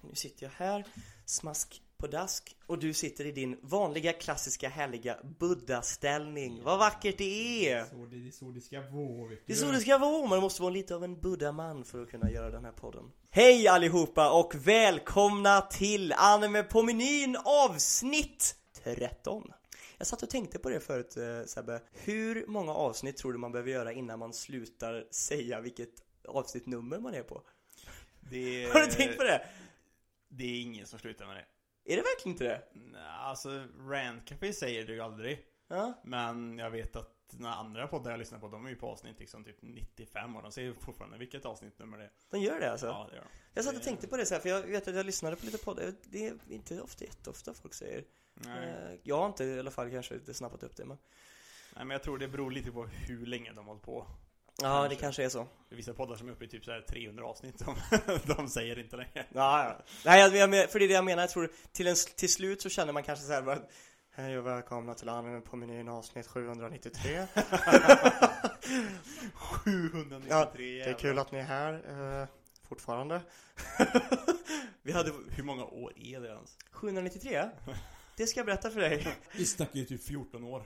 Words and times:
Nu 0.00 0.14
sitter 0.14 0.44
jag 0.44 0.50
här, 0.56 0.84
smask 1.26 1.82
på 1.98 2.06
dask 2.06 2.56
och 2.66 2.78
du 2.78 2.94
sitter 2.94 3.24
i 3.26 3.32
din 3.32 3.58
vanliga 3.62 4.12
klassiska 4.12 4.68
härliga 4.68 5.16
buddha-ställning. 5.38 6.62
Vad 6.64 6.78
vackert 6.78 7.18
det 7.18 7.68
är! 7.68 7.84
Så 7.84 7.96
det, 7.96 8.16
det 8.16 8.28
är 8.28 8.32
så 8.32 8.50
det 8.50 8.60
ska 8.60 8.80
vara 8.80 9.28
vet 9.28 9.46
Det 9.46 9.52
är 9.52 9.56
du. 9.56 9.62
så 9.62 9.70
det 9.70 9.80
ska 9.80 9.98
vara, 9.98 10.26
man 10.26 10.40
måste 10.40 10.62
vara 10.62 10.72
lite 10.72 10.94
av 10.94 11.04
en 11.04 11.20
buddha-man 11.20 11.84
för 11.84 12.02
att 12.02 12.10
kunna 12.10 12.30
göra 12.30 12.50
den 12.50 12.64
här 12.64 12.72
podden. 12.72 13.04
Hej 13.30 13.68
allihopa 13.68 14.30
och 14.30 14.54
välkomna 14.54 15.60
till 15.60 16.12
Anime 16.12 16.62
på 16.62 16.82
menyn 16.82 17.36
avsnitt 17.44 18.56
13. 18.84 19.52
Jag 19.98 20.06
satt 20.06 20.22
och 20.22 20.30
tänkte 20.30 20.58
på 20.58 20.68
det 20.70 20.80
förut 20.80 21.16
eh, 21.16 21.46
Sebbe. 21.46 21.80
Hur 21.92 22.46
många 22.46 22.72
avsnitt 22.72 23.16
tror 23.16 23.32
du 23.32 23.38
man 23.38 23.52
behöver 23.52 23.70
göra 23.70 23.92
innan 23.92 24.18
man 24.18 24.32
slutar 24.32 25.04
säga 25.10 25.60
vilket 25.60 25.90
avsnittnummer 26.28 26.98
man 26.98 27.14
är 27.14 27.22
på? 27.22 27.42
Det 28.30 28.72
Har 28.72 28.80
du 28.80 28.86
tänkt 28.86 29.16
på 29.16 29.24
det? 29.24 29.46
Det 30.28 30.44
är 30.44 30.60
ingen 30.62 30.86
som 30.86 30.98
slutar 30.98 31.26
med 31.26 31.36
det. 31.36 31.46
Är 31.92 31.96
det 31.96 32.02
verkligen 32.02 32.34
inte 32.34 32.44
det? 32.44 32.62
Nej, 32.72 33.02
alltså 33.06 33.64
Rant 33.78 34.24
Café 34.28 34.52
säger 34.52 34.86
det 34.86 34.92
ju 34.92 35.00
aldrig. 35.00 35.44
Ja, 35.68 36.00
Men 36.04 36.58
jag 36.58 36.70
vet 36.70 36.96
att 36.96 37.14
några 37.30 37.54
andra 37.54 37.86
poddar 37.86 38.10
jag 38.10 38.18
lyssnar 38.18 38.38
på, 38.38 38.48
de 38.48 38.66
är 38.66 38.70
ju 38.70 38.76
på 38.76 38.88
avsnitt 38.88 39.18
liksom 39.20 39.44
typ 39.44 39.56
95 39.62 40.36
och 40.36 40.42
de 40.42 40.52
säger 40.52 40.72
fortfarande 40.72 41.18
vilket 41.18 41.44
avsnittnummer 41.44 41.98
det 41.98 42.04
är. 42.04 42.10
de 42.30 42.40
gör 42.40 42.60
det 42.60 42.72
alltså? 42.72 42.86
Ja, 42.86 43.06
det 43.10 43.16
gör 43.16 43.22
de. 43.22 43.28
Jag 43.54 43.64
satt 43.64 43.76
och 43.76 43.82
tänkte 43.82 44.08
på 44.08 44.16
det 44.16 44.26
så 44.26 44.34
här, 44.34 44.40
för 44.40 44.48
jag 44.48 44.62
vet 44.62 44.88
att 44.88 44.94
jag 44.94 45.06
lyssnade 45.06 45.36
på 45.36 45.44
lite 45.46 45.58
poddar. 45.58 45.92
Det 46.02 46.26
är 46.26 46.34
inte 46.48 46.80
ofta, 46.80 47.04
jätteofta 47.04 47.54
folk 47.54 47.74
säger. 47.74 48.04
Nej. 48.34 48.68
Eh, 48.68 48.98
Jag 49.02 49.16
har 49.18 49.26
inte 49.26 49.44
i 49.44 49.58
alla 49.58 49.70
fall 49.70 49.90
kanske 49.90 50.14
inte 50.14 50.34
snappat 50.34 50.62
upp 50.62 50.76
det 50.76 50.84
men. 50.84 50.98
Nej, 51.76 51.84
men 51.84 51.90
jag 51.90 52.02
tror 52.02 52.18
det 52.18 52.28
beror 52.28 52.50
lite 52.50 52.72
på 52.72 52.86
hur 52.86 53.26
länge 53.26 53.48
de 53.52 53.56
har 53.58 53.64
hållit 53.64 53.82
på. 53.82 54.06
Ja, 54.62 54.82
det 54.82 54.88
Kanske. 54.88 55.00
kanske 55.00 55.24
är 55.24 55.28
så. 55.28 55.46
Det 55.68 55.74
är 55.74 55.76
vissa 55.76 55.94
poddar 55.94 56.16
som 56.16 56.28
är 56.28 56.32
uppe 56.32 56.44
i 56.44 56.48
typ 56.48 56.64
så 56.64 56.70
här 56.70 56.80
300 56.80 57.24
avsnitt, 57.24 57.58
de, 57.58 57.76
de 58.36 58.48
säger 58.48 58.78
inte 58.78 58.96
längre. 58.96 59.24
Ja, 59.32 59.64
ja. 59.64 59.84
Nej, 60.04 60.36
jag, 60.38 60.70
för 60.70 60.78
det 60.78 60.84
är 60.84 60.88
det 60.88 60.94
jag 60.94 61.04
menar. 61.04 61.22
Jag 61.22 61.30
tror 61.30 61.50
till, 61.72 61.86
en, 61.86 61.96
till 62.16 62.32
slut 62.32 62.62
så 62.62 62.68
känner 62.68 62.92
man 62.92 63.02
kanske 63.02 63.24
så 63.24 63.32
här 63.32 63.42
bara 63.42 63.58
Hej 64.10 64.38
och 64.38 64.46
välkomna 64.46 64.94
till 64.94 65.08
anime 65.08 65.40
på 65.40 65.56
menyn 65.56 65.88
avsnitt 65.88 66.26
793. 66.26 67.26
793 69.34 70.28
Ja, 70.28 70.52
det 70.56 70.80
är 70.80 70.92
kul 70.92 71.18
att 71.18 71.32
ni 71.32 71.38
är 71.38 71.42
här 71.42 71.72
eh, 72.22 72.28
fortfarande. 72.68 73.20
Vi 74.82 74.92
hade 74.92 75.12
Hur 75.30 75.42
många 75.42 75.64
år 75.64 75.92
är 75.96 76.20
det 76.20 76.28
ens? 76.28 76.58
793. 76.70 77.48
Det 78.16 78.26
ska 78.26 78.40
jag 78.40 78.46
berätta 78.46 78.70
för 78.70 78.80
dig. 78.80 79.08
Vi 79.36 79.46
snackar 79.46 79.78
ju 79.78 79.84
typ 79.84 80.04
14 80.04 80.44
år. 80.44 80.64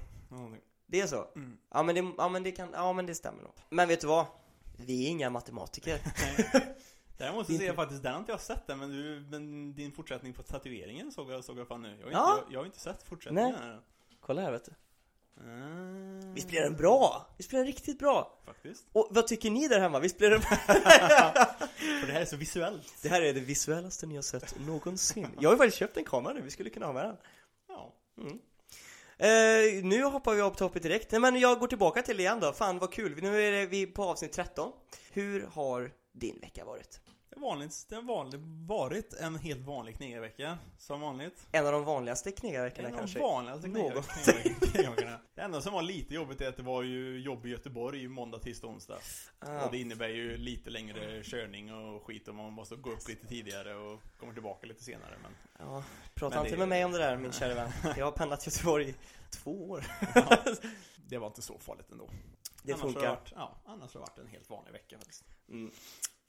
Det 0.92 1.00
är 1.00 1.06
så? 1.06 1.28
Mm. 1.36 1.58
Ja 1.70 1.82
men 1.82 1.94
det, 1.94 2.12
ja, 2.18 2.28
men 2.28 2.42
det 2.42 2.52
kan, 2.52 2.68
ja 2.72 2.92
men 2.92 3.06
det 3.06 3.14
stämmer 3.14 3.42
nog. 3.42 3.52
Men 3.70 3.88
vet 3.88 4.00
du 4.00 4.06
vad? 4.06 4.26
Vi 4.76 5.06
är 5.06 5.10
inga 5.10 5.30
matematiker. 5.30 6.00
Jag 7.18 7.50
inte- 7.50 7.74
faktiskt, 7.74 8.02
den 8.02 8.12
har 8.12 8.18
inte 8.20 8.32
jag 8.32 8.40
sett 8.40 8.66
den, 8.66 8.78
men, 8.78 8.90
du, 8.90 9.26
men 9.30 9.74
din 9.74 9.92
fortsättning 9.92 10.32
på 10.32 10.42
tatueringen 10.42 11.12
såg 11.12 11.30
jag, 11.30 11.44
såg 11.44 11.58
jag 11.58 11.68
fan 11.68 11.82
nu. 11.82 11.98
Jag 12.00 12.06
har, 12.06 12.12
Ja. 12.12 12.32
inte, 12.34 12.44
jag, 12.44 12.52
jag 12.54 12.60
har 12.60 12.66
inte 12.66 12.80
sett 12.80 13.02
fortsättningen 13.02 13.54
Nej. 13.60 13.76
Kolla 14.20 14.42
här 14.42 14.52
vet 14.52 14.64
du. 14.64 14.72
Mm. 15.44 16.34
Visst 16.34 16.48
blir 16.48 16.60
den 16.60 16.76
bra? 16.76 17.26
Visst 17.36 17.48
blir 17.48 17.58
den 17.58 17.66
riktigt 17.66 17.98
bra? 17.98 18.38
Faktiskt. 18.46 18.86
Och 18.92 19.08
vad 19.10 19.26
tycker 19.26 19.50
ni 19.50 19.68
där 19.68 19.80
hemma? 19.80 19.98
Visst 19.98 20.18
blir 20.18 20.30
den 20.30 20.40
För 22.00 22.06
det 22.06 22.12
här 22.12 22.20
är 22.20 22.24
så 22.24 22.36
visuellt. 22.36 22.94
Det 23.02 23.08
här 23.08 23.22
är 23.22 23.34
det 23.34 23.40
visuellaste 23.40 24.06
ni 24.06 24.14
har 24.14 24.22
sett 24.22 24.60
någonsin. 24.66 25.28
Jag 25.40 25.48
har 25.48 25.54
ju 25.54 25.58
faktiskt 25.58 25.78
köpt 25.78 25.96
en 25.96 26.04
kamera 26.04 26.32
nu, 26.34 26.40
vi 26.40 26.50
skulle 26.50 26.70
kunna 26.70 26.86
ha 26.86 26.92
med 26.92 27.04
den. 27.04 27.16
Ja. 27.68 27.92
Eh, 29.22 29.84
nu 29.84 30.04
hoppar 30.04 30.34
vi 30.34 30.40
av 30.40 30.50
på 30.50 30.56
toppet 30.56 30.82
direkt. 30.82 31.10
Nej 31.12 31.20
men 31.20 31.40
jag 31.40 31.58
går 31.58 31.66
tillbaka 31.66 32.02
till 32.02 32.16
det 32.16 32.22
igen 32.22 32.40
då. 32.40 32.52
Fan 32.52 32.78
vad 32.78 32.92
kul. 32.92 33.22
Nu 33.22 33.42
är 33.42 33.52
det 33.52 33.66
vi 33.66 33.86
på 33.86 34.04
avsnitt 34.04 34.32
13. 34.32 34.72
Hur 35.12 35.46
har 35.52 35.90
din 36.12 36.38
vecka 36.40 36.64
varit? 36.64 37.00
Det 37.34 37.40
har 37.40 37.48
vanligt, 37.48 37.86
det 37.88 37.94
har 37.94 38.02
vanligt, 38.02 38.40
varit 38.68 39.12
en 39.14 39.36
helt 39.38 39.60
vanlig 39.60 39.96
knegarvecka. 39.96 40.58
Som 40.78 41.00
vanligt. 41.00 41.46
En 41.52 41.66
av 41.66 41.72
de 41.72 41.84
vanligaste 41.84 42.32
knegarveckorna 42.32 42.88
En 42.88 42.94
av 42.94 42.98
kanske? 42.98 43.18
de 43.18 43.22
vanligaste 43.24 43.68
knegarveckorna. 43.68 45.18
Det 45.34 45.40
enda 45.40 45.60
som 45.60 45.72
var 45.72 45.82
lite 45.82 46.14
jobbigt 46.14 46.40
är 46.40 46.48
att 46.48 46.56
det 46.56 46.62
var 46.62 46.82
ju 46.82 47.20
jobb 47.20 47.46
i 47.46 47.48
Göteborg 47.48 48.08
måndag, 48.08 48.38
tisdag, 48.38 48.66
onsdag. 48.66 48.98
Ah. 49.38 49.64
Och 49.64 49.72
det 49.72 49.78
innebär 49.78 50.08
ju 50.08 50.36
lite 50.36 50.70
längre 50.70 51.22
körning 51.24 51.74
och 51.74 52.02
skit 52.06 52.28
och 52.28 52.34
man 52.34 52.52
måste 52.52 52.76
gå 52.76 52.90
upp 52.92 53.08
lite 53.08 53.26
tidigare 53.26 53.74
och 53.74 54.00
kommer 54.20 54.32
tillbaka 54.32 54.66
lite 54.66 54.84
senare. 54.84 55.18
Men 55.22 55.32
Ja, 55.58 55.84
prata 56.14 56.38
inte 56.38 56.50
det- 56.50 56.56
med 56.58 56.68
mig 56.68 56.84
om 56.84 56.92
det 56.92 56.98
där 56.98 57.16
min 57.16 57.32
kära 57.32 57.54
vän. 57.54 57.70
Jag 57.96 58.04
har 58.04 58.12
pendlat 58.12 58.40
till 58.40 58.52
Göteborg 58.52 58.88
i 58.88 58.94
två 59.30 59.70
år. 59.70 59.84
ja, 60.14 60.38
det 61.08 61.18
var 61.18 61.26
inte 61.26 61.42
så 61.42 61.58
farligt 61.58 61.90
ändå. 61.90 62.10
Det 62.62 62.72
annars 62.72 62.82
Har 62.82 62.88
det 62.88 62.92
funkar. 62.94 63.08
varit, 63.08 63.32
ja, 63.36 63.56
annars 63.66 63.94
har 63.94 64.00
det 64.00 64.06
varit 64.10 64.18
en 64.18 64.26
helt 64.26 64.50
vanlig 64.50 64.72
vecka 64.72 64.98
faktiskt. 64.98 65.24
Mm. 65.48 65.70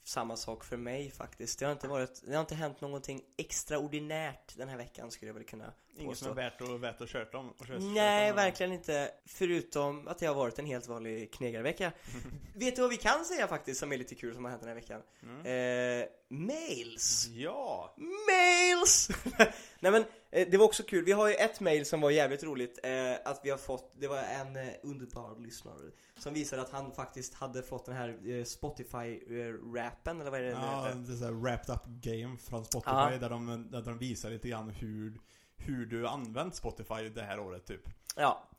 Samma 0.05 0.37
sak 0.37 0.63
för 0.63 0.77
mig 0.77 1.11
faktiskt. 1.11 1.59
Det 1.59 1.65
har 1.65 1.71
inte 1.71 1.87
varit, 1.87 2.21
det 2.27 2.33
har 2.33 2.41
inte 2.41 2.55
hänt 2.55 2.81
någonting 2.81 3.21
extraordinärt 3.37 4.57
den 4.57 4.69
här 4.69 4.77
veckan 4.77 5.11
skulle 5.11 5.29
jag 5.29 5.33
väl 5.33 5.43
kunna 5.43 5.73
Inget 5.95 6.09
påstå. 6.09 6.25
som 6.25 6.31
är 6.37 6.43
värt 6.43 6.61
att, 6.61 6.79
värt 6.79 7.01
att 7.01 7.09
köra 7.09 7.39
om. 7.39 7.53
Köra, 7.67 7.79
Nej, 7.79 8.29
om. 8.29 8.35
verkligen 8.35 8.71
inte. 8.73 9.11
Förutom 9.25 10.07
att 10.07 10.19
det 10.19 10.25
har 10.25 10.35
varit 10.35 10.59
en 10.59 10.65
helt 10.65 10.87
vanlig 10.87 11.33
knegarvecka. 11.33 11.91
Vet 12.55 12.75
du 12.75 12.81
vad 12.81 12.91
vi 12.91 12.97
kan 12.97 13.25
säga 13.25 13.47
faktiskt 13.47 13.79
som 13.79 13.91
är 13.91 13.97
lite 13.97 14.15
kul 14.15 14.33
som 14.35 14.43
har 14.43 14.51
hänt 14.51 14.61
den 14.61 14.67
här 14.69 14.75
veckan? 14.75 15.01
Mm. 15.23 16.01
Eh, 16.01 16.07
mails! 16.29 17.27
Ja! 17.27 17.95
Mails! 18.27 19.09
Nej 19.79 19.91
men, 19.91 20.05
det 20.33 20.57
var 20.57 20.65
också 20.65 20.83
kul. 20.83 21.05
Vi 21.05 21.11
har 21.11 21.27
ju 21.27 21.33
ett 21.33 21.59
mail 21.59 21.85
som 21.85 22.01
var 22.01 22.11
jävligt 22.11 22.43
roligt. 22.43 22.79
Eh, 22.83 23.13
att 23.25 23.39
vi 23.43 23.49
har 23.49 23.57
fått, 23.57 23.93
det 23.99 24.07
var 24.07 24.17
en 24.17 24.55
eh, 24.55 24.73
underbar 24.83 25.39
lyssnare 25.39 25.91
som 26.19 26.33
visade 26.33 26.61
att 26.61 26.69
han 26.69 26.91
faktiskt 26.91 27.33
hade 27.33 27.63
fått 27.63 27.85
den 27.85 27.95
här 27.95 28.09
eh, 28.09 28.43
Spotify-rappen, 28.43 30.21
eller 30.21 30.31
vad 30.31 30.39
är 30.39 30.43
det 30.43 30.49
Ja, 30.49 30.87
det 30.95 31.13
är 31.13 31.17
så 31.17 31.25
här 31.25 31.31
wrapped 31.31 31.75
up 31.75 31.85
game 31.85 32.37
från 32.37 32.65
Spotify 32.65 33.17
där, 33.19 33.29
de, 33.29 33.67
där 33.71 33.81
de 33.81 33.97
visar 33.97 34.29
lite 34.29 34.49
grann 34.49 34.69
hur, 34.69 35.19
hur 35.55 35.85
du 35.85 36.07
använt 36.07 36.55
Spotify 36.55 37.09
det 37.09 37.23
här 37.23 37.39
året 37.39 37.65
typ. 37.65 37.89
Ja. 38.15 38.49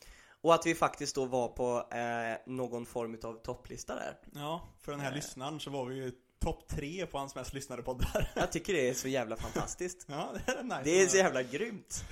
Och 0.41 0.55
att 0.55 0.67
vi 0.67 0.75
faktiskt 0.75 1.15
då 1.15 1.25
var 1.25 1.49
på 1.49 1.89
eh, 1.97 2.53
någon 2.53 2.87
form 2.87 3.19
av 3.23 3.43
topplista 3.43 3.95
där. 3.95 4.19
Ja, 4.34 4.69
för 4.81 4.93
den 4.93 5.01
här 5.01 5.11
Eh. 5.11 5.15
lyssnaren 5.15 5.61
så 5.61 5.71
var 5.71 5.87
vi 5.87 5.95
ju 5.97 6.13
topp 6.44 6.69
tre 6.69 7.06
på 7.06 7.19
hans 7.19 7.34
mest 7.34 7.55
lyssnade 7.55 7.82
poddar. 7.82 8.32
Jag 8.37 8.53
tycker 8.53 8.72
det 8.72 8.88
är 8.88 8.94
så 8.94 9.09
jävla 9.09 9.37
fantastiskt. 9.37 10.05
Ja, 10.09 10.34
det 10.47 10.53
är 10.53 10.62
nice. 10.62 10.81
Det 10.84 11.03
är 11.03 11.06
så 11.09 11.16
jävla 11.16 11.43
grymt. 11.43 12.05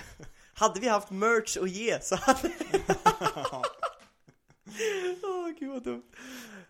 Hade 0.55 0.81
vi 0.81 0.89
haft 0.89 1.11
merch 1.11 1.57
att 1.57 1.71
ge 1.71 2.01
så 2.01 2.17
hade... 2.17 2.51
Åh 5.23 5.49
gud 5.59 5.71
vad 5.71 5.83
dumt. 5.83 6.03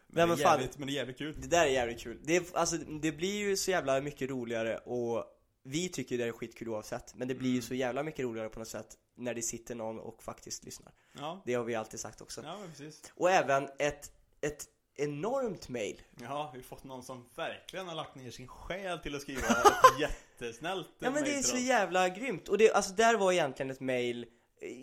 Men, 0.07 0.29
men 0.29 0.37
det 0.39 0.43
är 0.43 0.47
fan, 0.47 0.59
jävligt, 0.61 0.79
men 0.79 0.87
det 0.89 0.93
är 0.93 0.95
jävligt 0.95 1.19
kul. 1.19 1.35
det 1.39 1.47
där 1.49 1.67
är 1.67 1.71
jävligt 1.71 2.01
kul. 2.01 2.19
Det, 2.23 2.55
alltså, 2.55 2.77
det 2.77 3.13
blir 3.13 3.35
ju 3.39 3.57
så 3.57 3.71
jävla 3.71 4.01
mycket 4.01 4.31
roligare 4.31 4.77
och 4.79 5.25
vi 5.65 5.89
tycker 5.89 6.19
det 6.19 6.25
är 6.25 6.33
skitkul 6.33 6.69
oavsett. 6.69 7.15
Men 7.15 7.29
det 7.29 7.35
blir 7.35 7.49
ju 7.51 7.55
Mm. 7.55 7.63
så 7.63 7.75
jävla 7.75 8.03
mycket 8.03 8.25
roligare 8.25 8.49
på 8.49 8.59
något 8.59 8.69
sätt 8.69 8.97
när 9.17 9.35
det 9.35 9.43
sitter 9.43 9.75
någon 9.75 9.99
och 10.01 10.23
faktiskt 10.23 10.65
lyssnar. 10.65 10.93
Ja, 11.19 11.43
Det 11.47 11.55
har 11.55 11.65
vi 11.65 11.75
alltid 11.75 12.01
sagt 12.01 12.21
också. 12.21 12.43
ja 12.45 12.59
precis. 12.71 13.03
Och 13.15 13.31
även 13.31 13.69
ett, 13.79 14.11
ett 14.41 14.65
enormt 14.97 15.69
mail. 15.69 16.03
Ja, 16.21 16.51
vi 16.53 16.59
har 16.59 16.65
fått 16.65 16.85
någon 16.85 17.03
som 17.03 17.29
verkligen 17.35 17.89
har 17.89 17.95
lagt 17.95 18.15
ner 18.15 18.31
sin 18.31 18.49
själ 18.49 18.99
till 18.99 19.15
att 19.17 19.23
skriva 19.23 19.41
ett 19.41 20.01
jättesnällt 20.01 20.89
Ja 20.99 21.11
men 21.11 21.25
det 21.25 21.35
är 21.35 21.43
så 21.43 21.57
jävla 21.57 22.09
grymt. 22.09 22.49
Och 22.49 22.59
det, 22.59 22.73
alltså 22.73 22.93
där 22.93 23.15
var 23.17 23.33
egentligen 23.33 23.71
ett 23.71 23.81
mail 23.81 24.27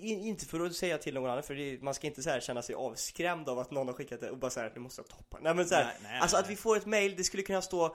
inte 0.02 0.46
för 0.46 0.60
att 0.60 0.76
säga 0.76 0.98
till 0.98 1.14
någon 1.14 1.30
annan, 1.30 1.44
för 1.44 1.56
det, 1.56 1.82
man 1.82 1.94
ska 1.94 2.08
inte 2.08 2.24
så 2.24 2.30
här 2.30 2.40
känna 2.40 2.62
sig 2.62 2.76
avskrämd 2.76 3.50
av 3.50 3.60
att 3.60 3.72
någon 3.72 3.88
har 3.88 3.94
skickat 3.94 4.22
det 4.22 4.32
och 4.32 4.38
bara 4.38 4.66
att 4.66 4.74
det 4.74 4.80
måste 4.80 5.02
vara 5.02 5.08
toppen. 5.10 5.40
Nej 5.44 5.56
men 5.56 5.66
så 5.68 5.76
här, 5.76 5.84
Nej, 5.84 5.94
nej, 6.04 6.20
alltså 6.20 6.38
nej, 6.38 6.44
att 6.44 6.50
vi 6.50 6.56
får 6.56 6.78
ett 6.78 6.86
mail, 6.86 7.16
det 7.18 7.24
skulle 7.24 7.44
kunna 7.44 7.62
stå 7.62 7.86
eh, 7.86 7.92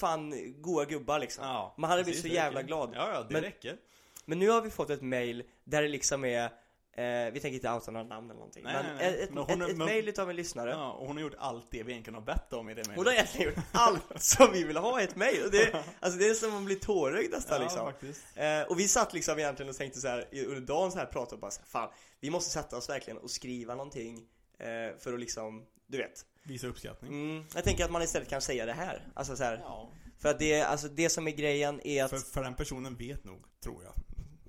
fan 0.00 0.34
goa 0.62 0.84
gubbar 0.84 1.18
liksom. 1.18 1.44
Ja, 1.44 1.74
Man 1.78 1.90
hade 1.90 2.02
blivit 2.04 2.22
precis, 2.22 2.30
så 2.32 2.36
det 2.36 2.42
jävla 2.44 2.62
glad. 2.62 2.92
Ja, 2.94 3.10
ja, 3.14 3.22
det 3.22 3.32
Men- 3.32 3.42
räcker. 3.42 3.76
Men 4.24 4.38
nu 4.38 4.48
har 4.50 4.60
vi 4.60 4.70
fått 4.70 4.90
ett 4.90 5.02
mail 5.02 5.42
där 5.64 5.82
det 5.82 5.88
liksom 5.88 6.24
är 6.24 6.50
eh, 6.96 7.32
vi 7.32 7.40
tänker 7.40 7.54
inte 7.54 7.70
outa 7.70 7.90
några 7.90 8.06
namn 8.06 8.26
eller 8.30 8.38
någonting. 8.38 8.64
Nej, 8.64 8.74
men 8.74 8.96
nej, 8.96 9.10
nej. 9.12 9.22
ett, 9.22 9.30
Men 9.34 9.42
ett, 9.42 9.50
hon 9.50 9.62
ett 9.62 9.76
men- 9.76 9.86
mail 9.86 10.08
utav 10.08 10.30
en 10.30 10.36
lyssnare. 10.36 10.70
Ja, 10.70 10.92
och 10.92 11.06
hon 11.06 11.16
har 11.16 11.22
gjort 11.22 11.34
allt 11.38 11.70
det 11.70 11.82
vi 11.82 11.92
egentligen 11.92 12.14
har 12.14 12.22
bett 12.22 12.52
om 12.52 12.68
i 12.70 12.74
det 12.74 12.76
mejlet. 12.88 12.96
Hon 12.96 13.06
har 13.06 13.12
egentligen 13.12 13.48
gjort 13.54 13.64
allt 13.72 14.02
som 14.22 14.52
vi 14.52 14.64
vill 14.64 14.76
ha 14.76 15.00
i 15.00 15.04
ett 15.04 15.16
mail. 15.16 15.44
Och 15.44 15.50
det, 15.50 15.84
alltså 16.00 16.18
det 16.18 16.28
är 16.28 16.34
som 16.34 16.56
att 16.56 16.64
bli 16.64 16.74
tårögd 16.76 17.30
nästan 17.32 17.56
ja, 17.56 17.62
liksom. 17.62 17.86
faktiskt. 17.86 18.24
Eh, 18.34 18.62
och 18.62 18.78
vi 18.80 18.88
satt 18.88 19.12
liksom 19.12 19.38
egentligen 19.38 19.70
och 19.70 19.76
tänkte 19.76 20.00
så 20.00 20.08
här 20.08 20.28
under 20.32 20.60
dagen 20.60 20.92
så 20.92 20.98
här 20.98 21.06
pratade 21.06 21.34
och 21.34 21.40
bara 21.40 21.50
så 21.50 21.60
här, 21.60 21.66
fan, 21.68 21.88
vi 22.20 22.30
måste 22.30 22.50
sätta 22.50 22.76
oss 22.76 22.88
verkligen 22.88 23.18
och 23.18 23.30
skriva 23.30 23.74
någonting 23.74 24.26
eh, 24.58 24.98
för 24.98 25.12
att 25.12 25.20
liksom, 25.20 25.64
du 25.86 25.98
vet. 25.98 26.24
Visa 26.42 26.66
uppskattning. 26.66 27.12
Mm, 27.12 27.44
jag 27.54 27.64
tänker 27.64 27.84
att 27.84 27.90
man 27.90 28.02
istället 28.02 28.28
kan 28.28 28.40
säga 28.42 28.66
det 28.66 28.72
här. 28.72 29.06
Alltså 29.14 29.36
så 29.36 29.44
här, 29.44 29.58
Ja. 29.62 29.90
för 30.18 30.28
att 30.28 30.38
det, 30.38 30.62
alltså 30.62 30.88
det 30.88 31.08
som 31.10 31.26
är 31.28 31.32
grejen 31.32 31.80
är 31.86 32.04
att, 32.04 32.10
För, 32.10 32.18
för 32.18 32.42
den 32.42 32.54
personen 32.54 32.96
vet 32.96 33.24
nog, 33.24 33.44
tror 33.64 33.84
jag. 33.84 33.94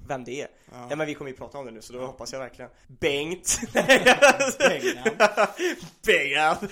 Vem 0.07 0.23
det 0.23 0.41
är. 0.41 0.47
Ja. 0.71 0.87
Ja 0.89 0.95
men 0.95 1.07
vi 1.07 1.13
kommer 1.13 1.31
ju 1.31 1.37
prata 1.37 1.57
om 1.57 1.65
det 1.65 1.71
nu 1.71 1.81
så 1.81 1.93
då 1.93 1.99
Ja. 1.99 2.05
hoppas 2.05 2.33
jag 2.33 2.39
verkligen. 2.39 2.71
Bengt! 2.87 3.59
Bengan. 3.73 5.17
Bengan! 6.05 6.57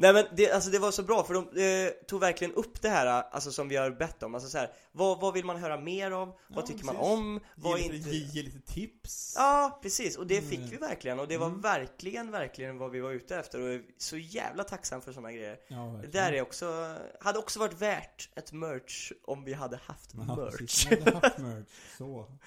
Nej 0.00 0.12
men 0.12 0.24
det, 0.36 0.50
alltså 0.50 0.70
det 0.70 0.78
var 0.78 0.90
så 0.90 1.02
bra 1.02 1.24
för 1.24 1.34
de 1.34 1.40
eh, 1.86 1.90
tog 2.06 2.20
verkligen 2.20 2.54
upp 2.54 2.82
det 2.82 2.88
här 2.88 3.06
alltså 3.06 3.50
som 3.52 3.68
vi 3.68 3.76
har 3.76 3.90
bett 3.90 4.22
om, 4.22 4.34
alltså 4.34 4.48
så 4.50 4.58
här, 4.58 4.72
vad, 4.92 5.20
vad 5.20 5.34
vill 5.34 5.44
man 5.44 5.56
höra 5.56 5.80
mer 5.80 6.10
av? 6.10 6.28
Vad 6.48 6.62
Ja, 6.64 6.66
tycker 6.66 6.84
man 6.84 6.94
precis. 6.94 7.10
om? 7.12 7.40
Vad 7.54 7.78
ge, 7.78 7.84
inte? 7.84 7.96
lite, 7.96 8.10
ge, 8.10 8.24
ge 8.24 8.42
lite 8.42 8.72
tips. 8.72 9.34
Ja, 9.36 9.78
precis. 9.82 10.16
Och 10.16 10.26
det 10.26 10.40
fick 10.42 10.58
Mm. 10.58 10.70
vi 10.70 10.76
verkligen. 10.76 11.20
Och 11.20 11.28
det 11.28 11.36
var 11.38 11.46
Mm. 11.46 11.60
verkligen, 11.60 12.30
verkligen 12.30 12.78
vad 12.78 12.90
vi 12.90 13.00
var 13.00 13.10
ute 13.10 13.36
efter. 13.36 13.60
Och 13.60 13.80
så 13.98 14.16
jävla 14.16 14.64
tacksam 14.64 15.02
för 15.02 15.12
sådana 15.12 15.32
grejer. 15.32 15.58
Ja, 15.68 15.98
Det 16.02 16.06
där 16.12 16.32
är 16.32 16.42
också, 16.42 16.96
hade 17.20 17.38
också 17.38 17.58
varit 17.60 17.80
värt 17.80 18.28
ett 18.36 18.52
merch 18.52 19.12
om 19.24 19.44
vi 19.44 19.52
hade 19.52 19.76
haft 19.76 20.10
Ja, 20.14 20.36
merch. 20.36 20.56
precis. 20.58 20.90
Man 20.90 21.00
hade 21.14 21.26
haft 21.28 21.38
merch. 21.38 21.66
Så. 21.98 22.26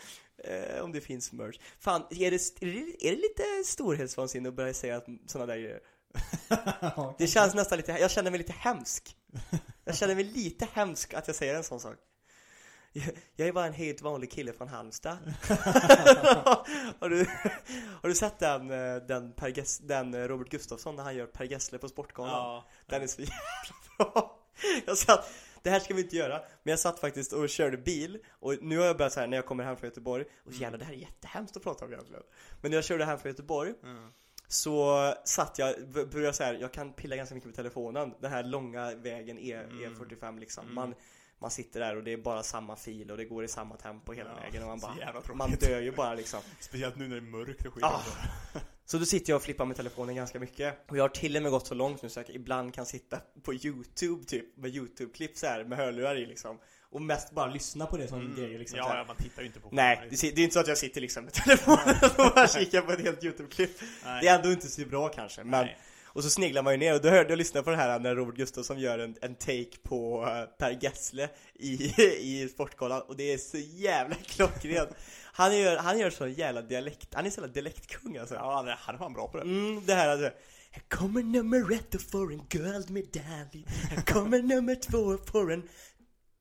Eh, 0.44 0.84
om 0.84 0.92
det 0.92 1.02
finns 1.02 1.32
merch. 1.32 1.60
Fan, 1.80 2.02
är 2.10 2.32
det, 2.32 2.36
är 2.36 2.66
det, 2.66 3.08
är 3.08 3.12
det 3.12 3.22
lite 3.22 3.44
storhetsvansinne 3.66 4.50
att 4.50 4.56
börja 4.56 4.74
säga 4.74 4.98
att 4.98 5.06
sådana 5.28 5.54
där 5.54 5.60
grejer? 5.62 5.80
Det 7.18 7.28
känns 7.28 7.54
nästan 7.54 7.78
lite, 7.78 7.92
jag 7.92 8.12
känner 8.12 8.32
mig 8.32 8.38
lite 8.38 8.54
hemsk. 8.54 9.18
Jag 9.86 9.96
känner 9.96 10.16
mig 10.16 10.24
lite 10.24 10.68
hemsk 10.74 11.14
att 11.14 11.28
jag 11.28 11.36
säger 11.36 11.56
en 11.56 11.64
sån 11.64 11.80
sak. 11.80 11.96
Jag, 13.36 13.48
är 13.48 13.54
bara 13.54 13.66
en 13.66 13.74
helt 13.74 14.02
vanlig 14.02 14.32
kille 14.32 14.54
från 14.54 14.68
Halmstad. 14.68 15.18
har, 17.00 17.10
du, 17.10 17.26
har 18.02 18.10
du 18.10 18.16
sett 18.16 18.40
den, 18.40 18.68
den, 19.08 19.34
per 19.34 19.50
Gess, 19.50 19.80
den 19.80 20.28
Robert 20.28 20.50
Gustafsson 20.50 20.96
när 20.96 21.04
han 21.04 21.16
gör 21.16 21.26
Per 21.26 21.46
Gessle 21.46 21.78
på 21.78 21.90
Sportgalan? 21.90 22.34
Ja. 22.34 22.66
Den 22.86 23.02
är 23.02 23.08
så 23.08 23.22
jävla 23.22 23.34
bra. 23.98 24.38
Jag 24.86 24.98
satt, 24.98 25.32
det 25.62 25.70
här 25.70 25.80
ska 25.80 25.94
vi 25.94 26.02
inte 26.02 26.16
göra, 26.16 26.40
men 26.64 26.72
jag 26.72 26.80
satt 26.80 27.00
faktiskt 27.00 27.34
och 27.34 27.50
körde 27.50 27.78
bil 27.78 28.20
och 28.30 28.56
nu 28.62 28.78
har 28.78 28.86
jag 28.86 28.98
börjat 28.98 29.14
så 29.14 29.20
här 29.20 29.28
när 29.28 29.38
jag 29.38 29.46
kommer 29.46 29.64
hem 29.64 29.78
från 29.78 29.88
Göteborg 29.88 30.26
och 30.46 30.52
jävlar 30.52 30.80
det 30.80 30.86
här 30.86 30.94
är 30.94 30.98
jättehemskt 30.98 31.58
att 31.58 31.64
prata 31.64 31.86
om 31.86 31.94
egentligen. 31.94 32.24
Men 32.62 32.72
när 32.72 32.78
jag 32.78 32.86
körde 32.86 33.06
hem 33.06 33.20
från 33.20 33.32
Göteborg 33.32 33.74
Mm. 33.84 34.12
Så 34.52 35.14
satt 35.26 35.60
jag, 35.60 35.76
började 36.12 36.34
så 36.34 36.44
här, 36.44 36.54
jag 36.54 36.72
kan 36.74 36.94
pilla 36.94 37.16
ganska 37.16 37.36
mycket 37.36 37.46
med 37.48 37.56
telefonen 37.56 38.14
Den 38.22 38.32
här 38.32 38.44
långa 38.44 38.96
vägen 38.96 39.40
E, 39.40 39.54
Mm. 39.54 39.94
E45 39.96 40.40
liksom 40.40 40.64
Mm. 40.64 40.76
man, 40.76 40.96
man 41.40 41.52
sitter 41.52 41.80
där 41.80 41.96
och 41.98 42.04
det 42.04 42.14
är 42.14 42.18
bara 42.18 42.44
samma 42.44 42.76
fil 42.76 43.12
och 43.12 43.18
det 43.18 43.26
går 43.26 43.44
i 43.44 43.48
samma 43.48 43.76
tempo 43.78 44.14
hela 44.14 44.30
Ja, 44.30 44.36
vägen 44.42 44.62
och 44.64 44.68
man 44.70 44.80
bara. 44.80 45.34
Man 45.36 45.52
dör 45.52 45.82
ju 45.82 45.92
bara 45.92 46.14
liksom 46.14 46.40
Speciellt 46.60 46.96
nu 46.96 47.08
när 47.08 47.16
det 47.16 47.22
är 47.22 47.32
mörkt 47.32 47.66
och 47.66 47.74
skit. 47.74 47.84
Ah. 47.84 48.02
Så 48.86 48.98
då 48.98 49.06
sitter 49.06 49.32
jag 49.32 49.38
och 49.38 49.44
flippar 49.44 49.66
med 49.66 49.76
telefonen 49.78 50.16
ganska 50.16 50.40
mycket 50.40 50.90
Och 50.92 50.98
jag 50.98 51.04
har 51.04 51.10
till 51.10 51.36
och 51.38 51.42
med 51.44 51.52
gått 51.52 51.68
så 51.68 51.74
långt 51.76 52.02
nu 52.02 52.10
så 52.10 52.20
jag 52.20 52.30
ibland 52.30 52.74
kan 52.74 52.86
sitta 52.86 53.18
på 53.44 53.54
youtube 53.54 54.24
typ 54.26 54.58
Med 54.58 54.72
youtube-klipp 54.76 55.38
så 55.38 55.46
här 55.48 55.64
med 55.64 55.78
hörlurar 55.78 56.16
i 56.16 56.26
liksom 56.26 56.60
Och 56.92 57.02
mest 57.02 57.32
bara 57.32 57.48
lyssna 57.48 57.86
på 57.86 57.98
det 57.98 58.08
som 58.08 58.20
Mm. 58.22 58.36
grejer 58.36 58.60
liksom 58.60 58.78
Ja, 58.78 58.98
ja, 58.98 59.04
man 59.08 59.16
tittar 59.16 59.42
ju 59.42 59.48
inte 59.48 59.60
på 59.60 59.70
Nej, 59.72 60.08
det, 60.10 60.36
det 60.36 60.42
är 60.42 60.44
inte 60.44 60.54
så 60.54 60.60
att 60.60 60.68
jag 60.68 60.78
sitter 60.78 61.02
liksom 61.02 61.24
med 61.24 61.34
telefonen 61.34 61.96
och 62.18 62.34
bara 62.36 62.48
kikar 62.48 62.82
på 62.82 62.92
ett 62.92 63.02
helt 63.02 63.24
youtube-klipp. 63.24 63.80
Det 64.22 64.28
är 64.28 64.36
ändå 64.36 64.52
inte 64.52 64.68
så 64.68 64.82
bra 64.86 65.10
kanske, 65.10 65.44
men 65.44 65.66
Nej. 65.66 65.78
Och 66.14 66.24
så 66.24 66.30
sneglar 66.30 66.62
man 66.64 66.74
ju 66.74 66.78
ner 66.80 66.94
och 66.96 67.02
då 67.02 67.10
hörde 67.10 67.30
jag 67.30 67.38
lyssna 67.38 67.64
på 67.64 67.70
det 67.70 67.76
här 67.78 68.00
när 68.00 68.16
Robert 68.16 68.36
Gustafsson 68.36 68.80
gör 68.80 69.00
en, 69.00 69.16
en 69.22 69.36
take 69.36 69.78
på 69.84 70.26
eh, 70.28 70.58
Per 70.58 70.78
Gessle 70.82 71.30
i, 71.54 71.94
i 72.44 72.50
Sportgalan 72.50 73.02
och 73.02 73.16
det 73.18 73.34
är 73.34 73.38
så 73.38 73.58
jävla 73.58 74.16
klockrent 74.16 74.90
Han 75.34 75.58
gör, 75.58 75.78
han 75.78 76.00
gör 76.00 76.10
sån 76.10 76.34
jävla 76.34 76.62
dialekt, 76.62 77.14
han 77.14 77.26
är 77.26 77.30
så 77.30 77.42
jävla 77.42 77.54
dialektkung 77.54 78.18
alltså 78.18 78.36
Ja, 78.36 78.56
han 78.56 78.68
är, 78.68 78.76
han 78.80 78.96
är 78.96 79.00
fan 79.00 79.14
bra 79.14 79.28
på 79.28 79.38
det. 79.38 79.44
Mm, 79.44 79.86
det 79.86 79.94
här 79.94 80.08
alltså 80.10 80.30
Här 80.72 80.84
kommer 80.90 81.24
nummer 81.24 81.74
ett 81.74 81.96
och 81.96 82.02
får 82.02 82.34
en 82.34 82.42
guldmedalj 82.50 83.66
Här 83.90 84.02
kommer 84.14 84.42
nummer 84.42 84.76
två 84.76 84.98
och 84.98 85.30
får 85.30 85.52
en 85.54 85.64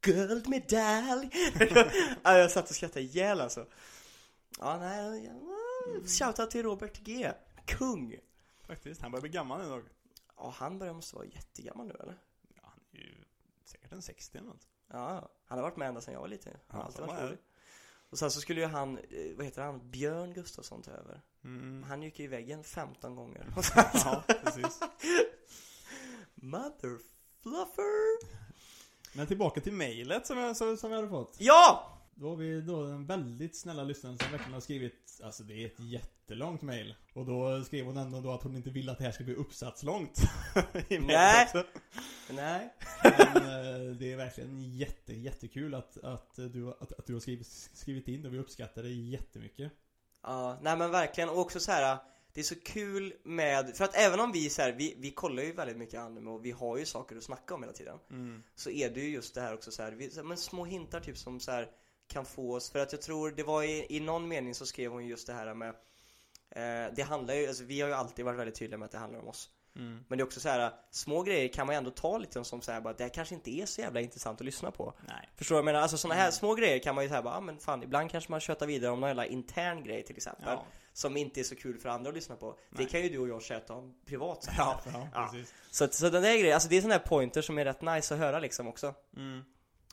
guldmedalj 0.00 1.30
ja, 2.22 2.38
Jag 2.38 2.50
satt 2.50 2.70
och 2.70 2.76
skrattade 2.76 3.00
ihjäl 3.00 3.40
alltså 3.40 3.66
Ja, 4.58 4.78
nej, 4.78 5.32
shoutout 6.06 6.50
till 6.50 6.62
Robert 6.62 6.98
G 6.98 7.32
Kung 7.66 8.16
Faktiskt. 8.66 9.00
Han 9.00 9.10
börjar 9.10 9.20
bli 9.20 9.30
gammal 9.30 9.62
nu 9.62 9.68
dock. 9.68 9.84
Ja, 10.36 10.54
han 10.56 10.78
börjar 10.78 10.94
måste 10.94 11.16
vara 11.16 11.26
jättegammal 11.26 11.86
nu 11.86 11.94
eller? 12.00 12.18
Ja, 12.54 12.62
han 12.62 12.80
är 12.92 12.98
ju 12.98 13.14
säkert 13.64 13.92
en 13.92 14.02
60 14.02 14.38
eller 14.38 14.48
något. 14.48 14.68
Ja, 14.88 15.30
han 15.46 15.58
har 15.58 15.62
varit 15.62 15.76
med 15.76 15.88
ända 15.88 16.00
sedan 16.00 16.14
jag 16.14 16.20
var 16.20 16.28
liten 16.28 16.52
Han 16.68 16.80
har 16.80 16.82
Ja, 16.82 16.86
alltid 16.86 17.06
varit 17.06 17.22
rolig 17.22 17.38
Och 18.10 18.18
sen 18.18 18.30
så 18.30 18.40
skulle 18.40 18.60
ju 18.60 18.66
han, 18.66 18.98
eh, 18.98 19.36
vad 19.36 19.44
heter 19.46 19.62
han, 19.62 19.90
Björn 19.90 20.32
Gustafsson 20.32 20.82
ta 20.82 20.90
över 20.90 21.20
Mm. 21.44 21.82
Han 21.82 22.02
gick 22.02 22.18
ju 22.18 22.24
i 22.24 22.28
väggen 22.28 22.64
15 22.64 23.14
gånger 23.16 23.46
Ja, 24.04 24.22
precis. 24.26 24.80
Mother 26.34 26.98
fluffer 27.42 28.18
Men 29.12 29.26
tillbaka 29.26 29.60
till 29.60 29.72
mejlet 29.72 30.26
som 30.26 30.38
jag, 30.38 30.56
som, 30.56 30.76
som 30.76 30.90
jag 30.90 30.98
hade 30.98 31.08
fått. 31.08 31.36
Ja! 31.38 31.96
Då 32.14 32.28
har 32.28 32.36
vi 32.36 32.60
då 32.60 32.86
den 32.86 33.06
väldigt 33.06 33.56
snälla 33.56 33.84
lyssnaren 33.84 34.18
som 34.18 34.30
verkligen 34.30 34.54
har 34.54 34.60
skrivit, 34.60 35.20
alltså 35.24 35.42
det 35.42 35.54
är 35.54 35.66
ett 35.66 35.80
jättelångt 35.80 36.62
mejl. 36.62 36.94
Och 37.14 37.26
då 37.26 37.64
skrev 37.64 37.84
hon 37.84 37.96
ändå 37.96 38.20
då 38.20 38.32
att 38.32 38.42
hon 38.42 38.56
inte 38.56 38.70
vill 38.70 38.88
att 38.88 38.98
det 38.98 39.04
här 39.04 39.12
ska 39.12 39.24
bli 39.24 39.34
uppsatslångt. 39.34 40.18
I 40.88 40.98
Nej. 40.98 41.44
också. 41.44 41.64
Nej 42.30 42.74
Men 43.02 43.36
eh, 43.36 43.96
det 43.96 44.12
är 44.12 44.16
verkligen 44.16 44.76
jätte, 44.76 45.14
jättekul 45.14 45.74
att, 45.74 46.04
att, 46.04 46.34
du, 46.34 46.68
att, 46.68 46.92
att 46.92 47.06
du 47.06 47.12
har 47.12 47.20
skrivit, 47.20 47.46
skrivit 47.74 48.08
in 48.08 48.26
och 48.26 48.34
vi 48.34 48.38
uppskattar 48.38 48.82
det 48.82 48.90
jättemycket. 48.90 49.72
Ja, 50.22 50.58
nej 50.62 50.76
men 50.76 50.90
verkligen 50.90 51.28
och 51.28 51.38
också 51.38 51.60
så 51.60 51.72
här. 51.72 51.98
Det 52.32 52.40
är 52.40 52.44
så 52.44 52.60
kul 52.60 53.14
med, 53.24 53.76
för 53.76 53.84
att 53.84 53.96
även 53.96 54.20
om 54.20 54.32
vi 54.32 54.50
så 54.50 54.62
här, 54.62 54.72
vi, 54.72 54.94
vi 54.98 55.10
kollar 55.10 55.42
ju 55.42 55.52
väldigt 55.52 55.76
mycket 55.76 56.00
anime 56.00 56.30
och 56.30 56.44
vi 56.44 56.50
har 56.50 56.76
ju 56.76 56.86
saker 56.86 57.16
att 57.16 57.22
snacka 57.22 57.54
om 57.54 57.62
hela 57.62 57.72
tiden 57.72 57.98
Mm. 58.10 58.42
Så 58.54 58.70
är 58.70 58.90
det 58.90 59.00
ju 59.00 59.08
just 59.08 59.34
det 59.34 59.40
här 59.40 59.54
också 59.54 59.70
så 59.70 59.82
här, 59.82 59.92
vi, 59.92 60.22
men 60.22 60.36
små 60.36 60.64
hintar 60.64 61.00
typ 61.00 61.18
som 61.18 61.40
så 61.40 61.50
här 61.50 61.68
kan 62.08 62.24
få 62.24 62.54
oss, 62.54 62.70
för 62.70 62.78
att 62.78 62.92
jag 62.92 63.02
tror 63.02 63.30
det 63.30 63.42
var 63.42 63.62
i, 63.62 63.86
i 63.88 64.00
någon 64.00 64.28
mening 64.28 64.54
så 64.54 64.66
skrev 64.66 64.92
hon 64.92 65.06
just 65.06 65.26
det 65.26 65.32
här 65.32 65.54
med 65.54 65.68
eh, 66.50 66.94
Det 66.94 67.02
handlar 67.02 67.34
ju, 67.34 67.46
alltså 67.46 67.64
vi 67.64 67.80
har 67.80 67.88
ju 67.88 67.94
alltid 67.94 68.24
varit 68.24 68.38
väldigt 68.38 68.54
tydliga 68.54 68.78
med 68.78 68.86
att 68.86 68.92
det 68.92 68.98
handlar 68.98 69.20
om 69.20 69.28
oss 69.28 69.50
Mm. 69.76 70.04
Men 70.08 70.18
det 70.18 70.22
är 70.22 70.26
också 70.26 70.40
så 70.40 70.48
här 70.48 70.72
små 70.90 71.22
grejer 71.22 71.48
kan 71.48 71.66
man 71.66 71.74
ju 71.74 71.76
ändå 71.76 71.90
ta 71.90 72.18
lite 72.18 72.44
som 72.44 72.60
så 72.60 72.72
här 72.72 72.80
bara, 72.80 72.94
det 72.94 73.02
här 73.02 73.10
kanske 73.10 73.34
inte 73.34 73.50
är 73.50 73.66
så 73.66 73.80
jävla 73.80 74.00
intressant 74.00 74.40
att 74.40 74.44
lyssna 74.44 74.70
på 74.70 74.94
Nej. 75.08 75.28
Förstår 75.36 75.54
du 75.54 75.56
vad 75.56 75.58
jag 75.58 75.64
menar? 75.64 75.80
Alltså 75.80 75.98
sådana 75.98 76.20
här 76.20 76.30
små 76.30 76.54
grejer 76.54 76.78
kan 76.78 76.94
man 76.94 77.04
ju 77.04 77.10
säga 77.10 77.22
bara, 77.22 77.34
ah, 77.34 77.40
men 77.40 77.58
fan 77.58 77.82
ibland 77.82 78.10
kanske 78.10 78.30
man 78.30 78.40
köttar 78.40 78.66
vidare 78.66 78.92
om 78.92 79.00
någon 79.00 79.08
jävla 79.10 79.26
intern 79.26 79.84
grej 79.84 80.02
till 80.02 80.16
exempel 80.16 80.48
Ja. 80.48 80.66
Som 81.00 81.16
inte 81.16 81.40
är 81.40 81.44
så 81.44 81.56
kul 81.56 81.78
för 81.78 81.88
andra 81.88 82.08
att 82.08 82.14
lyssna 82.14 82.36
på 82.36 82.50
Det 82.70 82.78
Nej. 82.78 82.88
kan 82.88 83.00
ju 83.02 83.08
du 83.08 83.18
och 83.18 83.28
jag 83.28 83.42
köta 83.42 83.74
om 83.74 83.94
privat 84.06 84.44
så, 84.44 84.50
Ja. 84.58 84.80
Ja, 84.92 85.10
Ja. 85.14 85.34
så, 85.70 85.88
så 85.90 86.08
den 86.08 86.22
där 86.22 86.38
grejen, 86.38 86.54
alltså 86.54 86.68
det 86.68 86.76
är 86.76 86.80
sådana 86.80 86.94
här 86.94 87.06
pointer 87.06 87.42
som 87.42 87.58
är 87.58 87.64
rätt 87.64 87.82
nice 87.82 88.14
att 88.14 88.20
höra 88.20 88.38
liksom 88.40 88.66
också 88.68 88.94
Mm. 89.16 89.40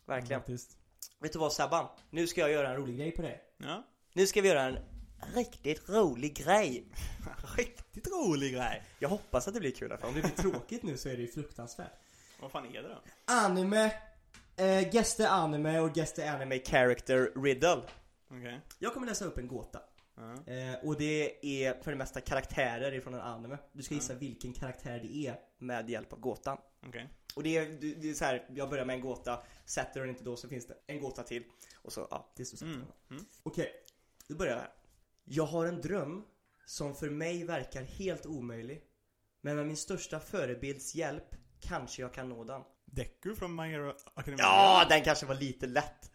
Verkligen 0.06 0.40
Faktiskt. 0.42 0.78
Vet 1.20 1.34
du 1.34 1.40
vad 1.40 1.54
Sabban? 1.54 1.86
Nu 2.10 2.28
ska 2.28 2.42
jag 2.42 2.52
göra 2.52 2.70
en 2.70 2.76
rolig 2.76 2.98
grej 2.98 3.12
på 3.12 3.22
dig 3.22 3.42
Ja. 3.58 3.84
Nu 4.14 4.28
ska 4.28 4.42
vi 4.42 4.48
göra 4.48 4.62
en 4.64 4.78
riktigt 5.36 5.90
rolig 5.90 6.36
grej 6.36 6.88
Riktigt 7.58 8.08
rolig 8.08 8.54
grej. 8.54 8.84
Jag 9.00 9.10
hoppas 9.10 9.48
att 9.48 9.54
det 9.54 9.60
blir 9.60 9.72
kul 9.72 9.90
fall. 9.98 10.10
Om 10.10 10.16
det 10.16 10.22
blir 10.22 10.52
tråkigt 10.52 10.84
nu 10.84 10.98
så 10.98 11.10
är 11.10 11.16
det 11.16 11.22
ju 11.22 11.28
fruktansvärt. 11.28 11.92
Vad 12.42 12.52
fan 12.52 12.76
är 12.76 12.82
det 12.84 12.90
då? 12.90 13.02
Anime 13.26 13.92
eh, 14.56 14.90
Guess 14.92 15.16
the 15.16 15.26
anime 15.26 15.80
och 15.80 15.94
Guess 15.94 16.14
the 16.14 16.24
anime 16.28 16.60
character 16.60 17.32
riddle 17.44 17.82
Okej. 18.32 18.62
Jag 18.80 18.94
kommer 18.94 19.08
läsa 19.08 19.26
upp 19.26 19.38
en 19.38 19.48
gåta 19.48 19.80
Eh, 20.48 20.76
Och 20.84 20.98
det 20.98 21.46
är 21.66 21.84
för 21.84 21.92
det 21.92 21.98
mesta 21.98 22.22
karaktärer 22.22 22.92
ifrån 22.94 23.14
en 23.14 23.22
anime. 23.22 23.58
Du 23.72 23.84
ska 23.84 23.96
gissa 23.96 24.14
vilken 24.14 24.54
karaktär 24.54 25.00
det 25.00 25.28
är 25.28 25.40
med 25.58 25.90
hjälp 25.90 26.14
av 26.14 26.20
gåtan. 26.20 26.58
Okej. 26.88 27.10
Och 27.36 27.44
det 27.44 27.58
är, 27.58 27.66
det 28.02 28.10
är 28.10 28.14
så 28.14 28.26
här, 28.26 28.46
jag 28.56 28.70
börjar 28.70 28.86
med 28.86 28.94
en 28.94 29.02
gåta. 29.02 29.44
Sätter 29.66 30.00
den 30.00 30.10
inte 30.10 30.24
då 30.24 30.36
så 30.38 30.48
finns 30.50 30.68
det 30.68 30.76
en 30.88 31.00
gåta 31.00 31.24
till. 31.24 31.44
Och 31.82 31.94
så, 31.94 32.08
ja, 32.12 32.34
tills 32.36 32.52
du 32.52 32.58
sätter 32.58 32.74
Mm. 32.74 32.86
den 33.08 33.18
Mm. 33.18 33.26
Okej, 33.44 33.72
då 34.28 34.36
börjar 34.36 34.54
jag 34.54 34.60
här. 34.60 34.72
Jag 35.24 35.46
har 35.46 35.66
en 35.66 35.82
dröm 35.82 36.24
som 36.66 36.96
för 36.96 37.10
mig 37.10 37.44
verkar 37.44 37.84
helt 37.84 38.26
omöjlig 38.26 38.84
Men 39.42 39.56
med 39.56 39.68
min 39.68 39.78
största 39.78 40.20
förebilds 40.20 40.96
hjälp 40.96 41.36
kanske 41.60 42.02
jag 42.02 42.14
kan 42.14 42.30
nå 42.30 42.44
den. 42.44 42.62
Deku 42.86 43.36
från 43.36 43.56
My 43.56 43.64
Hero 43.64 43.94
Academia. 44.14 44.44
Ja, 44.46 44.86
den 44.90 45.04
kanske 45.04 45.26
var 45.26 45.36
lite 45.36 45.68
lätt 45.68 46.12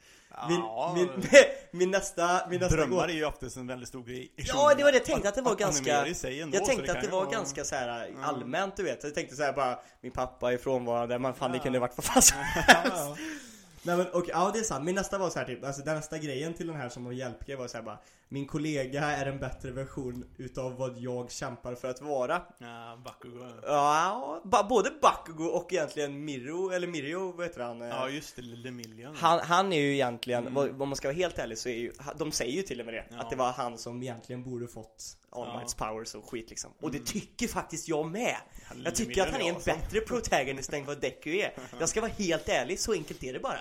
Min, 0.48 0.60
Ja, 0.60 0.92
min, 0.96 1.08
min 1.70 1.90
nästa, 1.90 2.40
min 2.50 2.60
nästa 2.60 2.76
Drömmar 2.76 3.08
är 3.08 3.12
ju 3.12 3.24
oftast 3.24 3.56
en 3.56 3.66
väldigt 3.66 3.88
stor 3.88 4.02
grej. 4.04 4.32
Ja, 4.36 4.74
det 4.76 4.84
var 4.84 4.92
det 4.92 4.98
jag 4.98 5.04
tänkte 5.06 5.28
att 5.28 5.34
det 5.34 5.42
var 5.42 5.54
ganska 5.54 5.96
ändå, 6.06 6.56
Jag 6.56 6.64
tänkte 6.64 6.92
att 6.92 7.00
det 7.02 7.08
var 7.08 7.20
vara- 7.24 7.30
ganska 7.30 7.64
så 7.64 7.74
här 7.74 8.06
Mm. 8.08 8.24
allmänt 8.24 8.76
du 8.76 8.82
vet 8.82 9.04
Jag 9.04 9.14
tänkte 9.14 9.36
så 9.36 9.42
här 9.42 9.52
bara 9.52 9.78
Min 10.00 10.12
pappa 10.12 10.52
är 10.52 10.58
frånvarande, 10.58 11.18
man 11.18 11.34
fan 11.34 11.50
det 11.50 11.56
Ja. 11.56 11.62
kunde 11.62 11.78
varit 11.78 11.96
vad 11.96 12.04
fan 12.04 12.22
som 12.22 12.38
ja. 12.84 13.16
Nej 13.82 13.96
men 13.96 14.06
okej, 14.12 14.30
ja 14.34 14.50
det 14.54 14.58
är 14.58 14.62
sant. 14.62 14.84
Min 14.84 14.94
nästa 14.94 15.18
var 15.18 15.30
så 15.30 15.38
här 15.38 15.46
typ, 15.46 15.64
alltså 15.64 15.82
den 15.82 15.96
nästa 15.96 16.18
grejen 16.18 16.54
till 16.54 16.66
den 16.66 16.76
här 16.76 16.88
som 16.88 17.04
var 17.04 17.12
hjälpgrej 17.12 17.56
var 17.56 17.68
så 17.68 17.76
här 17.76 17.84
bara 17.84 17.98
Min 18.32 18.46
kollega 18.46 19.00
är 19.04 19.26
en 19.26 19.38
bättre 19.38 19.70
version 19.70 20.24
utav 20.38 20.76
vad 20.76 20.98
jag 20.98 21.30
kämpar 21.30 21.74
för 21.74 21.88
att 21.90 22.00
vara 22.02 22.42
Ja, 22.58 23.00
Bakugo. 23.04 23.46
Ja, 23.66 24.40
ba, 24.44 24.62
både 24.68 24.90
Bakugo 25.02 25.44
och 25.44 25.72
egentligen 25.72 26.24
Miro, 26.24 26.70
eller 26.70 26.86
Mirio, 26.86 27.32
vad 27.32 27.46
heter 27.46 27.60
han? 27.60 27.80
Ja, 27.80 28.08
just 28.08 28.36
det. 28.36 28.42
Lille 28.42 28.70
Million. 28.70 29.16
Han, 29.16 29.40
han 29.40 29.72
är 29.72 29.80
ju 29.80 29.92
egentligen, 29.94 30.46
Mm. 30.46 30.82
om 30.82 30.88
man 30.88 30.96
ska 30.96 31.08
vara 31.08 31.16
helt 31.16 31.38
ärlig 31.38 31.58
så 31.58 31.68
är 31.68 31.74
ju, 31.76 31.92
de 32.16 32.32
säger 32.32 32.52
ju 32.52 32.62
till 32.62 32.80
och 32.80 32.86
med 32.86 32.94
det 32.94 33.04
Ja. 33.10 33.20
Att 33.20 33.30
det 33.30 33.36
var 33.36 33.52
han 33.52 33.78
som 33.78 34.02
egentligen 34.02 34.42
borde 34.44 34.68
fått 34.68 35.16
All 35.30 35.46
Ja. 35.48 35.56
Mights 35.58 35.74
powers 35.74 36.14
och 36.14 36.30
skit 36.30 36.50
liksom 36.50 36.70
Och 36.80 36.90
det 36.90 36.96
Mm. 36.98 37.06
tycker 37.06 37.48
faktiskt 37.48 37.88
jag 37.88 38.06
med 38.10 38.36
Ja, 38.70 38.76
Jag 38.84 38.94
tycker 38.94 39.22
att 39.22 39.30
han 39.32 39.40
är 39.40 39.48
en 39.48 39.60
bättre 39.64 40.00
protagonist 40.00 40.72
än 40.72 40.84
vad 40.84 41.00
Deku 41.00 41.30
är 41.36 41.52
Jag 41.80 41.88
ska 41.88 42.00
vara 42.00 42.12
helt 42.18 42.48
ärlig, 42.48 42.80
så 42.80 42.92
enkelt 42.92 43.22
är 43.24 43.32
det 43.32 43.40
bara 43.40 43.58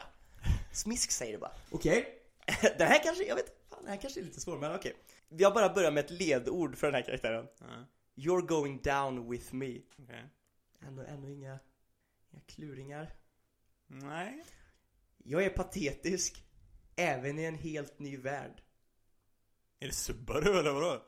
Smisk 0.73 1.11
säger 1.11 1.31
det 1.33 1.37
bara 1.39 1.51
Okej 1.71 2.17
Den 2.77 2.87
här 2.87 3.03
kanske, 3.03 3.23
jag 3.23 3.35
vet 3.35 3.69
fan, 3.69 3.79
den 3.81 3.89
här 3.89 4.01
kanske 4.01 4.19
är 4.19 4.23
lite 4.23 4.41
svår 4.41 4.57
men 4.57 4.75
okej 4.75 4.95
Jag 5.29 5.53
bara 5.53 5.73
börjar 5.73 5.91
med 5.91 6.05
ett 6.05 6.11
ledord 6.11 6.77
för 6.77 6.87
den 6.87 6.93
här 6.95 7.01
karaktären 7.01 7.47
Ja, 7.59 7.85
You're 8.15 8.47
going 8.47 8.81
down 8.81 9.29
with 9.29 9.53
me 9.53 9.81
okej. 9.99 10.29
Ändå, 10.87 11.01
ändå 11.01 11.29
inga, 11.29 11.59
inga 12.31 12.41
kluringar. 12.45 13.13
Nej. 13.87 14.43
Jag 15.17 15.43
är 15.43 15.49
patetisk, 15.49 16.43
även 16.95 17.39
i 17.39 17.43
en 17.43 17.55
helt 17.55 17.99
ny 17.99 18.17
värld. 18.17 18.61
Är 19.79 19.87
det 19.87 19.93
Subaru 19.93 20.59
eller 20.59 20.71
vadå? 20.71 21.05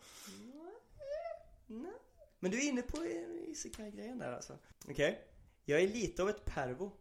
Nej. 1.68 1.94
Men 2.40 2.52
du 2.52 2.58
är 2.58 2.70
inne 2.70 2.82
på 2.82 3.06
isekai-grejen 3.48 4.18
där 4.18 4.32
alltså. 4.32 4.58
Okej. 4.88 5.28
Jag 5.66 5.82
är 5.82 5.88
lite 5.88 6.24
av 6.24 6.30
ett 6.30 6.46
pervo. 6.46 6.92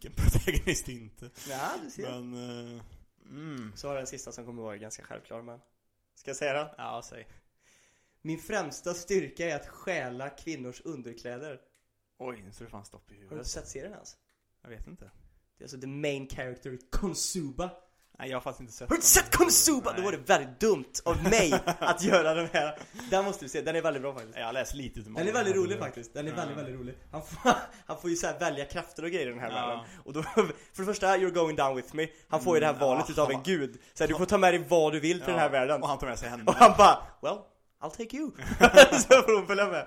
Vilken 0.00 0.12
protagonist 0.30 0.88
inte. 0.88 1.30
Ja, 1.48 1.70
du 1.84 1.90
ser. 1.90 2.20
Men, 2.20 2.34
eh, 2.76 2.82
mm. 3.30 3.72
Så 3.76 3.88
har 3.88 3.94
jag 3.94 4.00
den 4.00 4.06
sista 4.06 4.32
som 4.32 4.46
kommer 4.46 4.62
vara 4.62 4.76
ganska 4.76 5.02
självklar 5.02 5.42
men. 5.42 5.60
Ska 6.14 6.30
jag 6.30 6.36
säga 6.36 6.52
den? 6.52 6.68
Ja, 6.78 7.02
säg. 7.04 7.28
Min 8.22 8.38
främsta 8.38 8.94
styrka 8.94 9.50
är 9.50 9.56
att 9.56 9.68
stjäla 9.68 10.30
kvinnors 10.30 10.80
underkläder. 10.84 11.60
Oj, 12.18 12.42
nu 12.42 12.52
står 12.52 12.64
det 12.64 12.70
fan 12.70 12.84
stopp 12.84 13.10
i 13.10 13.14
Har 13.14 13.20
du 13.20 13.28
huvudet. 13.28 13.46
sett 13.46 13.68
serien 13.68 13.92
ens? 13.92 14.16
Jag 14.62 14.70
vet 14.70 14.86
inte. 14.86 15.04
Det 15.56 15.62
är 15.62 15.64
alltså 15.64 15.80
the 15.80 15.86
main 15.86 16.28
character 16.28 16.72
i 16.72 16.78
Konosuba. 16.90 17.70
Nej, 18.20 18.30
jag 18.30 18.36
har 18.36 18.40
faktiskt 18.40 18.60
inte 18.60 18.72
sett 18.72 18.88
Har 18.88 18.94
du 18.94 18.96
inte 18.96 19.06
sett 19.06 19.36
Konosuba? 19.36 19.92
Då 19.96 20.02
var 20.02 20.12
det 20.12 20.18
väldigt 20.18 20.60
dumt 20.60 20.92
av 21.04 21.22
mig 21.22 21.52
att 21.78 22.02
göra 22.02 22.34
den 22.34 22.48
här. 22.52 22.78
Den 23.10 23.24
måste 23.24 23.44
du 23.44 23.48
se, 23.48 23.60
den 23.60 23.76
är 23.76 23.82
väldigt 23.82 24.02
bra 24.02 24.12
faktiskt. 24.14 24.38
Jag 24.38 24.46
har 24.46 24.52
läst 24.52 24.74
lite 24.74 25.00
utav 25.00 25.12
Den 25.12 25.28
är 25.28 25.32
väldigt 25.32 25.56
rolig 25.56 25.78
faktiskt, 25.78 26.14
den 26.14 26.26
är 26.26 26.30
Ja. 26.30 26.36
väldigt, 26.36 26.58
väldigt 26.58 26.74
rolig. 26.80 26.94
Han 27.12 27.22
får, 27.22 27.52
han 27.86 28.00
får 28.00 28.10
ju 28.10 28.16
så 28.16 28.26
här 28.26 28.38
välja 28.38 28.64
krafter 28.64 29.02
och 29.04 29.10
grejer 29.10 29.26
i 29.26 29.30
den 29.30 29.38
här 29.40 29.50
Ja. 29.50 29.66
världen. 29.66 29.84
Och 30.04 30.12
då, 30.12 30.22
för 30.34 30.52
det 30.76 30.84
första, 30.84 31.16
you're 31.16 31.30
going 31.30 31.56
down 31.56 31.76
with 31.76 31.94
me. 31.96 32.06
Han 32.28 32.40
får 32.40 32.56
ju 32.56 32.60
det 32.60 32.66
här 32.66 32.74
Mm, 32.74 32.86
valet 32.88 33.04
ja. 33.08 33.12
utav 33.12 33.30
en 33.30 33.42
gud. 33.42 33.78
Så 33.94 34.04
här, 34.04 34.08
du 34.08 34.14
får 34.14 34.26
ta 34.26 34.38
med 34.38 34.54
dig 34.54 34.64
vad 34.68 34.92
du 34.92 35.00
vill 35.00 35.18
till 35.20 35.30
den 35.30 35.38
här 35.38 35.50
världen. 35.50 35.82
Och 35.82 35.88
han 35.88 35.98
tar 35.98 36.06
med 36.06 36.18
sig 36.18 36.28
henne. 36.28 36.42
Och 36.46 36.54
han 36.54 36.74
bara, 36.78 36.98
well, 37.22 37.38
I'll 37.82 37.90
take 37.90 38.16
you. 38.16 38.30
så 38.92 39.22
får 39.22 39.36
hon 39.38 39.46
följa 39.46 39.66
med. 39.66 39.86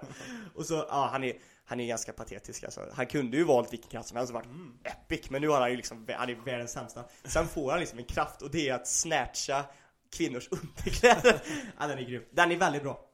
Och 0.56 0.66
så, 0.66 0.74
ja 0.90 1.10
han 1.12 1.24
är, 1.24 1.34
han 1.72 1.80
är 1.80 1.88
ganska 1.88 2.14
patetisk 2.14 2.64
alltså. 2.64 2.88
Han 2.94 3.06
kunde 3.08 3.38
ju 3.38 3.44
valt 3.44 3.74
vilken 3.74 3.90
kraft 3.90 4.08
som 4.10 4.18
helst 4.18 4.30
och 4.30 4.34
varit 4.34 4.46
Mm. 4.46 4.78
epic. 4.84 5.30
Men 5.30 5.42
nu 5.42 5.48
har 5.48 5.62
han 5.62 5.70
ju 5.72 5.78
liksom, 5.78 6.08
han 6.18 6.30
är 6.30 6.36
världens 6.36 6.72
sämsta. 6.72 7.04
Sen 7.24 7.48
får 7.48 7.72
han 7.72 7.80
liksom 7.80 8.00
en 8.00 8.06
kraft 8.06 8.42
och 8.42 8.52
det 8.52 8.70
är 8.70 8.74
att 8.74 8.88
snatcha 8.88 9.66
kvinnors 10.16 10.48
underkläder. 10.52 11.42
ja 11.80 11.88
den 11.88 11.98
är 11.98 12.02
grym. 12.04 12.24
Den 12.32 12.52
är 12.52 12.56
väldigt 12.58 12.84
bra. 12.84 13.10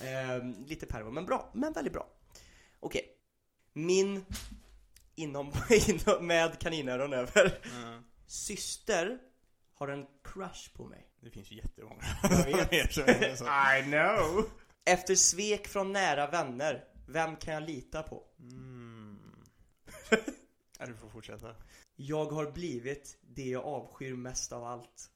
Ehm, 0.00 0.64
lite 0.66 0.86
pervo, 0.86 1.10
men 1.10 1.26
bra. 1.26 1.50
Men 1.54 1.72
väldigt 1.72 1.92
bra. 1.92 2.06
Okej. 2.80 3.04
Min, 3.72 4.24
inom, 5.14 5.52
inom 5.88 6.26
med 6.26 6.58
kaninöron 6.58 7.12
över, 7.12 7.58
Mm. 7.82 8.02
syster 8.26 9.18
har 9.74 9.88
en 9.88 10.06
crush 10.24 10.72
på 10.76 10.84
mig. 10.84 11.08
Det 11.20 11.30
finns 11.30 11.50
ju 11.52 11.56
jättemånga. 11.56 12.02
Jag 12.22 12.70
vet. 12.70 12.98
I 13.78 13.82
know! 13.82 14.44
Efter 14.84 15.14
svek 15.14 15.68
från 15.68 15.92
nära 15.92 16.26
vänner, 16.26 16.84
vem 17.12 17.36
kan 17.36 17.54
jag 17.54 17.62
lita 17.62 18.02
på? 18.02 18.24
Mm. 18.38 19.44
Ja, 20.78 20.86
du 20.86 20.94
får 20.94 21.08
fortsätta. 21.08 21.56
Jag 21.96 22.24
har 22.24 22.52
blivit 22.52 23.18
det 23.20 23.44
jag 23.48 23.64
avskyr 23.64 24.14
mest 24.14 24.52
av 24.52 24.64
allt. 24.64 25.10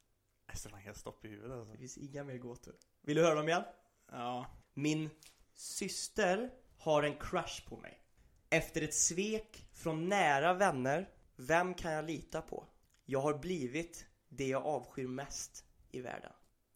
Jag 0.47 0.57
står 0.57 0.69
fan 0.69 0.79
helt 0.79 0.97
stopp 0.97 1.25
i 1.25 1.27
huvudet 1.27 1.51
alltså. 1.51 1.71
Det 1.71 1.77
finns 1.77 1.97
inga 1.97 2.23
mer 2.23 2.37
gåtor. 2.37 2.75
Vill 3.01 3.15
du 3.15 3.23
höra 3.23 3.35
dem 3.35 3.47
igen? 3.49 3.63
Ja. 4.11 4.45
Min 4.73 5.09
syster 5.53 6.51
har 6.77 7.03
en 7.03 7.19
crush 7.19 7.69
på 7.69 7.77
mig. 7.77 8.01
Efter 8.49 8.81
ett 8.81 8.93
svek 8.93 9.67
från 9.73 10.09
nära 10.09 10.53
vänner, 10.53 11.09
vem 11.35 11.73
kan 11.73 11.91
jag 11.91 12.05
lita 12.05 12.41
på? 12.41 12.67
Jag 13.05 13.21
har 13.21 13.37
blivit 13.37 14.05
det 14.29 14.47
jag 14.47 14.65
avskyr 14.65 15.07
mest 15.07 15.65
i 15.91 16.01
världen. 16.01 16.31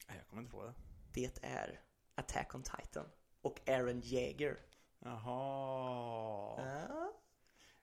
Jag 0.08 0.28
kommer 0.28 0.42
inte 0.42 0.56
på 0.56 0.64
det. 0.64 0.74
Det 1.14 1.44
är 1.44 1.82
Attack 2.16 2.56
on 2.56 2.64
Titan 2.64 3.06
och 3.42 3.70
Aaron 3.70 4.02
Jaeger. 4.04 4.60
Jaha. 5.06 6.62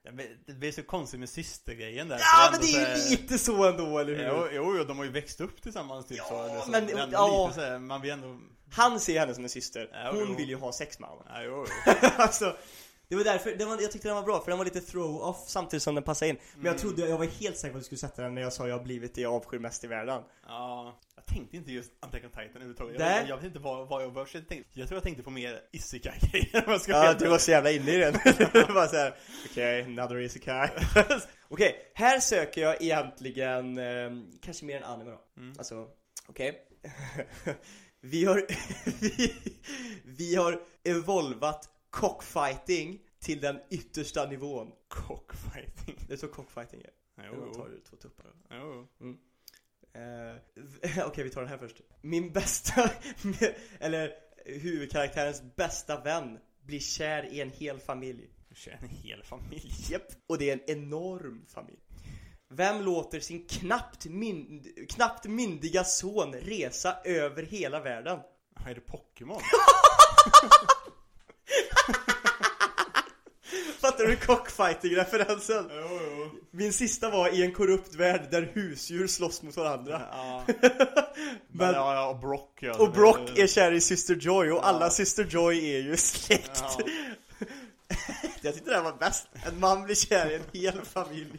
Ja, 0.02 0.10
Det 0.46 0.52
blir 0.52 0.72
så 0.72 0.82
konstigt 0.82 1.20
med 1.20 1.28
systergrejen 1.28 2.08
där. 2.08 2.18
ja 2.18 2.48
men 2.52 2.60
det 2.60 2.66
är 2.66 2.96
ju 2.96 3.10
lite 3.10 3.38
så 3.38 3.64
ändå, 3.68 3.98
eller 3.98 4.14
hur? 4.14 4.24
Jo, 4.24 4.48
jo, 4.52 4.76
jo, 4.78 4.84
de 4.84 4.98
har 4.98 5.04
ju 5.04 5.10
växt 5.10 5.40
upp 5.40 5.62
tillsammans 5.62 6.06
typ 6.06 6.18
Ja, 6.18 6.24
så. 6.54 6.64
så. 6.64 6.70
men- 6.70 6.86
Det 6.86 6.92
är 6.92 6.98
ändå 6.98 7.16
ja. 7.16 7.46
lite 7.46 7.60
så 7.60 7.66
här, 7.66 7.78
man 7.78 8.00
vill 8.00 8.10
ändå... 8.10 8.38
Han 8.72 9.00
ser 9.00 9.20
henne 9.20 9.34
som 9.34 9.44
en 9.44 9.50
syster, 9.50 9.90
Ja, 9.92 10.10
hon 10.10 10.28
jo. 10.28 10.34
vill 10.36 10.48
ju 10.48 10.56
ha 10.56 10.72
sex 10.72 10.98
med 10.98 11.08
honom. 11.08 11.24
Ja, 11.28 11.42
jo, 11.42 11.66
jo. 11.86 11.92
alltså, 12.16 12.56
det 13.08 13.16
var 13.16 13.24
därför, 13.24 13.54
det 13.56 13.64
var, 13.64 13.80
jag 13.82 13.92
tyckte 13.92 14.08
den 14.08 14.16
var 14.16 14.22
bra 14.22 14.40
för 14.40 14.50
den 14.50 14.58
var 14.58 14.64
lite 14.64 14.80
throw-off 14.80 15.44
samtidigt 15.48 15.82
som 15.82 15.94
den 15.94 16.04
passade 16.04 16.28
in. 16.28 16.36
Men 16.56 16.64
jag 16.64 16.74
Mm. 16.74 16.80
trodde, 16.82 17.08
jag 17.08 17.18
var 17.18 17.24
helt 17.24 17.56
säker 17.58 17.72
på 17.72 17.76
att 17.78 17.80
du 17.82 17.84
skulle 17.84 17.98
sätta 17.98 18.22
den 18.22 18.34
när 18.34 18.42
jag 18.42 18.52
sa 18.52 18.68
jag 18.68 18.76
har 18.78 18.84
blivit 18.84 19.14
det 19.14 19.20
jag 19.20 19.34
avskyr 19.34 19.58
mest 19.58 19.84
i 19.84 19.86
världen. 19.86 20.22
Ja, 20.46 20.98
jag 21.16 21.26
tänkte 21.26 21.56
inte 21.56 21.72
just 21.72 21.92
Attack 22.00 22.24
on 22.24 22.30
Titan 22.30 22.48
överhuvudtaget. 22.54 22.98
Nej. 22.98 23.20
Jag, 23.20 23.28
jag 23.28 23.36
vet 23.36 23.44
inte 23.44 23.58
vad, 23.58 23.88
vad 23.88 24.02
jag. 24.02 24.16
Jag, 24.16 24.48
tänkte, 24.48 24.80
jag 24.80 24.88
tror 24.88 24.96
jag 24.96 25.02
tänkte 25.02 25.22
på 25.22 25.30
mer 25.30 25.60
isekai-grejer 25.72 26.62
om 26.66 26.72
jag 26.72 26.80
ska 26.80 26.92
Ja, 26.92 27.14
du 27.14 27.28
var 27.28 27.38
så 27.38 27.50
jävla 27.50 27.70
inne 27.70 27.92
i 27.92 27.98
den. 27.98 28.12
Det 28.52 28.72
var 28.74 28.86
såhär, 28.86 29.14
okej, 29.50 29.82
another 29.82 30.18
isekai. 30.20 30.68
okej, 31.48 31.90
här 31.94 32.20
söker 32.20 32.60
jag 32.60 32.82
egentligen, 32.82 33.78
eh, 33.78 34.10
kanske 34.42 34.64
mer 34.64 34.76
än 34.76 34.84
anime 34.84 35.10
då. 35.10 35.20
Mm. 35.36 35.54
Alltså, 35.58 35.86
okej. 36.28 36.58
vi 38.00 38.24
har, 38.24 38.46
vi, 39.00 39.34
vi 40.04 40.34
har 40.34 40.60
evolvat 40.84 41.68
cockfighting 41.90 43.00
till 43.20 43.40
den 43.40 43.60
yttersta 43.70 44.26
nivån. 44.26 44.72
Cockfighting. 44.88 46.04
Det 46.08 46.12
är 46.12 46.16
så 46.16 46.28
cockfighting 46.28 46.80
är. 46.82 46.90
Jo, 47.32 47.40
Man 47.40 47.52
tar 47.52 47.68
jo. 47.68 47.74
ut 47.74 47.84
två 47.84 47.96
tuppar. 47.96 48.26
jo. 48.50 48.88
Eh, 49.92 51.04
Okej, 51.06 51.24
vi 51.24 51.30
tar 51.30 51.40
den 51.40 51.50
här 51.50 51.58
först. 51.58 51.80
Min 52.00 52.32
bästa, 52.32 52.90
eller 53.80 54.12
huvudkaraktärens 54.44 55.42
bästa 55.56 56.00
vän 56.00 56.38
blir 56.62 56.80
kär 56.80 57.24
i 57.32 57.40
en 57.40 57.50
hel 57.50 57.78
familj. 57.80 58.30
Du 58.48 58.54
känner 58.54 58.82
en 58.82 58.88
hel 58.88 59.22
familj. 59.22 59.72
Japp. 59.90 60.02
Och 60.26 60.38
det 60.38 60.50
är 60.50 60.52
en 60.52 60.70
enorm 60.78 61.46
familj. 61.48 61.78
Vem 62.50 62.82
låter 62.82 63.20
sin 63.20 63.46
knappt, 63.46 64.06
mynd, 64.06 64.66
knappt 64.90 65.24
myndiga 65.24 65.84
son 65.84 66.32
resa 66.34 66.96
över 67.04 67.42
hela 67.42 67.80
världen? 67.80 68.20
Är 68.66 68.74
det 68.74 68.80
Pokémon? 68.80 69.40
Fattar 73.80 74.04
du 74.04 74.16
cockfighting-referensen? 74.16 75.66
jo, 75.70 76.00
jo. 76.16 76.30
Min 76.50 76.72
sista 76.72 77.10
var 77.10 77.28
i 77.28 77.42
en 77.42 77.52
korrupt 77.52 77.94
värld 77.94 78.28
där 78.30 78.50
husdjur 78.54 79.06
slåss 79.06 79.42
mot 79.42 79.56
varandra. 79.56 80.02
Ja. 80.12 80.44
Men- 80.46 80.70
Men, 81.48 81.74
ja, 81.74 81.94
ja, 81.94 82.08
och 82.08 82.18
Brock 82.18 82.58
ja. 82.60 82.74
Och 82.78 82.92
Brock 82.92 83.38
är 83.38 83.46
kär 83.46 83.72
i 83.72 83.80
Sister 83.80 84.14
Joy 84.14 84.50
och 84.52 84.68
alla 84.68 84.90
Sister 84.90 85.24
Joy 85.30 85.74
är 85.74 85.78
ju 85.78 85.96
släkt. 85.96 86.62
Ja. 86.62 86.78
Jag 88.42 88.54
tyckte 88.54 88.70
det 88.70 88.76
här 88.76 88.84
var 88.84 88.96
bäst. 88.98 89.26
En 89.46 89.60
man 89.60 89.82
blir 89.84 89.94
kär 89.94 90.30
i 90.30 90.34
en 90.34 90.42
hel 90.52 90.80
familj. 90.84 91.38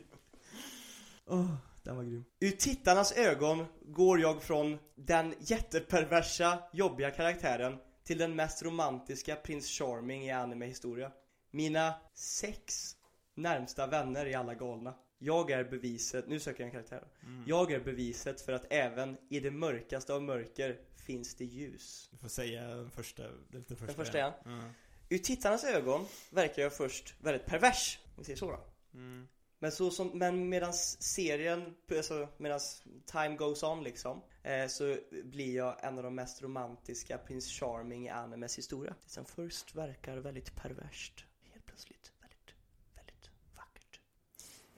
Åh, 1.29 1.45
den 1.83 1.95
var 1.95 2.03
grym. 2.03 2.23
Ur 2.39 2.51
tittarnas 2.51 3.11
ögon 3.11 3.65
går 3.87 4.19
jag 4.19 4.43
från 4.43 4.77
den 4.97 5.33
jätteperversa, 5.39 6.59
jobbiga 6.73 7.11
karaktären 7.11 7.73
till 8.09 8.17
den 8.17 8.35
mest 8.35 8.63
romantiska 8.63 9.35
Prince 9.35 9.67
Charming 9.67 10.25
i 10.25 10.31
anime-historia. 10.31 11.11
Mina 11.51 11.93
sex 12.13 12.95
närmsta 13.35 13.87
vänner 13.87 14.25
är 14.25 14.37
alla 14.37 14.53
galna. 14.53 14.95
Jag 15.17 15.51
är 15.51 15.63
beviset, 15.63 16.27
nu 16.27 16.39
söker 16.39 16.63
jag 16.63 16.65
en 16.65 16.71
karaktär. 16.71 17.07
Jag 17.45 17.71
är 17.71 17.79
beviset 17.79 18.41
för 18.41 18.53
att 18.53 18.65
även 18.69 19.17
i 19.29 19.39
det 19.39 19.51
mörkaste 19.51 20.13
av 20.13 20.23
mörker 20.23 20.79
finns 20.95 21.35
det 21.35 21.45
ljus. 21.45 22.09
Du 22.11 22.17
får 22.17 22.27
säga 22.27 22.67
den 22.67 22.91
första. 22.91 23.23
Den 23.49 23.65
första, 23.65 23.85
Den 23.85 23.95
första 23.95 24.17
ja. 24.17 24.33
Mm. 24.45 24.69
Ur 25.09 25.17
tittarnas 25.17 25.63
ögon 25.63 26.05
verkar 26.29 26.61
jag 26.61 26.73
först 26.73 27.15
väldigt 27.19 27.45
pervers, 27.45 27.99
om 28.05 28.13
vi 28.17 28.23
säger 28.23 28.37
så 28.37 28.51
då. 28.51 28.59
Mm. 28.93 29.27
Men 29.59 29.71
så 29.71 29.91
som, 29.91 30.07
men 30.07 30.49
medans 30.49 31.01
serien, 31.01 31.75
alltså 31.97 32.27
medans 32.37 32.83
time 33.05 33.35
goes 33.35 33.63
on 33.63 33.83
liksom 33.83 34.21
Så 34.69 34.97
blir 35.23 35.55
jag 35.55 35.83
en 35.83 35.97
av 35.97 36.03
de 36.03 36.15
mest 36.15 36.41
romantiska 36.41 37.17
Prince 37.17 37.49
Charming 37.49 38.05
i 38.05 38.09
animes 38.09 38.57
historia 38.57 38.95
Det 39.03 39.09
som 39.11 39.25
först 39.25 39.75
verkar 39.75 40.17
väldigt 40.17 40.55
perverst 40.55 41.25
Helt 41.53 41.65
plötsligt 41.65 42.11
väldigt, 42.21 42.55
väldigt 42.95 43.29
vackert 43.55 43.99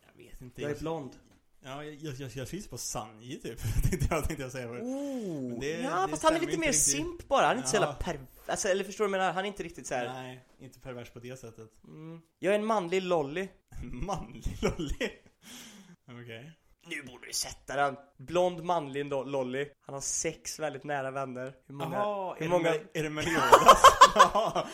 Jag 0.08 0.24
vet 0.24 0.42
inte. 0.42 0.62
Jag 0.62 0.72
är 0.72 0.80
blond 0.80 1.12
Ja, 1.63 1.84
jag, 1.84 1.94
jag, 1.96 2.13
jag, 2.16 2.32
jag 2.32 2.70
på 2.70 2.78
Sanji 2.78 3.40
typ. 3.40 3.60
tänkte 3.90 4.08
jag, 4.10 4.25
tänkte 4.25 4.44
jag 4.44 4.51
säga. 4.51 4.68
förut. 4.68 4.84
oh, 4.84 5.60
det- 5.60 5.82
Ja 5.82 6.01
det 6.06 6.08
fast 6.12 6.24
han 6.24 6.36
är 6.36 6.40
lite 6.40 6.58
mer 6.58 6.68
riktigt. 6.68 6.82
simp 6.84 7.28
bara, 7.28 7.46
han 7.46 7.54
är 7.54 7.58
inte 7.58 7.70
så 7.70 7.75
Ja. 7.75 7.80
jävla 7.82 7.96
per... 7.96 8.20
Alltså, 8.48 8.68
eller 8.68 8.84
förstår 8.84 9.06
du 9.06 9.12
vad 9.12 9.20
jag 9.20 9.22
menar? 9.24 9.34
Han 9.34 9.44
är 9.44 9.48
inte 9.48 9.63
riktigt 9.63 9.88
så 9.88 9.94
här. 9.96 10.08
Nej, 10.13 10.46
inte 10.60 10.80
pervers 10.80 11.10
på 11.10 11.20
det 11.20 11.38
sättet. 11.40 11.84
Mm. 11.84 12.22
Jag 12.40 12.54
är 12.56 12.60
en 12.60 12.66
manlig 12.66 13.01
lolly 13.01 13.48
Manlig 13.84 14.58
lolly. 14.62 15.10
Okej. 16.22 16.51
Nu 16.88 17.04
borde 17.04 17.28
du 17.28 17.34
sätta 17.34 17.76
den! 17.76 17.96
Blond 18.18 18.64
manlig 18.64 19.06
lo- 19.06 19.24
lolly 19.24 19.68
Han 19.86 19.94
har 19.94 20.02
sex 20.02 20.60
väldigt 20.60 20.84
nära 20.84 21.12
vänner 21.12 21.54
Hur 21.68 21.76
många? 21.76 21.96
Jaha, 21.96 22.36
hur 22.38 22.46
är, 22.46 22.50
många? 22.50 22.72
det, 22.72 23.00
är 23.00 23.04
det 23.04 23.10
Meliodas? 23.10 23.82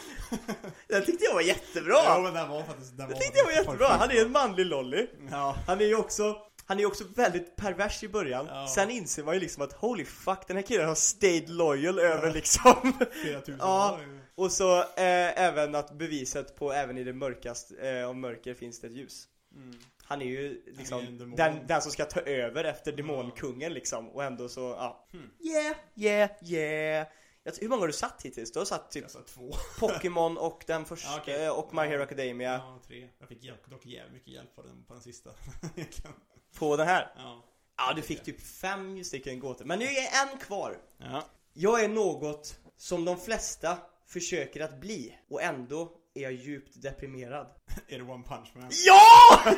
Den 0.87 1.05
tyckte 1.05 1.25
jag 1.25 1.33
var 1.33 1.41
jättebra! 1.41 1.93
Ja, 2.05 2.19
men 2.23 2.33
den 2.33 2.49
var 2.49 2.63
faktiskt... 2.63 2.97
Den 2.97 3.07
Det 3.07 3.13
var 3.13 3.21
tyckte 3.21 3.37
jag 3.37 3.45
var 3.45 3.51
jättebra, 3.51 3.87
han 3.87 4.11
är 4.11 4.21
en 4.25 4.31
manlig 4.31 4.65
lolly 4.65 5.07
Ja. 5.31 5.55
Han 5.67 5.81
är 5.81 5.85
ju 5.85 5.95
också 5.95 6.37
Han 6.65 6.77
är 6.77 6.81
ju 6.81 6.87
också 6.87 7.03
väldigt 7.15 7.55
pervers 7.55 8.03
i 8.03 8.09
början. 8.09 8.45
Ja. 8.49 8.67
Sen 8.67 8.89
inser 8.91 9.23
man 9.23 9.33
ju 9.33 9.39
liksom 9.39 9.63
att 9.63 9.73
holy 9.73 10.05
fuck, 10.05 10.47
den 10.47 10.57
här 10.57 10.63
killen 10.63 10.87
har 10.87 10.95
stayed 10.95 11.49
loyal 11.49 11.99
över 11.99 12.33
liksom. 12.33 12.93
Flera 13.23 13.39
tusen 13.41 13.57
Ja. 13.59 13.93
år. 13.93 14.21
Och 14.35 14.51
så 14.51 14.79
eh, 14.79 15.41
även 15.41 15.75
att 15.75 15.91
beviset 15.91 16.55
på 16.55 16.73
även 16.73 16.97
i 16.97 17.03
det 17.03 17.13
mörkaste 17.13 17.89
eh, 17.89 18.07
av 18.07 18.15
mörker 18.15 18.53
finns 18.53 18.79
det 18.79 18.87
ett 18.87 18.93
ljus. 18.93 19.27
Mm. 19.55 19.79
Han 20.07 20.21
är 20.21 20.25
ju 20.25 20.63
liksom 20.77 20.99
är 20.99 21.35
den, 21.37 21.67
den 21.67 21.81
som 21.81 21.91
ska 21.91 22.05
ta 22.05 22.19
över 22.19 22.63
efter 22.63 22.91
demonkungen 22.91 23.73
liksom 23.73 24.09
och 24.09 24.23
ändå 24.23 24.49
så, 24.49 24.61
ja. 24.61 25.07
Hmm. 25.11 25.31
Yeah, 25.39 25.75
yeah, 25.95 26.29
yeah. 26.43 27.07
Hur 27.59 27.69
många 27.69 27.79
har 27.81 27.87
du 27.87 27.93
satt 27.93 28.21
hittills? 28.23 28.51
Du 28.51 28.59
har 28.59 28.65
satt 28.65 28.91
typ 28.91 29.01
Jag 29.01 29.11
sa 29.11 29.21
två. 29.21 29.51
Pokémon 29.79 30.37
och 30.37 30.63
den 30.67 30.85
första 30.85 31.09
Ja, 31.09 31.17
okej. 31.21 31.49
och 31.49 31.73
My 31.73 31.81
Hero 31.81 32.01
Academia 32.03 32.53
Ja, 32.53 32.79
tre. 32.87 33.09
Jag 33.19 33.29
fick 33.29 33.43
hjälp, 33.43 33.69
dock 33.69 33.85
jävligt 33.85 34.13
mycket 34.13 34.33
hjälp 34.33 34.55
på 34.55 34.61
den, 34.61 34.83
på 34.83 34.93
den 34.93 35.03
sista. 35.03 35.29
På 36.59 36.77
den 36.77 36.87
här. 36.87 37.13
ja. 37.17 37.43
Ja, 37.77 37.93
du 37.95 38.01
fick 38.01 38.23
typ 38.23 38.41
fem 38.41 39.03
stycken 39.03 39.39
gåtor. 39.39 39.65
Men 39.65 39.79
nu 39.79 39.85
är 39.85 40.31
en 40.31 40.37
kvar. 40.37 40.77
ja. 40.97 41.23
Jag 41.53 41.83
är 41.83 41.87
något 41.87 42.59
som 42.77 43.05
de 43.05 43.17
flesta 43.17 43.77
försöker 44.05 44.61
att 44.61 44.79
bli 44.79 45.17
och 45.29 45.41
ändå 45.41 45.91
är 46.17 46.21
jag 46.21 46.33
djupt 46.33 46.81
deprimerad. 46.81 47.47
Är 47.87 47.97
det 47.97 48.03
One 48.03 48.23
Punch 48.23 48.51
Man? 48.55 48.69
Ja! 48.85 49.41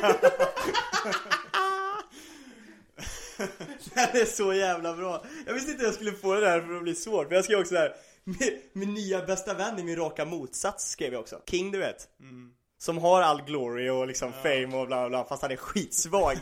Den 3.94 4.20
är 4.22 4.24
så 4.24 4.54
jävla 4.54 4.96
bra. 4.96 5.24
Jag 5.46 5.54
visste 5.54 5.70
inte 5.70 5.84
jag 5.84 5.94
skulle 5.94 6.12
få 6.12 6.34
det 6.34 6.40
där 6.40 6.60
för 6.60 6.76
att 6.76 6.82
bli 6.82 6.94
svårt. 6.94 7.28
Men 7.28 7.36
jag 7.36 7.44
skrev 7.44 7.60
också 7.60 7.74
där 7.74 7.94
min, 8.24 8.60
min 8.72 8.94
nya 8.94 9.26
bästa 9.26 9.54
vän 9.54 9.78
är 9.78 9.82
min 9.82 9.96
raka 9.96 10.24
motsats 10.24 10.90
skrev 10.90 11.12
jag 11.12 11.20
också. 11.20 11.42
King 11.46 11.72
du 11.72 11.78
vet. 11.78 12.08
Mm. 12.20 12.52
Som 12.78 12.98
har 12.98 13.22
all 13.22 13.42
glory 13.42 13.88
och 13.88 14.06
liksom 14.06 14.32
fame 14.32 14.76
och 14.76 14.86
bla 14.86 15.08
bla 15.08 15.24
fast 15.24 15.42
han 15.42 15.50
är 15.50 15.56
skitsvag. 15.56 16.36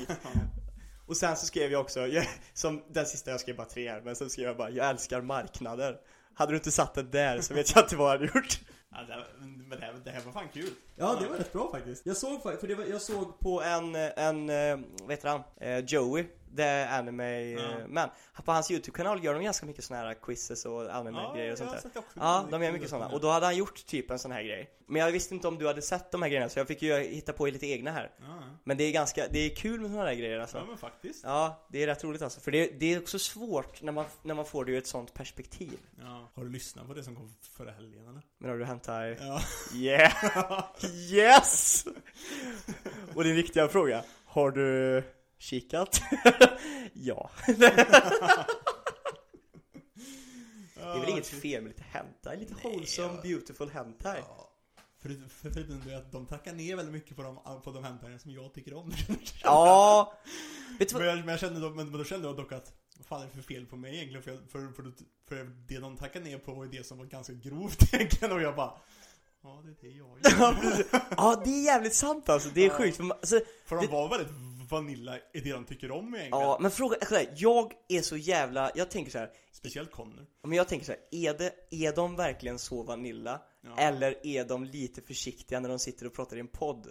och 1.06 1.16
sen 1.16 1.36
så 1.36 1.46
skrev 1.46 1.72
jag 1.72 1.80
också, 1.80 2.06
jag, 2.06 2.28
som 2.54 2.82
den 2.90 3.06
sista 3.06 3.30
jag 3.30 3.40
skrev 3.40 3.56
bara 3.56 3.66
tre 3.66 3.90
här, 3.90 4.00
men 4.00 4.16
sen 4.16 4.30
skrev 4.30 4.46
jag 4.46 4.56
bara 4.56 4.70
Jag 4.70 4.90
älskar 4.90 5.20
marknader. 5.20 5.96
Hade 6.34 6.52
du 6.52 6.56
inte 6.56 6.70
satt 6.70 6.94
det 6.94 7.02
där 7.02 7.40
så 7.40 7.54
vet 7.54 7.74
jag 7.74 7.84
inte 7.84 7.96
vad 7.96 8.06
jag 8.06 8.18
hade 8.18 8.38
gjort. 8.38 8.60
Ja, 8.90 8.98
det, 9.06 9.12
här- 9.12 9.26
men 9.40 9.70
det 9.80 9.86
här, 9.86 9.94
det 10.04 10.10
här 10.10 10.20
var 10.24 10.32
fan 10.32 10.48
kul. 10.52 10.70
Ja, 10.96 11.18
det 11.20 11.28
var 11.28 11.36
rätt 11.36 11.52
bra 11.52 11.70
faktiskt. 11.70 12.06
Jag 12.06 12.16
såg 12.16 12.42
för 12.42 12.66
det 12.68 12.74
var, 12.74 12.84
jag 12.84 13.02
såg 13.02 13.38
på 13.38 13.62
en, 13.62 13.94
en, 13.94 14.50
eh, 14.50 14.78
vad 15.02 15.10
heter 15.10 15.28
han? 15.28 15.42
Eh, 15.60 15.78
Joey, 15.84 16.24
the 16.56 16.82
anime 16.84 17.40
Ja. 17.50 17.60
eh, 17.60 17.86
man. 17.88 18.08
På 18.44 18.52
hans 18.52 18.70
YouTube-kanal 18.70 19.24
gör 19.24 19.34
de 19.34 19.42
ganska 19.44 19.66
mycket 19.66 19.84
såna 19.84 20.00
här 20.00 20.14
quizzes 20.14 20.64
och 20.64 20.94
anime-grejer 20.94 21.52
och 21.52 21.58
sånt 21.58 21.70
där. 21.70 22.02
Ja, 22.14 22.46
de 22.50 22.62
gör 22.62 22.72
mycket 22.72 22.90
sådana. 22.90 23.08
Och 23.08 23.20
då 23.20 23.30
hade 23.30 23.46
han 23.46 23.56
gjort 23.56 23.86
typ 23.86 24.10
en 24.10 24.18
sån 24.18 24.32
här 24.32 24.42
grej. 24.42 24.70
Men 24.86 25.02
jag 25.02 25.12
visste 25.12 25.34
inte 25.34 25.48
om 25.48 25.58
du 25.58 25.66
hade 25.66 25.82
sett 25.82 26.10
de 26.12 26.22
här 26.22 26.28
grejerna 26.28 26.48
så 26.48 26.58
jag 26.58 26.66
fick 26.68 26.82
ju 26.82 26.94
hitta 26.98 27.32
på 27.32 27.46
lite 27.46 27.66
egna 27.66 27.90
här. 27.90 28.10
Ja, 28.20 28.42
Men 28.64 28.76
det 28.76 28.84
är 28.84 28.92
ganska, 28.92 29.28
det 29.30 29.38
är 29.38 29.56
kul 29.56 29.80
med 29.80 29.90
såna 29.90 30.04
här 30.04 30.14
grejer 30.14 30.38
alltså. 30.40 30.56
ja 30.58 30.64
men 30.68 30.78
faktiskt. 30.78 31.24
Ja, 31.24 31.66
det 31.68 31.82
är 31.82 31.86
rätt 31.86 32.04
roligt 32.04 32.22
alltså. 32.22 32.40
För 32.40 32.50
det, 32.50 32.80
det 32.80 32.94
är 32.94 32.98
också 32.98 33.18
svårt 33.18 33.82
när 33.82 33.92
man, 33.92 34.04
när 34.22 34.34
man 34.34 34.44
får 34.44 34.64
det 34.64 34.72
ur 34.72 34.78
ett 34.78 34.86
sånt 34.86 35.14
perspektiv. 35.14 35.78
Ja. 36.00 36.30
Har 36.34 36.44
du 36.44 36.50
lyssnat 36.50 36.86
på 36.86 36.94
det 36.94 37.02
som 37.02 37.16
kom 37.16 37.34
förra 37.56 37.70
helgen 37.70 38.08
eller? 38.08 38.22
Men 38.38 38.50
har 38.50 38.56
du 38.58 38.64
hentai? 38.64 39.16
Ja. 39.20 39.40
Yeah! 39.74 40.64
Yes! 41.10 41.84
Och 43.14 43.24
din 43.24 43.36
viktiga 43.36 43.68
fråga, 43.68 44.04
har 44.24 44.50
du 44.50 45.02
kikat? 45.38 46.00
ja. 46.92 47.30
Det 47.46 47.66
är 50.94 51.00
väl 51.00 51.08
inget 51.08 51.26
fel 51.26 51.62
med 51.62 51.68
lite 51.70 51.82
hentai? 51.82 52.36
Lite 52.36 52.54
wholesome, 52.62 53.14
ja. 53.14 53.20
beautiful 53.22 53.70
hentai. 53.70 54.18
Ja. 54.28 54.44
För, 55.02 55.08
för, 55.08 55.50
förutom 55.50 55.82
det 55.86 55.96
att 55.96 56.12
de 56.12 56.26
tackar 56.26 56.52
ner 56.52 56.76
väldigt 56.76 56.94
mycket 56.94 57.16
på 57.16 57.22
de, 57.22 57.62
på 57.62 57.70
de 57.72 57.84
hämtarna 57.84 58.18
som 58.18 58.30
jag 58.30 58.54
tycker 58.54 58.74
om. 58.74 58.92
Ja! 59.42 60.12
Vet 60.78 60.92
Men 60.92 61.06
jag, 61.06 61.18
men 61.18 61.28
jag 61.28 61.40
kände 61.40 61.60
då, 61.60 61.70
men, 61.70 61.90
men 61.90 61.98
då 61.98 62.04
kände 62.04 62.26
jag 62.28 62.36
dock 62.36 62.52
att 62.52 62.72
vad 62.96 63.06
fan 63.06 63.22
är 63.22 63.26
det 63.26 63.32
för 63.32 63.42
fel 63.42 63.66
på 63.66 63.76
mig 63.76 63.94
egentligen? 63.96 64.22
För, 64.22 64.36
för, 64.48 64.72
för, 64.72 64.92
för 65.28 65.44
det 65.68 65.78
de 65.78 65.96
tackade 65.96 66.24
ner 66.24 66.38
på 66.38 66.54
var 66.54 66.64
ju 66.64 66.70
det 66.70 66.86
som 66.86 66.98
var 66.98 67.04
ganska 67.04 67.32
grovt 67.32 67.82
egentligen 67.94 68.32
och 68.32 68.42
jag 68.42 68.56
bara 68.56 68.72
Ja, 69.42 69.62
det 69.64 69.70
är 69.70 69.90
det 69.90 69.96
jag 69.96 70.18
Ja, 70.22 70.54
gör. 70.62 70.84
Ja, 71.16 71.42
det 71.44 71.50
är 71.50 71.64
jävligt 71.64 71.94
sant 71.94 72.28
alltså. 72.28 72.48
Det 72.54 72.60
är 72.60 72.68
Ja. 72.68 72.74
sjukt. 72.74 72.96
För 72.96 73.04
man, 73.04 73.16
alltså, 73.20 73.40
För 73.64 73.76
de 73.76 73.86
Det- 73.86 73.92
var 73.92 74.08
väldigt 74.08 74.32
vanilla 74.68 75.18
i 75.34 75.40
det 75.40 75.52
de 75.52 75.64
tycker 75.64 75.90
om 75.90 76.14
egentligen. 76.14 76.30
ja, 76.30 76.58
men 76.60 76.70
fråga, 76.70 76.96
alltså, 77.00 77.20
jag 77.36 77.72
är 77.88 78.02
så 78.02 78.16
jävla, 78.16 78.70
jag 78.74 78.90
tänker 78.90 79.12
så 79.12 79.18
här. 79.18 79.30
Speciellt 79.52 79.90
Connor. 79.90 80.26
Men 80.42 80.52
jag 80.52 80.68
tänker 80.68 80.86
så 80.86 80.92
här, 80.92 81.00
är, 81.10 81.38
det, 81.38 81.52
är 81.70 81.96
de 81.96 82.16
verkligen 82.16 82.58
så 82.58 82.82
vanilla? 82.82 83.42
Ja. 83.60 83.76
Eller 83.78 84.26
är 84.26 84.44
de 84.44 84.64
lite 84.64 85.02
försiktiga 85.02 85.60
när 85.60 85.68
de 85.68 85.78
sitter 85.78 86.06
och 86.06 86.14
pratar 86.14 86.36
i 86.36 86.40
en 86.40 86.48
podd? 86.48 86.88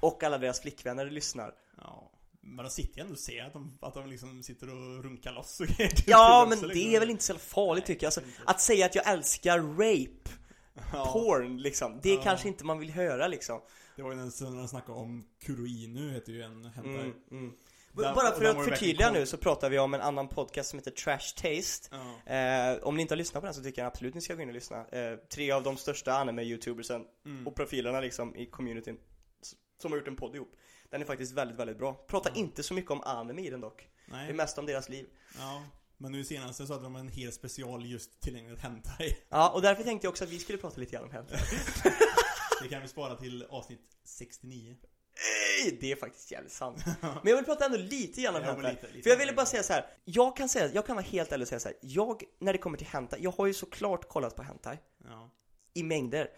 Och 0.00 0.22
alla 0.22 0.38
deras 0.38 0.60
flickvänner 0.60 1.10
lyssnar. 1.10 1.54
Ja. 1.76 2.12
Men 2.40 2.64
de 2.64 2.70
sitter 2.70 2.96
ju 2.96 3.00
ändå 3.00 3.12
och 3.12 3.18
ser 3.18 3.44
att 3.44 3.52
de, 3.52 3.78
att 3.80 3.94
de 3.94 4.10
liksom 4.10 4.42
sitter 4.42 4.70
och 4.70 5.04
runkar 5.04 5.32
loss 5.32 5.60
och 5.60 5.66
grejer. 5.66 5.92
Ja, 6.06 6.46
men 6.48 6.58
liksom. 6.58 6.68
det 6.68 6.96
är 6.96 7.00
väl 7.00 7.10
inte 7.10 7.24
så 7.24 7.38
farligt 7.38 7.86
tycker 7.86 8.06
jag. 8.06 8.08
Alltså, 8.08 8.20
att 8.46 8.60
säga 8.60 8.86
att 8.86 8.94
jag 8.94 9.08
älskar 9.08 9.58
rape, 9.58 10.30
Ja. 10.92 11.10
porn 11.12 11.58
liksom, 11.58 12.00
det 12.02 12.14
Ja. 12.14 12.20
kanske 12.22 12.48
inte 12.48 12.64
man 12.64 12.78
vill 12.78 12.90
höra 12.90 13.28
liksom. 13.28 13.60
Det 13.96 14.02
var 14.02 14.10
ju 14.10 14.16
när 14.16 14.50
när 14.50 14.58
de 14.58 14.68
snackade 14.68 14.98
om 14.98 15.24
Kuroinu, 15.42 16.10
heter 16.12 16.32
ju 16.32 16.42
en 16.42 16.64
hentai. 16.64 16.94
Mm, 16.94 17.12
mm. 17.30 17.52
Den- 17.94 18.14
Bara 18.14 18.32
för 18.32 18.44
den 18.44 18.56
att 18.58 18.64
förtydliga 18.64 19.10
nu 19.10 19.26
så 19.26 19.36
pratar 19.36 19.70
vi 19.70 19.78
om 19.78 19.94
en 19.94 20.00
annan 20.00 20.28
podcast 20.28 20.70
som 20.70 20.78
heter 20.78 20.90
Trash 20.90 21.18
Taste. 21.36 21.88
Ja. 22.26 22.32
Eh, 22.34 22.78
om 22.82 22.96
ni 22.96 23.02
inte 23.02 23.14
har 23.14 23.16
lyssnat 23.16 23.40
på 23.42 23.46
den 23.46 23.54
så 23.54 23.62
tycker 23.62 23.82
jag 23.82 23.86
absolut 23.86 24.14
ni 24.14 24.20
ska 24.20 24.34
gå 24.34 24.42
in 24.42 24.48
och 24.48 24.54
lyssna. 24.54 24.86
Eh, 24.86 25.16
tre 25.16 25.50
av 25.50 25.62
de 25.62 25.76
största 25.76 26.12
anime-youtubersen 26.12 27.04
Mm. 27.26 27.46
och 27.46 27.54
profilerna 27.56 28.00
liksom 28.00 28.36
i 28.36 28.46
communityn 28.46 28.98
som 29.82 29.92
har 29.92 29.98
gjort 29.98 30.08
en 30.08 30.16
podd 30.16 30.34
ihop. 30.36 30.52
Den 30.90 31.00
är 31.02 31.06
faktiskt 31.06 31.32
väldigt, 31.32 31.58
väldigt 31.58 31.78
bra. 31.78 31.94
Pratar 31.94 32.30
Mm. 32.30 32.40
inte 32.44 32.62
så 32.62 32.74
mycket 32.74 32.90
om 32.90 33.00
anime 33.02 33.42
i 33.46 33.50
den 33.50 33.60
dock. 33.60 33.88
Det 34.06 34.12
är 34.12 34.16
Nej. 34.16 34.32
mest 34.32 34.58
om 34.58 34.66
deras 34.66 34.88
liv. 34.88 35.06
Ja. 35.38 35.62
Men 36.02 36.12
nu 36.12 36.24
senast 36.24 36.66
så 36.66 36.72
hade 36.72 36.82
de 36.82 36.96
en 36.96 37.08
hel 37.08 37.32
special 37.32 37.86
just 37.86 38.20
tillägnad 38.20 38.58
hentai. 38.58 39.16
Ja, 39.28 39.50
och 39.50 39.62
därför 39.62 39.82
tänkte 39.84 40.06
jag 40.06 40.10
också 40.10 40.24
att 40.24 40.30
vi 40.30 40.38
skulle 40.38 40.58
prata 40.58 40.80
lite 40.80 40.92
grann 40.92 41.04
om 41.04 41.10
hentai. 41.10 41.38
Det 42.62 42.68
kan 42.68 42.82
vi 42.82 42.88
spara 42.88 43.14
till 43.16 43.46
avsnitt 43.50 43.80
69. 44.04 44.70
Eh, 44.70 45.72
Det 45.80 45.92
är 45.92 45.96
faktiskt 45.96 46.30
jävligt 46.32 46.52
sant. 46.52 46.84
Men 47.00 47.20
jag 47.24 47.36
vill 47.36 47.44
prata 47.44 47.64
ändå 47.64 47.78
lite 47.78 48.20
grann 48.22 48.36
om 48.36 48.42
hentai. 48.42 48.70
lite- 48.72 48.86
lite. 48.86 49.02
För 49.02 49.10
jag 49.10 49.16
ville 49.16 49.32
bara 49.32 49.46
säga 49.46 49.62
så 49.62 49.72
här. 49.72 49.86
Jag 50.04 50.36
kan 50.36 50.48
säga, 50.48 50.70
jag 50.74 50.86
kan 50.86 50.96
vara 50.96 51.06
helt 51.06 51.32
ärlig 51.32 51.44
och 51.44 51.48
säga 51.48 51.60
så 51.60 51.68
här. 51.68 51.76
Jag, 51.80 52.22
när 52.38 52.52
det 52.52 52.58
kommer 52.58 52.78
till 52.78 52.86
hentai, 52.86 53.20
jag 53.22 53.30
har 53.30 53.46
ju 53.46 53.54
såklart 53.54 54.08
kollat 54.08 54.36
på 54.36 54.42
hentai. 54.42 54.78
Ja. 55.04 55.30
I 55.74 55.82
mängder. 55.82 56.28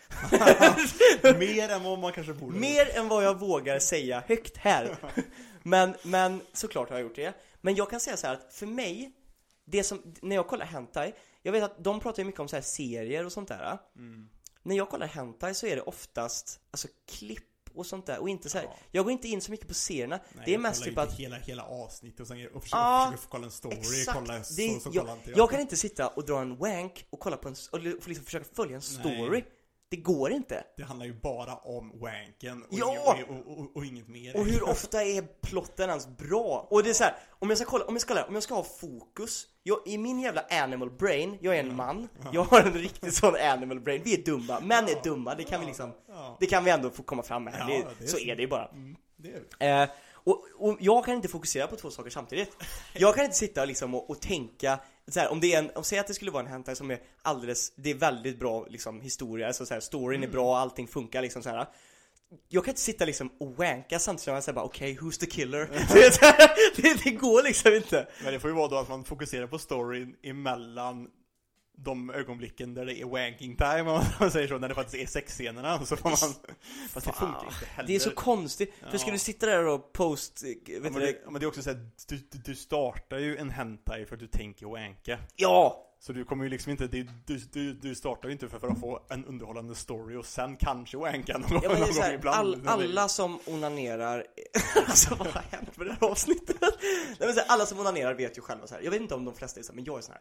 Mer 1.39 1.69
än 1.69 1.83
vad 1.83 1.99
man 1.99 2.13
kanske 2.13 2.33
borde. 2.33 2.59
Mer 2.59 2.99
än 2.99 3.09
vad 3.09 3.25
jag 3.25 3.39
vågar 3.41 3.79
säga 3.79 4.23
högt 4.27 4.57
här. 4.57 4.97
Men, 5.63 5.95
men 6.03 6.41
såklart 6.53 6.89
har 6.91 6.97
jag 6.97 7.03
gjort 7.03 7.17
det. 7.17 7.35
Men 7.61 7.75
jag 7.75 7.91
kan 7.91 8.01
säga 8.01 8.17
så 8.17 8.27
här 8.27 8.35
att 8.35 8.55
för 8.55 8.67
mig, 8.67 9.13
det 9.65 9.85
som, 9.85 10.15
när 10.23 10.37
jag 10.37 10.47
kollar 10.49 10.67
hentai, 10.67 11.13
jag 11.43 11.53
vet 11.53 11.63
att 11.63 11.85
de 11.85 12.01
pratar 12.01 12.23
ju 12.23 12.27
mycket 12.27 12.41
om 12.41 12.49
så 12.49 12.57
här 12.57 12.63
serier 12.63 13.25
och 13.25 13.33
sånt 13.33 13.49
där. 13.49 13.79
Mm. 13.97 14.29
När 14.63 14.77
jag 14.77 14.89
kollar 14.91 15.07
hentai 15.07 15.55
så 15.55 15.67
är 15.67 15.77
det 15.77 15.83
oftast, 15.83 16.61
alltså 16.71 16.89
klipp 17.09 17.51
och 17.75 17.87
sånt 17.87 18.07
där 18.07 18.19
och 18.19 18.29
inte 18.29 18.51
så 18.51 18.59
här, 18.59 18.65
Ja. 18.65 18.77
jag 18.91 19.05
går 19.05 19.13
inte 19.13 19.29
in 19.29 19.41
så 19.41 19.51
mycket 19.51 19.69
på 19.69 19.75
serierna. 19.75 20.17
Nej, 20.35 20.43
det 20.45 20.51
är 20.51 20.53
jag 20.53 20.61
mest 20.61 20.85
typ 20.85 20.99
att 20.99 21.13
hela, 21.13 21.37
hela 21.37 21.65
avsnitt 21.65 22.21
och 22.21 22.27
sen 22.27 22.49
och 22.55 22.63
försöker, 22.63 22.83
Ja, 22.83 23.11
försöker 23.13 23.31
kolla 23.31 23.45
en 23.45 23.51
story, 23.51 23.77
Exakt! 23.77 24.19
kolla 24.19 24.45
så, 24.45 24.55
det, 24.55 24.83
så 24.83 24.91
jag, 24.93 25.03
kollar 25.03 25.17
inte 25.17 25.31
jag 25.31 25.51
kan 25.51 25.61
inte 25.61 25.77
sitta 25.77 26.09
och 26.09 26.25
dra 26.27 26.41
en 26.41 26.57
wank 26.57 27.07
och 27.11 27.21
kolla 27.21 27.37
på 27.37 27.49
en, 27.49 27.55
och 27.73 27.81
liksom 27.81 28.25
försöka 28.25 28.45
följa 28.55 28.77
en 28.77 28.83
story. 28.83 29.31
Nej. 29.31 29.45
Det 29.95 30.01
går 30.01 30.33
inte. 30.33 30.65
Det 30.77 30.83
handlar 30.83 31.07
ju 31.07 31.13
bara 31.21 31.55
om 31.57 31.93
wanken 32.01 32.63
och, 32.63 32.69
Ja! 32.71 33.15
inget, 33.17 33.29
och, 33.47 33.59
och, 33.59 33.77
och 33.77 33.85
inget 33.85 34.09
mer. 34.09 34.37
Och 34.37 34.45
hur 34.47 34.63
ofta 34.69 35.03
är 35.05 35.23
plotten 35.43 35.89
ens 35.91 36.07
bra? 36.07 36.67
Och 36.71 36.83
det 36.83 36.91
är 36.91 36.95
så 36.95 37.05
här, 37.05 37.15
om 37.31 37.49
jag 37.49 37.59
ska 37.59 37.67
kolla, 37.67 37.85
om 37.85 37.95
jag 37.95 38.03
ska, 38.03 38.25
om 38.25 38.35
jag 38.35 38.43
ska 38.43 38.55
ha 38.55 38.63
fokus. 38.65 39.47
Jag, 39.63 39.79
I 39.87 39.99
min 39.99 40.21
jävla 40.21 40.45
animal 40.51 40.91
brain, 40.91 41.39
jag 41.41 41.57
är 41.57 41.61
en 41.61 41.77
man. 41.77 42.09
Jag 42.33 42.45
har 42.45 42.61
en 42.61 42.73
riktig 42.73 43.13
sån 43.13 43.35
animal 43.37 43.81
brain, 43.81 44.03
vi 44.05 44.15
är 44.21 44.25
dumma, 44.25 44.61
män 44.61 44.85
är 44.85 45.03
dumma, 45.05 45.35
det 45.35 45.45
kan 45.45 45.61
vi 45.61 45.67
liksom 45.67 45.93
Ja, 46.09 46.37
Det 46.41 46.47
kan 46.47 46.65
vi 46.65 46.71
ändå 46.71 46.91
få 46.91 47.03
komma 47.03 47.23
fram 47.23 47.45
med, 47.45 47.55
Ja, 47.59 47.67
det, 47.67 47.73
det 47.99 48.05
är 48.05 48.09
så 48.09 48.17
så. 48.17 48.23
är 48.23 48.37
det 48.37 48.43
ju 48.43 48.49
bara. 48.49 48.69
Mm, 48.69 48.97
det 49.17 49.29
är 49.29 49.43
det. 49.59 49.67
eh, 49.83 49.89
och, 50.27 50.45
och 50.59 50.77
jag 50.81 51.05
kan 51.05 51.15
inte 51.15 51.29
fokusera 51.29 51.67
på 51.67 51.77
två 51.77 51.91
saker 51.91 52.11
samtidigt. 52.11 52.51
Jag 52.93 53.15
kan 53.15 53.25
inte 53.25 53.37
sitta 53.37 53.65
liksom 53.65 53.95
och, 53.95 54.11
och 54.11 54.21
tänka 54.21 54.79
så 55.09 55.21
här, 55.21 55.33
om 55.33 55.41
det 55.41 55.55
är 55.55 55.59
en, 55.59 55.71
om 55.75 55.85
säg 55.85 55.99
att 55.99 56.07
det 56.07 56.15
skulle 56.15 56.31
vara 56.31 56.43
en 56.43 56.51
hentai 56.51 56.77
som 56.77 56.91
är 56.91 57.01
alldeles, 57.23 57.73
det 57.77 57.91
är 57.91 57.95
väldigt 57.95 58.39
bra 58.39 58.67
liksom 58.67 59.01
historia, 59.01 59.47
alltså 59.47 59.67
så 59.67 59.75
här, 59.75 59.81
storyn 59.81 60.23
är 60.23 60.29
bra, 60.29 60.59
allting 60.59 60.89
funkar 60.89 61.23
liksom 61.23 61.43
så 61.43 61.51
här. 61.51 61.67
Jag 62.49 62.65
kan 62.65 62.73
inte 62.73 62.81
sitta 62.81 63.05
liksom 63.05 63.31
och 63.41 63.57
wanka 63.57 63.99
samtidigt 63.99 64.25
som 64.25 64.35
jag 64.35 64.45
säger 64.45 64.55
bara 64.55 64.65
okej, 64.65 64.99
who's 65.01 65.21
the 65.21 65.27
killer? 65.27 65.61
det, 66.83 67.05
det 67.05 67.11
går 67.11 67.43
liksom 67.43 67.75
inte 67.75 68.09
Men 68.25 68.33
det 68.33 68.41
får 68.41 68.51
ju 68.51 68.57
vara 68.57 68.69
då 68.69 68.77
att 68.77 68.89
man 68.89 69.05
fokuserar 69.05 69.47
på 69.47 69.59
storyn 69.59 70.17
emellan 70.23 71.09
de 71.77 72.11
ögonblicken 72.11 72.75
där 72.75 72.87
det 72.87 73.01
är 73.01 73.05
wanking 73.05 73.57
time 73.57 73.81
om 73.83 74.03
man 74.21 74.31
säger 74.31 74.49
så, 74.49 74.59
när 74.59 74.69
det 74.69 74.75
faktiskt 74.75 75.03
är 75.03 75.07
sexscenerna 75.07 75.85
så 75.87 75.97
får 75.97 76.09
man 76.09 76.19
Fast 76.91 77.07
det 77.07 77.13
funkar 77.13 77.45
inte 77.45 77.67
heller 77.67 77.87
Det 77.89 77.95
är 77.95 77.99
så 78.01 78.11
konstigt, 78.11 78.75
för 78.91 78.99
ska 78.99 79.09
Ja. 79.09 79.13
du 79.13 79.19
sitta 79.19 79.47
där 79.47 79.67
och 79.67 79.93
post, 79.93 80.43
eh, 80.45 80.49
ja, 80.49 80.81
vet 80.81 80.83
men, 80.83 80.93
du 80.93 81.01
det, 81.01 81.21
ja, 81.25 81.31
men 81.31 81.41
det 81.41 81.45
är 81.45 81.49
också 81.49 81.63
så 81.63 81.71
här, 81.71 81.91
du, 82.09 82.17
du, 82.17 82.39
du 82.45 82.55
startar 82.55 83.19
ju 83.19 83.37
en 83.37 83.51
hentai 83.51 84.07
för 84.07 84.15
att 84.15 84.21
du 84.21 84.27
tänker 84.27 84.67
wanka. 84.67 85.19
Ja! 85.37 85.91
Så 86.07 86.13
du 86.13 86.25
kommer 86.25 86.45
ju 86.45 86.51
liksom 86.51 86.71
inte, 86.73 86.87
du, 86.87 87.07
du, 87.53 87.73
du, 87.73 87.95
startar 87.95 88.29
ju 88.29 88.33
inte 88.33 88.49
för, 88.49 88.59
för 88.59 88.69
att 88.69 88.81
få 88.81 89.01
en 89.11 89.25
underhållande 89.25 89.75
story 89.75 90.17
och 90.17 90.27
sen 90.27 90.57
kanske 90.57 90.97
wanka 90.97 91.39
någon, 91.39 91.51
Ja, 91.63 91.69
men 91.71 91.81
någon 91.81 91.89
här, 91.93 92.07
gång 92.09 92.15
ibland. 92.15 92.37
all, 92.39 92.69
alla 92.69 93.09
som 93.09 93.39
onanerar, 93.47 94.25
alltså 94.87 95.15
vad 95.15 95.27
har 95.29 95.43
hänt 95.51 95.77
med 95.77 95.87
det 95.87 95.93
här 96.01 96.09
avsnittet? 96.09 96.57
Nej, 96.61 97.17
men 97.19 97.33
så 97.35 97.41
här, 97.41 97.47
alla 97.49 97.67
som 97.67 97.79
onanerar 97.81 98.15
vet 98.15 98.39
ju 98.39 98.43
själva 98.43 98.67
så 98.67 98.75
här. 98.75 98.83
jag 98.83 98.91
vet 98.91 99.01
inte 99.01 99.15
om 99.15 99.25
de 99.25 99.35
flesta 99.35 99.61
är 99.61 99.65
så 99.65 99.73
här, 99.73 99.75
men 99.77 99.85
jag 99.85 99.99
är 99.99 100.03
så 100.03 100.13
här. 100.13 100.21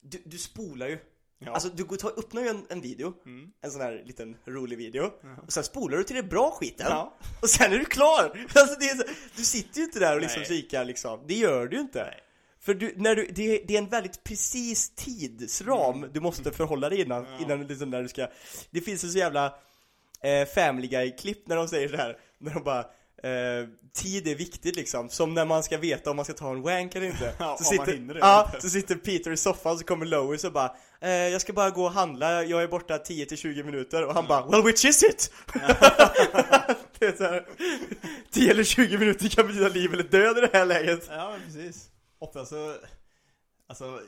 Du, 0.00 0.22
du 0.24 0.38
spolar 0.38 0.86
ju, 0.88 0.98
Ja. 1.38 1.52
alltså 1.52 1.68
du 1.68 1.84
går, 1.84 1.96
tar, 1.96 2.18
öppnar 2.18 2.42
ju 2.42 2.48
en, 2.48 2.66
en 2.68 2.80
video, 2.80 3.14
Mm. 3.26 3.50
en 3.62 3.70
sån 3.70 3.80
här 3.80 4.02
liten 4.06 4.36
rolig 4.44 4.78
video, 4.78 5.10
och 5.46 5.52
sen 5.52 5.64
spolar 5.64 5.98
du 5.98 6.04
till 6.04 6.16
det 6.16 6.22
bra 6.22 6.50
skiten, 6.50 6.86
Ja. 6.90 7.14
och 7.42 7.50
sen 7.50 7.72
är 7.72 7.78
du 7.78 7.84
klar! 7.84 8.46
Alltså 8.54 8.78
det 8.80 8.84
är 8.90 8.96
så, 8.96 9.04
du 9.36 9.44
sitter 9.44 9.78
ju 9.78 9.84
inte 9.84 9.98
där 9.98 10.14
och 10.14 10.20
liksom 10.22 10.40
Nej. 10.40 10.48
kikar 10.48 10.84
liksom, 10.84 11.20
det 11.26 11.34
gör 11.34 11.66
du 11.66 11.76
ju 11.76 11.82
inte. 11.82 12.04
Nej. 12.04 12.20
För 12.64 12.74
du, 12.74 12.94
när 12.96 13.16
du, 13.16 13.26
det, 13.26 13.42
är, 13.42 13.66
det 13.66 13.74
är 13.74 13.78
en 13.78 13.88
väldigt 13.88 14.24
precis 14.24 14.90
tidsram 14.94 16.06
du 16.12 16.20
måste 16.20 16.52
förhålla 16.52 16.88
dig 16.88 17.00
innan. 17.00 17.24
Ja. 17.24 17.38
innan 17.40 17.66
liksom 17.66 17.90
när 17.90 18.02
du 18.02 18.08
ska 18.08 18.26
Det 18.70 18.80
finns 18.80 19.04
en 19.04 19.10
så 19.10 19.18
jävla 19.18 19.54
eh, 20.22 20.48
Family 20.54 20.86
Guy-klipp 20.86 21.48
när 21.48 21.56
de 21.56 21.68
säger 21.68 21.88
så 21.88 21.96
här 21.96 22.16
när 22.38 22.54
de 22.54 22.62
bara 22.62 22.80
eh, 23.22 23.68
Tid 23.94 24.28
är 24.28 24.34
viktigt 24.34 24.76
liksom, 24.76 25.08
som 25.08 25.34
när 25.34 25.44
man 25.44 25.62
ska 25.62 25.78
veta 25.78 26.10
om 26.10 26.16
man 26.16 26.24
ska 26.24 26.34
ta 26.34 26.50
en 26.50 26.62
wank 26.62 26.94
eller 26.94 27.06
inte 27.06 27.34
Ja, 27.38 27.56
så 27.58 27.64
sitter, 27.64 28.16
Ja, 28.20 28.52
så 28.60 28.70
sitter 28.70 28.94
Peter 28.94 29.30
i 29.30 29.36
soffan 29.36 29.78
så 29.78 29.84
kommer 29.84 30.06
Lois 30.06 30.44
och 30.44 30.52
bara 30.52 30.76
eh, 31.00 31.10
Jag 31.10 31.40
ska 31.40 31.52
bara 31.52 31.70
gå 31.70 31.84
och 31.84 31.92
handla, 31.92 32.44
jag 32.44 32.62
är 32.62 32.68
borta 32.68 32.96
10-20 32.98 33.62
minuter 33.62 34.06
och 34.06 34.14
han 34.14 34.26
bara 34.26 34.46
Well 34.46 34.62
which 34.62 34.84
is 34.84 35.02
it? 35.02 35.32
det 36.98 37.06
är 37.06 37.16
så 37.16 37.24
här, 37.24 37.46
10 38.30 38.50
eller 38.50 38.64
20 38.64 38.98
minuter 38.98 39.28
kan 39.28 39.46
betyda 39.46 39.68
liv 39.68 39.92
eller 39.92 40.04
död 40.04 40.38
i 40.38 40.40
det 40.40 40.50
här 40.52 40.66
läget 40.66 41.06
Ja, 41.10 41.34
precis. 41.46 41.88
Ofta 42.24 42.46
så, 42.46 42.76
alltså, 43.66 44.00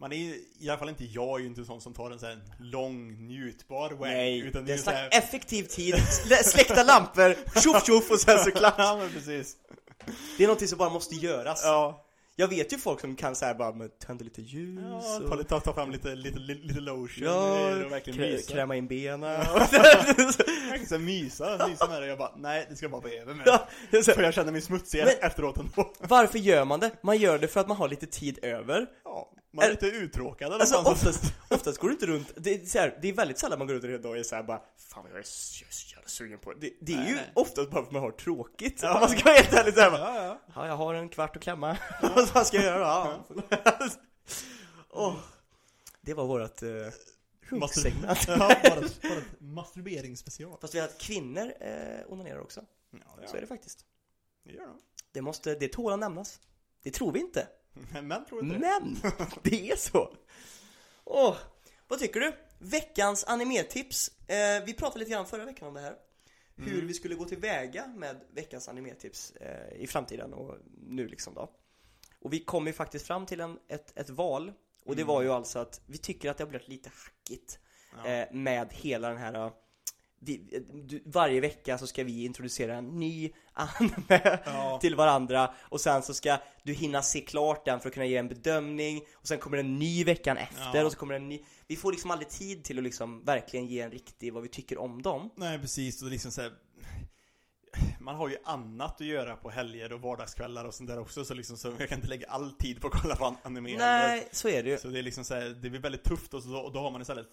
man 0.00 0.12
är 0.12 0.16
ju, 0.16 0.44
i 0.60 0.68
alla 0.68 0.78
fall 0.78 0.88
inte 0.88 1.04
jag, 1.04 1.38
är 1.38 1.42
ju 1.42 1.46
inte 1.46 1.64
sån 1.64 1.80
som 1.80 1.94
tar 1.94 2.10
en 2.10 2.18
sån 2.18 2.28
här 2.28 2.38
lång 2.60 3.26
njutbar 3.26 3.90
wank. 3.90 4.00
Nej, 4.00 4.38
utan 4.38 4.64
det 4.64 4.70
är 4.70 4.72
en 4.72 4.78
så 4.78 4.82
slags 4.82 4.98
här- 4.98 5.18
effektiv 5.18 5.62
tid, 5.64 5.94
Slä- 5.94 6.42
släckta 6.44 6.82
lampor, 6.82 7.60
tjoff 7.60 7.86
tjoff 7.86 8.10
och 8.10 8.20
sen 8.20 8.44
så 8.44 8.50
klart 8.50 8.74
Ja, 8.78 8.96
men 9.00 9.10
precis. 9.10 9.56
Det 10.38 10.42
är 10.44 10.46
någonting 10.48 10.68
som 10.68 10.78
bara 10.78 10.90
måste 10.90 11.14
göras 11.14 11.60
Ja, 11.64 12.04
Jag 12.40 12.48
vet 12.48 12.72
ju 12.72 12.78
folk 12.78 13.00
som 13.00 13.16
kan 13.16 13.34
säga 13.36 13.54
bara, 13.54 13.72
men 13.72 13.90
tända 14.06 14.24
lite 14.24 14.42
ljus 14.42 14.80
ja 14.90 15.34
och... 15.34 15.48
ta, 15.48 15.60
ta, 15.60 15.72
fram 15.74 15.90
lite, 15.90 16.14
lite, 16.14 16.38
lite, 16.38 16.66
lite 16.66 16.80
lotion 16.80 17.24
Ja, 17.24 17.70
och 17.84 17.92
verkligen 17.92 18.16
krä, 18.18 18.26
mysa. 18.30 18.52
kräma 18.52 18.76
in 18.76 18.86
benen 18.86 19.20
Verkligen 19.20 20.32
så 20.86 20.94
här 20.94 20.98
mysa, 20.98 21.66
mysa 21.68 21.86
med 21.88 22.02
det. 22.02 22.06
Jag 22.08 22.18
bara, 22.18 22.32
nej 22.36 22.66
det 22.70 22.76
ska 22.76 22.88
bara 22.88 23.00
vara 23.00 23.12
över 23.12 23.34
med. 23.34 23.46
Ja, 23.46 23.68
så 24.02 24.12
För 24.12 24.22
jag 24.22 24.34
känner 24.34 24.52
mig 24.52 24.60
smutsig 24.60 24.98
Men- 25.04 25.14
efteråt 25.30 25.56
ändå. 25.56 25.92
Varför 26.00 26.38
gör 26.38 26.64
man 26.64 26.80
det? 26.80 26.90
Man 27.02 27.16
gör 27.18 27.38
det 27.38 27.48
för 27.48 27.60
att 27.60 27.68
man 27.68 27.76
har 27.76 27.88
lite 27.88 28.06
tid 28.06 28.38
över 28.42 28.86
Ja, 29.04 29.30
man 29.50 29.64
är 29.64 29.68
Är- 29.68 29.72
lite 29.72 29.86
uttråkad 29.86 30.46
eller 30.52 30.60
Alltså 30.60 30.76
oftast, 30.78 31.22
oftast 31.50 31.78
går 31.78 31.88
du 31.88 31.94
inte 31.94 32.06
runt, 32.06 32.32
det 32.36 32.54
är, 32.54 32.66
så 32.66 32.78
här, 32.78 32.98
det 33.02 33.08
är 33.08 33.12
väldigt 33.12 33.38
sällan 33.38 33.58
man 33.58 33.68
går 33.68 33.74
runt 33.74 33.84
en 33.84 33.90
hel 33.90 34.02
dag 34.02 34.10
och 34.10 34.18
är 34.18 34.22
såhär 34.22 34.42
bara 34.42 34.62
Fan 34.78 35.06
jag 35.10 35.18
är 35.18 35.22
så, 35.24 35.64
jävla 35.94 36.08
sugen 36.08 36.38
på 36.38 36.52
det 36.52 36.60
Det, 36.60 36.72
det 36.80 36.92
är 36.92 36.96
Nej, 36.96 37.08
ju 37.08 37.14
nej. 37.14 37.30
oftast 37.34 37.70
bara 37.70 37.82
för 37.82 37.86
att 37.86 37.92
man 37.92 38.02
har 38.02 38.10
tråkigt 38.10 38.80
Ja. 38.82 38.94
Om 38.94 39.00
man 39.00 39.08
ska 39.08 39.24
vara 39.24 39.34
helt 39.34 39.52
ärlig 39.52 39.74
såhär 39.74 39.90
Ja, 39.98 40.24
ja. 40.24 40.40
Ja, 40.54 40.66
jag 40.66 40.76
har 40.76 40.94
en 40.94 41.08
kvart 41.08 41.36
att 41.36 41.42
klämma. 41.42 41.76
Vad 42.02 42.28
fan 42.28 42.44
ska 42.44 42.56
jag 42.56 42.64
göra? 42.66 42.80
Ja. 42.80 43.26
Åh, 44.90 45.16
det 46.00 46.14
var 46.14 46.26
vårat 46.26 46.62
eh, 46.62 46.68
runksegment. 47.40 48.18
Ja, 48.28 48.56
masturberingsspecial. 49.38 50.58
Fast 50.60 50.74
vi 50.74 50.78
har 50.78 50.86
att 50.88 50.98
kvinnor 51.00 51.52
eh, 51.60 51.72
onanerar 52.12 52.38
också. 52.40 52.64
Ja, 52.90 53.28
Så 53.28 53.36
är 53.36 53.40
det 53.40 53.46
faktiskt. 53.46 53.84
det 54.44 54.52
gör 54.52 54.66
de. 54.66 54.78
Det 55.12 55.22
måste, 55.22 55.54
det 55.54 55.68
tål 55.72 55.92
att 55.92 55.98
nämnas. 55.98 56.40
Det 56.82 56.90
tror 56.90 57.12
vi 57.12 57.20
inte. 57.20 57.46
Men 58.02 58.24
tror 58.24 58.42
inte 58.44 58.54
det. 58.54 58.60
Men, 58.60 58.96
det 59.42 59.70
är 59.70 59.76
så. 59.76 60.14
Åh, 61.04 61.36
vad 61.88 61.98
tycker 61.98 62.20
du? 62.20 62.32
Veckans 62.58 63.24
animetips. 63.24 64.10
Eh, 64.28 64.64
vi 64.66 64.74
pratade 64.74 64.98
lite 64.98 65.10
grann 65.10 65.26
förra 65.26 65.44
veckan 65.44 65.68
om 65.68 65.74
det 65.74 65.80
här. 65.80 65.94
Hur 66.56 66.72
Mm. 66.74 66.86
vi 66.86 66.94
skulle 66.94 67.14
gå 67.14 67.24
tillväga 67.24 67.86
med 67.86 68.20
veckans 68.34 68.68
animetips 68.68 69.30
eh, 69.30 69.76
i 69.82 69.86
framtiden 69.86 70.34
och 70.34 70.54
nu 70.88 71.08
liksom 71.08 71.34
då. 71.34 71.50
Och 72.20 72.32
vi 72.32 72.38
kom 72.44 72.66
ju 72.66 72.72
faktiskt 72.72 73.06
fram 73.06 73.26
till 73.26 73.40
en, 73.40 73.58
ett, 73.68 73.98
ett 73.98 74.10
val. 74.10 74.52
Och 74.84 74.96
det 74.96 75.02
Mm. 75.02 75.14
var 75.14 75.22
ju 75.22 75.30
alltså 75.30 75.58
att 75.58 75.80
vi 75.86 75.98
tycker 75.98 76.30
att 76.30 76.36
det 76.38 76.44
har 76.44 76.48
blivit 76.48 76.68
lite 76.68 76.90
hackigt 77.04 77.58
Ja. 78.04 78.10
eh, 78.10 78.32
med 78.32 78.68
hela 78.72 79.08
den 79.08 79.18
här 79.18 79.32
du, 79.32 79.52
varje 81.04 81.40
vecka 81.40 81.78
så 81.78 81.86
ska 81.86 82.04
vi 82.04 82.24
introducera 82.24 82.74
en 82.76 82.98
ny 82.98 83.30
anime 83.52 84.38
Ja. 84.44 84.78
till 84.80 84.94
varandra. 84.94 85.54
Och 85.60 85.80
sen 85.80 86.02
så 86.02 86.14
ska 86.14 86.38
du 86.62 86.72
hinna 86.72 87.02
se 87.02 87.20
klart 87.20 87.64
den 87.64 87.80
för 87.80 87.88
att 87.88 87.94
kunna 87.94 88.06
ge 88.06 88.16
en 88.16 88.28
bedömning. 88.28 89.02
Och 89.14 89.28
sen 89.28 89.38
kommer 89.38 89.58
en 89.58 89.78
ny 89.78 90.04
veckan 90.04 90.36
efter 90.36 90.78
Ja. 90.78 90.84
och 90.84 90.92
så 90.92 90.98
kommer 90.98 91.14
en 91.14 91.28
ny. 91.28 91.42
Vi 91.66 91.76
får 91.76 91.92
liksom 91.92 92.10
aldrig 92.10 92.28
tid 92.28 92.64
till 92.64 92.78
att 92.78 92.84
liksom 92.84 93.24
verkligen 93.24 93.66
ge 93.66 93.80
en 93.80 93.90
riktig 93.90 94.32
vad 94.32 94.42
vi 94.42 94.48
tycker 94.48 94.78
om 94.78 95.02
dem. 95.02 95.30
Nej 95.36 95.58
precis, 95.58 96.02
och 96.02 96.10
liksom 96.10 96.30
så 96.30 96.42
här, 96.42 96.52
Man 98.00 98.14
har 98.16 98.28
ju 98.28 98.36
annat 98.44 99.00
att 99.00 99.06
göra 99.06 99.36
på 99.36 99.50
helger 99.50 99.92
och 99.92 100.00
vardagskvällar 100.00 100.64
och 100.64 100.74
sånt 100.74 100.88
där 100.90 100.98
också. 100.98 101.24
Så 101.24 101.34
liksom 101.34 101.56
så 101.56 101.74
jag 101.78 101.88
kan 101.88 101.98
inte 101.98 102.08
lägga 102.08 102.26
all 102.26 102.52
tid 102.52 102.80
på 102.80 102.86
att 102.86 103.02
kolla 103.02 103.16
på 103.16 103.24
an- 103.24 103.36
anime 103.42 103.76
Nej, 103.78 104.28
så 104.32 104.48
är 104.48 104.62
det 104.62 104.70
ju. 104.70 104.78
Så 104.78 104.88
det 104.88 104.98
är 104.98 105.02
liksom 105.02 105.24
så 105.24 105.34
här, 105.34 105.44
det 105.62 105.70
blir 105.70 105.80
väldigt 105.80 106.04
tufft 106.04 106.34
och, 106.34 106.42
så, 106.42 106.56
och 106.56 106.72
då 106.72 106.78
har 106.80 106.90
man 106.90 107.00
istället 107.02 107.26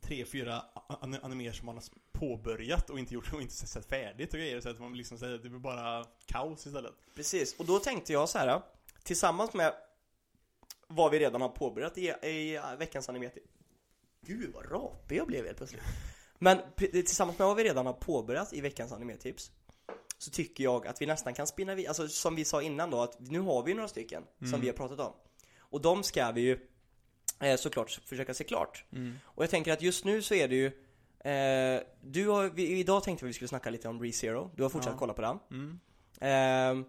tre, 0.00 0.24
fyra 0.24 0.64
an- 1.00 1.18
animer 1.22 1.52
som 1.52 1.66
man 1.66 1.74
har 1.74 1.84
påbörjat 2.12 2.90
och 2.90 2.98
inte 2.98 3.14
gjort 3.14 3.32
och 3.32 3.42
inte 3.42 3.54
sett 3.54 3.86
färdigt 3.86 4.32
och 4.32 4.38
grejer 4.38 4.60
så 4.60 4.68
att 4.68 4.80
man 4.80 4.96
liksom 4.96 5.18
säger 5.18 5.38
det 5.38 5.48
blir 5.48 5.58
bara 5.58 6.06
kaos 6.26 6.66
istället. 6.66 6.92
Precis, 7.14 7.54
och 7.58 7.66
då 7.66 7.78
tänkte 7.78 8.12
jag 8.12 8.28
så 8.28 8.38
här 8.38 8.62
Tillsammans 9.02 9.54
med 9.54 9.74
vad 10.86 11.10
vi 11.10 11.18
redan 11.18 11.40
har 11.40 11.48
påbörjat 11.48 11.98
i, 11.98 12.08
i 12.08 12.60
veckans 12.78 13.08
animeti 13.08 13.40
Gud 14.26 14.54
vad 14.54 14.72
rapig 14.72 15.16
jag 15.16 15.26
blev 15.26 15.44
helt 15.44 15.56
plötsligt. 15.56 15.82
Men 16.38 16.58
tillsammans 16.90 17.38
med 17.38 17.48
vad 17.48 17.56
vi 17.56 17.64
redan 17.64 17.86
har 17.86 17.92
påbörjat 17.92 18.52
i 18.52 18.60
veckans 18.60 18.92
animetips 18.92 19.50
Så 20.18 20.30
tycker 20.30 20.64
jag 20.64 20.86
att 20.86 21.02
vi 21.02 21.06
nästan 21.06 21.34
kan 21.34 21.46
spinna 21.46 21.74
vid, 21.74 21.86
alltså 21.88 22.08
som 22.08 22.34
vi 22.34 22.44
sa 22.44 22.62
innan 22.62 22.90
då 22.90 23.00
att 23.02 23.20
nu 23.20 23.40
har 23.40 23.62
vi 23.62 23.74
några 23.74 23.88
stycken 23.88 24.22
som 24.50 24.60
vi 24.60 24.66
har 24.66 24.74
pratat 24.74 25.00
om. 25.00 25.12
Och 25.58 25.80
de 25.80 26.02
ska 26.02 26.30
vi 26.32 26.40
ju 26.40 26.66
eh, 27.42 27.56
såklart 27.56 27.90
försöka 28.04 28.34
se 28.34 28.44
klart 28.44 28.84
Och 29.24 29.42
jag 29.42 29.50
tänker 29.50 29.72
att 29.72 29.82
just 29.82 30.04
nu 30.04 30.22
så 30.22 30.34
är 30.34 30.48
det 30.48 30.54
ju 30.54 30.66
eh, 31.32 31.82
Du 32.02 32.28
har, 32.28 32.48
vi, 32.54 32.68
idag 32.78 33.02
tänkte 33.04 33.24
vi 33.24 33.28
att 33.28 33.30
vi 33.30 33.34
skulle 33.34 33.48
snacka 33.48 33.70
lite 33.70 33.88
om 33.88 34.02
ReZero, 34.02 34.50
du 34.56 34.62
har 34.62 34.70
fortsatt 34.70 34.92
Ja. 34.92 34.98
kolla 34.98 35.14
på 35.14 35.22
den 35.22 35.38
Mm. 35.50 35.80
Ehm, 36.20 36.84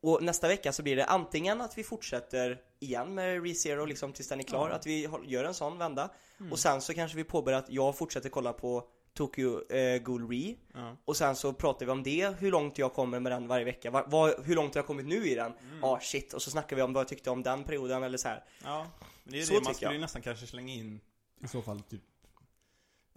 och 0.00 0.22
nästa 0.22 0.48
vecka 0.48 0.72
så 0.72 0.82
blir 0.82 0.96
det 0.96 1.04
antingen 1.04 1.60
att 1.60 1.78
vi 1.78 1.84
fortsätter 1.84 2.60
igen 2.80 3.14
med 3.14 3.42
ReZero 3.42 3.84
liksom 3.84 4.12
tills 4.12 4.28
den 4.28 4.38
är 4.40 4.44
klar, 4.44 4.68
Ja. 4.68 4.74
att 4.74 4.86
vi 4.86 5.08
gör 5.26 5.44
en 5.44 5.54
sån 5.54 5.78
vända. 5.78 6.10
Och 6.50 6.58
sen 6.58 6.80
så 6.80 6.94
kanske 6.94 7.16
vi 7.16 7.24
påbörjar 7.24 7.58
att 7.58 7.70
jag 7.70 7.96
fortsätter 7.98 8.28
kolla 8.28 8.52
på 8.52 8.88
Tokyo 9.16 9.72
eh, 9.72 9.98
Ghoul 10.02 10.28
Re. 10.30 10.54
Ja. 10.74 10.96
Och 11.04 11.16
sen 11.16 11.36
så 11.36 11.52
pratar 11.52 11.86
vi 11.86 11.92
om 11.92 12.02
det, 12.02 12.36
hur 12.38 12.50
långt 12.50 12.78
jag 12.78 12.92
kommer 12.94 13.20
med 13.20 13.32
den 13.32 13.48
varje 13.48 13.64
vecka. 13.64 13.90
Va, 13.90 14.04
vad- 14.06 14.44
hur 14.46 14.54
långt 14.54 14.74
har 14.74 14.78
jag 14.78 14.86
kommit 14.86 15.06
nu 15.06 15.28
i 15.28 15.34
den? 15.34 15.52
Ja, 15.82 15.88
ah, 15.88 16.00
shit. 16.00 16.32
Och 16.32 16.42
så 16.42 16.50
snackar 16.50 16.76
vi 16.76 16.82
om 16.82 16.92
vad 16.92 17.00
jag 17.00 17.08
tyckte 17.08 17.30
om 17.30 17.42
den 17.42 17.64
perioden 17.64 18.02
eller 18.02 18.18
så 18.18 18.28
här. 18.28 18.44
Ja, 18.64 18.86
men 19.24 19.32
det 19.32 19.40
är 19.40 19.44
Så 19.44 19.54
det 19.54 19.60
man 19.64 19.74
skulle 19.74 19.92
ju 19.92 19.98
nästan 19.98 20.22
kanske 20.22 20.46
slänga 20.46 20.72
in 20.74 21.00
I 21.44 21.48
så 21.48 21.62
fall 21.62 21.80
typ. 21.80 22.02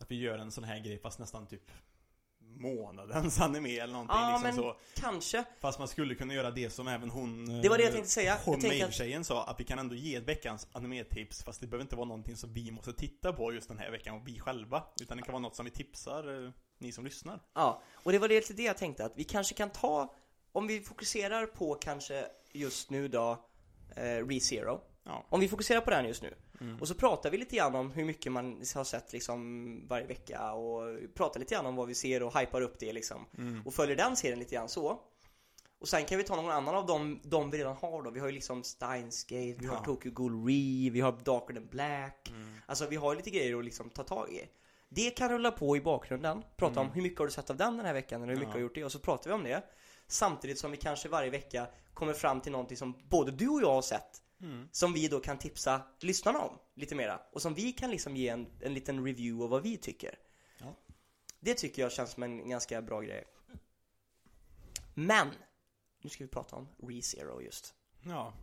att 0.02 0.12
vi 0.12 0.16
gör 0.20 0.38
en 0.38 0.52
sån 0.52 0.64
här 0.64 0.80
grej 0.80 1.00
fast 1.00 1.20
nästan 1.20 1.48
typ 1.48 1.72
månadens 2.58 3.40
anime 3.42 3.80
eller 3.80 3.94
någonting 3.94 4.18
Ja, 4.18 4.30
liksom 4.44 4.44
men 4.44 4.74
så. 4.74 4.76
kanske. 5.02 5.44
Fast 5.60 5.80
man 5.80 5.88
skulle 5.88 6.16
kunna 6.16 6.34
göra 6.34 6.52
det 6.52 6.70
som 6.70 6.88
även 6.88 7.10
hon 7.10 7.62
Det 7.62 7.70
var 7.70 7.78
det 7.78 7.84
jag 7.84 7.90
eh, 7.90 7.94
tänkte 7.94 8.12
säga. 8.12 8.36
Tänker 8.36 9.20
att- 9.20 9.26
sa 9.26 9.44
att 9.46 9.60
vi 9.60 9.64
kan 9.64 9.80
ändå 9.80 9.96
ge 9.96 10.16
ett 10.16 10.24
veckans 10.24 10.68
animetips 10.72 11.44
fast 11.44 11.62
det 11.62 11.68
behöver 11.68 11.82
inte 11.84 11.96
vara 11.96 12.08
någonting 12.08 12.36
som 12.36 12.54
vi 12.54 12.72
måste 12.72 12.94
titta 12.94 13.34
på 13.34 13.54
just 13.54 13.68
den 13.68 13.78
här 13.80 13.92
veckan 13.92 14.16
och 14.16 14.28
vi 14.28 14.40
själva. 14.40 14.84
Utan 15.02 15.18
det 15.18 15.24
kan 15.24 15.32
vara 15.34 15.42
något 15.42 15.56
som 15.56 15.66
vi 15.66 15.72
tipsar 15.72 16.46
eh, 16.46 16.52
ni 16.78 16.92
som 16.92 17.04
lyssnar. 17.06 17.40
Ja, 17.56 17.82
och 17.94 18.12
det 18.12 18.20
var 18.20 18.28
lite 18.28 18.54
det 18.54 18.64
jag 18.64 18.78
tänkte 18.78 19.06
att 19.06 19.14
vi 19.16 19.24
kanske 19.24 19.56
kan 19.56 19.70
ta, 19.70 20.16
om 20.52 20.68
vi 20.68 20.82
fokuserar 20.82 21.46
på 21.46 21.76
kanske 21.76 22.26
just 22.52 22.90
nu 22.90 23.08
då, 23.08 23.46
eh, 23.96 24.28
ReZero. 24.28 24.82
Ja. 25.04 25.26
Om 25.30 25.40
vi 25.40 25.48
fokuserar 25.48 25.82
på 25.82 25.90
den 25.92 26.06
just 26.06 26.22
nu. 26.22 26.34
Mm. 26.62 26.80
Och 26.82 26.88
så 26.88 26.96
pratar 26.96 27.32
vi 27.32 27.38
lite 27.38 27.56
grann 27.56 27.76
om 27.76 27.92
hur 27.92 28.06
mycket 28.06 28.32
man 28.32 28.64
har 28.76 28.84
sett 28.84 29.14
liksom 29.14 29.88
varje 29.88 30.06
vecka 30.08 30.52
och 30.54 31.00
pratar 31.16 31.40
lite 31.40 31.56
grann 31.56 31.66
om 31.66 31.76
vad 31.76 31.88
vi 31.88 31.96
ser 31.96 32.24
och 32.24 32.40
hypar 32.40 32.62
upp 32.62 32.80
det 32.80 32.94
liksom. 32.94 33.26
Mm. 33.38 33.62
Och 33.66 33.74
följer 33.74 33.96
den 33.96 34.16
serien 34.16 34.40
lite 34.40 34.56
grann 34.56 34.70
så. 34.70 35.00
Och 35.80 35.88
sen 35.88 36.06
kan 36.06 36.18
vi 36.18 36.24
ta 36.24 36.36
någon 36.36 36.52
annan 36.52 36.76
av 36.76 36.86
dem, 36.86 37.20
de 37.24 37.52
vi 37.52 37.58
redan 37.58 37.76
har 37.76 38.04
då. 38.04 38.10
Vi 38.12 38.20
har 38.20 38.28
ju 38.28 38.34
liksom 38.34 38.64
Steins 38.64 39.24
Gate, 39.24 39.56
vi 39.60 39.66
har 39.66 39.76
Ja. 39.76 39.84
Tokyo 39.84 40.12
Ghoul 40.12 40.46
Re, 40.48 40.90
vi 40.90 41.02
har 41.02 41.12
Darker 41.12 41.54
than 41.54 41.68
Black. 41.68 42.30
Mm. 42.30 42.54
Alltså 42.66 42.88
vi 42.88 42.96
har 42.96 43.16
lite 43.16 43.30
grejer 43.30 43.60
att 43.60 43.66
liksom 43.66 43.90
ta 43.90 44.04
tag 44.04 44.30
i. 44.34 44.42
Det 44.90 45.10
kan 45.10 45.30
rulla 45.30 45.52
på 45.52 45.78
i 45.78 45.82
bakgrunden. 45.82 46.44
Prata 46.58 46.80
om 46.80 46.92
hur 46.92 47.02
mycket 47.02 47.20
har 47.20 47.26
du 47.26 47.32
sett 47.32 47.50
av 47.50 47.58
den 47.58 47.78
den 47.78 47.86
här 47.86 47.94
veckan 47.94 48.24
eller 48.24 48.34
hur 48.34 48.40
mycket 48.40 48.48
Ja. 48.50 48.54
har 48.54 48.60
du 48.60 48.64
gjort 48.64 48.76
det 48.76 48.86
och 48.86 48.92
så 48.92 49.00
pratar 49.00 49.30
vi 49.30 49.34
om 49.36 49.44
det. 49.44 49.64
Samtidigt 50.08 50.60
som 50.60 50.72
vi 50.72 50.78
kanske 50.78 51.10
varje 51.10 51.30
vecka 51.30 51.68
kommer 51.94 52.14
fram 52.14 52.42
till 52.42 52.52
någonting 52.52 52.78
som 52.78 52.94
både 53.10 53.32
du 53.32 53.48
och 53.50 53.62
jag 53.62 53.72
har 53.74 53.82
sett 53.82 54.22
Mm. 54.42 54.70
som 54.72 54.94
vi 54.94 55.08
då 55.08 55.20
kan 55.20 55.38
tipsa 55.38 55.82
lyssnarna 56.00 56.40
om 56.40 56.58
lite 56.76 56.96
mera. 56.96 57.22
Och 57.32 57.42
som 57.42 57.54
vi 57.54 57.74
kan 57.74 57.92
liksom 57.92 58.16
ge 58.16 58.28
en, 58.28 58.48
en 58.60 58.74
liten 58.74 59.06
review 59.06 59.44
av 59.44 59.50
vad 59.50 59.64
vi 59.64 59.78
tycker. 59.78 60.20
Ja. 60.58 60.76
Det 61.40 61.54
tycker 61.54 61.82
jag 61.82 61.92
känns 61.92 62.12
som 62.12 62.24
en 62.24 62.50
ganska 62.50 62.82
bra 62.82 63.02
grej. 63.02 63.26
Men! 64.94 65.28
Nu 66.02 66.10
ska 66.10 66.24
vi 66.24 66.30
prata 66.30 66.56
om 66.56 66.68
ReZero 66.88 67.42
just. 67.42 67.74
Ja. 68.02 68.34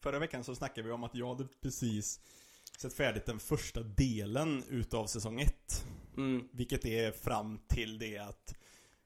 Förra 0.00 0.18
veckan 0.18 0.44
så 0.44 0.54
snackade 0.54 0.88
vi 0.88 0.92
om 0.92 1.04
att 1.04 1.14
jag 1.14 1.28
hade 1.28 1.48
precis 1.60 2.20
sett 2.78 2.92
färdigt 2.92 3.26
den 3.26 3.40
första 3.40 3.82
delen 3.82 4.64
utav 4.68 5.06
säsong 5.06 5.40
1. 5.40 5.86
Mm. 6.16 6.48
Vilket 6.52 6.84
är 6.84 7.12
fram 7.12 7.58
till 7.68 7.98
det 7.98 8.18
att 8.18 8.54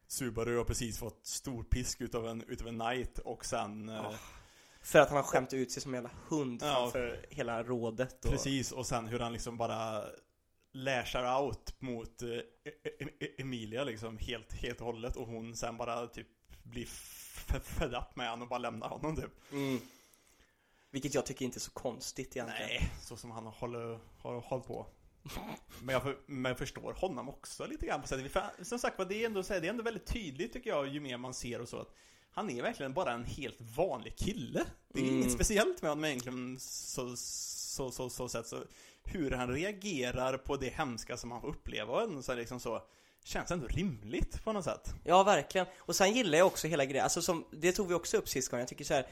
Subaru 0.07 0.57
har 0.57 0.65
precis 0.65 0.99
fått 0.99 1.27
stor 1.27 1.63
pisk 1.63 2.01
utav 2.01 2.29
en, 2.29 2.43
utav 2.43 2.69
en 2.69 2.79
Knight 2.81 3.19
och 3.19 3.45
sen... 3.45 3.89
Ja. 3.89 4.15
För 4.87 4.99
att 4.99 5.09
han 5.09 5.16
har 5.16 5.22
skämt 5.22 5.53
ut 5.53 5.72
sig 5.72 5.83
som 5.83 5.94
en 5.94 6.03
jävla 6.03 6.11
hund 6.29 6.62
Ja. 6.62 6.75
framför 6.75 7.27
hela 7.31 7.62
rådet. 7.62 8.25
Och... 8.25 8.31
Precis, 8.31 8.72
och 8.72 8.87
sen 8.87 9.07
hur 9.09 9.18
han 9.18 9.33
liksom 9.33 9.57
bara 9.57 10.05
lashar 10.72 11.42
out 11.42 11.81
mot 11.81 12.22
eh, 12.22 12.29
E- 12.29 12.44
E- 13.20 13.29
Emilia 13.38 13.85
liksom 13.85 14.18
helt, 14.18 14.53
helt 14.53 14.81
och 14.81 14.87
hållet 14.87 15.16
och 15.16 15.27
hon 15.27 15.57
sen 15.57 15.77
bara 15.77 16.07
typ 16.07 16.27
blir 16.62 16.87
fed 16.87 17.94
up 17.94 18.16
med 18.16 18.31
honom 18.31 18.42
och 18.42 18.49
bara 18.49 18.59
lämnar 18.59 18.88
honom 18.88 19.16
typ. 19.16 19.53
Mm. 19.53 19.79
Vilket 20.90 21.14
jag 21.14 21.27
tycker 21.27 21.44
inte 21.44 21.59
är 21.59 21.61
så 21.61 21.70
konstigt 21.70 22.37
egentligen. 22.37 22.68
Nej, 22.68 22.90
så 23.03 23.16
som 23.16 23.31
han 23.31 23.46
håller, 23.46 23.99
har 24.18 24.40
hållit 24.40 24.66
på. 24.66 24.87
Men 25.83 25.92
jag, 25.92 26.03
för, 26.03 26.18
men 26.27 26.51
jag 26.51 26.59
förstår 26.59 26.92
honom 26.92 27.29
också 27.29 27.66
lite 27.66 27.87
grann 27.87 28.03
på 28.03 28.09
sättet. 28.09 28.42
Som 28.62 28.79
sagt 28.79 29.09
det 29.09 29.22
är 29.22 29.27
ändå, 29.27 29.42
det 29.42 29.57
är 29.57 29.64
ändå 29.64 29.83
väldigt 29.83 30.07
tydligt 30.07 30.53
tycker 30.53 30.70
jag 30.70 30.88
ju 30.88 31.01
mer 31.01 31.16
man 31.16 31.35
ser 31.35 31.61
och 31.61 31.68
så 31.68 31.81
att 31.81 31.94
han 32.37 32.51
är 32.51 32.62
verkligen 32.62 32.92
bara 32.92 33.12
en 33.12 33.25
helt 33.25 33.61
vanlig 33.77 34.16
kille. 34.16 34.64
Det 34.92 35.01
är 35.01 35.05
Mm. 35.05 35.16
inget 35.20 35.33
speciellt 35.33 35.83
med 35.83 35.90
honom 35.90 36.05
egentligen 36.05 36.57
så, 36.61 37.16
så, 37.16 37.90
så, 37.90 38.11
så 38.11 38.29
sätt. 38.29 38.46
Så 38.46 38.59
hur 39.05 39.31
han 39.31 39.49
reagerar 39.55 40.38
på 40.38 40.57
det 40.57 40.68
hemska 40.68 41.16
som 41.16 41.31
han 41.31 41.40
får 41.40 41.49
uppleva 41.49 42.22
så, 42.22 42.35
liksom 42.35 42.61
så 42.61 42.83
känns 43.25 43.51
ändå 43.51 43.66
rimligt 43.66 44.44
på 44.44 44.53
något 44.53 44.64
sätt. 44.64 44.94
Ja, 45.05 45.22
verkligen. 45.22 45.66
Och 45.79 45.96
sen 45.96 46.12
gillar 46.12 46.38
jag 46.38 46.46
också 46.46 46.66
hela 46.68 46.85
grejen, 46.85 47.05
alltså 47.05 47.22
som, 47.22 47.44
det 47.51 47.72
tog 47.72 47.88
vi 47.88 47.94
också 47.94 48.16
upp 48.16 48.29
sist 48.29 48.49
gången, 48.51 48.61
jag 48.61 48.68
tycker 48.68 48.85
så 48.85 48.94
här. 48.94 49.07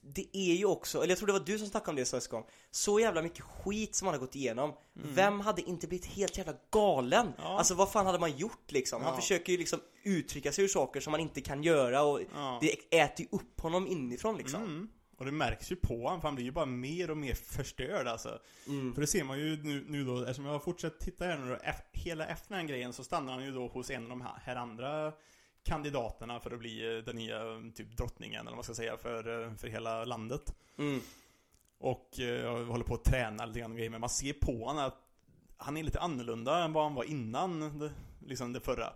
Det 0.00 0.26
är 0.32 0.54
ju 0.54 0.64
också, 0.64 0.98
eller 0.98 1.08
jag 1.08 1.18
tror 1.18 1.26
det 1.26 1.32
var 1.32 1.40
du 1.40 1.58
som 1.58 1.68
snackade 1.68 1.90
om 1.90 1.96
det 1.96 2.28
gång 2.30 2.44
Så 2.70 3.00
jävla 3.00 3.22
mycket 3.22 3.40
skit 3.44 3.94
som 3.94 4.06
han 4.06 4.14
har 4.14 4.20
gått 4.20 4.36
igenom 4.36 4.74
Vem 4.92 5.40
hade 5.40 5.62
inte 5.62 5.86
blivit 5.86 6.06
helt 6.06 6.38
jävla 6.38 6.54
galen? 6.70 7.26
Mm. 7.26 7.38
Ja. 7.38 7.58
Alltså 7.58 7.74
vad 7.74 7.92
fan 7.92 8.06
hade 8.06 8.18
man 8.18 8.36
gjort 8.36 8.72
liksom? 8.72 9.02
Han 9.02 9.14
Ja. 9.14 9.20
försöker 9.20 9.52
ju 9.52 9.58
liksom 9.58 9.80
uttrycka 10.04 10.52
sig 10.52 10.64
ur 10.64 10.68
saker 10.68 11.00
som 11.00 11.10
man 11.10 11.20
inte 11.20 11.40
kan 11.40 11.62
göra 11.62 12.02
och 12.02 12.20
Ja. 12.34 12.58
det 12.60 12.98
äter 13.00 13.20
ju 13.20 13.38
upp 13.38 13.60
honom 13.60 13.86
inifrån 13.86 14.36
liksom 14.36 14.62
Mm. 14.62 14.88
Och 15.18 15.24
det 15.24 15.32
märks 15.32 15.72
ju 15.72 15.76
på 15.76 16.02
honom, 16.02 16.20
för 16.20 16.28
han 16.28 16.34
blir 16.34 16.44
ju 16.44 16.50
bara 16.52 16.66
mer 16.66 17.10
och 17.10 17.16
mer 17.16 17.34
förstörd 17.34 18.06
alltså. 18.08 18.38
Mm. 18.66 18.94
För 18.94 19.00
det 19.00 19.06
ser 19.06 19.24
man 19.24 19.38
ju 19.38 19.62
nu, 19.62 19.84
nu 19.88 20.04
då, 20.04 20.20
eftersom 20.20 20.44
jag 20.44 20.52
har 20.52 20.58
fortsatt 20.58 21.00
titta 21.00 21.24
här 21.24 21.38
nu 21.38 21.48
då, 21.50 21.58
hela 21.92 22.26
efter 22.26 22.48
den 22.48 22.58
här 22.60 22.68
grejen 22.68 22.92
så 22.92 23.04
stannar 23.04 23.32
han 23.32 23.44
ju 23.44 23.50
då 23.52 23.66
hos 23.68 23.90
en 23.90 24.02
av 24.02 24.08
de 24.08 24.20
här, 24.20 24.32
här 24.44 24.56
andra 24.56 25.12
kandidaterna 25.66 26.40
för 26.40 26.50
att 26.50 26.58
bli 26.58 26.96
eh, 26.96 27.04
den 27.04 27.16
nya 27.16 27.42
eh, 27.42 27.60
typ 27.74 27.96
drottningen, 27.96 28.40
eller 28.40 28.50
vad 28.50 28.56
man 28.56 28.64
ska 28.64 28.74
säga, 28.74 28.96
för, 28.96 29.44
eh, 29.44 29.54
för 29.54 29.68
hela 29.68 30.04
landet. 30.04 30.54
Mm. 30.78 31.00
Och 31.78 32.08
jag 32.16 32.64
håller 32.64 32.84
på 32.84 32.94
att 32.94 33.04
träna 33.04 33.46
lite 33.46 33.60
grann 33.60 33.76
grejer, 33.76 33.90
men 33.90 34.00
man 34.00 34.10
ser 34.10 34.32
på 34.32 34.64
honom 34.64 34.84
att 34.84 34.98
han 35.56 35.76
är 35.76 35.82
lite 35.82 36.00
annorlunda 36.00 36.64
än 36.64 36.72
vad 36.72 36.84
han 36.84 36.94
var 36.94 37.04
innan 37.04 37.78
det, 37.78 37.92
liksom 38.26 38.52
det 38.52 38.60
förra. 38.60 38.92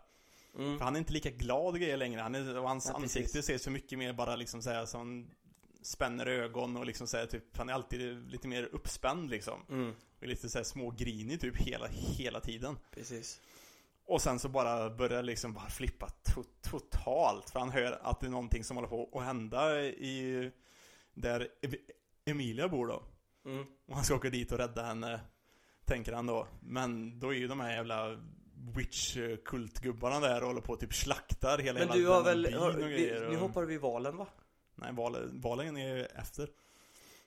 Mm. 0.59 0.79
För 0.79 0.85
han 0.85 0.95
är 0.95 0.99
inte 0.99 1.13
lika 1.13 1.31
glad 1.31 1.81
grejer 1.81 1.97
längre. 1.97 2.21
Han 2.21 2.35
är, 2.35 2.59
och 2.59 2.69
hans 2.69 2.87
Ja, 2.89 2.97
ansikte 2.97 3.43
ser 3.43 3.59
så 3.59 3.71
mycket 3.71 3.99
mer 3.99 4.13
bara 4.13 4.37
liksom 4.37 4.63
såhär 4.63 4.87
som 4.87 5.31
spänner 5.83 6.27
ögon 6.27 6.77
och 6.77 6.87
liksom 6.87 7.07
såhär 7.07 7.27
typ, 7.27 7.57
han 7.57 7.69
är 7.69 7.73
alltid 7.73 8.31
lite 8.31 8.49
mer 8.49 8.63
uppspänd 8.73 9.31
liksom. 9.31 9.61
Mm. 9.69 9.95
Och 10.21 10.27
lite 10.27 10.49
såhär 10.49 10.65
smågrinig 10.65 11.41
typ 11.41 11.57
hela, 11.57 11.87
hela 11.87 12.41
tiden. 12.41 12.79
Precis 12.91 13.41
Och 14.11 14.23
sen 14.23 14.39
så 14.39 14.49
bara 14.49 14.91
börjar 14.91 15.23
liksom 15.23 15.53
bara 15.53 15.69
flippa 15.69 16.07
to- 16.07 16.47
totalt. 16.63 17.51
För 17.51 17.59
han 17.61 17.71
hör 17.71 17.99
att 18.03 18.21
det 18.21 18.27
är 18.27 18.31
någonting 18.31 18.65
som 18.65 18.77
håller 18.77 18.89
på 18.89 19.09
att 19.19 19.25
hända 19.25 19.83
i 19.83 20.51
där 21.15 21.49
E- 21.63 21.77
Emilia 22.25 22.69
bor 22.69 22.87
då. 22.87 23.03
mm. 23.45 23.65
Och 23.89 23.95
han 23.95 24.05
ska 24.05 24.15
åka 24.15 24.31
dit 24.31 24.53
och 24.53 24.59
rädda 24.59 24.83
henne, 24.83 25.21
tänker 25.85 26.13
han 26.13 26.27
då. 26.27 26.47
Men 26.61 27.19
då 27.19 27.29
är 27.35 27.39
ju 27.39 27.49
de 27.49 27.61
här 27.61 27.71
jävla 27.73 28.17
witch-kultgubbarna 28.75 30.21
där 30.21 30.41
och 30.41 30.47
håller 30.47 30.61
på 30.61 30.73
och 30.73 30.81
typ 30.81 30.95
slaktar 30.95 31.59
hela 31.59 31.79
Men 31.79 31.89
du 31.89 32.07
har 32.07 32.23
väl, 32.23 32.55
har, 32.55 32.73
vi, 32.73 33.21
nu 33.31 33.37
hoppar 33.37 33.63
vi 33.65 33.79
valen 33.79 34.17
va? 34.17 34.27
Nej, 34.75 34.93
valen, 34.93 35.41
valen 35.41 35.77
är 35.77 36.09
efter. 36.19 36.49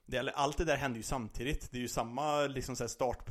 Det, 0.06 0.32
allt 0.36 0.58
det 0.58 0.66
där 0.66 0.78
händer 0.78 0.98
ju 0.98 1.04
samtidigt. 1.04 1.72
Det 1.72 1.78
är 1.78 1.82
ju 1.82 1.88
samma 1.88 2.42
liksom 2.42 2.76
så 2.76 2.88
start, 2.88 3.26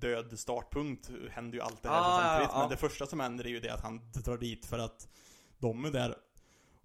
död 0.00 0.38
startpunkt. 0.38 1.10
Händer 1.30 1.58
ju 1.58 1.62
allt 1.64 1.82
det 1.82 1.88
här 1.88 2.00
Ah, 2.00 2.20
samtidigt. 2.20 2.50
ja, 2.52 2.54
ja. 2.54 2.60
Men 2.60 2.70
det 2.70 2.76
första 2.76 3.06
som 3.06 3.20
händer 3.20 3.44
är 3.44 3.48
ju 3.48 3.60
det 3.60 3.70
att 3.70 3.82
han 3.82 4.00
drar 4.12 4.38
dit 4.38 4.66
för 4.66 4.78
att 4.78 5.08
de 5.58 5.84
är 5.84 5.90
där. 5.90 6.14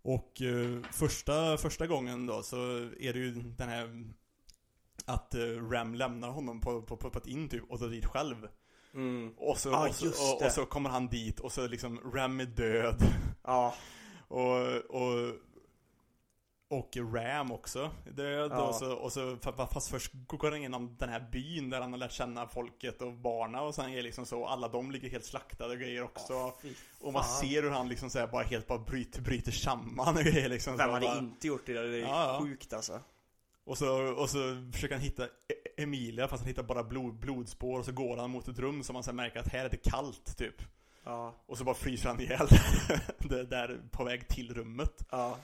Och 0.02 0.42
eh, 0.42 0.82
första, 0.92 1.58
första 1.58 1.88
gången 1.88 2.26
då 2.26 2.44
så 2.44 2.58
är 3.00 3.14
det 3.14 3.20
ju 3.20 3.32
den 3.32 3.70
här 3.70 4.04
att 5.06 5.36
eh, 5.36 5.70
Ram 5.70 5.96
lämnar 5.96 6.30
honom 6.30 6.62
på, 6.62 6.82
på, 6.82 6.98
på, 6.98 7.10
på 7.10 7.20
ett 7.20 7.28
in 7.28 7.50
typ 7.50 7.72
och 7.72 7.80
drar 7.80 7.90
dit 7.90 8.06
själv. 8.06 8.48
Mm. 8.94 9.34
Och 9.38 9.58
så, 9.58 9.74
Ah, 9.74 9.88
och, 9.88 9.96
så, 9.96 10.08
och, 10.08 10.46
och 10.46 10.52
så 10.52 10.66
kommer 10.66 10.90
han 10.90 11.08
dit 11.08 11.40
och 11.40 11.52
så 11.52 11.68
liksom 11.68 12.12
Ram 12.14 12.40
är 12.40 12.46
död. 12.46 13.04
Ja, 13.44 13.76
Och, 14.28 14.76
och, 14.76 15.36
och 16.80 16.98
Ram 17.14 17.52
också 17.52 17.92
död 18.16 18.52
Ja. 18.52 18.62
och, 18.68 18.76
så, 18.76 18.94
och 18.94 19.14
så 19.14 19.20
fa- 19.36 19.68
fast 19.74 19.90
först 19.90 20.12
går 20.28 20.50
han 20.52 20.60
igenom 20.60 20.96
den 21.00 21.10
här 21.10 21.28
byn 21.32 21.70
där 21.70 21.82
han 21.82 21.92
har 21.92 22.00
lärt 22.00 22.12
känna 22.12 22.48
folket 22.48 23.02
och 23.02 23.14
barna 23.14 23.62
och 23.62 23.76
sen 23.76 23.90
är 23.90 24.02
liksom 24.02 24.26
så 24.26 24.46
alla 24.46 24.68
de 24.68 24.92
ligger 24.92 25.10
helt 25.10 25.26
slaktade 25.26 25.74
och 25.74 25.80
grejer 25.80 26.04
också 26.04 26.54
fy 26.62 26.74
och 27.02 27.14
man 27.14 27.24
ser 27.24 27.64
hur 27.64 27.70
han 27.72 27.90
liksom 27.90 28.10
så 28.10 28.28
bara 28.28 28.44
helt 28.44 28.68
bara 28.68 28.80
bryter, 28.80 29.22
bryter 29.22 29.52
samman 29.52 30.18
och 30.18 30.24
grejer 30.24 30.50
liksom 30.50 30.78
Vem 30.78 30.90
hade 30.90 31.06
bara, 31.06 31.18
inte 31.20 31.48
gjort 31.48 31.66
det? 31.66 31.74
där? 31.74 31.84
Det 31.84 31.98
är 31.98 32.02
Ja, 32.02 32.34
ja. 32.34 32.40
sjukt 32.42 32.74
alltså 32.74 33.00
och, 33.66 33.78
så, 33.78 34.04
och 34.04 34.30
så 34.30 34.70
försöker 34.74 34.96
han 34.96 35.04
hitta 35.04 35.26
E- 35.26 35.30
Emilia 35.78 36.28
fast 36.28 36.42
han 36.44 36.48
hittar 36.48 36.64
bara 36.64 36.84
blod, 36.84 37.14
blodspår 37.20 37.80
och 37.80 37.86
så 37.86 37.92
går 37.92 38.18
han 38.18 38.30
mot 38.30 38.48
ett 38.48 38.60
rum 38.60 38.84
som 38.84 38.94
man 38.94 39.04
sen 39.04 39.16
märker 39.16 39.40
att 39.40 39.48
här 39.48 39.66
är 39.66 39.70
det 39.70 39.78
kallt 39.90 40.38
typ 40.38 40.56
Ja, 41.06 41.34
och 41.46 41.58
så 41.58 41.64
bara 41.64 41.76
fryser 41.76 42.10
han 42.10 42.20
ihjäl 42.22 42.48
det 43.18 43.44
där 43.44 43.82
på 43.92 44.04
väg 44.04 44.28
till 44.28 44.54
rummet 44.54 45.06
ja, 45.12 45.38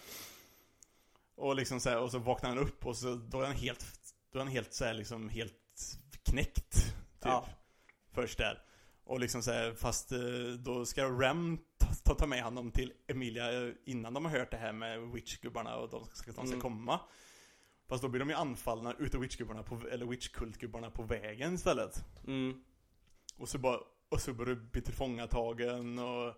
Och 1.40 1.56
liksom 1.56 1.80
så 1.80 1.90
här, 1.90 2.00
och 2.00 2.12
så 2.12 2.20
vaknar 2.20 2.50
han 2.50 2.60
upp 2.60 2.86
och 2.86 2.98
så 2.98 3.16
då 3.16 3.42
är 3.42 3.46
han 3.46 3.56
helt 3.56 3.86
Då 4.32 4.40
är 4.40 4.44
han 4.44 4.54
helt 4.54 4.74
så 4.74 4.86
här, 4.86 4.94
liksom 4.94 5.30
helt 5.30 5.54
knäckt 6.26 6.72
Typ 6.74 6.94
Ja. 7.24 7.46
Först 8.12 8.38
där 8.38 8.62
Och 9.04 9.20
liksom 9.20 9.44
så 9.44 9.52
här, 9.52 9.74
fast 9.74 10.12
eh, 10.12 10.20
då 10.60 10.86
ska 10.86 11.06
Rem 11.06 11.60
ta, 12.04 12.16
ta, 12.16 12.28
med 12.28 12.44
honom 12.44 12.72
till 12.72 12.94
Emilia 13.08 13.68
eh, 13.68 13.74
Innan 13.86 14.14
de 14.14 14.26
har 14.26 14.32
hört 14.32 14.52
det 14.52 14.58
här 14.58 14.74
med 14.74 15.02
witchgubbarna 15.02 15.76
och 15.76 15.90
de 15.90 16.06
ska, 16.06 16.32
de 16.32 16.48
ska 16.48 16.56
Mm. 16.56 16.62
komma 16.62 17.00
Fast 17.90 18.04
då 18.04 18.10
blir 18.10 18.20
de 18.20 18.30
ju 18.30 18.36
anfallna 18.36 18.96
utav 19.00 19.22
witchgubbarna 19.22 19.64
på, 19.64 19.82
eller 19.92 20.06
witchkultgubbarna 20.06 20.92
på 20.92 21.04
vägen 21.04 21.54
istället 21.54 22.06
mm. 22.28 22.64
Och 23.38 23.50
så 23.50 23.58
bara, 23.58 23.80
och 24.10 24.22
så 24.22 24.34
börjar 24.34 24.56
du 24.56 24.62
bli 24.62 24.82
tillfångatagen 24.82 26.00
och 26.00 26.36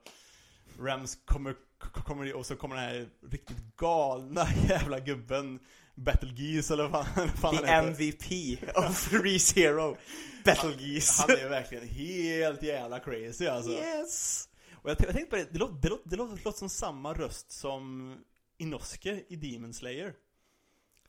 Rams 0.79 1.17
kommer, 1.25 1.55
kommer, 1.79 2.33
och 2.33 2.45
så 2.45 2.55
kommer 2.55 2.75
den 2.75 2.83
här 2.85 3.09
riktigt 3.31 3.75
galna 3.77 4.47
jävla 4.69 4.99
gubben 4.99 5.59
Battle 5.95 6.29
Geese 6.35 6.73
eller 6.73 6.87
vad 6.87 7.07
fan, 7.07 7.29
fan 7.29 7.57
The 7.57 7.65
han. 7.67 7.87
MVP 7.87 8.57
of 8.75 9.13
ReZero 9.13 9.97
Battle 10.45 10.75
Geese 10.79 11.21
Han 11.27 11.29
är 11.37 11.49
verkligen 11.49 11.87
helt 11.87 12.63
jävla 12.63 12.99
crazy 12.99 13.47
alltså. 13.47 13.71
Yes! 13.71 14.49
Och 14.73 14.89
jag, 14.89 14.97
jag 14.99 15.13
tänkte 15.15 15.29
på 15.29 15.35
det, 15.35 15.47
det 15.53 15.59
låter, 15.59 15.75
det, 15.81 15.89
låter, 15.89 16.09
det 16.09 16.15
låter, 16.15 16.35
det 16.35 16.43
låter 16.45 16.59
som 16.59 16.69
samma 16.69 17.13
röst 17.13 17.51
som 17.51 18.17
Inosuke 18.57 19.23
i 19.27 19.35
Demon 19.35 19.73
Slayer. 19.73 20.13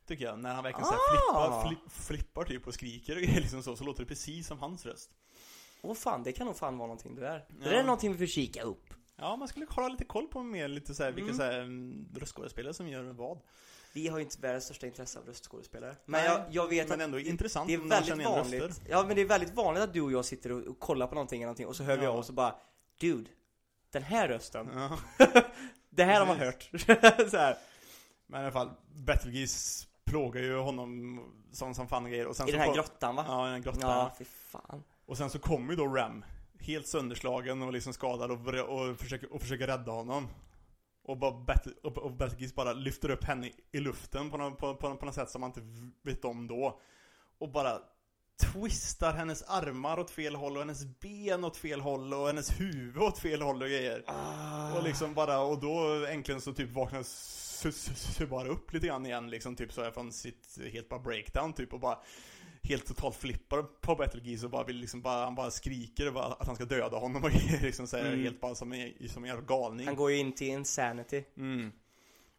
Tycker 0.07 0.25
jag, 0.25 0.39
när 0.39 0.55
han 0.55 0.65
verkligen 0.65 0.87
så 0.87 0.95
Ah! 0.95 0.99
flippar, 1.11 1.69
flipp, 1.69 1.93
flippar 1.93 2.45
typ 2.45 2.67
och 2.67 2.75
skriker 2.75 3.17
och 3.17 3.21
liksom 3.43 3.63
så, 3.63 3.77
så 3.77 3.85
låter 3.85 4.03
det 4.03 4.09
precis 4.09 4.47
som 4.47 4.59
hans 4.59 4.87
röst. 4.87 5.11
Åh 5.83 5.95
fan, 5.95 6.23
det 6.23 6.33
kan 6.33 6.47
nog 6.47 6.57
fan 6.57 6.79
vara 6.79 6.87
någonting 6.87 7.15
det 7.15 7.21
där 7.21 7.39
Det 7.39 7.45
Ja. 7.65 7.71
där 7.71 7.79
är 7.79 7.83
någonting 7.83 8.13
vi 8.13 8.19
får 8.19 8.27
kika 8.33 8.63
upp 8.63 8.95
Ja, 9.17 9.37
man 9.37 9.49
skulle 9.49 9.67
hålla 9.71 9.89
lite 9.89 10.05
koll 10.05 10.27
på 10.29 10.43
mer 10.43 10.69
lite 10.69 10.95
så 10.95 11.03
här, 11.03 11.13
vilka 11.13 11.31
Mm. 11.31 11.37
så 11.37 11.43
här, 11.43 11.61
mm, 11.61 12.09
röstskådespelare 12.17 12.75
som 12.75 12.89
gör 12.89 13.03
vad. 13.03 13.39
Vi 13.95 14.09
har 14.09 14.19
ju 14.19 14.25
inte 14.25 14.41
världens 14.41 14.65
största 14.65 14.87
intresse 14.87 15.19
av 15.19 15.27
röstskådespelare 15.27 15.97
Men 16.05 16.21
Nej, 16.21 16.31
jag, 16.31 16.41
jag 16.51 16.69
vet 16.69 16.89
Men 16.89 17.01
att 17.01 17.05
ändå 17.05 17.19
intressant 17.21 17.69
det 17.69 17.75
är 17.75 17.79
väldigt 17.79 18.25
vanligt 18.27 18.63
röster. 18.63 18.87
Ja 18.91 19.05
men 19.07 19.17
det 19.17 19.23
är 19.23 19.27
väldigt 19.27 19.55
vanligt 19.55 19.83
att 19.83 19.93
du 19.93 20.01
och 20.01 20.13
jag 20.13 20.25
sitter 20.25 20.53
och, 20.53 20.63
och 20.67 20.79
kollar 20.79 21.07
på 21.07 21.15
någonting 21.15 21.43
eller 21.43 21.47
någonting 21.47 21.67
och 21.67 21.77
så 21.77 21.83
hör 21.85 21.97
vi 21.97 22.05
Ja. 22.05 22.11
av 22.11 22.19
oss 22.19 22.29
och 22.29 22.35
bara 22.35 22.55
Dude, 23.01 23.31
den 23.91 24.03
här 24.03 24.29
rösten, 24.29 24.71
Ja. 24.75 24.99
det 25.91 26.05
här 26.05 26.19
har 26.21 26.27
man 26.27 26.37
hört 26.37 26.71
så 27.31 27.37
här. 27.37 27.57
Men 28.27 28.41
i 28.41 28.45
alla 28.45 28.53
fall, 28.53 28.71
Battlegeese 28.95 29.87
plågar 30.05 30.43
ju 30.43 30.57
honom 30.57 31.21
som, 31.53 31.75
som 31.75 31.89
fan 31.89 32.11
grejer. 32.11 32.27
Och 32.27 32.37
sen 32.37 32.49
I 32.49 32.53
så 32.53 32.57
den 32.59 32.67
här 32.69 32.75
grottan 32.75 33.17
va? 33.17 33.25
Ja, 33.29 33.49
i 33.49 33.53
den 33.53 33.63
grottan. 33.63 33.81
Ja, 33.91 34.13
fy 34.19 34.25
fan 34.25 34.83
Och 35.07 35.17
sen 35.19 35.31
så 35.31 35.39
kommer 35.39 35.73
ju 35.73 35.77
då 35.77 35.87
Ram, 35.87 36.25
helt 36.67 36.87
sönderslagen 36.87 37.63
och 37.63 37.73
liksom 37.73 37.93
skadad 37.93 38.31
och, 38.31 38.55
och, 38.55 38.99
försöker, 38.99 39.33
och 39.33 39.41
försöker 39.43 39.67
rädda 39.67 39.93
honom. 39.93 40.29
Och, 41.05 41.19
bara 41.19 41.33
Battle, 41.33 41.73
och, 41.83 41.99
och 41.99 42.13
bara 42.57 42.73
lyfter 42.73 43.11
upp 43.11 43.25
henne 43.25 43.51
i, 43.73 43.81
luften 43.81 44.31
på, 44.31 44.37
något- 44.37 44.59
på, 44.59 44.75
på, 44.77 44.97
på 44.97 45.07
något 45.07 45.15
sätt 45.15 45.31
som 45.31 45.41
man 45.41 45.51
inte 45.51 45.93
vet 46.03 46.25
om 46.25 46.47
då. 46.47 46.81
Och 47.39 47.53
bara 47.53 47.79
twistar 48.53 49.13
hennes 49.13 49.43
armar 49.43 49.99
åt 49.99 50.11
fel 50.11 50.35
håll 50.35 50.53
och 50.57 50.59
hennes 50.63 50.85
ben 51.01 51.45
åt 51.45 51.57
fel 51.57 51.81
håll 51.81 52.15
och 52.15 52.27
hennes 52.27 52.61
huvud 52.61 53.03
åt 53.03 53.19
fel 53.19 53.43
håll 53.43 53.63
och 53.63 53.69
grejer. 53.69 54.05
ah. 54.07 54.77
Och 54.77 54.83
liksom 54.85 55.15
bara, 55.15 55.41
och 55.41 55.61
då 55.61 56.07
äntligen 56.07 56.41
så 56.41 56.53
typ 56.53 56.71
vaknar 56.71 57.03
su 57.03 58.27
bara 58.27 58.49
upp 58.49 58.73
lite 58.73 58.87
grann 58.87 59.07
igen 59.07 59.31
liksom 59.31 59.57
typ 59.57 59.73
så 59.73 59.83
här 59.83 59.91
från 59.91 60.13
sitt 60.13 60.59
helt 60.73 60.89
bara 60.89 61.01
breakdown 61.01 61.53
typ 61.53 61.73
och 61.73 61.81
bara 61.81 61.99
helt 62.65 62.87
totalt 62.87 63.17
flippar 63.17 63.63
på 63.63 63.95
Betelgeuse 63.95 64.45
och 64.47 64.51
bara 64.51 64.65
vill 64.65 64.77
liksom 64.77 65.03
bara, 65.03 65.25
han 65.25 65.35
bara 65.35 65.51
skriker 65.51 66.11
bara 66.11 66.25
att 66.25 66.47
han 66.47 66.57
ska 66.57 66.65
döda 66.65 66.97
honom 66.97 67.25
och 67.25 67.31
liksom 67.63 67.87
så 67.87 67.97
här, 67.97 68.05
Mm. 68.07 68.23
helt 68.23 68.41
bara 68.41 68.55
som 68.55 68.73
en, 68.73 69.09
som 69.09 69.25
en 69.25 69.47
galning. 69.47 69.87
Han 69.87 69.97
går 69.97 70.11
ju 70.11 70.17
in 70.19 70.33
till 70.35 70.47
insanity. 70.49 71.25
Mm. 71.37 71.73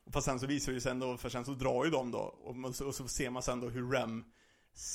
Och 0.05 0.13
Fast 0.13 0.25
sen 0.25 0.39
så 0.39 0.47
visar 0.47 0.71
ju 0.71 0.79
sen 0.81 0.99
då, 0.99 1.17
för 1.17 1.29
sen 1.29 1.45
så 1.45 1.51
drar 1.51 1.85
ju 1.85 1.91
de 1.91 2.11
då 2.11 2.19
och, 2.19 2.75
så, 2.75 2.87
och 2.87 2.95
så 2.95 3.07
ser 3.07 3.29
man 3.29 3.43
sen 3.43 3.59
då 3.59 3.69
hur 3.69 3.91
Rem 3.91 4.23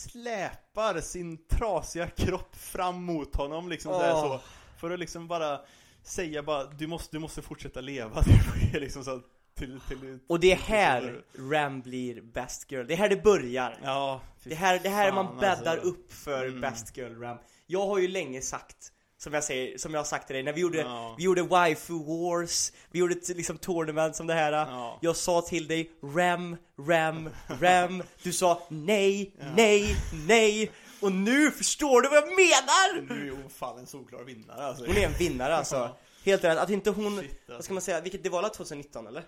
släpar 0.03 1.01
sin 1.01 1.47
trasiga 1.47 2.07
kropp 2.09 2.57
fram 2.57 3.05
mot 3.05 3.37
honom 3.37 3.69
liksom 3.69 3.93
så, 3.93 4.01
här, 4.01 4.13
Åh. 4.15 4.21
så 4.23 4.41
För 4.81 4.91
att 4.91 4.99
liksom 4.99 5.29
bara 5.29 5.61
säga 6.03 6.43
bara 6.43 6.65
du 6.65 6.87
måste, 6.87 7.17
du 7.17 7.21
måste 7.21 7.43
fortsätta 7.43 7.81
leva 7.81 8.25
liksom 8.73 9.05
så 9.05 9.21
till, 9.55 9.81
till 9.89 10.19
Och 10.27 10.41
det 10.41 10.53
är 10.53 10.57
till- 10.57 10.65
här 10.65 11.23
Ram 11.51 11.81
blir 11.81 12.21
best 12.21 12.73
girl. 12.73 12.87
Det 12.87 12.95
är 12.95 12.99
här 12.99 13.09
det 13.09 13.23
börjar. 13.23 13.79
Ja, 13.83 14.21
Det 14.49 14.55
här, 14.55 14.81
det 14.83 14.89
här 14.89 15.11
fan, 15.13 15.15
man 15.25 15.37
bäddar 15.41 15.73
alltså. 15.73 15.89
upp 15.89 16.13
för 16.13 16.45
Mm. 16.47 16.61
best 16.61 16.97
girl 16.97 17.21
Ram. 17.21 17.37
Jag 17.67 17.87
har 17.87 17.99
ju 17.99 18.09
länge 18.09 18.41
sagt, 18.43 18.93
som 19.19 19.35
jag 19.35 19.45
säger, 19.45 19.79
som 19.79 19.93
jag 19.95 20.01
har 20.01 20.05
sagt 20.05 20.27
till 20.27 20.35
dig, 20.35 20.43
när 20.43 20.53
vi 20.53 20.61
gjorde, 20.61 20.79
Ja. 20.79 21.15
vi 21.19 21.25
gjorde 21.25 21.43
waifu 21.43 21.93
wars, 22.05 22.73
vi 22.91 22.99
gjorde 22.99 23.15
ett 23.15 23.29
liksom 23.29 23.59
tournament 23.59 24.17
som 24.17 24.27
det 24.27 24.35
här. 24.35 24.53
Ja. 24.53 24.99
Jag 25.03 25.17
sa 25.17 25.43
till 25.43 25.67
dig 25.69 25.91
Ram, 26.03 26.57
Ram, 26.89 27.31
Ram. 27.61 28.03
Du 28.23 28.33
sa 28.33 28.63
nej, 28.71 29.35
nej, 29.57 29.97
nej. 30.27 30.71
Och 31.01 31.13
nu 31.13 31.51
förstår 31.51 32.03
du 32.03 32.09
vad 32.09 32.17
jag 32.19 32.27
menar! 32.29 33.15
Nu 33.15 33.29
är 33.29 33.31
hon 33.43 33.51
fan 33.51 33.79
en 33.79 33.87
solklar 33.87 34.25
vinnare 34.25 34.65
alltså 34.67 34.87
Hon 34.87 34.97
är 34.97 35.07
en 35.07 35.13
vinnare 35.19 35.57
alltså. 35.57 35.97
Helt 36.25 36.45
rätt, 36.45 36.59
att 36.59 36.71
inte 36.71 36.91
hon, 36.91 37.19
Shit, 37.21 37.31
alltså. 37.31 37.53
vad 37.53 37.65
ska 37.65 37.75
man 37.75 37.81
säga, 37.83 38.01
vilket, 38.01 38.23
det 38.23 38.29
var 38.29 38.43
väl 38.43 38.51
2019 38.51 39.07
eller? 39.07 39.23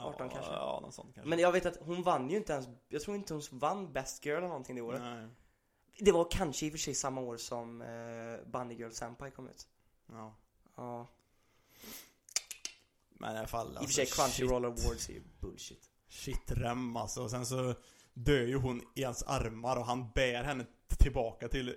18 0.00 0.26
ja, 0.26 0.34
kanske. 0.34 0.52
Ja, 0.52 0.80
något 0.82 0.94
sånt 0.94 1.14
kanske 1.14 1.28
Men 1.28 1.38
jag 1.38 1.52
vet 1.52 1.66
att 1.66 1.76
hon 1.80 2.02
vann 2.02 2.30
ju 2.30 2.36
inte 2.36 2.52
ens, 2.52 2.68
jag 2.88 3.02
tror 3.02 3.16
inte 3.16 3.34
hon 3.34 3.42
vann 3.52 3.92
Best 3.92 4.26
Girl 4.26 4.36
eller 4.36 4.48
någonting 4.48 4.76
det 4.76 4.82
året. 4.82 5.00
Nej. 5.00 5.28
Det 5.98 6.12
var 6.12 6.26
kanske 6.30 6.66
i 6.66 6.68
och 6.68 6.72
för 6.72 6.78
sig 6.78 6.94
samma 6.94 7.20
år 7.20 7.36
som 7.36 7.82
eh, 7.82 8.50
Bunny 8.50 8.74
Girl 8.74 8.90
Senpai 8.90 9.30
kom 9.30 9.48
ut. 9.48 9.66
Ja. 10.06 10.34
Ja. 10.76 11.06
Men 13.10 13.34
i 13.34 13.38
alla 13.38 13.48
fall 13.48 13.66
I 13.66 13.70
och 13.70 13.74
för 13.74 13.80
alltså, 13.80 13.94
sig. 13.94 14.06
Crunchyroll 14.06 14.64
Awards 14.64 15.08
är 15.08 15.12
ju 15.12 15.22
bullshit. 15.40 15.90
Shit 16.08 16.50
rem 16.50 16.96
alltså. 16.96 17.22
Och 17.22 17.30
sen 17.30 17.46
så 17.46 17.74
dör 18.14 18.46
ju 18.46 18.56
hon 18.56 18.82
i 18.94 19.04
hans 19.04 19.22
armar 19.22 19.76
och 19.76 19.86
han 19.86 20.10
bär 20.10 20.44
henne 20.44 20.66
tillbaka 20.98 21.48
till 21.48 21.76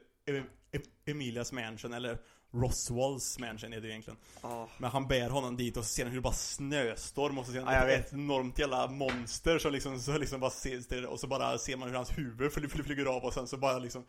Emilias 1.05 1.51
mansion, 1.51 1.93
eller 1.93 2.21
Roswalls 2.53 3.39
mansion 3.39 3.73
är 3.73 3.81
det 3.81 3.89
egentligen. 3.89 4.17
Ja. 4.41 4.69
Men 4.77 4.91
han 4.91 5.07
bär 5.07 5.29
honom 5.29 5.57
dit 5.57 5.77
och 5.77 5.83
så 5.85 5.89
ser 5.89 6.03
han 6.03 6.11
hur 6.11 6.17
det 6.17 6.21
bara 6.23 6.33
snöstorm 6.33 7.37
och 7.37 7.45
så 7.45 7.51
ser 7.51 7.61
han 7.61 7.73
jag 7.73 7.93
ett 7.93 8.13
enormt 8.13 8.59
jävla 8.59 8.87
monster 8.87 9.59
som 9.59 9.71
liksom, 9.71 9.99
så 9.99 10.17
liksom 10.17 10.39
bara 10.39 10.51
ser, 10.51 11.05
och 11.05 11.19
så 11.19 11.27
bara 11.27 11.57
ser 11.57 11.77
man 11.77 11.87
hur 11.89 11.95
hans 11.95 12.17
huvud 12.17 12.53
fly- 12.53 12.67
fly- 12.69 12.83
flyger 12.83 13.05
av 13.05 13.23
och 13.23 13.33
sen 13.33 13.47
så 13.47 13.57
bara 13.57 13.79
liksom 13.79 14.05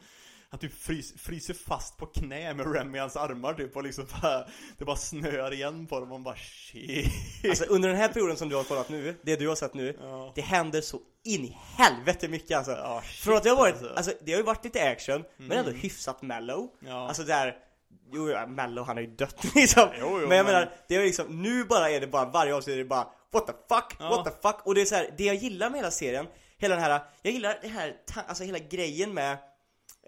han 0.51 0.61
typ 0.61 0.75
frys, 0.75 1.15
fryser 1.17 1.55
fast 1.55 1.97
på 1.97 2.07
knä 2.07 2.55
med 2.55 2.73
Rem 2.75 2.95
i 2.95 2.99
hans 2.99 3.17
armar 3.17 3.55
typ 3.55 3.77
och 3.77 3.83
liksom 3.83 4.07
bara, 4.23 4.45
det 4.79 4.85
bara 4.85 4.97
snöar 4.97 5.53
igen 5.53 5.87
på 5.87 5.95
dem 6.01 6.03
och 6.03 6.09
man 6.21 6.23
bara 6.23 6.37
shit. 6.37 7.13
Alltså 7.49 7.65
under 7.65 7.89
den 7.89 7.99
här 7.99 8.09
perioden 8.09 8.37
som 8.37 8.49
du 8.49 8.57
har 8.57 8.65
kollat 8.65 8.89
nu, 8.89 9.17
det 9.23 9.37
du 9.37 9.49
har 9.49 9.57
sett 9.57 9.75
nu, 9.75 9.99
Ja. 10.01 10.33
det 10.35 10.41
händer 10.41 10.81
så 10.81 11.01
in 11.25 11.45
i 11.45 11.57
helvete 11.77 12.29
mycket 12.29 12.57
alltså. 12.59 12.73
Ja, 12.73 13.03
shit, 13.05 13.21
Från 13.25 13.37
att 13.37 13.43
det 13.43 13.49
har 13.51 13.57
varit, 13.57 13.75
alltså. 13.75 13.93
alltså 13.95 14.13
det 14.25 14.33
har 14.33 14.39
ju 14.39 14.45
varit 14.45 14.65
lite 14.65 14.91
action, 14.91 15.25
men 15.37 15.59
ändå 15.59 15.71
hyfsat 15.71 16.23
mellow. 16.23 16.69
Ja. 16.81 17.09
Alltså 17.09 17.23
där, 17.23 17.57
jo 18.13 18.31
ja, 18.31 18.47
mellow 18.47 18.87
han 18.87 18.97
har 18.97 19.03
ju 19.03 19.11
dött 19.11 19.45
liksom. 19.55 19.89
Jo, 20.01 20.07
jo, 20.21 20.29
men 20.29 20.37
jag 20.37 20.45
men- 20.45 20.55
menar, 20.55 20.73
det 20.89 20.97
är 20.97 21.03
liksom, 21.05 21.43
nu 21.43 21.65
bara 21.65 21.91
är 21.91 22.01
det 22.01 22.07
bara, 22.07 22.25
varje 22.25 22.55
avsnitt 22.55 22.75
är 22.75 22.79
det 22.79 22.85
bara 22.85 23.07
What 23.33 23.47
the 23.47 23.53
fuck, 23.75 23.97
Ja. 23.99 24.09
what 24.11 24.25
the 24.25 24.49
fuck? 24.49 24.67
Och 24.67 24.75
det 24.75 24.81
är 24.81 24.85
så 24.85 24.95
här, 24.95 25.15
det 25.19 25.25
jag 25.25 25.37
gillar 25.37 25.71
med 25.71 25.79
hela 25.79 25.91
serien, 25.91 26.27
hela 26.59 26.75
den 26.75 26.85
här, 26.85 27.03
jag 27.23 27.33
gillar 27.33 27.59
det 27.63 27.69
här, 27.69 27.97
alltså 28.27 28.45
hela 28.45 28.59
grejen 28.59 29.15
med 29.15 29.37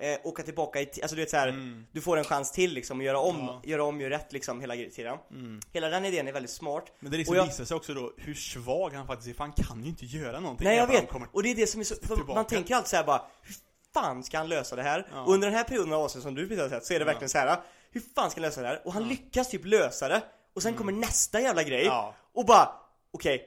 eh, 0.00 0.18
åka 0.24 0.42
tillbaka 0.42 0.80
i 0.80 0.88
alltså 1.02 1.16
du 1.16 1.22
vet 1.22 1.30
så 1.30 1.36
här, 1.36 1.54
du 1.92 2.00
får 2.00 2.16
en 2.16 2.24
chans 2.24 2.52
till 2.52 2.72
liksom 2.72 2.98
att 3.00 3.04
göra 3.06 3.18
om, 3.18 3.34
Mm. 3.36 3.46
Ja. 3.46 3.60
göra 3.64 3.84
om, 3.84 4.00
göra 4.00 4.14
rätt 4.14 4.32
liksom 4.32 4.60
hela 4.60 4.74
tiden. 4.74 5.18
Hela 5.72 5.88
den 5.88 6.04
idén 6.04 6.28
är 6.28 6.32
väldigt 6.32 6.50
smart. 6.50 6.84
Men 7.00 7.10
det 7.10 7.16
liksom 7.18 7.32
Och 7.32 7.38
jag- 7.38 7.46
visar 7.46 7.64
sig 7.64 7.76
också 7.76 7.94
då 7.94 8.12
hur 8.16 8.34
svag 8.34 8.90
han 8.90 9.06
faktiskt 9.06 9.28
är, 9.30 9.34
för 9.34 9.44
han 9.44 9.52
kan 9.52 9.82
ju 9.82 9.88
inte 9.88 10.06
göra 10.06 10.40
någonting 10.40 10.66
Nej 10.68 10.76
jag 10.76 10.86
vet, 10.86 11.10
och 11.32 11.42
det 11.42 11.50
är 11.50 11.54
det 11.54 11.66
som 11.66 11.80
är 11.80 11.84
så, 11.84 11.94
man 12.26 12.46
tänker 12.46 12.74
alltid 12.74 12.88
såhär 12.90 13.04
bara 13.04 13.22
Hur 13.42 13.54
fan 13.94 14.22
ska 14.22 14.38
han 14.38 14.48
lösa 14.48 14.76
det 14.76 14.82
här? 14.82 15.06
Ja. 15.12 15.20
Och 15.22 15.32
under 15.34 15.46
den 15.48 15.56
här 15.56 15.64
perioden 15.64 15.92
av 15.92 16.02
avsnitt 16.02 16.22
som 16.22 16.34
du 16.34 16.48
precis 16.48 16.62
har 16.62 16.68
sett 16.68 16.84
så 16.84 16.94
är 16.94 16.98
det 16.98 17.04
verkligen 17.04 17.28
så 17.28 17.38
här. 17.38 17.58
Hur 17.96 18.02
fan 18.14 18.30
ska 18.30 18.40
han 18.40 18.48
lösa 18.48 18.62
det 18.62 18.68
här? 18.68 18.82
Och 18.84 18.92
han 18.92 19.08
lyckas 19.08 19.48
typ 19.48 19.64
lösa 19.64 20.08
det 20.08 20.22
Och 20.54 20.62
sen 20.62 20.74
kommer 20.74 20.92
nästa 20.92 21.40
jävla 21.40 21.62
grej 21.62 21.80
Mm. 21.82 21.94
Ja. 21.94 22.14
Och 22.34 22.46
bara, 22.46 22.68
okej 23.12 23.44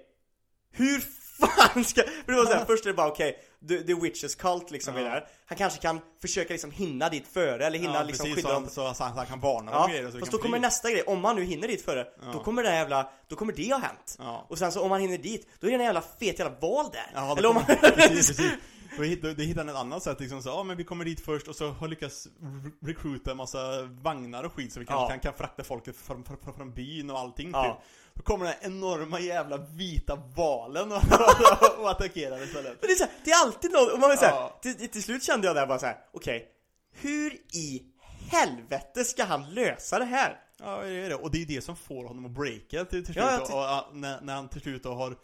Hur 0.72 1.00
fan 1.40 1.84
ska, 1.84 2.02
för 2.26 2.32
det 2.32 2.38
var 2.38 2.46
såhär, 2.46 2.66
först 2.66 2.86
är 2.86 2.90
det 2.90 2.94
bara 2.96 3.08
okej 3.08 3.40
the, 3.68 3.84
the 3.84 3.94
witches 3.94 4.36
cult 4.36 4.72
liksom 4.72 4.96
det 4.96 5.10
här 5.10 5.28
Han 5.46 5.58
kanske 5.58 5.80
kan 5.80 6.00
försöka 6.22 6.54
liksom 6.54 6.72
hinna 6.72 7.10
dit 7.10 7.28
före 7.28 7.66
eller 7.66 7.80
hinna 7.80 8.04
liksom 8.04 8.24
precis, 8.24 8.36
skydda 8.36 8.50
så, 8.50 8.54
dem 8.54 8.64
han, 8.64 8.70
så, 8.72 8.94
så, 8.94 9.04
han, 9.04 9.14
så 9.14 9.20
han 9.20 9.28
kan 9.28 9.40
varna 9.40 9.72
dem 9.72 9.80
Ja, 9.80 9.84
och 9.84 9.90
grejer 9.90 10.06
och 10.06 10.12
så 10.12 10.20
fast 10.20 10.32
kan 10.32 10.38
då 10.38 10.44
kommer 10.44 10.58
fly. 10.58 10.62
nästa 10.62 10.92
grej, 10.92 11.04
om 11.04 11.24
han 11.24 11.36
nu 11.36 11.44
hinner 11.44 11.68
dit 11.68 11.86
före, 11.86 12.08
då 12.34 12.40
kommer 12.40 12.64
det 12.64 12.70
här 12.70 12.76
jävla, 12.76 13.10
då 13.28 13.36
kommer 13.36 13.54
det 13.54 13.74
ha 13.74 13.80
hänt. 13.80 14.16
Ja. 14.20 14.46
Och 14.50 14.58
sen 14.58 14.72
så 14.72 14.82
om 14.82 14.92
han 14.92 15.02
hinner 15.02 15.18
dit, 15.18 15.48
då 15.60 15.68
är 15.68 15.72
det 15.72 15.78
en 15.78 15.84
jävla 15.84 16.04
fet 16.20 16.40
jävla 16.40 16.60
val 16.60 16.86
där. 16.92 17.12
Ja, 17.14 17.38
Eller 17.38 17.50
om 17.50 17.56
man... 17.56 17.66
precis, 17.96 18.28
precis. 18.28 18.52
Då 18.98 19.04
hitt- 19.04 19.22
då- 19.22 19.34
då 19.34 19.44
hittar 19.44 19.62
han 19.62 19.70
ett 19.70 19.76
annat 19.76 20.04
sätt 20.04 20.20
liksom 20.20 20.42
så, 20.42 20.50
ja 20.50 20.64
men 20.64 20.78
vi 20.78 20.84
kommer 20.84 21.06
dit 21.06 21.26
först 21.26 21.48
och 21.48 21.56
så 21.56 21.70
har 21.70 21.88
lyckats 21.88 22.28
re- 22.42 22.72
recruita 22.82 23.32
en 23.32 23.38
massa 23.38 23.82
vagnar 23.84 24.44
och 24.44 24.54
skit 24.54 24.74
så 24.74 24.80
vi 24.80 24.86
kan, 24.86 25.02
Ja. 25.02 25.08
kan, 25.10 25.20
kan 25.20 25.34
frakta 25.34 25.64
folket 25.64 25.96
från, 25.96 26.24
från, 26.24 26.38
från 26.58 26.74
byn 26.74 27.10
och 27.10 27.20
allting 27.20 27.52
Ja. 27.54 27.64
typ. 27.64 27.90
Då 28.14 28.22
kommer 28.22 28.46
den 28.46 28.54
här 28.62 28.68
enorma 28.68 29.20
jävla 29.20 29.58
vita 29.58 30.16
valen 30.36 30.92
och, 30.92 31.02
och 31.80 31.90
attackerar 31.92 32.44
istället. 32.44 32.78
Men 32.82 32.88
det 32.88 32.92
är, 32.92 32.96
så 32.96 33.04
här, 33.04 33.14
det 33.24 33.32
är 33.32 33.46
alltid 33.46 33.72
någon, 33.72 33.92
och 33.94 34.00
man 34.00 34.10
vill 34.10 34.20
säga, 34.20 34.32
Ja. 34.32 34.60
till, 34.62 34.90
till 34.90 35.04
slut 35.04 35.24
kände 35.24 35.48
jag 35.48 35.56
där 35.56 35.68
bara 35.68 35.80
så 35.80 35.86
här: 35.86 35.98
okej, 36.14 36.48
hur 36.92 37.34
i 37.56 37.84
helvete 38.32 39.04
ska 39.06 39.24
han 39.24 39.50
lösa 39.54 40.00
det 40.00 40.06
här? 40.06 40.40
Ja, 40.60 40.82
det 40.82 40.90
är 40.90 41.10
det. 41.10 41.16
Och 41.16 41.32
det 41.32 41.42
är 41.42 41.46
det 41.46 41.62
som 41.62 41.76
får 41.76 42.08
honom 42.08 42.26
att 42.26 42.32
breaka 42.32 42.86
till, 42.86 43.06
till 43.06 43.14
slut. 43.14 43.26
Ja, 43.26 43.38
ty- 43.48 43.54
och, 43.54 43.60
ja, 43.60 43.90
när, 43.94 44.22
när 44.22 44.36
han 44.36 44.50
till 44.50 44.62
slut 44.62 44.84
då 44.84 44.94
har 44.94 45.16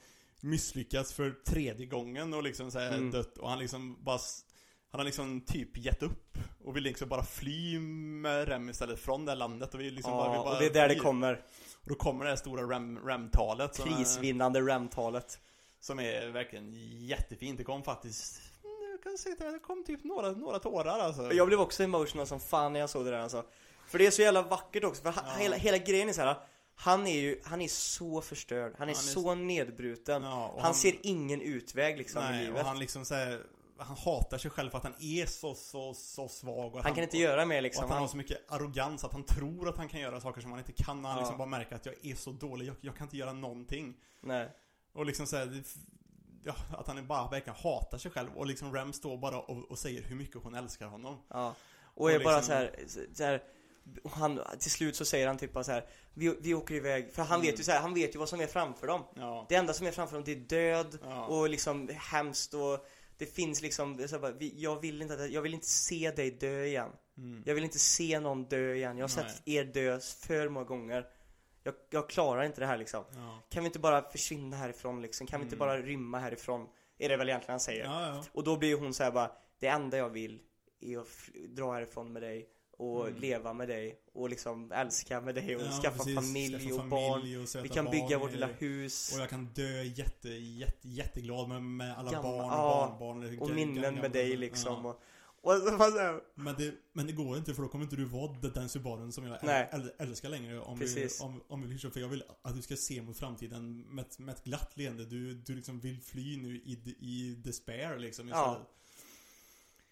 misslyckats 0.45 1.13
för 1.13 1.31
tredje 1.31 1.85
gången 1.85 2.33
och 2.33 2.43
liksom 2.43 2.71
så 2.71 2.79
här 2.79 2.93
Mm. 2.93 3.11
dött 3.11 3.37
och 3.37 3.49
han 3.49 3.59
liksom 3.59 4.03
bara 4.03 4.19
han 4.91 4.99
har 4.99 5.05
liksom 5.05 5.41
typ 5.41 5.77
gett 5.77 6.03
upp 6.03 6.37
och 6.63 6.75
vill 6.75 6.83
liksom 6.83 7.09
bara 7.09 7.23
fly 7.23 7.79
med 7.79 8.47
Rem 8.47 8.69
istället 8.69 8.99
från 8.99 9.25
det 9.25 9.31
här 9.31 9.35
landet 9.35 9.73
och 9.73 9.79
vi 9.79 9.91
liksom 9.91 10.11
bara, 10.11 10.29
vi 10.31 10.35
Ja, 10.37 10.43
bara 10.43 10.53
och 10.53 10.59
det 10.59 10.65
är 10.65 10.73
där 10.73 10.87
det 10.87 10.93
flyr. 10.93 11.03
kommer, 11.03 11.33
Och 11.83 11.89
då 11.89 11.95
kommer 11.95 12.23
det 12.25 12.31
här 12.31 12.37
stora 12.37 12.63
Rem, 12.63 12.99
Rem-talet 13.07 13.79
är, 13.79 13.83
prisvinnande 13.83 14.59
RAM-talet. 14.61 15.39
som 15.79 15.99
är 15.99 16.27
verkligen 16.27 16.71
jättefint. 17.05 17.57
Det 17.57 17.63
kom 17.63 17.83
faktiskt 17.83 18.41
jag 18.91 19.03
kan 19.03 19.17
säga 19.17 19.35
att 19.47 19.53
det 19.53 19.59
kom 19.59 19.83
typ 19.83 20.03
några, 20.03 20.31
några 20.31 20.59
tårar 20.59 20.99
alltså. 20.99 21.33
Jag 21.33 21.47
blev 21.47 21.59
också 21.61 21.83
emotional 21.83 22.27
som 22.27 22.39
fan 22.39 22.73
när 22.73 22.79
jag 22.79 22.89
såg 22.89 23.05
det 23.05 23.11
där 23.11 23.17
alltså. 23.19 23.45
För 23.87 23.97
det 23.97 24.07
är 24.07 24.11
så 24.11 24.21
jävla 24.21 24.41
vackert 24.41 24.83
också, 24.83 25.01
för 25.03 25.11
ha- 25.11 25.37
hela, 25.37 25.55
hela 25.55 25.77
grejen 25.77 26.09
är 26.09 26.13
så 26.13 26.21
här. 26.21 26.35
Han 26.75 27.07
är 27.07 27.19
ju, 27.19 27.41
han 27.43 27.61
är 27.61 27.67
så 27.67 28.21
förstörd, 28.21 28.73
han 28.77 28.89
är, 28.89 28.93
Han 28.95 29.03
är 29.03 29.07
så 29.09 29.35
nedbruten 29.35 30.23
Ja, 30.23 30.51
han, 30.55 30.61
han- 30.65 30.73
ser 30.73 30.95
ingen 31.03 31.41
utväg 31.41 31.97
liksom 31.97 32.21
i 32.21 32.25
Nej, 32.25 32.45
livet 32.45 32.59
och 32.61 32.67
han 32.67 32.79
liksom 32.79 33.05
säger 33.05 33.41
han 33.77 33.97
hatar 33.97 34.37
sig 34.37 34.51
själv 34.51 34.69
för 34.69 34.77
att 34.77 34.83
han 34.83 34.95
är 34.99 35.25
så, 35.25 35.55
så, 35.55 35.93
så 35.93 36.27
svag 36.27 36.73
och 36.73 36.79
att 36.79 36.85
Han 36.85 36.95
kan 36.95 37.03
inte 37.03 37.17
göra 37.17 37.45
mer 37.45 37.61
liksom 37.61 37.79
Och 37.79 37.85
att 37.85 37.89
han 37.89 37.95
han, 37.95 38.03
har 38.03 38.07
så 38.11 38.17
mycket 38.17 38.51
arrogans 38.51 39.03
att 39.03 39.11
han 39.13 39.23
tror 39.23 39.69
att 39.69 39.77
han 39.77 39.87
kan 39.89 39.99
göra 39.99 40.21
saker 40.21 40.41
som 40.41 40.51
han 40.51 40.59
inte 40.59 40.83
kan. 40.83 40.99
Och 40.99 41.05
han 41.11 41.17
Ja. 41.17 41.21
liksom 41.21 41.37
bara 41.37 41.47
märker 41.47 41.75
att 41.75 41.85
jag 41.85 41.95
är 42.05 42.15
så 42.15 42.31
dålig, 42.31 42.65
jag, 42.67 42.75
jag 42.81 42.95
kan 42.97 43.05
inte 43.07 43.17
göra 43.17 43.33
någonting. 43.33 43.95
Nej 44.21 44.49
Och 44.93 45.05
liksom 45.05 45.27
såhär, 45.27 45.45
det- 45.45 45.75
ja, 46.43 46.55
att 46.77 46.87
han 46.87 47.07
bara 47.07 47.29
verkligen 47.29 47.55
hatar 47.59 47.97
sig 47.97 48.11
själv. 48.11 48.29
Och 48.35 48.45
liksom 48.45 48.73
Rem 48.73 48.93
står 48.93 49.17
bara 49.17 49.39
och, 49.39 49.71
och 49.71 49.79
säger 49.79 50.01
hur 50.03 50.15
mycket 50.15 50.43
hon 50.43 50.55
älskar 50.55 50.87
honom. 50.87 51.17
Ja, 51.27 51.55
och 51.83 52.01
Och 52.01 52.11
är 52.11 52.19
bara 52.23 52.35
liksom- 52.37 52.47
så 52.87 52.97
här, 52.97 53.07
så 53.13 53.23
här 53.23 53.43
och 54.03 54.11
han, 54.11 54.39
till 54.59 54.71
slut 54.71 54.95
så 54.95 55.05
säger 55.05 55.27
han 55.27 55.37
typ 55.37 55.53
bara 55.53 55.63
så 55.63 55.71
här, 55.71 55.85
vi, 56.13 56.35
vi 56.41 56.53
åker 56.53 56.75
iväg, 56.75 57.11
för 57.13 57.23
han 57.23 57.41
vet 57.41 57.59
ju 57.59 57.63
så 57.63 57.71
här, 57.71 57.79
han 57.81 57.93
vet 57.93 58.15
ju 58.15 58.19
vad 58.19 58.29
som 58.29 58.39
är 58.41 58.47
framför 58.47 58.87
dem 58.87 59.03
Ja. 59.15 59.45
Det 59.49 59.55
enda 59.55 59.73
som 59.73 59.87
är 59.87 59.91
framför 59.91 60.15
dem 60.15 60.23
det 60.23 60.31
är 60.31 60.35
död 60.35 60.99
Ja. 61.03 61.25
och 61.25 61.49
liksom 61.49 61.89
hemskt 61.95 62.53
och 62.53 62.85
det 63.17 63.25
finns 63.25 63.61
liksom, 63.61 63.97
det 63.97 64.07
så 64.07 64.19
bara, 64.19 64.31
vi, 64.31 64.53
jag 64.55 64.81
vill 64.81 65.01
inte 65.01 65.13
jag 65.13 65.41
vill 65.41 65.53
inte 65.53 65.67
se 65.67 66.11
dig 66.11 66.31
dö 66.31 66.63
igen 66.65 66.89
Mm. 67.17 67.43
Jag 67.45 67.55
vill 67.55 67.63
inte 67.63 67.79
se 67.79 68.19
någon 68.19 68.45
dö 68.45 68.73
igen, 68.73 68.97
jag 68.97 69.07
har 69.07 69.21
Nej. 69.23 69.29
sett 69.31 69.47
er 69.47 69.63
dö 69.63 69.99
för 69.99 70.49
många 70.49 70.65
gånger 70.65 71.07
jag, 71.63 71.73
jag 71.89 72.09
klarar 72.09 72.43
inte 72.43 72.61
det 72.61 72.67
här 72.67 72.77
liksom 72.77 73.03
Ja. 73.15 73.39
Kan 73.49 73.63
vi 73.63 73.67
inte 73.67 73.79
bara 73.79 74.01
försvinna 74.11 74.57
härifrån 74.57 75.01
liksom? 75.01 75.27
Kan 75.27 75.39
vi 75.39 75.43
inte 75.43 75.55
bara 75.55 75.77
rymma 75.81 76.19
härifrån? 76.19 76.67
Är 76.97 77.09
det 77.09 77.17
väl 77.17 77.29
egentligen 77.29 77.53
han 77.53 77.59
säger 77.59 77.85
och 78.33 78.43
då 78.43 78.57
blir 78.57 78.77
hon 78.77 78.93
så 78.93 79.03
här 79.03 79.11
bara 79.11 79.31
Det 79.59 79.67
enda 79.67 79.97
jag 79.97 80.09
vill 80.09 80.41
är 80.81 80.97
att 80.97 81.07
dra 81.49 81.73
härifrån 81.73 82.13
med 82.13 82.21
dig 82.21 82.49
och 82.77 83.11
leva 83.19 83.53
med 83.53 83.67
dig 83.67 83.99
och 84.13 84.29
liksom 84.29 84.71
älska 84.71 85.21
med 85.21 85.35
dig 85.35 85.55
och 85.55 85.61
Ja, 85.61 85.71
skaffa 85.81 85.97
precis. 85.97 86.15
familj 86.15 86.59
Skaffa 86.69 86.81
och 86.83 86.89
barn 86.89 87.19
familj 87.21 87.37
och 87.37 87.65
Vi 87.65 87.69
kan 87.69 87.85
bygga 87.85 88.15
och 88.15 88.21
vårt 88.21 88.31
lilla 88.31 88.47
hus 88.47 89.11
Och 89.15 89.21
jag 89.21 89.29
kan 89.29 89.45
dö 89.45 89.81
jätte, 89.83 90.29
jätte, 90.29 90.87
jätteglad 90.89 91.49
med, 91.49 91.61
med 91.63 91.97
alla 91.97 92.11
Gamla- 92.11 92.21
barn 92.23 92.45
och 92.45 92.51
ja, 92.51 92.97
barnbarn 92.99 93.39
och 93.39 93.47
G- 93.49 93.53
minnen 93.55 93.95
med 93.95 94.11
dig 94.11 94.37
liksom 94.37 94.73
ja. 94.83 94.89
och, 94.89 95.01
Och 95.41 95.53
Men 96.35 96.55
det, 96.57 96.73
men 96.93 97.07
det 97.07 97.13
går 97.13 97.37
inte 97.37 97.53
för 97.53 97.61
då 97.63 97.67
kommer 97.69 97.83
inte 97.83 97.95
du 97.95 98.05
vara 98.05 98.31
den 98.53 98.69
Subarun 98.69 99.11
som 99.11 99.25
jag 99.25 99.43
äl, 99.73 99.91
älskar 99.99 100.29
längre 100.29 100.59
om 100.59 100.79
vi, 100.79 100.85
Precis. 100.85 101.21
om, 101.21 101.41
om 101.47 101.61
vi 101.61 101.67
vill 101.67 101.79
För 101.91 101.99
jag 101.99 102.07
vill 102.07 102.23
att 102.41 102.55
du 102.55 102.61
ska 102.61 102.75
se 102.75 103.01
mot 103.01 103.17
framtiden 103.17 103.81
med, 103.81 104.05
ett- 104.05 104.19
med 104.19 104.35
ett 104.35 104.43
glatt 104.43 104.77
leende. 104.77 105.05
Du, 105.05 105.33
du 105.33 105.55
liksom 105.55 105.79
vill 105.79 106.01
fly 106.01 106.37
nu 106.37 106.55
i, 106.55 106.95
i 106.99 107.35
despair 107.43 107.99
liksom 107.99 108.27
Ja. 108.27 108.67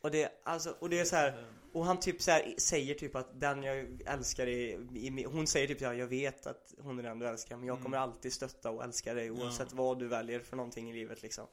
Och 0.03 0.11
det, 0.11 0.31
alltså, 0.43 0.75
och 0.79 0.89
det 0.89 0.99
är 0.99 1.05
så 1.05 1.15
här, 1.15 1.45
och 1.73 1.85
han 1.85 1.99
typ 1.99 2.21
så 2.21 2.31
här 2.31 2.53
säger 2.57 2.93
typ 2.95 3.15
att 3.15 3.39
den 3.39 3.63
jag 3.63 4.01
älskar 4.05 4.47
är, 4.47 4.97
i, 4.97 5.25
hon 5.31 5.47
säger 5.47 5.67
typ 5.67 5.81
ja, 5.81 5.93
jag 5.93 6.07
vet 6.07 6.47
att 6.47 6.73
hon 6.79 6.99
är 6.99 7.03
den 7.03 7.19
du 7.19 7.27
älskar 7.27 7.57
men 7.57 7.67
jag 7.67 7.81
kommer 7.83 7.97
alltid 7.97 8.33
stötta 8.33 8.69
och 8.69 8.83
älska 8.83 9.13
dig 9.13 9.31
oavsett 9.31 9.67
Ja. 9.71 9.77
vad 9.77 9.99
du 9.99 10.07
väljer 10.07 10.39
för 10.39 10.55
någonting 10.55 10.89
i 10.91 10.93
livet 10.93 11.21
liksom. 11.21 11.47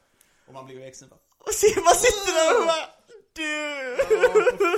Och 0.46 0.52
man 0.54 0.66
blir 0.66 0.76
ju 0.76 0.84
exen 0.84 1.08
Och 1.38 1.54
se, 1.54 1.80
man 1.80 1.94
sitter 1.94 2.32
där 2.34 2.60
och 2.60 2.66
bara 2.66 2.86
du! 3.32 3.96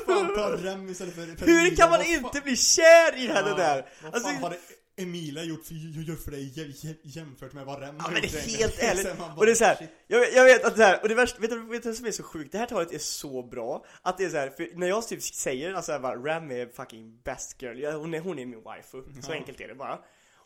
Fan 0.07 0.35
ta 0.35 0.57
rem 0.71 0.89
istället 0.89 1.15
för, 1.15 1.27
för 1.37 1.47
Hur 1.47 1.77
kan 1.77 1.91
man 1.91 1.99
fan- 2.01 2.09
inte 2.11 2.41
bli 2.41 2.57
kär 2.57 3.17
i 3.17 3.27
henne 3.27 3.49
Ja, 3.49 3.57
där? 3.57 3.87
Vad 4.03 4.15
Alltså, 4.15 4.29
fan 4.31 4.51
det 4.51 4.59
Emilia 4.97 5.45
gjort 5.45 5.65
för, 5.67 5.75
gjort 5.75 6.21
för 6.25 6.31
dig 6.31 6.53
jä- 6.57 6.73
jä- 6.87 6.97
jämfört 7.03 7.53
med 7.53 7.65
vad 7.67 7.81
Rem 7.81 7.97
Ja 7.99 8.11
men 8.13 8.23
det 8.23 8.29
är 8.35 8.59
helt 8.59 8.79
ärligt, 8.83 9.19
bara, 9.19 9.35
och 9.35 9.47
det 9.47 9.53
är 9.53 9.55
så 9.57 9.65
här, 9.65 9.89
jag, 10.07 10.33
jag 10.33 10.45
vet 10.45 10.65
att 10.65 10.77
det 10.77 10.85
här, 10.85 11.03
och 11.03 11.09
det 11.09 11.15
värsta, 11.15 11.41
vet 11.41 11.51
du, 11.51 11.63
vet 11.67 11.83
du 11.83 11.89
vad 11.89 11.97
som 11.97 12.07
är 12.07 12.11
så 12.11 12.23
sjukt? 12.23 12.53
Det 12.53 12.59
här 12.59 12.67
talet 12.67 12.93
är 12.93 12.99
så 12.99 13.43
bra, 13.43 13.85
att 14.03 14.19
det 14.19 14.25
är 14.25 14.31
så 14.31 14.37
här, 14.37 14.51
för 14.51 14.69
när 14.75 14.87
jag 14.89 15.09
typ 15.09 15.23
säger 15.23 15.75
alltså 15.75 15.99
bara 15.99 16.17
Ram 16.17 16.51
är 16.51 16.67
fucking 16.67 17.21
best 17.25 17.63
girl, 17.63 17.79
ja, 17.79 17.93
hon, 17.93 18.15
är, 18.15 18.21
hon 18.21 18.39
är 18.39 18.47
min 18.47 18.63
waifu, 18.63 19.03
så 19.23 19.31
Ja. 19.31 19.35
enkelt 19.35 19.61
är 19.61 19.69
det 19.69 19.75
bara. 19.75 19.99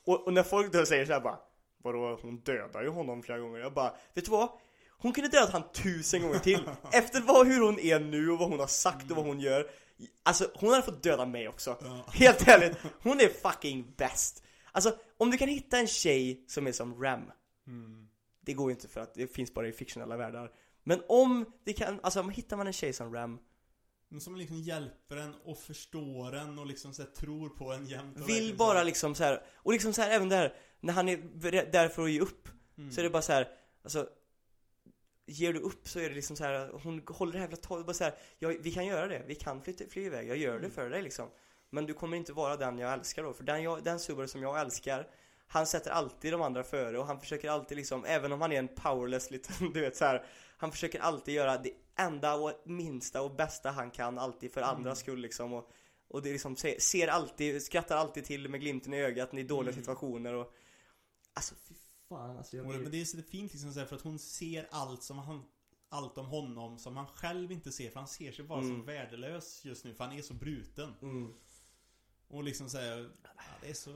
Och, 0.04 0.26
och 0.26 0.32
när 0.32 0.42
folk 0.42 0.72
då 0.72 0.86
säger 0.86 1.06
så 1.06 1.12
här 1.12 1.20
bara 1.20 1.38
Vadå, 1.82 2.18
hon 2.22 2.36
dödar 2.40 2.82
ju 2.82 2.88
honom 2.88 3.22
flera 3.22 3.38
gånger, 3.38 3.58
jag 3.58 3.72
bara, 3.74 3.94
vet 4.14 4.24
du 4.24 4.30
vad? 4.30 4.48
Hon 4.98 5.12
kunde 5.12 5.30
dödat 5.30 5.50
han 5.52 5.62
tusen 5.72 6.22
gånger 6.22 6.38
till, 6.38 6.60
efter 6.92 7.20
vad, 7.20 7.46
hur 7.46 7.60
hon 7.60 7.78
är 7.78 8.00
nu 8.00 8.30
och 8.30 8.38
vad 8.38 8.48
hon 8.48 8.58
har 8.60 8.66
sagt 8.66 9.10
och 9.10 9.16
vad 9.16 9.26
hon 9.26 9.40
gör 9.40 9.70
Alltså 10.22 10.50
hon 10.54 10.70
hade 10.70 10.82
fått 10.82 11.02
döda 11.02 11.26
mig 11.26 11.48
också, 11.48 11.76
Ja. 11.82 12.04
helt 12.12 12.48
ärligt, 12.48 12.76
hon 13.02 13.20
är 13.20 13.28
fucking 13.28 13.94
bäst 13.96 14.42
Alltså, 14.72 14.98
om 15.16 15.30
du 15.30 15.38
kan 15.38 15.48
hitta 15.48 15.78
en 15.78 15.86
tjej 15.86 16.44
som 16.46 16.66
är 16.66 16.72
som 16.72 17.02
Ram 17.02 17.32
Mm. 17.66 18.08
det 18.40 18.52
går 18.52 18.70
ju 18.70 18.74
inte 18.74 18.88
för 18.88 19.00
att 19.00 19.14
det 19.14 19.26
finns 19.26 19.54
bara 19.54 19.68
i 19.68 19.72
fiktionella 19.72 20.16
världar 20.16 20.52
Men 20.84 21.02
om 21.08 21.44
det 21.64 21.72
kan, 21.72 22.00
alltså 22.02 22.20
om 22.20 22.30
hittar 22.30 22.56
man 22.56 22.66
en 22.66 22.72
tjej 22.72 22.92
som 22.92 23.14
Ram 23.14 23.38
Som 24.20 24.36
liksom 24.36 24.60
hjälper 24.60 25.16
en 25.16 25.34
och 25.44 25.58
förstår 25.58 26.34
en 26.36 26.58
och 26.58 26.66
liksom 26.66 26.94
så 26.94 27.02
här, 27.02 27.10
tror 27.10 27.48
på 27.48 27.72
en 27.72 27.86
jämt 27.86 28.20
och 28.20 28.28
Vill 28.28 28.56
bara 28.56 28.82
liksom 28.82 29.14
så 29.14 29.24
här, 29.24 29.42
och 29.54 29.72
liksom 29.72 29.92
så 29.92 30.02
här 30.02 30.10
även 30.10 30.28
där 30.28 30.54
När 30.80 30.92
han 30.92 31.08
är 31.08 31.16
där 31.72 31.88
för 31.88 32.02
att 32.04 32.10
ge 32.10 32.20
upp 32.20 32.48
Mm. 32.78 32.92
Så 32.92 33.00
är 33.00 33.02
det 33.04 33.10
bara 33.10 33.22
så 33.22 33.32
här, 33.32 33.48
alltså 33.84 34.08
Ger 35.26 35.52
du 35.52 35.60
upp 35.60 35.88
så 35.88 35.98
är 36.00 36.08
det 36.08 36.14
liksom 36.14 36.36
så 36.36 36.44
här, 36.44 36.70
hon 36.82 37.02
håller 37.08 37.32
det 37.32 37.38
här 37.38 37.48
jävla 37.48 37.82
bara 37.84 37.94
så 37.94 38.04
här, 38.04 38.14
ja, 38.38 38.52
vi 38.60 38.72
kan 38.72 38.86
göra 38.86 39.06
det, 39.06 39.22
vi 39.26 39.34
kan 39.34 39.62
flytta, 39.62 39.84
fly 39.90 40.02
iväg, 40.04 40.28
jag 40.28 40.36
gör 40.36 40.52
det 40.52 40.58
Mm. 40.58 40.70
för 40.70 40.90
dig 40.90 41.02
liksom 41.02 41.30
Men 41.70 41.86
du 41.86 41.94
kommer 41.94 42.16
inte 42.16 42.32
vara 42.32 42.56
den 42.56 42.78
jag 42.78 42.92
älskar 42.92 43.22
då, 43.22 43.32
för 43.32 43.44
den, 43.44 43.62
jag, 43.62 43.84
den 43.84 44.00
Subaru 44.00 44.28
som 44.28 44.42
jag 44.42 44.60
älskar 44.60 45.08
Han 45.46 45.66
sätter 45.66 45.90
alltid 45.90 46.32
de 46.32 46.42
andra 46.42 46.64
före 46.64 46.98
och 46.98 47.06
han 47.06 47.20
försöker 47.20 47.50
alltid 47.50 47.76
liksom, 47.76 48.04
även 48.04 48.32
om 48.32 48.40
han 48.40 48.52
är 48.52 48.58
en 48.58 48.68
powerless 48.68 49.30
liten, 49.30 49.72
du 49.74 49.80
vet 49.80 49.96
så 49.96 50.04
här, 50.04 50.26
Han 50.56 50.72
försöker 50.72 51.00
alltid 51.00 51.34
göra 51.34 51.58
det 51.58 51.72
enda 51.98 52.34
och 52.34 52.52
minsta 52.64 53.22
och 53.22 53.30
bästa 53.36 53.70
han 53.70 53.90
kan 53.90 54.18
alltid 54.18 54.52
för 54.52 54.62
andras 54.62 54.84
Mm. 54.84 54.96
skull 54.96 55.18
liksom 55.20 55.52
och, 55.52 55.70
och 56.08 56.22
det 56.22 56.32
liksom 56.32 56.56
ser, 56.56 56.78
ser 56.78 57.08
alltid, 57.08 57.62
skrattar 57.62 57.96
alltid 57.96 58.24
till 58.24 58.48
med 58.48 58.60
glimten 58.60 58.94
i 58.94 59.00
ögat 59.02 59.34
i 59.34 59.42
dåliga 59.42 59.72
Mm. 59.72 59.82
situationer 59.84 60.34
och 60.34 60.52
Alltså 61.34 61.54
fy 61.68 61.74
fan 62.08 62.36
alltså 62.38 62.56
jag 62.56 62.66
blir- 62.68 62.78
men 62.78 62.90
det 62.90 63.00
är 63.00 63.04
så 63.04 63.22
fint 63.22 63.52
liksom 63.52 63.72
så 63.72 63.78
här, 63.80 63.86
för 63.86 63.96
att 63.96 64.02
hon 64.02 64.18
ser 64.18 64.68
allt 64.70 65.02
som 65.02 65.18
han 65.18 65.42
allt 65.88 66.18
om 66.18 66.26
honom 66.26 66.78
som 66.78 66.96
han 66.96 67.06
själv 67.06 67.52
inte 67.52 67.72
ser 67.72 67.90
för 67.90 68.00
han 68.00 68.08
ser 68.08 68.32
sig 68.32 68.44
bara 68.44 68.60
som 68.62 68.70
Mm. 68.74 68.86
värdelös 68.86 69.64
just 69.64 69.84
nu 69.84 69.94
för 69.94 70.04
han 70.04 70.18
är 70.18 70.22
så 70.22 70.34
bruten. 70.34 70.94
mm. 71.02 71.34
Och 72.28 72.44
liksom 72.44 72.70
säga 72.70 72.96
ja, 73.22 73.30
det 73.62 73.70
är 73.70 73.74
så 73.74 73.90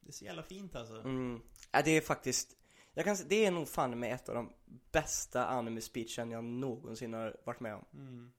Det 0.00 0.08
är 0.08 0.12
så 0.12 0.24
jävla 0.24 0.42
fint 0.42 0.76
alltså. 0.76 0.94
Mm. 1.00 1.40
Ja, 1.70 1.82
det 1.82 1.90
är 1.90 2.00
faktiskt 2.00 2.56
jag 2.94 3.04
kan, 3.04 3.16
det 3.28 3.44
är 3.44 3.50
nog 3.50 3.68
fan 3.68 3.98
med 3.98 4.14
ett 4.14 4.28
av 4.28 4.34
de 4.34 4.52
bästa 4.92 5.46
anime 5.46 5.80
speechen 5.80 6.30
jag 6.30 6.44
någonsin 6.44 7.12
har 7.12 7.36
varit 7.44 7.60
med 7.60 7.74
om. 7.74 7.84
Mm. 7.92 8.32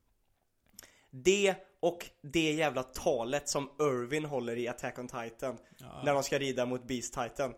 Det 1.09 1.55
och 1.79 2.05
det 2.21 2.51
jävla 2.53 2.83
talet 2.83 3.49
som 3.49 3.69
Irvin 3.79 4.25
håller 4.25 4.55
i 4.55 4.67
Attack 4.67 4.99
on 4.99 5.07
Titan 5.07 5.57
Ja. 5.77 6.01
när 6.05 6.13
de 6.13 6.23
ska 6.23 6.39
rida 6.39 6.65
mot 6.65 6.87
Beast 6.87 7.13
Titan. 7.13 7.53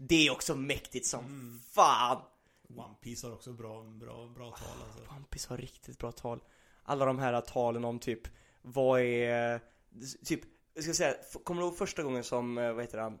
Det 0.00 0.26
är 0.26 0.30
också 0.30 0.54
mäktigt 0.56 1.06
som 1.06 1.24
Mm. 1.24 1.60
fan! 1.72 2.22
One 2.76 2.94
Piece 3.00 3.26
har 3.26 3.34
också 3.34 3.52
bra, 3.52 3.82
bra, 3.82 4.26
bra 4.26 4.50
tal 4.50 4.82
alltså. 4.86 5.14
One 5.14 5.24
Piece 5.30 5.48
har 5.48 5.56
riktigt 5.58 5.98
bra 5.98 6.12
tal. 6.12 6.40
Alla 6.82 7.04
de 7.04 7.18
här 7.18 7.40
talen 7.40 7.84
om 7.84 7.98
typ, 7.98 8.20
vad 8.62 9.00
är, 9.00 9.60
typ, 10.24 10.40
jag 10.74 10.84
ska 10.84 10.94
säga, 10.94 11.14
kommer 11.44 11.60
du 11.62 11.66
ihåg 11.68 11.76
första 11.76 12.02
gången 12.02 12.24
som, 12.24 12.58
eh, 12.58 12.72
vad 12.72 12.84
heter 12.84 12.98
han? 12.98 13.18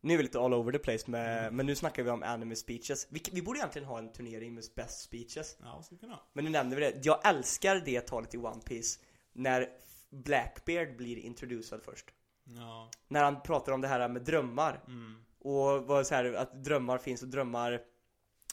Nu 0.00 0.12
är 0.14 0.16
vi 0.16 0.22
lite 0.22 0.40
all 0.40 0.54
over 0.54 0.72
the 0.72 0.78
place 0.78 1.10
med, 1.10 1.52
men 1.52 1.66
nu 1.66 1.74
snackar 1.74 2.02
vi 2.02 2.10
om 2.10 2.22
anime 2.22 2.56
speeches. 2.56 3.06
Vi, 3.10 3.22
vi 3.32 3.42
borde 3.42 3.58
egentligen 3.58 3.88
ha 3.88 3.98
en 3.98 4.12
turnering 4.12 4.54
med 4.54 4.64
best 4.76 5.00
speeches. 5.00 5.56
Ja, 5.62 5.82
skulle 5.82 6.00
kunna. 6.00 6.20
Men 6.32 6.44
nu 6.44 6.50
nämnde 6.50 6.76
vi 6.76 6.82
det. 6.82 7.00
Jag 7.04 7.26
älskar 7.28 7.76
det 7.84 8.00
talet 8.00 8.34
i 8.34 8.38
One 8.38 8.60
Piece 8.64 9.00
när 9.32 9.68
Blackbeard 10.10 10.96
blir 10.96 11.18
introducerad 11.18 11.82
först. 11.82 12.06
Ja. 12.44 12.90
När 13.08 13.24
han 13.24 13.42
pratar 13.42 13.72
om 13.72 13.80
det 13.80 13.88
här 13.88 14.08
med 14.08 14.22
drömmar. 14.22 14.80
Mm. 14.86 15.24
Och 15.48 15.86
vad 15.86 16.06
så 16.06 16.14
här, 16.14 16.32
att 16.32 16.64
drömmar 16.64 16.98
finns 16.98 17.22
och 17.22 17.28
drömmar 17.28 17.80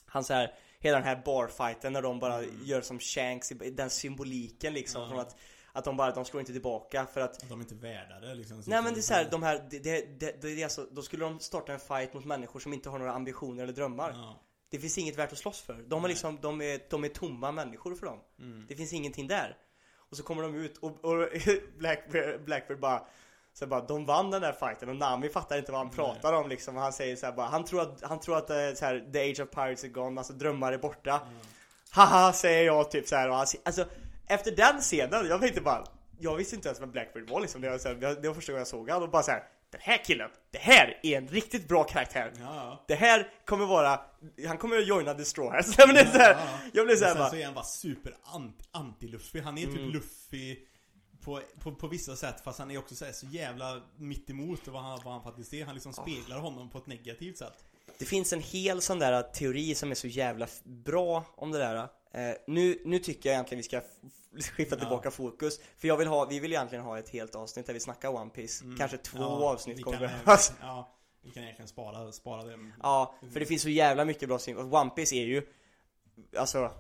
Han 0.06 0.24
så 0.24 0.34
här 0.34 0.54
Hela 0.80 0.98
den 0.98 1.08
här 1.08 1.22
barfighten 1.26 1.94
när 1.94 2.02
de 2.02 2.20
bara 2.20 2.38
Mm. 2.44 2.60
gör 2.64 2.82
som 2.82 3.00
Shanks, 3.00 3.50
den 3.72 3.90
symboliken 3.90 4.74
liksom 4.74 5.02
Ja. 5.02 5.10
från 5.10 5.20
att 5.20 5.36
Att 5.72 5.84
de 5.86 5.98
bara, 5.98 6.12
de 6.12 6.26
slår 6.26 6.40
inte 6.40 6.52
tillbaka 6.54 7.06
för 7.06 7.22
att 7.22 7.44
Att 7.44 7.50
de 7.50 7.62
inte 7.62 7.76
är 7.76 7.78
värda 7.78 8.20
det 8.20 8.36
liksom. 8.36 8.64
Nej 8.68 8.82
men 8.84 8.94
det 8.94 9.00
är 9.00 9.02
så 9.02 9.14
här, 9.14 9.28
de 9.32 9.44
här, 9.44 9.68
det, 9.70 9.80
det, 9.80 10.20
det, 10.20 10.42
det 10.42 10.48
är 10.62 10.64
alltså, 10.64 10.88
då 10.92 11.02
skulle 11.02 11.24
de 11.26 11.40
starta 11.40 11.74
en 11.74 11.80
fight 11.80 12.14
mot 12.14 12.26
människor 12.26 12.60
som 12.60 12.74
inte 12.74 12.90
har 12.90 13.00
några 13.00 13.14
ambitioner 13.14 13.64
eller 13.64 13.74
drömmar 13.74 14.12
Ja. 14.12 14.40
Det 14.70 14.80
finns 14.80 14.98
inget 14.98 15.18
värt 15.18 15.32
att 15.32 15.38
slåss 15.38 15.62
för. 15.62 15.74
De, 15.88 16.02
Nej. 16.02 16.10
liksom, 16.10 16.40
de, 16.42 16.62
är, 16.62 16.80
de 16.90 17.04
är 17.04 17.10
tomma 17.10 17.52
människor 17.52 17.96
för 17.96 18.06
dem 18.06 18.20
Mm. 18.40 18.66
Det 18.68 18.76
finns 18.76 18.94
ingenting 18.94 19.28
där 19.28 19.58
Och 20.10 20.18
så 20.18 20.24
kommer 20.24 20.44
de 20.44 20.56
ut 20.56 20.78
och, 20.78 21.06
och 21.06 21.30
Blackbeard, 21.78 22.44
Blackbeard 22.46 22.80
bara 22.80 23.08
så 23.60 23.68
bara, 23.68 23.82
de 23.82 24.06
vann 24.06 24.32
den 24.32 24.42
där 24.42 24.52
fighten 24.54 24.90
och 24.90 24.96
Nami 24.96 25.30
fattar 25.30 25.58
inte 25.58 25.72
vad 25.72 25.80
han 25.80 25.88
Nej. 25.88 25.96
pratar 25.96 26.34
om 26.34 26.50
liksom. 26.50 26.76
Han 26.76 26.94
säger 26.94 27.16
så 27.16 27.26
här 27.26 27.34
bara, 27.34 27.48
han 27.48 27.66
tror 27.66 27.82
att, 27.82 28.02
han 28.04 28.20
tror 28.20 28.38
att 28.38 28.50
eh, 28.50 28.56
så 28.76 28.86
här, 28.86 29.10
the 29.14 29.32
age 29.32 29.40
of 29.40 29.50
pirates 29.56 29.84
är 29.84 29.88
gone, 29.88 30.20
alltså 30.22 30.34
drömmar 30.34 30.74
är 30.74 30.78
borta. 30.78 31.22
Haha, 31.92 32.34
säger 32.34 32.66
jag 32.66 32.92
typ 32.92 33.08
så 33.08 33.16
här. 33.16 33.30
Och 33.30 33.36
han, 33.36 33.46
alltså, 33.66 33.86
efter 34.28 34.52
den 34.52 34.82
scenen, 34.82 35.28
jag 35.30 35.42
tänkte 35.42 35.62
bara, 35.62 35.84
jag 36.20 36.36
visste 36.36 36.56
inte 36.56 36.68
ens 36.68 36.82
vem 36.82 36.92
Blackbeard 36.92 37.30
var 37.30 37.40
liksom. 37.42 37.62
Det 37.62 37.70
var, 37.70 37.78
så 37.78 37.88
här, 37.88 37.96
det 38.22 38.28
var 38.28 38.36
första 38.36 38.52
gången 38.52 38.60
jag 38.60 38.68
såg 38.68 38.90
honom 38.90 39.04
och 39.04 39.10
bara 39.10 39.24
så 39.24 39.32
här, 39.32 39.44
den 39.72 39.82
här 39.84 39.98
killen, 40.06 40.30
det 40.52 40.58
här 40.58 41.00
är 41.04 41.18
en 41.18 41.28
riktigt 41.28 41.68
bra 41.68 41.84
karaktär. 41.84 42.32
Ja. 42.40 42.84
Det 42.88 42.96
här 42.96 43.30
kommer 43.46 43.66
vara, 43.66 44.00
han 44.48 44.58
kommer 44.58 44.78
att 44.78 44.88
joina 44.88 45.14
Destroyers. 45.14 45.78
men 45.78 45.94
det 45.96 46.00
är 46.02 46.06
så 46.06 46.18
här, 46.18 46.32
Ja. 46.32 46.48
jag 46.74 46.86
blev 46.86 46.96
så 46.96 47.06
här 47.06 47.16
Men 47.16 47.16
sen 47.16 47.24
bara, 47.24 47.30
så 47.30 47.36
är 47.36 47.46
han 47.46 47.54
bara 47.54 47.66
super 47.66 48.16
anti- 48.24 48.66
anti-Luffy. 48.72 49.42
Han 49.44 49.58
är 49.58 49.66
typ 49.66 49.76
Mm. 49.78 49.90
Luffy 49.90 50.58
på, 51.26 51.42
på, 51.60 51.72
på 51.76 51.88
vissa 51.88 52.16
sätt 52.16 52.42
fast 52.42 52.60
han 52.60 52.72
är 52.72 52.78
också 52.78 52.96
så, 52.96 53.06
här, 53.06 53.12
så 53.12 53.26
jävla 53.26 53.82
mitt 53.98 54.30
emot 54.30 54.68
vad 54.68 54.82
han, 54.82 55.00
vad 55.04 55.14
han 55.14 55.24
faktiskt 55.24 55.54
är. 55.54 55.66
Han 55.66 55.74
liksom 55.76 55.94
speglar 55.94 56.40
honom 56.40 56.70
på 56.70 56.78
ett 56.78 56.88
negativt 56.88 57.38
sätt. 57.38 57.66
Det 57.98 58.06
finns 58.06 58.34
en 58.34 58.42
hel 58.42 58.82
sån 58.82 59.00
där 59.00 59.24
teori 59.24 59.76
som 59.76 59.92
är 59.92 59.96
så 59.96 60.08
jävla 60.08 60.48
bra 60.64 61.24
om 61.36 61.52
det 61.52 61.58
där. 61.58 61.76
Eh, 62.12 62.36
nu, 62.48 62.82
nu 62.86 63.00
tycker 63.00 63.30
jag 63.30 63.34
egentligen 63.34 63.58
vi 63.60 63.64
ska 63.64 63.82
skifta 64.56 64.76
Ja. 64.76 64.80
tillbaka 64.80 65.12
fokus. 65.12 65.60
För 65.78 65.88
jag 65.88 65.98
vill 65.98 66.08
ha, 66.08 66.26
vi 66.26 66.40
vill 66.40 66.52
egentligen 66.54 66.84
ha 66.84 67.00
ett 67.00 67.10
helt 67.10 67.36
avsnitt 67.36 67.66
där 67.66 67.74
vi 67.74 67.80
snackar 67.80 68.10
One 68.16 68.30
Piece. 68.30 68.64
Mm. 68.64 68.78
Kanske 68.78 68.98
två 68.98 69.18
Ja, 69.20 69.26
avsnitt 69.26 69.78
vi 69.78 69.84
kommer 69.84 69.98
kan, 69.98 70.08
behövas. 70.08 70.54
Ja, 70.62 70.96
vi 71.22 71.32
kan 71.32 71.44
egentligen 71.44 71.68
spara, 71.68 72.12
spara 72.12 72.44
det. 72.44 72.58
Ja, 72.84 73.16
för 73.34 73.40
det 73.40 73.46
finns 73.46 73.62
så 73.62 73.70
jävla 73.70 74.06
mycket 74.06 74.30
bra 74.30 74.40
synpunkter. 74.40 74.78
One 74.80 74.90
Piece 74.90 75.16
är 75.16 75.26
ju, 75.26 75.48
alltså 76.38 76.72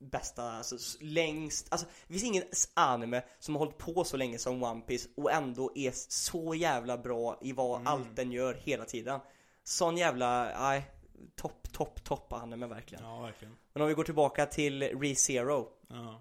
bästa, 0.00 0.42
alltså 0.52 0.76
längst, 1.00 1.68
alltså 1.70 1.86
det 2.06 2.12
finns 2.12 2.24
ingen 2.24 2.44
anime 2.74 3.22
som 3.38 3.54
har 3.54 3.58
hållit 3.58 3.78
på 3.78 4.04
så 4.04 4.16
länge 4.16 4.38
som 4.38 4.62
One 4.62 4.80
Piece 4.80 5.08
och 5.16 5.32
ändå 5.32 5.72
är 5.74 5.90
så 5.94 6.54
jävla 6.54 6.98
bra 6.98 7.38
i 7.42 7.52
vad 7.52 7.80
Mm. 7.80 7.86
allt 7.92 8.16
den 8.16 8.32
gör 8.32 8.54
hela 8.54 8.84
tiden. 8.84 9.20
Sån 9.64 9.96
jävla, 9.96 10.44
nej, 10.60 10.90
topp, 11.36 11.72
topp, 11.72 12.04
topp 12.04 12.32
anime 12.32 12.66
verkligen. 12.66 13.04
Ja, 13.04 13.20
verkligen. 13.20 13.56
Men 13.72 13.82
om 13.82 13.88
vi 13.88 13.94
går 13.94 14.04
tillbaka 14.04 14.46
till 14.46 14.82
ReZero. 14.82 15.68
Ja. 15.88 16.20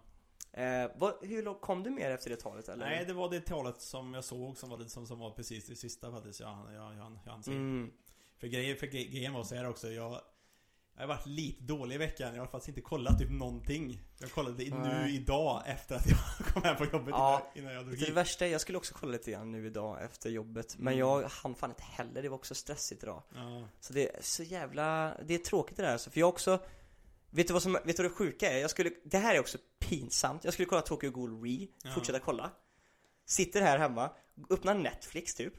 Eh, 0.54 0.92
vad, 0.96 1.14
hur 1.22 1.44
långt 1.44 1.62
kom 1.62 1.84
du 1.84 1.90
mer 1.90 2.12
efter 2.12 2.30
det 2.30 2.36
talet 2.36 2.70
eller? 2.70 2.86
Nej, 2.86 3.06
det 3.06 3.14
var 3.14 3.30
det 3.30 3.42
talet 3.42 3.82
som 3.82 4.14
jag 4.14 4.24
såg 4.24 4.58
som 4.58 4.70
var, 4.70 4.78
det, 4.78 4.90
som, 4.90 5.08
som 5.08 5.20
var 5.20 5.32
precis 5.32 5.68
det 5.68 5.76
sista 5.76 6.12
faktiskt. 6.12 6.40
Jag, 6.40 6.58
jag, 6.74 6.96
jag, 6.98 7.20
jag 7.26 7.46
se. 7.46 7.52
Mm. 7.52 7.92
För 8.38 8.48
grejen, 8.48 8.78
för 8.78 8.88
gre- 8.88 9.12
grejen 9.12 9.34
var 9.34 9.44
så 9.44 9.56
här 9.56 9.70
också. 9.70 9.88
Jag, 9.92 10.22
jag 11.00 11.08
har 11.08 11.16
varit 11.16 11.26
lite 11.26 11.64
dålig 11.64 11.96
i 11.96 11.98
veckan. 11.98 12.36
Jag 12.36 12.42
har 12.42 12.48
faktiskt 12.48 12.68
inte 12.68 12.82
kollat 12.82 13.20
typ 13.20 13.32
någonting. 13.32 14.00
Jag 14.20 14.32
kollade 14.32 14.64
i- 14.64 14.70
nu 14.72 15.10
idag 15.12 15.64
efter 15.66 15.96
att 15.96 16.08
jag 16.08 16.18
kom 16.54 16.64
hem 16.64 16.76
på 16.76 16.86
jobbet 16.86 17.10
Ja. 17.18 17.52
innan, 17.56 17.74
jag 17.74 17.86
drog 17.86 18.00
Det 18.00 18.06
hit. 18.06 18.14
värsta 18.16 18.46
är, 18.46 18.50
jag 18.52 18.62
skulle 18.62 18.78
också 18.78 18.94
kolla 19.00 19.12
lite 19.12 19.32
grann 19.32 19.52
nu 19.52 19.68
idag 19.68 20.04
efter 20.04 20.30
jobbet 20.30 20.76
Men 20.78 20.94
Mm. 20.94 21.00
jag 21.00 21.24
hann 21.30 21.56
fan 21.56 21.70
inte 21.70 21.84
heller, 21.84 22.22
det 22.22 22.30
var 22.30 22.38
också 22.38 22.56
stressigt 22.56 23.04
idag 23.04 23.24
Ja. 23.36 23.68
Så 23.80 23.94
det 23.94 24.16
är 24.16 24.22
så 24.22 24.44
jävla, 24.44 25.16
det 25.26 25.34
är 25.34 25.38
tråkigt 25.38 25.78
det 25.78 25.84
där 25.84 25.92
alltså, 25.94 26.10
för 26.10 26.20
jag 26.20 26.30
också 26.30 26.60
Vet 27.32 27.48
du 27.48 27.54
vad 27.54 27.64
som, 27.64 27.74
vet 27.74 27.98
du 27.98 28.04
vad 28.04 28.12
det 28.12 28.16
sjuka 28.16 28.52
är? 28.52 28.58
Jag 28.58 28.70
skulle, 28.70 28.92
det 29.06 29.18
här 29.18 29.36
är 29.36 29.40
också 29.40 29.58
pinsamt. 29.80 30.44
Jag 30.44 30.54
skulle 30.54 30.66
kolla 30.66 30.82
Tokyo 30.82 31.12
Ghoul 31.12 31.42
Re, 31.44 31.68
Ja. 31.84 31.92
fortsätta 31.92 32.20
kolla. 32.20 32.52
Sitter 33.26 33.62
här 33.62 33.78
hemma, 33.78 34.10
öppnar 34.50 34.74
Netflix 34.76 35.36
typ. 35.36 35.54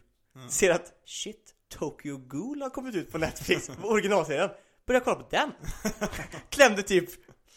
Ser 0.49 0.71
att 0.71 0.93
shit, 1.05 1.55
Tokyo 1.69 2.17
Ghoul 2.19 2.63
har 2.63 2.71
kommit 2.71 2.95
ut 2.95 3.13
på 3.13 3.19
Netflix, 3.19 3.71
originalserien. 3.83 4.51
Börjar 4.87 5.01
kolla 5.01 5.17
på 5.17 5.27
den. 5.31 5.53
Klämde 6.51 6.83
typ 6.83 7.11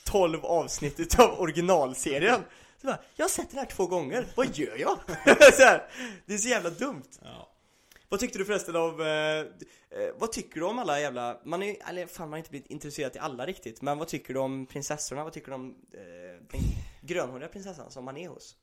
12 0.05 0.45
avsnitt 0.45 0.99
utav 0.99 1.39
originalserien. 1.39 2.41
Så 2.81 2.87
bara, 2.87 2.99
jag 3.15 3.23
har 3.23 3.29
sett 3.29 3.49
den 3.49 3.59
här 3.59 3.65
två 3.65 3.87
gånger, 3.87 4.25
vad 4.35 4.57
gör 4.57 4.77
jag? 4.77 4.97
så 5.53 5.63
här, 5.63 5.89
det 6.25 6.33
är 6.33 6.37
så 6.37 6.49
jävla 6.49 6.69
dumt. 6.69 7.09
Ja. 7.21 7.49
Vad 8.09 8.19
tyckte 8.19 8.37
du 8.37 8.45
förresten 8.45 8.75
av, 8.75 9.01
eh, 9.01 9.39
eh, 9.39 9.45
vad 10.17 10.31
tycker 10.31 10.59
du 10.59 10.65
om 10.65 10.79
alla 10.79 10.99
jävla, 10.99 11.39
man 11.43 11.63
är 11.63 11.89
eller 11.89 12.07
fan 12.07 12.25
man 12.25 12.31
har 12.31 12.37
inte 12.37 12.49
blivit 12.49 12.71
intresserad 12.71 13.11
till 13.11 13.21
alla 13.21 13.45
riktigt, 13.45 13.81
men 13.81 13.97
vad 13.97 14.07
tycker 14.07 14.33
du 14.33 14.39
om 14.39 14.65
prinsessorna? 14.65 15.23
Vad 15.23 15.33
tycker 15.33 15.47
du 15.47 15.55
om 15.55 15.75
eh, 15.93 15.99
den 16.51 16.61
grönhåriga 17.01 17.47
prinsessan 17.47 17.91
som 17.91 18.05
man 18.05 18.17
är 18.17 18.27
hos? 18.27 18.55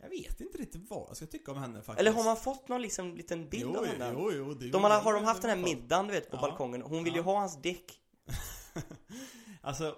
Jag 0.00 0.08
vet 0.08 0.40
inte 0.40 0.58
riktigt 0.58 0.90
vad 0.90 1.08
jag 1.08 1.16
ska 1.16 1.26
tycka 1.26 1.52
om 1.52 1.58
henne 1.58 1.82
faktiskt. 1.82 2.00
Eller 2.00 2.12
har 2.12 2.24
man 2.24 2.36
fått 2.36 2.68
någon 2.68 2.82
liksom 2.82 3.14
liten 3.16 3.48
bild 3.48 3.62
jo, 3.74 3.78
av 3.78 3.86
henne? 3.86 4.10
Jo, 4.14 4.32
jo, 4.32 4.54
det 4.54 4.70
De 4.70 4.84
har, 4.84 4.90
har 5.00 5.12
de 5.14 5.24
haft 5.24 5.42
den 5.42 5.50
här 5.50 5.56
middagen 5.64 6.06
du 6.06 6.12
vet 6.12 6.30
på 6.30 6.36
Ja. 6.36 6.40
balkongen, 6.40 6.82
hon 6.82 7.04
vill 7.04 7.12
ju 7.12 7.18
Ja. 7.18 7.24
ha 7.24 7.38
hans 7.38 7.62
dick 7.62 8.00
Alltså, 9.60 9.96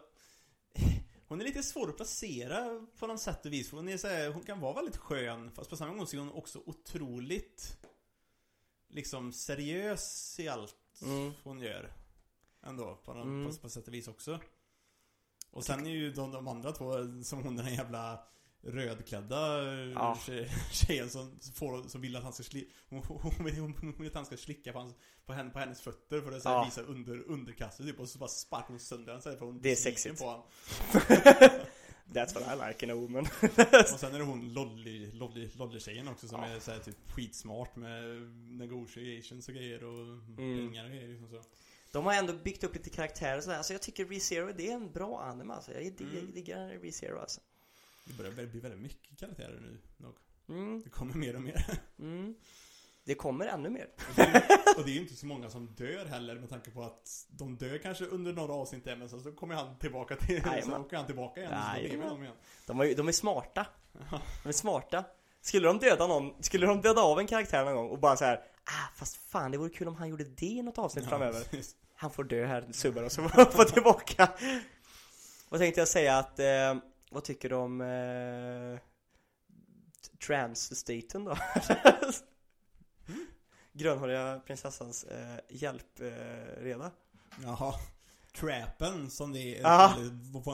hon 1.29 1.41
är 1.41 1.45
lite 1.45 1.63
svår 1.63 1.89
att 1.89 1.97
placera 1.97 2.87
på 2.99 3.07
något 3.07 3.21
sätt 3.21 3.47
och 3.47 3.53
vis. 3.53 3.71
Hon, 3.71 3.89
är 3.89 3.97
så 3.97 4.09
här, 4.09 4.31
hon 4.31 4.43
kan 4.43 4.61
vara 4.61 4.73
väldigt 4.75 4.97
skön, 4.97 5.51
fast 5.51 5.71
på 5.71 5.77
samma 5.77 5.95
gång 5.95 6.07
så 6.07 6.17
är 6.17 6.21
hon 6.21 6.33
också 6.33 6.63
otroligt 6.67 7.77
liksom 8.89 9.33
seriös 9.33 10.37
i 10.41 10.49
allt 10.49 10.77
Mm. 11.03 11.33
hon 11.45 11.61
gör. 11.61 11.93
Ändå, 12.63 12.97
på, 13.05 13.15
någon, 13.15 13.29
Mm. 13.29 13.53
på, 13.53 13.59
på 13.59 13.69
sätt 13.69 13.89
och 13.89 13.95
vis 13.95 14.09
också. 14.09 14.41
Och 15.51 15.65
sen 15.65 15.87
är 15.87 15.91
ju 15.91 16.13
de, 16.13 16.31
de 16.31 16.49
andra 16.49 16.73
två, 16.73 16.93
som 17.25 17.43
hon 17.43 17.57
den 17.57 17.75
jävla 17.75 18.25
rödklädda 18.63 19.63
Ja. 19.75 20.19
tje, 20.27 20.49
tjejen 20.73 21.11
som, 21.11 21.39
får, 21.55 21.83
som 21.89 22.01
vill 22.01 22.17
att 22.17 22.23
han 22.23 22.33
ska 22.33 22.43
sli, 22.43 22.69
hon, 22.89 23.03
hon, 23.09 23.21
hon, 23.81 23.93
vill- 23.99 24.07
att 24.09 24.15
han 24.15 24.27
ska 24.27 24.37
slicka 24.37 24.73
på, 24.73 24.79
hans, 24.79 24.95
på, 25.27 25.33
henne, 25.33 25.51
på 25.51 25.59
hennes 25.59 25.81
fötter 25.81 26.21
för 26.21 26.33
att 26.33 26.43
så 26.43 26.49
här, 26.49 26.57
Ja. 26.57 26.65
visa 26.65 26.83
under, 26.83 27.23
underkastet 27.31 27.87
typ, 27.87 28.01
och 28.01 28.09
så 28.09 28.19
bara 28.19 28.29
sparkar 28.29 28.69
hon 28.69 28.81
sönder 28.81 29.13
den 29.13 29.23
så 29.23 29.31
här, 29.31 29.37
för 29.37 29.47
hon 29.47 29.61
Det 29.63 29.71
är 29.73 29.77
sexigt. 29.77 30.19
på 30.19 30.25
honom. 30.25 30.43
That's 32.13 32.35
what 32.35 32.43
I 32.43 32.69
like 32.69 32.85
in 32.87 32.91
a 32.91 32.95
woman 32.95 33.27
Och 33.93 34.01
sen 34.01 34.15
är 34.15 34.19
det 34.19 34.25
hon 34.25 34.53
lolly, 34.53 35.13
lolly, 35.13 35.49
lolly-tjejen 35.55 36.09
också 36.09 36.29
som 36.29 36.41
är 36.41 36.61
så 36.61 36.71
här, 36.71 36.79
typ 36.79 37.11
skitsmart 37.11 37.77
med 37.77 38.05
negotiations 38.59 39.49
och 39.49 39.55
grejer 39.55 39.85
och 39.85 40.07
Mm. 40.39 40.69
pengar 40.69 40.85
och 40.85 40.91
grejer 40.91 41.09
liksom 41.09 41.29
så. 41.29 41.43
De 41.93 42.05
har 42.05 42.15
ändå 42.15 42.33
byggt 42.33 42.65
upp 42.65 42.75
lite 42.75 42.91
karaktärer 42.91 43.37
och 43.37 43.43
sådär, 43.45 43.57
alltså 43.57 43.73
jag 43.73 43.83
tycker 43.83 44.05
ReZero 44.05 44.53
det 44.57 44.71
är 44.71 44.75
en 44.75 44.93
bra 44.93 45.21
anime 45.23 45.55
alltså, 45.55 45.73
jag 45.73 45.83
diggar, 45.83 46.11
Mm. 46.21 46.33
diggar 46.33 46.69
ReZero 46.69 47.19
alltså 47.19 47.41
Det 48.11 48.31
börjar 48.31 48.47
bli 48.47 48.61
väldigt 48.61 48.81
mycket 48.81 49.19
karaktärer 49.19 49.61
nu 49.61 49.79
nog. 49.97 50.15
mm, 50.49 50.83
Det 50.83 50.91
kommer 50.91 51.15
mer 51.15 51.37
och 51.37 51.43
mer. 51.43 51.65
mm. 51.99 52.35
Det 53.05 53.15
kommer 53.15 53.47
ännu 53.47 53.71
mer 53.71 53.89
Och 53.97 54.15
det, 54.17 54.23
är, 54.23 54.79
och 54.79 54.85
det 54.85 54.91
är 54.91 54.95
ju 54.95 55.01
inte 55.01 55.17
så 55.17 55.27
många 55.27 55.51
som 55.51 55.67
dör 55.67 56.05
heller 56.05 56.35
med 56.35 56.49
tanke 56.49 56.71
på 56.71 56.83
att 56.83 57.27
de 57.31 57.57
dör 57.57 57.79
kanske 57.79 58.05
under 58.05 58.33
några 58.33 58.53
avsnitt 58.53 58.85
men 58.85 59.09
sen 59.09 59.21
så 59.23 59.33
kommer 59.33 59.55
han 59.55 59.79
tillbaka 59.79 60.17
till, 60.17 60.43
så 60.65 60.77
åker 60.77 60.97
han 60.97 61.07
tillbaka 61.07 61.41
igen 61.41 61.53
och 61.53 61.59
så 61.65 62.15
de 62.15 62.23
igen. 62.23 62.35
De, 62.67 62.81
är, 62.81 62.95
de 62.95 63.09
är 63.09 63.13
smarta. 63.13 63.67
De 64.43 64.49
är 64.49 64.53
smarta. 64.53 65.05
Skulle 65.41 65.67
de 65.69 65.79
döda 65.79 66.07
någon, 66.07 66.43
skulle 66.43 66.67
de 66.67 66.81
döda 66.81 67.01
av 67.01 67.19
en 67.19 67.27
karaktär 67.27 67.65
någon 67.65 67.75
gång 67.75 67.89
och 67.89 67.99
bara 67.99 68.17
så 68.17 68.25
här, 68.25 68.37
ah 68.65 68.95
fast 68.97 69.17
fan 69.17 69.51
det 69.51 69.59
vore 69.59 69.71
kul 69.71 69.89
om 69.89 69.95
han 69.95 70.09
gjorde 70.09 70.25
det 70.25 70.47
i 70.47 70.63
något 70.63 70.79
avsnitt 70.79 71.07
framöver. 71.07 71.41
precis. 71.41 71.77
Han 71.95 72.11
får 72.11 72.25
dö 72.25 72.47
här, 72.47 72.69
subbar 72.73 73.03
och 73.03 73.13
så 73.13 73.29
får 73.29 73.65
tillbaka. 73.65 74.29
Vad 75.49 75.61
tänkte 75.61 75.81
jag 75.81 75.89
säga 75.89 76.19
att, 76.19 76.39
eh, 76.39 76.77
vad 77.11 77.25
tycker 77.25 77.49
du 77.49 77.55
om 77.55 77.81
eh, 77.81 78.79
transstaten 80.27 81.25
då? 81.25 81.37
Grönhåriga 83.73 84.41
prinsessans 84.47 85.05
eh, 85.05 85.37
hjälpreda. 85.49 86.91
Jaha. 87.43 87.75
Trappen 88.35 89.11
som 89.11 89.33
det 89.33 89.59
är 89.59 89.63
Ja. 89.63 89.97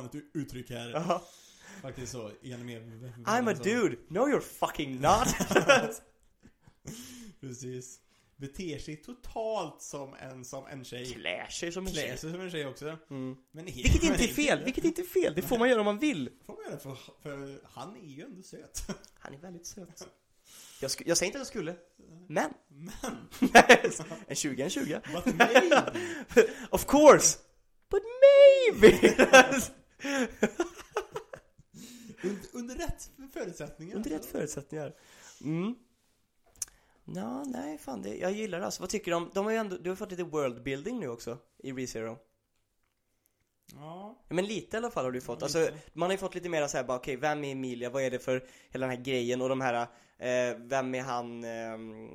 ett 0.06 0.14
uttryck 0.34 0.70
här. 0.70 0.90
Jaha. 0.90 1.20
Faktiskt 1.82 2.12
så, 2.12 2.30
i 2.40 2.52
anime. 2.54 2.72
I'm 3.24 3.50
a 3.50 3.54
dude, 3.62 3.96
no 4.08 4.18
you're 4.20 4.40
fucking 4.40 5.00
not! 5.00 5.28
Precis. 7.40 8.00
Beter 8.36 8.78
sig 8.78 8.96
totalt 8.96 9.82
som 9.82 10.14
en, 10.14 10.44
som 10.44 10.66
en 10.66 10.84
tjej. 10.84 11.12
Klär 11.12 11.46
sig 11.48 11.72
som 11.72 11.86
en 11.86 11.92
Klär 11.92 12.02
tjej. 12.02 12.18
sig 12.18 12.30
som 12.32 12.40
en 12.40 12.50
tjej 12.50 12.66
också. 12.66 12.98
Mm. 13.10 13.36
Men 13.50 13.64
Vilket 13.64 14.02
inte 14.02 14.24
är 14.24 14.28
fel, 14.28 14.64
vilket 14.64 14.84
inte 14.84 15.02
är 15.02 15.06
fel, 15.06 15.34
det 15.34 15.42
får 15.42 15.58
man 15.58 15.68
göra 15.68 15.80
om 15.80 15.84
man 15.84 15.98
vill. 15.98 16.30
får 16.46 16.54
man 16.54 16.64
göra 16.64 16.78
för, 16.78 16.94
för 17.22 17.60
han 17.64 17.96
är 17.96 18.08
ju 18.08 18.22
ändå 18.22 18.42
söt. 18.42 18.82
Han 19.18 19.34
är 19.34 19.38
väldigt 19.38 19.66
söt. 19.66 20.08
Jag, 20.80 20.90
jag 21.06 21.16
säger 21.16 21.28
inte 21.28 21.38
att 21.38 21.40
jag 21.40 21.46
skulle, 21.46 21.76
men. 22.28 22.50
Men, 22.68 23.28
en 24.28 24.36
20 24.36 24.62
en 24.62 24.70
20. 24.70 25.00
but 25.12 25.26
maybe. 25.26 25.92
Of 26.70 26.86
course! 26.86 27.38
But 27.90 28.02
maybe! 28.22 28.96
under, 32.22 32.46
under 32.52 32.74
rätt 32.74 33.10
förutsättningar. 33.32 33.96
Under 33.96 34.10
rätt 34.10 34.26
förutsättningar. 34.26 34.94
Mm. 35.44 35.74
Nå, 37.08 37.44
nej 37.46 37.78
fan, 37.78 38.02
det, 38.02 38.16
jag 38.16 38.32
gillar 38.32 38.58
det 38.60 38.64
alltså. 38.64 38.82
Vad 38.82 38.90
tycker 38.90 39.10
du 39.10 39.16
om, 39.16 39.30
de 39.34 39.44
har 39.44 39.52
ju 39.52 39.58
ändå, 39.58 39.76
du 39.76 39.88
har 39.90 39.96
fått 39.96 40.10
lite 40.10 40.24
worldbuilding 40.24 41.00
nu 41.00 41.08
också 41.08 41.38
i 41.58 41.72
ReZero. 41.72 42.18
Ja. 43.72 44.16
Ja, 44.28 44.34
Men 44.34 44.44
lite 44.44 44.76
i 44.76 44.78
alla 44.78 44.90
fall 44.90 45.04
har 45.04 45.12
du 45.12 45.20
fått. 45.20 45.40
Ja, 45.40 45.44
Alltså, 45.44 45.68
man 45.92 46.06
har 46.06 46.12
ju 46.12 46.18
fått 46.18 46.34
lite 46.34 46.48
mer 46.48 46.66
såhär 46.66 46.84
bara, 46.84 46.96
okej, 46.98 47.16
vem 47.16 47.44
är 47.44 47.52
Emilia? 47.52 47.90
Vad 47.90 48.02
är 48.02 48.10
det 48.10 48.18
för 48.18 48.44
hela 48.70 48.86
den 48.86 48.96
här 48.96 49.04
grejen? 49.04 49.42
Och 49.42 49.48
de 49.48 49.60
här, 49.60 49.82
eh, 50.18 50.56
vem 50.58 50.94
är 50.94 51.00
han, 51.02 51.44
eh, 51.44 52.10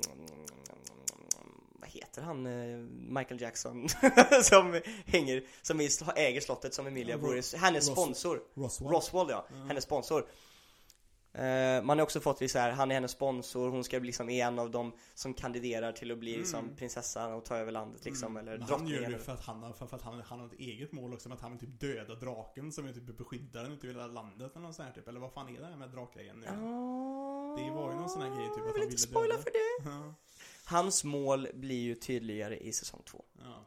vad 1.80 1.88
heter 1.90 2.22
han, 2.22 2.46
eh, 2.46 2.78
Michael 3.18 3.40
Jackson, 3.40 3.88
som 4.42 4.80
hänger, 5.06 5.44
som 5.62 5.80
äger 6.16 6.40
slottet 6.40 6.74
som 6.74 6.86
Emilia 6.86 7.14
Ja, 7.14 7.18
bor 7.18 7.36
i. 7.38 7.42
Hennes 7.56 7.88
Ros- 7.88 7.92
sponsor. 7.92 8.40
Roswell. 8.54 8.90
Roswell 8.92 9.26
ja, 9.30 9.46
hennes 9.68 9.84
sponsor. 9.84 10.26
Eh, 11.34 11.82
man 11.82 11.98
har 11.98 12.02
också 12.02 12.20
fått 12.20 12.50
så 12.50 12.58
här, 12.58 12.70
han 12.70 12.90
är 12.90 12.94
hennes 12.94 13.10
sponsor, 13.10 13.70
hon 13.70 13.84
ska 13.84 13.98
liksom 13.98 14.30
är 14.30 14.46
en 14.46 14.58
av 14.58 14.70
dem 14.70 14.92
som 15.14 15.34
kandiderar 15.34 15.92
till 15.92 16.10
att 16.12 16.18
bli 16.18 16.36
liksom 16.36 16.76
prinsessan 16.76 17.32
och 17.32 17.44
ta 17.44 17.56
över 17.56 17.72
landet 17.72 18.04
liksom, 18.04 18.36
eller 18.36 18.54
Mm. 18.54 18.66
Men 18.68 18.78
han 18.78 18.86
gör 18.88 19.00
det 19.00 19.06
eller- 19.06 19.18
för 19.18 19.32
att 19.32 19.40
han 19.44 19.62
har, 19.62 19.72
för 19.72 19.96
att 19.96 20.02
han, 20.02 20.20
han 20.20 20.40
har 20.40 20.46
ett 20.46 20.52
eget 20.52 20.92
mål 20.92 21.14
också 21.14 21.28
med 21.28 21.36
att 21.36 21.42
han 21.42 21.50
vill 21.50 21.60
typ 21.60 21.80
döda 21.80 22.14
draken 22.14 22.72
som 22.72 22.86
är 22.86 22.92
typ 22.92 23.02
beskyddaren 23.18 23.72
ute 23.72 23.86
i 23.86 23.90
hela 23.90 24.06
landet 24.06 24.52
eller 24.56 24.66
något 24.66 24.74
sånt 24.76 24.88
här 24.88 24.94
typ. 24.94 25.08
Eller 25.08 25.20
vad 25.20 25.32
fan 25.32 25.56
är 25.56 25.60
det 25.60 25.66
här 25.66 25.76
med 25.76 25.90
drakgrejen 25.90 26.36
nu? 26.40 26.46
Ja, 26.46 26.52
Det 27.58 27.70
var 27.74 27.90
ju 27.92 27.96
någon 27.98 28.08
sån 28.08 28.22
här 28.22 28.28
grej 28.36 28.48
typ 28.48 28.58
att 28.58 28.64
han 28.64 28.72
vill 28.74 28.82
inte 28.82 28.86
ville 28.86 28.98
spoila 28.98 29.28
döda. 29.34 29.42
för 29.42 29.50
det. 29.50 30.14
Hans 30.64 31.04
mål 31.04 31.48
blir 31.54 31.80
ju 31.80 31.94
tydligare 31.94 32.56
i 32.58 32.72
säsong 32.72 33.02
två. 33.06 33.24
ja. 33.38 33.64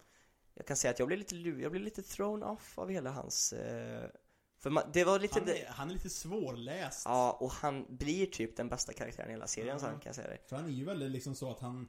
Jag 0.57 0.66
kan 0.68 0.78
säga 0.78 0.91
att 0.91 0.99
jag 0.99 1.07
blev 1.07 1.20
lite 1.20 1.36
jag 1.36 1.72
blev 1.72 1.84
lite 1.84 2.01
thrown 2.03 2.43
off 2.43 2.80
av 2.80 2.89
hela 2.89 3.11
hans 3.11 3.53
eh, 3.53 4.09
För 4.66 4.70
man, 4.70 4.84
det 4.93 5.03
var 5.03 5.20
lite 5.20 5.39
Han, 5.39 5.49
är, 5.49 5.66
han 5.68 5.89
är 5.89 5.93
lite 5.93 6.09
svårläst. 6.09 7.01
Ja, 7.05 7.32
och 7.32 7.51
han 7.51 7.86
blir 7.89 8.26
typ 8.26 8.57
den 8.57 8.70
bästa 8.70 8.93
karaktären 8.93 9.30
i 9.30 9.32
hela 9.32 9.47
serien 9.47 9.80
så 9.80 9.86
Ja. 9.86 9.99
kan 9.99 10.13
säga 10.13 10.28
det 10.28 10.49
För 10.49 10.55
han 10.55 10.66
är 10.66 10.70
ju 10.70 10.86
väldigt 10.86 11.11
liksom 11.11 11.36
så 11.36 11.51
att 11.51 11.59
han... 11.59 11.88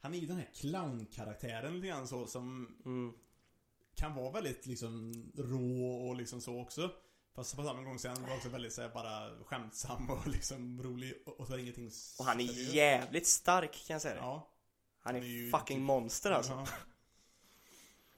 Han 0.00 0.14
är 0.14 0.18
ju 0.18 0.26
den 0.26 0.36
här 0.36 0.50
clownkaraktären 0.54 1.74
lite 1.74 1.86
grann 1.86 2.08
så 2.08 2.26
som 2.26 2.76
mm. 2.84 3.14
kan 3.94 4.14
vara 4.14 4.30
väldigt 4.32 4.66
liksom 4.66 5.12
rå 5.36 6.08
och 6.08 6.16
liksom 6.16 6.40
så 6.40 6.60
också. 6.60 6.90
Fast 7.34 7.56
på 7.56 7.64
samma 7.64 7.82
gång 7.82 7.98
så 7.98 8.08
är 8.08 8.12
han 8.12 8.32
också 8.36 8.48
väldigt 8.48 8.72
så 8.72 8.82
här, 8.82 8.88
bara 8.88 9.44
skämtsam 9.44 10.10
och 10.10 10.26
liksom 10.28 10.82
rolig 10.82 11.14
och, 11.26 11.46
så 11.46 11.54
är 11.54 11.58
ingenting 11.58 11.90
Och 12.18 12.24
han 12.24 12.40
är 12.40 12.74
jävligt 12.74 13.26
stark 13.26 13.84
kan 13.86 13.94
jag 13.94 14.02
säga 14.02 14.14
det 14.14 14.20
Ja. 14.20 14.50
han 15.00 15.16
är, 15.16 15.20
han 15.20 15.28
är 15.28 15.32
ju 15.32 15.50
fucking 15.50 15.76
typ- 15.78 15.86
monster 15.86 16.30
alltså 16.30 16.52
Ja. 16.52 16.66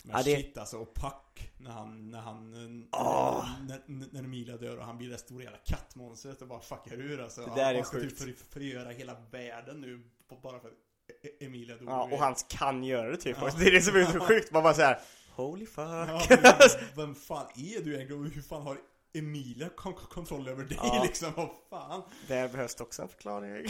Men 0.07 0.17
Ja, 0.17 0.23
det- 0.23 0.37
shit 0.37 0.59
alltså, 0.59 0.79
och 0.79 0.95
Puck 0.95 1.53
när 1.59 1.71
han, 1.71 2.11
när 2.11 2.21
han, 2.21 2.89
Åh. 2.93 3.49
när, 3.69 3.83
när, 3.87 4.19
Emilia 4.25 4.57
dör 4.57 4.77
och 4.79 4.85
han 4.85 4.99
blir 4.99 5.09
det 5.11 5.19
stora 5.19 5.43
jävla 5.45 5.59
kattmonstret 5.59 6.43
och 6.43 6.49
bara 6.49 6.61
fuckar 6.61 6.93
ur 7.01 7.21
alltså. 7.21 7.41
Det 7.41 7.55
där 7.55 7.71
är 7.71 7.75
han 7.75 7.85
ska 7.85 7.97
sjukt. 7.97 8.19
typ 8.25 8.39
för, 8.39 8.47
förgöra 8.53 8.91
hela 8.91 9.17
världen 9.31 9.81
nu 9.81 10.03
bara 10.43 10.61
för 10.61 10.69
att 10.69 10.75
E- 10.75 11.29
E- 11.41 11.45
Emilia 11.47 11.77
dog. 11.77 11.89
Ja, 11.89 12.09
och 12.13 12.19
han 12.19 12.35
kan 12.49 12.85
göra 12.85 13.11
det 13.11 13.17
typ 13.17 13.37
Ja. 13.41 13.51
Det 13.59 13.67
är 13.67 13.71
det 13.73 13.81
som 13.83 13.97
är 13.97 14.05
så 14.05 14.21
sjukt, 14.27 14.53
man 14.53 14.63
bara 14.63 14.75
såhär 14.75 15.01
Holy 15.37 15.67
fuck 15.67 15.85
Ja, 15.89 16.23
vem 16.97 17.15
fan 17.15 17.47
är 17.57 17.85
du 17.85 17.95
egentligen 17.95 18.23
och 18.25 18.31
hur 18.31 18.43
fan 18.43 18.63
har 18.63 18.79
Emilia 19.15 19.69
kon- 19.69 19.95
kontroll 19.95 20.49
över 20.49 20.65
dig 20.65 20.79
Ja. 20.83 21.03
liksom? 21.03 21.33
Vad 21.37 21.51
fan? 21.71 22.03
Där 22.29 22.49
behövs 22.49 22.75
det 22.75 22.83
också 22.83 23.03
en 23.03 23.09
förklaring 23.09 23.67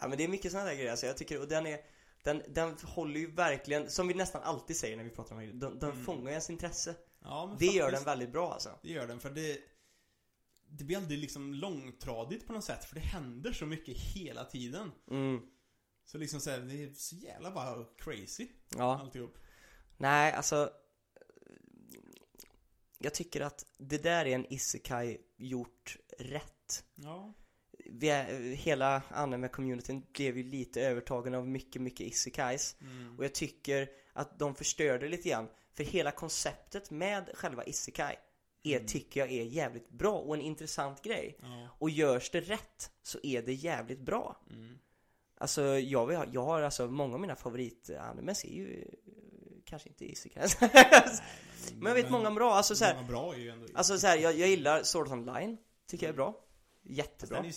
Ja 0.00 0.08
men 0.08 0.18
det 0.18 0.24
är 0.24 0.28
mycket 0.28 0.52
sådana 0.52 0.68
där 0.68 0.76
grejer 0.76 0.90
alltså, 0.90 1.06
jag 1.06 1.16
tycker, 1.16 1.40
och 1.40 1.48
den 1.48 1.66
är 1.66 1.78
den, 2.28 2.42
den 2.54 2.76
håller 2.84 3.20
ju 3.20 3.30
verkligen, 3.30 3.90
som 3.90 4.08
vi 4.08 4.14
nästan 4.14 4.42
alltid 4.42 4.76
säger 4.76 4.96
när 4.96 5.04
vi 5.04 5.10
pratar 5.10 5.34
om 5.36 5.40
det, 5.40 5.46
den, 5.52 5.78
den 5.78 5.90
Mm. 5.90 6.04
fångar 6.04 6.24
ju 6.24 6.30
ens 6.30 6.50
intresse 6.50 6.94
Ja, 7.20 7.56
Det 7.58 7.66
gör 7.66 7.90
den 7.92 8.04
väldigt 8.04 8.32
bra 8.32 8.52
alltså 8.52 8.78
Det 8.82 8.88
gör 8.88 9.06
den, 9.06 9.20
för 9.20 9.30
det 9.30 9.58
Det 10.70 10.84
blir 10.84 10.96
aldrig 10.96 11.18
liksom 11.18 11.54
långtradigt 11.54 12.46
på 12.46 12.52
något 12.52 12.64
sätt, 12.64 12.84
för 12.84 12.94
det 12.94 13.00
händer 13.00 13.52
så 13.52 13.66
mycket 13.66 13.96
hela 13.98 14.44
tiden. 14.44 14.92
mm. 15.10 15.40
Så 16.04 16.18
liksom 16.18 16.40
så 16.40 16.50
här, 16.50 16.58
det 16.58 16.84
är 16.84 16.92
så 16.94 17.16
jävla 17.16 17.50
bara 17.50 17.84
crazy 17.98 18.48
Ja, 18.76 19.00
alltihop. 19.00 19.38
nej 19.96 20.32
alltså 20.32 20.70
jag 22.98 23.14
tycker 23.14 23.40
att 23.40 23.66
det 23.78 23.98
där 24.02 24.24
är 24.26 24.34
en 24.34 24.52
isekai 24.52 25.18
gjort 25.36 25.96
rätt. 26.18 26.84
Ja. 26.94 27.32
Vi 27.88 28.08
är, 28.10 28.40
hela 28.54 29.02
anime-communityn 29.10 30.02
blev 30.12 30.36
ju 30.36 30.42
lite 30.42 30.80
övertagen 30.82 31.34
av 31.34 31.48
mycket, 31.48 31.82
mycket 31.82 32.06
isekais. 32.06 32.76
Mm. 32.80 33.18
Och 33.18 33.24
jag 33.24 33.32
tycker 33.34 33.88
att 34.12 34.38
de 34.38 34.54
förstörde 34.54 35.08
lite 35.08 35.28
grann. 35.28 35.48
För 35.74 35.84
hela 35.84 36.10
konceptet 36.10 36.90
med 36.90 37.30
själva 37.34 37.64
isekai 37.64 38.16
är, 38.62 38.76
Mm. 38.76 38.86
tycker 38.86 39.20
jag 39.20 39.32
är 39.32 39.44
jävligt 39.44 39.88
bra 39.90 40.18
och 40.18 40.34
en 40.34 40.40
intressant 40.40 41.02
grej. 41.02 41.38
Ja. 41.42 41.68
Och 41.78 41.90
görs 41.90 42.30
det 42.30 42.40
rätt 42.40 42.90
så 43.02 43.18
är 43.22 43.42
det 43.42 43.52
jävligt 43.52 44.00
bra. 44.00 44.40
Mm. 44.50 44.78
Alltså 45.38 45.62
jag, 45.78 46.06
vill 46.06 46.16
ha- 46.16 46.26
jag 46.32 46.44
har 46.44 46.62
alltså, 46.62 46.86
många 46.86 47.14
av 47.14 47.20
mina 47.20 47.36
favoritanimes 47.36 48.44
är 48.44 48.48
ju 48.52 48.84
kanske 49.64 49.88
inte 49.88 50.04
isekais. 50.04 50.56
Men 51.74 51.86
jag 51.86 51.94
vet 51.94 52.10
många 52.10 52.30
bra, 52.30 52.54
alltså 52.54 52.74
så 52.76 52.84
här, 52.84 52.94
Många 52.94 53.08
bra 53.08 53.34
är 53.34 53.38
ju 53.38 53.48
ändå 53.50 53.66
Alltså 53.74 53.98
så 53.98 54.06
här, 54.06 54.16
jag, 54.18 54.34
jag 54.38 54.48
gillar 54.48 54.82
Sword 54.82 55.08
Online, 55.08 55.58
tycker 55.86 56.06
jag 56.06 56.12
är 56.12 56.16
bra. 56.16 56.44
Jättebra. 56.88 57.36
Den 57.36 57.46
är 57.46 57.52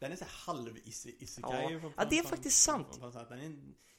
den 0.00 0.12
är 0.12 0.16
så 0.16 0.24
halv 0.28 0.78
isekai. 0.84 1.72
Ja. 1.82 1.92
Ja, 1.96 2.04
det 2.10 2.18
är 2.18 2.22
faktiskt 2.22 2.62
sant. 2.62 3.00
Den 3.28 3.40
är, 3.40 3.56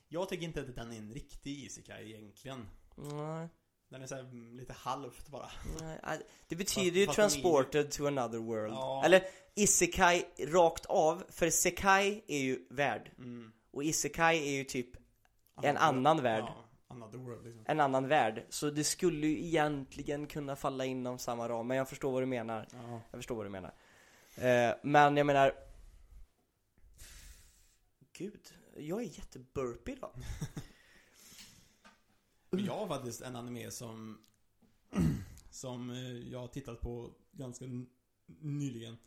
jag 0.08 0.30
tycker 0.30 0.44
inte 0.44 0.62
att 0.62 0.76
den 0.76 0.92
är 0.92 0.98
en 0.98 1.14
riktig 1.14 1.64
isekai 1.64 2.12
egentligen. 2.12 2.68
Nej, 2.96 3.50
Den 3.90 4.02
är 4.02 4.08
så 4.08 4.16
här, 4.16 4.56
lite 4.58 4.74
halvt 4.74 5.30
bara. 5.30 5.50
nej. 5.82 6.22
Det 6.48 6.56
betyder 6.56 7.00
ju 7.00 7.06
transported 7.06 7.92
to 7.92 8.08
another 8.08 8.38
world. 8.38 8.74
Ja. 8.74 9.02
Eller 9.06 9.24
isekai 9.56 10.26
rakt 10.40 10.86
av, 10.86 11.24
för 11.30 11.50
sekai 11.50 12.24
är 12.28 12.40
ju 12.40 12.68
värld. 12.70 13.12
Mm. 13.18 13.52
Och 13.72 13.84
isekai 13.84 14.48
är 14.48 14.52
ju 14.52 14.64
typ 14.64 14.90
en 15.62 15.78
annan 15.78 16.22
värld. 16.22 16.44
Ja, 16.48 17.08
world 17.14 17.46
liksom. 17.46 17.66
en 17.68 17.80
annan 17.80 18.08
värld. 18.08 18.46
Så 18.50 18.70
det 18.70 18.84
skulle 18.84 19.28
ju 19.28 19.46
egentligen 19.46 20.28
kunna 20.28 20.56
falla 20.56 20.86
inom 20.86 21.20
samma 21.20 21.50
ram, 21.50 21.68
men 21.68 21.78
jag 21.78 21.90
förstår 21.90 22.12
vad 22.12 22.22
du 22.22 22.26
menar. 22.26 22.68
Ja. 22.72 23.02
Jag 23.12 23.20
förstår 23.20 23.36
vad 23.36 23.46
du 23.46 23.50
menar. 23.50 23.74
Eh, 24.42 24.76
men 24.84 25.18
jag 25.18 25.26
menar... 25.26 25.54
Gud, 28.14 28.54
jag 28.78 29.02
är 29.02 29.06
jätteburpig 29.06 29.94
idag. 29.94 30.16
Jag 32.50 32.78
har 32.78 32.88
faktiskt 32.88 33.22
en 33.22 33.36
anime 33.36 33.72
som 33.72 34.22
Som 35.50 35.90
eh, 35.90 36.32
jag 36.32 36.40
har 36.40 36.48
tittat 36.48 36.82
på 36.82 37.14
ganska 37.32 37.66
nyligen 38.26 38.98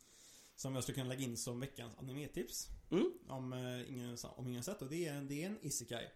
Som 0.57 0.74
jag 0.74 0.82
skulle 0.82 0.95
kunna 0.95 1.09
lägga 1.09 1.24
in 1.24 1.37
som 1.37 1.61
veckans 1.61 1.99
animetips 1.99 2.68
Mm. 2.91 3.12
Om 3.28 3.53
eh, 3.53 3.91
ingen, 3.91 4.16
om 4.37 4.49
ingen 4.49 4.62
sett 4.62 4.82
och 4.82 4.89
det 4.89 5.07
är, 5.07 5.22
det 5.22 5.43
är 5.43 5.47
en 5.47 5.59
isekai 5.62 6.07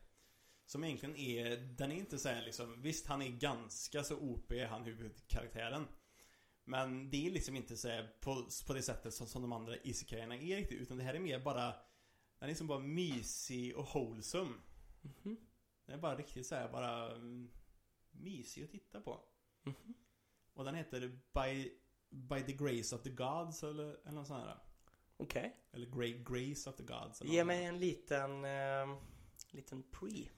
Som 0.67 0.85
egentligen 0.85 1.17
är, 1.17 1.57
den 1.57 1.93
är 1.93 1.97
inte 1.97 2.19
så 2.19 2.29
här 2.29 2.45
liksom 2.45 2.83
Visst 2.83 3.07
han 3.07 3.23
är 3.23 3.29
ganska 3.29 4.05
så 4.05 4.17
OP 4.17 4.53
han 4.69 4.85
huvudkaraktären 4.85 5.87
Men 6.69 7.11
det 7.11 7.27
är 7.27 7.31
liksom 7.31 7.57
inte 7.57 7.77
så 7.77 8.07
på, 8.21 8.49
på 8.67 8.73
det 8.73 8.83
sättet 8.83 9.15
som, 9.15 9.27
som 9.27 9.43
de 9.43 9.53
andra 9.53 9.77
isekaierna 9.77 10.37
är 10.37 10.57
riktigt 10.57 10.81
Utan 10.81 10.97
det 10.97 11.05
här 11.05 11.15
är 11.15 11.21
mer 11.21 11.41
bara 11.41 11.65
Den 11.67 11.77
är 12.41 12.49
liksom 12.49 12.67
bara 12.67 12.79
mysig 12.79 13.77
och 13.77 13.95
wholesome 13.95 14.55
Mhm. 15.03 15.37
den 15.87 15.95
är 15.95 15.99
bara 15.99 16.17
riktigt 16.17 16.47
så 16.47 16.55
här, 16.55 16.69
bara 16.69 17.15
mm, 17.15 17.51
mysig 18.11 18.65
att 18.65 18.71
titta 18.71 19.01
på. 19.01 19.21
Mhm. 19.63 19.95
Och 20.55 20.65
den 20.65 20.75
heter 20.75 21.01
By, 21.09 21.73
By 22.11 22.43
the 22.43 22.53
Grace 22.53 22.97
of 22.97 23.03
the 23.03 23.11
Gods 23.11 23.63
eller, 23.63 23.85
eller 23.85 24.13
något 24.13 24.27
sånt 24.27 24.45
här. 24.45 24.59
Okej. 25.17 25.57
Eller 25.73 25.87
Great 25.87 26.29
Grace 26.29 26.71
of 26.71 26.77
the 26.77 26.83
Gods. 26.83 27.23
Ge 27.23 27.45
mig 27.45 27.65
en 27.65 27.79
liten, 27.79 28.45
eh, 28.45 28.99
liten 29.51 29.83
pre. 29.83 30.29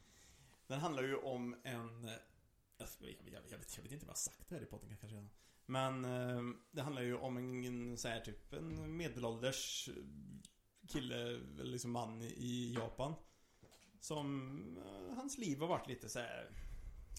Den 0.67 0.81
handlar 0.81 1.03
ju 1.03 1.17
om 1.17 1.57
en... 1.65 2.05
Jag, 2.77 2.89
jag, 2.99 3.17
jag, 3.33 3.43
jag, 3.51 3.59
vet, 3.59 3.77
jag 3.77 3.83
vet 3.83 3.93
inte 3.93 4.07
vad 4.07 4.11
jag 4.11 4.17
har 4.17 4.17
sagt 4.17 4.49
det 4.49 4.55
här 4.55 4.63
i 4.63 4.67
podden 4.67 4.89
kanske 4.89 5.07
redan. 5.07 5.31
Men 5.71 6.05
eh, 6.05 6.43
det 6.71 6.83
handlar 6.83 7.03
ju 7.03 7.17
om 7.17 7.37
en, 7.37 7.99
så 7.99 8.09
här 8.09 8.21
typ 8.21 8.53
en 8.53 8.97
medelålders 8.97 9.89
kille, 10.89 11.15
eller 11.15 11.65
liksom 11.65 11.91
man 11.91 12.23
i 12.23 12.75
Japan. 12.75 13.15
Som, 14.01 14.59
eh, 14.77 15.17
hans 15.17 15.39
liv 15.39 15.61
har 15.61 15.67
varit 15.67 15.89
lite 15.89 16.09
så 16.09 16.19
här 16.19 16.51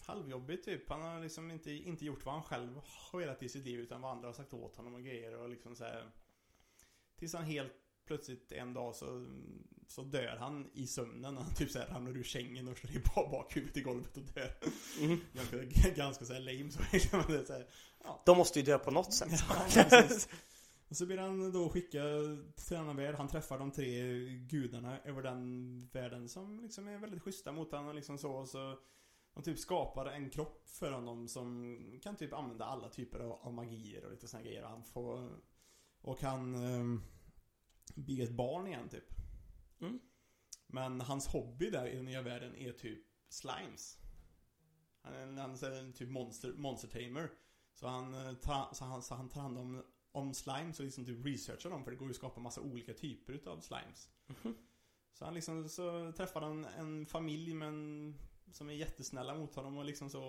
halvjobbigt 0.06 0.64
typ. 0.64 0.90
Han 0.90 1.02
har 1.02 1.20
liksom 1.20 1.50
inte, 1.50 1.72
inte 1.72 2.04
gjort 2.04 2.24
vad 2.24 2.34
han 2.34 2.42
själv 2.42 2.80
har 2.84 3.18
velat 3.18 3.42
i 3.42 3.48
sitt 3.48 3.64
liv 3.64 3.80
utan 3.80 4.00
vad 4.00 4.10
andra 4.10 4.28
har 4.28 4.32
sagt 4.32 4.54
åt 4.54 4.76
honom 4.76 4.94
och 4.94 5.02
grejer 5.02 5.36
och 5.36 5.48
liksom 5.48 5.76
så 5.76 5.84
här. 5.84 6.10
Tills 7.16 7.34
han 7.34 7.44
helt 7.44 7.72
plötsligt 8.04 8.52
en 8.52 8.74
dag 8.74 8.94
så, 8.94 9.26
så 9.92 10.02
dör 10.02 10.36
han 10.40 10.70
i 10.74 10.86
sömnen. 10.86 11.36
Han 11.36 11.54
typ 11.54 11.70
så 11.70 11.78
här 11.78 11.86
ramlar 11.86 12.16
ur 12.16 12.24
sängen 12.24 12.68
och 12.68 12.78
slår 12.78 12.92
i 12.92 12.98
bak- 12.98 13.30
bakhuvudet 13.30 13.76
i 13.76 13.80
golvet 13.80 14.16
och 14.16 14.22
dör. 14.22 14.54
Mm. 15.00 15.20
Ganska, 15.32 15.90
ganska 15.96 16.24
så 16.24 16.32
här 16.32 16.40
lame 16.40 16.70
så. 16.70 16.80
liksom. 16.92 17.22
Det 17.28 17.46
så 17.46 17.52
här, 17.52 17.66
De 18.26 18.38
måste 18.38 18.58
ju 18.58 18.64
dö 18.64 18.78
på 18.78 18.90
något 18.90 19.14
sätt. 19.14 19.44
Ja. 19.74 20.02
Och 20.88 20.96
så 20.96 21.06
blir 21.06 21.18
han 21.18 21.52
då 21.52 21.68
skickad 21.68 22.54
till 22.56 22.76
en 22.76 22.82
annan 22.82 22.96
värld. 22.96 23.14
Han 23.14 23.28
träffar 23.28 23.58
de 23.58 23.70
tre 23.70 24.24
gudarna 24.28 24.98
över 25.04 25.22
den 25.22 25.88
världen 25.92 26.28
som 26.28 26.60
liksom 26.60 26.88
är 26.88 26.98
väldigt 26.98 27.22
schyssta 27.22 27.52
mot 27.52 27.70
honom 27.70 27.88
och 27.88 27.94
liksom 27.94 28.18
så. 28.18 28.32
Och 28.32 28.48
så 28.48 28.78
de 29.34 29.42
typ 29.42 29.58
skapar 29.58 30.06
en 30.06 30.30
kropp 30.30 30.68
för 30.68 30.92
honom 30.92 31.28
som 31.28 31.78
kan 32.02 32.16
typ 32.16 32.32
använda 32.32 32.64
alla 32.64 32.88
typer 32.88 33.20
av, 33.20 33.32
av 33.32 33.54
magier 33.54 34.04
och 34.04 34.10
lite 34.10 34.28
såna 34.28 34.42
grejer. 34.42 34.62
Han 34.62 34.84
får... 34.84 35.30
Och 36.00 36.22
han 36.22 36.54
um, 36.54 37.02
blir 37.94 38.22
ett 38.22 38.32
barn 38.32 38.66
igen 38.66 38.88
typ. 38.88 39.21
Mm. 39.82 40.00
Men 40.66 41.00
hans 41.00 41.26
hobby 41.26 41.70
där 41.70 41.86
i 41.86 41.96
den 41.96 42.04
nya 42.04 42.22
världen 42.22 42.56
är 42.56 42.72
typ 42.72 43.04
slimes. 43.28 43.98
Han 45.02 45.14
är 45.14 45.22
en, 45.22 45.38
han 45.38 45.50
är 45.50 45.78
en 45.80 45.92
typ 45.92 46.08
monster, 46.08 46.52
monster 46.52 46.88
tamer. 46.88 47.30
Så 47.74 47.86
han, 47.86 48.14
eh, 48.14 48.34
tar, 48.34 48.74
så 48.74 48.84
han, 48.84 49.02
så 49.02 49.14
han 49.14 49.28
tar 49.28 49.40
hand 49.40 49.58
om, 49.58 49.82
om 50.12 50.34
slimes 50.34 50.78
och 50.78 50.84
liksom 50.84 51.04
typ 51.04 51.26
researchar 51.26 51.70
dem 51.70 51.84
för 51.84 51.90
det 51.90 51.96
går 51.96 52.08
ju 52.08 52.10
att 52.10 52.16
skapa 52.16 52.40
massa 52.40 52.60
olika 52.60 52.94
typer 52.94 53.32
utav 53.32 53.60
slimes. 53.60 54.10
Mhm. 54.26 54.54
Så 55.12 55.24
han 55.24 55.34
liksom, 55.34 55.68
så 55.68 56.12
träffar 56.12 56.40
han 56.40 56.64
en 56.64 57.06
familj 57.06 57.54
men 57.54 58.14
som 58.52 58.70
är 58.70 58.74
jättesnälla 58.74 59.34
mot 59.34 59.54
honom 59.54 59.78
och 59.78 59.84
liksom 59.84 60.10
så 60.10 60.20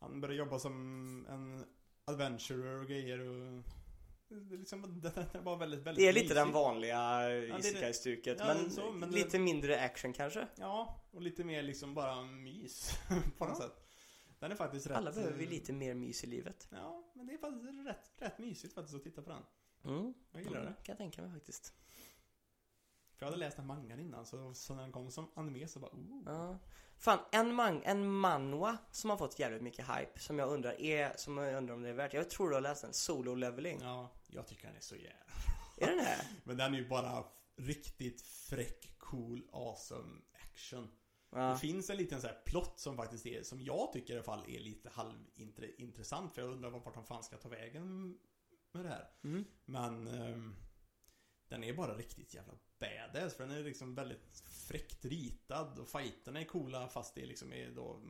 Han 0.00 0.20
börjar 0.20 0.36
jobba 0.36 0.58
som 0.58 1.26
en 1.28 1.64
adventurer 2.04 2.80
och 2.80 2.86
grejer 2.86 3.18
och 3.18 3.62
det 4.28 4.54
är 4.54 4.58
liksom, 4.58 5.00
det, 5.00 5.28
det 5.32 5.38
var 5.40 5.56
väldigt, 5.56 5.80
väldigt 5.80 6.02
Det 6.04 6.08
är 6.08 6.12
lite 6.12 6.24
mysigt. 6.24 6.36
den 6.36 6.52
vanliga 6.52 7.18
det 7.20 7.40
det. 7.46 7.58
isekai-stuket, 7.58 8.36
Ja, 8.40 8.46
men, 8.46 8.70
så, 8.70 8.92
men 8.92 9.10
det- 9.10 9.16
lite 9.16 9.38
mindre 9.38 9.80
action 9.80 10.12
kanske. 10.12 10.48
Ja, 10.56 11.00
och 11.10 11.22
lite 11.22 11.44
mer 11.44 11.62
liksom 11.62 11.94
bara 11.94 12.22
mys 12.22 12.90
på 13.38 13.44
något 13.46 13.56
Ja. 13.60 13.64
sätt. 13.66 13.82
Den 14.38 14.52
är 14.52 14.56
faktiskt 14.56 14.86
rätt... 14.86 14.96
Alla 14.96 15.12
behöver 15.12 15.36
vi 15.36 15.44
eh, 15.44 15.50
lite 15.50 15.72
mer 15.72 15.94
mys 15.94 16.24
i 16.24 16.26
livet. 16.26 16.68
Ja, 16.72 17.10
men 17.14 17.26
det 17.26 17.32
är 17.34 17.38
faktiskt 17.38 17.86
rätt, 17.86 18.10
rätt 18.18 18.38
mysigt 18.38 18.74
faktiskt 18.74 18.96
att 18.96 19.02
titta 19.02 19.22
på 19.22 19.30
den. 19.30 19.42
Mm. 19.96 20.14
Jag 20.32 20.42
gillar 20.42 20.60
det. 20.60 20.66
kan 20.66 20.92
jag 20.92 20.98
tänka 20.98 21.22
mig 21.22 21.30
faktiskt. 21.32 21.72
För 23.16 23.26
jag 23.26 23.30
hade 23.32 23.36
läst 23.44 23.56
den 23.56 23.66
mangan 23.66 24.00
innan, 24.00 24.26
så, 24.26 24.54
så 24.54 24.74
när 24.74 24.82
den 24.82 24.92
kom 24.92 25.10
som 25.10 25.30
anime 25.34 25.68
så 25.68 25.78
bara 25.80 25.90
oh. 25.90 26.22
Ja. 26.26 26.58
Fan, 26.98 27.18
en, 27.32 27.54
man, 27.54 27.82
en 27.82 28.06
manwa 28.10 28.78
som 28.90 29.10
har 29.10 29.16
fått 29.16 29.38
jävligt 29.38 29.62
mycket 29.62 29.88
hype 29.88 30.18
som 30.20 30.38
jag 30.38 30.48
undrar 30.48 30.80
är, 30.80 31.12
som 31.16 31.36
jag 31.38 31.54
undrar 31.58 31.74
om 31.74 31.82
det 31.82 31.88
är 31.88 31.92
värt. 31.94 32.14
Jag 32.14 32.30
tror 32.30 32.48
du 32.48 32.54
har 32.54 32.60
läst 32.60 32.82
den, 32.82 32.92
Solo 32.92 33.34
Leveling. 33.34 33.78
Ja, 33.82 34.10
jag 34.26 34.46
tycker 34.46 34.66
den 34.66 34.76
är 34.76 34.80
så 34.80 34.96
jävla... 34.96 35.10
Är 35.76 35.86
den 35.86 35.98
här? 36.06 36.26
Men 36.44 36.56
den 36.56 36.74
är 36.74 36.78
ju 36.78 36.88
bara 36.88 37.24
riktigt 37.56 38.22
fräck, 38.22 38.98
cool, 38.98 39.48
awesome 39.52 40.20
action. 40.32 40.90
Det 41.30 41.38
Ja. 41.40 41.56
finns 41.56 41.90
en 41.90 41.96
liten 41.96 42.20
så 42.20 42.26
här 42.26 42.42
plott 42.46 42.80
som 42.80 42.96
faktiskt 42.96 43.26
är, 43.26 43.42
som 43.42 43.60
jag 43.60 43.92
tycker 43.92 44.12
i 44.12 44.16
alla 44.16 44.24
fall 44.24 44.44
är 44.48 44.60
lite 44.60 44.90
halvintressant. 44.90 46.34
För 46.34 46.42
jag 46.42 46.50
undrar 46.50 46.70
vart 46.70 46.94
de 46.94 47.04
fan 47.04 47.24
ska 47.24 47.36
ta 47.36 47.48
vägen 47.48 48.18
med 48.72 48.84
det 48.84 48.88
här. 48.88 49.08
Mm. 49.24 49.44
Men 49.64 50.06
ehm, 50.08 50.56
den 51.48 51.64
är 51.64 51.74
bara 51.74 51.94
riktigt 51.94 52.34
jävla 52.34 52.52
badass. 52.78 53.34
För 53.34 53.46
den 53.46 53.56
är 53.56 53.62
liksom 53.64 53.94
väldigt 53.94 54.42
fräckt 54.68 55.04
ritad 55.04 55.78
och 55.78 55.88
fighterna 55.88 56.40
är 56.40 56.44
coola 56.44 56.88
fast 56.88 57.14
det 57.14 57.26
liksom 57.26 57.52
är 57.52 57.70
då 57.70 58.00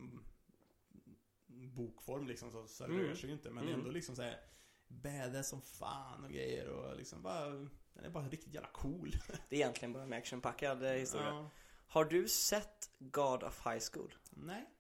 bokform 1.47 2.27
liksom 2.27 2.51
så, 2.69 2.85
det 2.87 2.93
Mm. 2.93 3.07
rör 3.07 3.15
sig 3.15 3.29
ju 3.29 3.35
inte. 3.35 3.51
Men 3.51 3.65
Mm. 3.69 3.79
ändå 3.81 3.91
liksom 3.91 4.17
så 4.17 4.23
här 4.23 4.41
badass 4.89 5.49
som 5.49 5.63
fan 5.63 6.25
och 6.25 6.31
grejer 6.31 6.69
och 6.69 6.97
liksom 6.97 7.23
bara 7.23 7.51
Den 7.95 8.05
är 8.05 8.11
bara 8.11 8.29
riktigt 8.29 8.55
jävla 8.55 8.69
cool. 8.69 9.11
Det 9.49 9.57
är 9.57 9.61
egentligen 9.61 9.93
bara 9.93 10.03
en 10.03 10.13
actionpackad 10.13 10.83
historia. 10.85 11.27
Ja. 11.29 11.51
Har 11.89 12.05
du 12.05 12.29
sett 12.29 12.91
God 12.99 13.43
of 13.43 13.67
High 13.67 13.81
School? 13.93 14.15
Nej. 14.31 14.71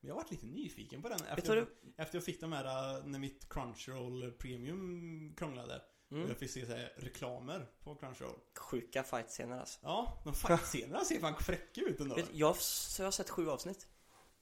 Men 0.00 0.08
jag 0.08 0.14
varit 0.14 0.30
lite 0.30 0.46
nyfiken 0.46 1.02
på 1.02 1.08
den 1.08 1.20
efter, 1.24 1.56
du 1.56 1.66
efter 1.96 2.16
jag 2.16 2.24
fick 2.24 2.40
de 2.40 2.52
här 2.52 2.96
äh, 2.98 3.04
när 3.06 3.18
mitt 3.18 3.48
Crunchyroll 3.48 4.32
Premium 4.32 5.34
krånglade. 5.36 5.82
Mm. 6.12 6.28
Jag 6.28 6.36
fick 6.36 6.50
se 6.50 6.66
så 6.66 6.72
här, 6.72 6.92
reklamer 6.96 7.66
på 7.84 7.94
Crunchyroll. 7.94 8.38
Sjuka 8.54 9.02
fight-scener 9.02 9.58
alltså. 9.60 9.78
Ja, 9.82 10.20
de 10.24 10.34
fight-scenerna 10.34 11.04
ser 11.04 11.20
fan 11.20 11.34
fräcka 11.40 11.80
ut 11.80 12.00
ändå. 12.00 12.14
Vet, 12.14 12.28
jag, 12.32 12.56
så 12.56 13.02
jag 13.02 13.06
har 13.06 13.12
sett 13.12 13.30
sju 13.30 13.48
avsnitt. 13.50 13.86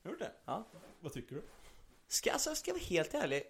Har 0.04 0.10
du 0.10 0.16
det? 0.16 0.32
Ja. 0.44 0.66
Vad 1.00 1.12
tycker 1.12 1.34
du? 1.34 1.42
Ska, 2.08 2.32
alltså, 2.32 2.54
ska 2.54 2.70
jag 2.70 2.74
vara 2.74 2.84
helt 2.84 3.14
ärlig. 3.14 3.42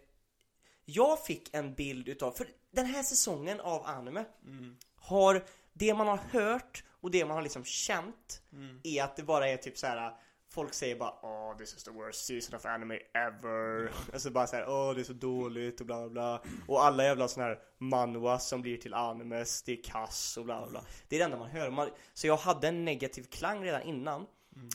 Jag 0.84 1.24
fick 1.24 1.54
en 1.54 1.74
bild 1.74 2.08
utav, 2.08 2.32
för 2.32 2.48
den 2.70 2.86
här 2.86 3.02
säsongen 3.02 3.60
av 3.60 3.86
anime 3.86 4.24
Mm. 4.44 4.76
har, 4.94 5.44
det 5.72 5.94
man 5.94 6.08
har 6.08 6.16
hört 6.16 6.84
och 6.90 7.10
det 7.10 7.24
man 7.24 7.34
har 7.36 7.42
liksom 7.42 7.64
känt 7.64 8.42
Mm. 8.52 8.80
är 8.84 9.02
att 9.04 9.16
det 9.16 9.22
bara 9.22 9.48
är 9.48 9.56
typ 9.56 9.78
så 9.78 9.86
här 9.86 10.16
folk 10.50 10.74
säger 10.74 10.96
bara 10.96 11.14
Åh, 11.22 11.56
this 11.56 11.74
is 11.74 11.84
the 11.84 11.90
worst 11.90 12.24
season 12.24 12.56
of 12.56 12.66
anime 12.66 12.98
ever. 13.14 13.90
Alltså 14.12 14.30
bara 14.30 14.46
såhär, 14.46 14.68
åh 14.68 14.94
det 14.94 15.00
är 15.00 15.04
så 15.04 15.12
dåligt 15.12 15.80
och 15.80 15.86
bla 15.86 15.96
bla 16.00 16.08
bla. 16.10 16.42
Och 16.68 16.84
alla 16.84 17.04
jävla 17.04 17.28
såna 17.28 17.46
här 17.46 17.58
manhwas 17.78 18.48
som 18.48 18.62
blir 18.62 18.76
till 18.76 18.94
animes, 18.94 19.62
det 19.62 19.72
är 19.72 19.82
kass 19.82 20.36
och 20.36 20.44
bla 20.44 20.60
bla 20.60 20.70
bla. 20.70 20.84
Det 21.08 21.16
är 21.16 21.18
det 21.20 21.24
enda 21.24 21.38
man 21.38 21.50
hör, 21.50 21.70
man, 21.70 21.90
så 22.14 22.26
jag 22.26 22.36
hade 22.36 22.68
en 22.68 22.84
negativ 22.84 23.22
klang 23.22 23.64
redan 23.64 23.82
innan. 23.82 24.26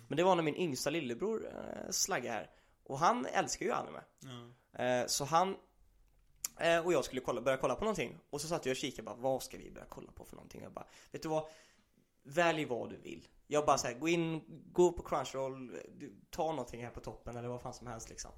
Men 0.08 0.18
det 0.18 0.24
var 0.24 0.36
när 0.36 0.44
min 0.44 0.56
yngsta 0.56 0.90
lillebror 0.90 1.46
eh, 1.48 1.90
slaggade 1.92 2.34
här. 2.36 2.50
Och 2.84 3.00
han 3.00 3.26
älskar 3.26 3.66
ju 3.66 3.72
anime. 3.72 4.00
Ja. 4.74 4.84
Eh, 4.84 5.06
Så 5.08 5.26
han 5.26 5.56
eh, 6.60 6.86
och 6.86 6.94
jag 6.94 7.06
skulle 7.06 7.22
kolla, 7.22 7.42
börja 7.42 7.58
kolla 7.58 7.76
på 7.76 7.82
någonting. 7.82 8.18
Och 8.30 8.42
så 8.42 8.48
satt 8.48 8.66
jag 8.66 8.72
och 8.72 8.78
kikade 8.78 9.04
bara, 9.06 9.16
vad 9.16 9.44
ska 9.44 9.58
vi 9.58 9.72
börja 9.72 9.86
kolla 9.90 10.12
på 10.12 10.26
för 10.26 10.36
någonting? 10.36 10.62
Jag 10.64 10.72
bara, 10.72 10.88
vet 11.12 11.22
du 11.22 11.30
vad? 11.30 11.48
Välj 12.24 12.66
vad 12.66 12.90
du 12.90 12.98
vill 12.98 13.28
Jag 13.48 13.66
bara 13.66 13.78
såhär, 13.78 13.94
gå 13.94 14.08
in, 14.08 14.42
gå 14.72 14.92
på 14.92 15.04
Crunchyroll 15.04 15.80
Ta 16.30 16.52
någonting 16.52 16.84
här 16.84 16.92
på 16.92 17.00
toppen 17.00 17.38
eller 17.38 17.48
vad 17.48 17.62
fan 17.62 17.74
som 17.74 17.88
helst 17.88 18.10
liksom. 18.10 18.32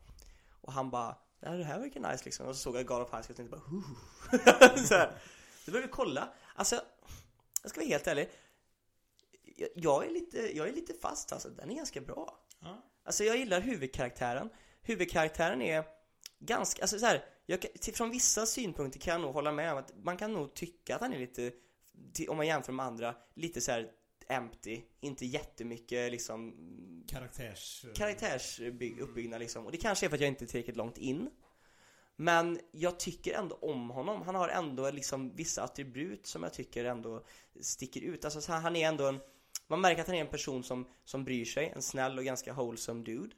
Och 0.62 0.74
han 0.74 0.90
bara, 0.90 1.18
ja, 1.40 1.52
det 1.52 1.64
här 1.64 1.80
verkar 1.80 2.12
nice 2.12 2.26
liksom. 2.26 2.48
Och 2.48 2.56
så 2.56 2.62
såg 2.62 2.76
jag 2.76 2.86
God 2.86 3.02
of 3.02 3.14
High 3.14 3.22
School 3.22 3.30
och 3.30 3.36
tänkte 3.36 3.58
bara, 3.58 4.78
så 4.88 4.94
här. 4.94 5.12
Så 5.66 5.72
började 5.72 5.88
vi 5.88 5.94
kolla. 5.94 6.34
Alltså, 6.56 6.82
jag 7.62 7.70
ska 7.70 7.80
vara 7.80 7.88
helt 7.88 8.08
ärlig. 8.08 8.30
Jag, 9.56 9.70
jag 9.76 10.06
är 10.06 10.10
lite, 10.10 10.58
jag 10.58 10.68
är 10.68 10.74
lite 10.74 10.94
fast 10.94 11.34
alltså, 11.34 11.50
den 11.50 11.72
är 11.72 11.76
ganska 11.76 12.02
bra. 12.02 12.40
Ja. 12.60 12.84
Alltså 13.04 13.24
jag 13.24 13.38
gillar 13.38 13.62
huvudkaraktären. 13.62 14.50
Huvudkaraktären 14.82 15.62
är 15.62 15.84
ganska, 16.40 16.82
alltså 16.82 17.00
så 17.00 17.06
här, 17.06 17.26
jag, 17.46 17.66
från 17.94 18.10
vissa 18.10 18.46
synpunkter 18.46 19.00
kan 19.00 19.12
jag 19.12 19.22
nog 19.22 19.34
hålla 19.34 19.52
med 19.52 19.72
om 19.72 19.78
att 19.78 19.92
man 20.04 20.18
kan 20.18 20.34
nog 20.34 20.54
tycka 20.54 20.96
att 20.96 21.02
han 21.02 21.14
är 21.14 21.20
lite, 21.20 21.52
om 22.30 22.38
man 22.38 22.48
jämför 22.48 22.74
med 22.74 22.86
andra, 22.86 23.16
lite 23.36 23.62
så 23.62 23.72
här 23.72 23.92
empty, 24.30 24.82
inte 25.00 25.26
jättemycket 25.26 26.12
liksom 26.12 26.56
Karaktärs... 27.08 27.86
karaktärsuppbyggnad 27.96 29.40
liksom. 29.40 29.66
Och 29.66 29.72
det 29.72 29.78
kanske 29.78 30.06
är 30.06 30.10
för 30.10 30.18
att 30.18 30.22
jag 30.22 30.28
inte 30.28 30.46
är 30.46 30.48
tillräckligt 30.48 30.76
långt 30.76 30.98
in. 30.98 31.30
Men 32.16 32.60
jag 32.72 33.00
tycker 33.00 33.34
ändå 33.34 33.56
om 33.56 33.90
honom. 33.90 34.22
Han 34.22 34.36
har 34.36 34.50
ändå 34.50 34.92
liksom 34.92 35.36
vissa 35.36 35.64
attribut 35.64 36.28
som 36.28 36.44
jag 36.44 36.54
tycker 36.54 36.86
ändå 36.86 37.26
sticker 37.62 38.02
ut. 38.02 38.26
Alltså 38.26 38.52
han 38.52 38.76
är 38.76 38.88
ändå 38.88 39.06
en, 39.06 39.20
man 39.68 39.82
märker 39.82 40.02
att 40.02 40.08
han 40.08 40.16
är 40.16 40.22
en 40.22 40.28
person 40.28 40.64
som, 40.64 40.88
som 41.06 41.24
bryr 41.24 41.46
sig, 41.46 41.72
en 41.76 41.82
snäll 41.82 42.18
och 42.18 42.26
ganska 42.26 42.54
wholesome 42.54 43.04
dude. 43.04 43.36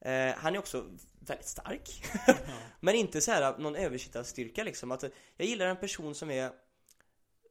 Eh, 0.00 0.34
han 0.36 0.54
är 0.54 0.58
också 0.58 0.90
väldigt 1.20 1.46
stark. 1.46 2.04
Men 2.80 2.94
inte 2.94 3.20
så 3.20 3.30
här 3.30 3.58
någon 3.58 3.76
översittarstyrka 3.76 4.64
liksom. 4.64 4.92
Att, 4.92 5.04
jag 5.36 5.48
gillar 5.48 5.66
en 5.66 5.76
person 5.76 6.14
som 6.14 6.30
är 6.30 6.52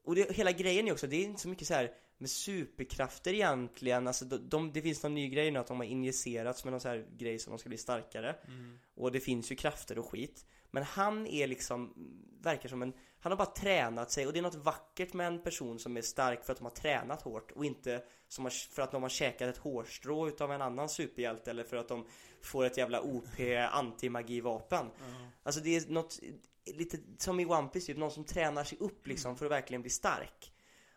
och 0.06 0.16
det, 0.16 0.32
hela 0.32 0.52
grejen 0.52 0.88
är 0.88 0.92
också, 0.92 1.08
det 1.08 1.16
är 1.16 1.24
inte 1.24 1.42
så 1.42 1.48
mycket 1.48 1.68
så 1.68 1.74
här 1.74 1.92
med 2.18 2.30
superkrafter 2.30 3.34
egentligen, 3.34 4.08
alltså 4.08 4.26
de, 4.26 4.50
de, 4.50 4.72
det 4.72 4.82
finns 4.82 5.04
någon 5.04 5.14
ny 5.14 5.30
grej 5.30 5.52
nu 5.52 5.60
att 5.60 5.68
de 5.68 5.78
har 5.78 5.86
injicerats 5.86 6.64
med 6.64 6.72
någon 6.74 6.82
så 6.82 6.88
här 6.88 7.06
grej 7.18 7.40
som 7.40 7.52
de 7.52 7.60
ska 7.60 7.70
bli 7.70 7.78
starkare. 7.78 8.36
Mm. 8.48 8.80
Och 8.96 9.12
det 9.12 9.20
finns 9.20 9.52
ju 9.52 9.56
krafter 9.56 10.00
och 10.00 10.10
skit. 10.10 10.46
Men 10.72 10.84
han 10.84 11.28
är 11.28 11.48
liksom, 11.48 11.94
verkar 12.42 12.70
som 12.70 12.82
en, 12.82 12.94
han 13.20 13.32
har 13.32 13.38
bara 13.38 13.46
tränat 13.46 14.12
sig. 14.12 14.28
Och 14.28 14.34
det 14.34 14.40
är 14.40 14.44
något 14.44 14.56
vackert 14.56 15.14
med 15.14 15.28
en 15.28 15.44
person 15.44 15.80
som 15.80 15.98
är 15.98 16.02
stark 16.02 16.46
för 16.46 16.52
att 16.52 16.58
de 16.58 16.64
har 16.64 16.72
tränat 16.72 17.22
hårt. 17.22 17.52
Och 17.52 17.66
inte 17.66 18.04
som 18.28 18.44
har, 18.46 18.52
för 18.74 18.82
att 18.82 18.92
de 18.92 19.02
har 19.02 19.10
käkat 19.10 19.50
ett 19.50 19.58
hårstrå 19.58 20.28
utav 20.28 20.52
en 20.52 20.62
annan 20.62 20.90
superhjälte 20.90 21.52
eller 21.52 21.64
för 21.64 21.78
att 21.78 21.88
de 21.88 22.06
får 22.42 22.66
ett 22.66 22.78
jävla 22.78 23.02
OP 23.02 23.40
antimagivapen. 23.72 24.86
Ja. 25.00 25.30
Alltså 25.44 25.62
det 25.62 25.76
är 25.76 25.92
något 25.92 26.20
lite 26.66 26.98
som 27.18 27.40
i 27.40 27.46
One 27.46 27.68
Piece 27.68 27.88
typ, 27.88 27.98
någon 27.98 28.12
som 28.12 28.24
tränar 28.24 28.64
sig 28.64 28.78
upp 28.82 29.08
liksom 29.08 29.38
för 29.38 29.46
att 29.46 29.52
verkligen 29.52 29.82
bli 29.82 29.92
stark. 29.92 30.52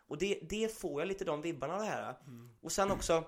Och 0.09 0.17
det, 0.17 0.39
det 0.49 0.77
får 0.77 1.01
jag 1.01 1.07
lite 1.07 1.25
de 1.25 1.41
vibbarna 1.41 1.73
av 1.73 1.79
det 1.79 1.85
här. 1.85 2.15
Och 2.61 2.71
sen 2.71 2.91
också, 2.91 3.23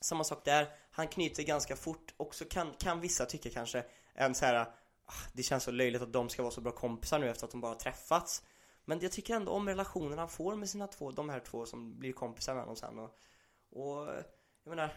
samma 0.00 0.24
sak 0.24 0.44
där, 0.44 0.68
han 0.90 1.08
knyter 1.08 1.42
ganska 1.42 1.76
fort. 1.76 2.14
Och 2.16 2.34
så 2.34 2.44
kan, 2.44 2.74
kan 2.78 3.00
vissa 3.00 3.26
tycka 3.26 3.50
kanske 3.50 3.84
en 4.14 4.34
så 4.34 4.44
här, 4.44 4.54
ah, 5.04 5.12
det 5.32 5.42
känns 5.42 5.64
så 5.64 5.70
löjligt 5.70 6.02
att 6.02 6.12
de 6.12 6.28
ska 6.28 6.42
vara 6.42 6.52
så 6.52 6.60
bra 6.60 6.72
kompisar 6.72 7.18
nu 7.18 7.30
efter 7.30 7.44
att 7.44 7.50
de 7.50 7.60
bara 7.60 7.74
träffats. 7.74 8.42
Men 8.84 9.00
jag 9.00 9.12
tycker 9.12 9.34
ändå 9.34 9.52
om 9.52 9.68
relationen 9.68 10.18
han 10.18 10.28
får 10.28 10.56
med 10.56 10.68
sina 10.68 10.86
två, 10.86 11.10
de 11.10 11.28
här 11.28 11.40
två 11.40 11.66
som 11.66 11.98
blir 11.98 12.12
kompisar 12.12 12.54
med 12.54 12.62
honom 12.62 12.76
sen. 12.76 12.98
Och, 12.98 13.18
och 13.70 14.08
jag 14.64 14.70
menar, 14.70 14.96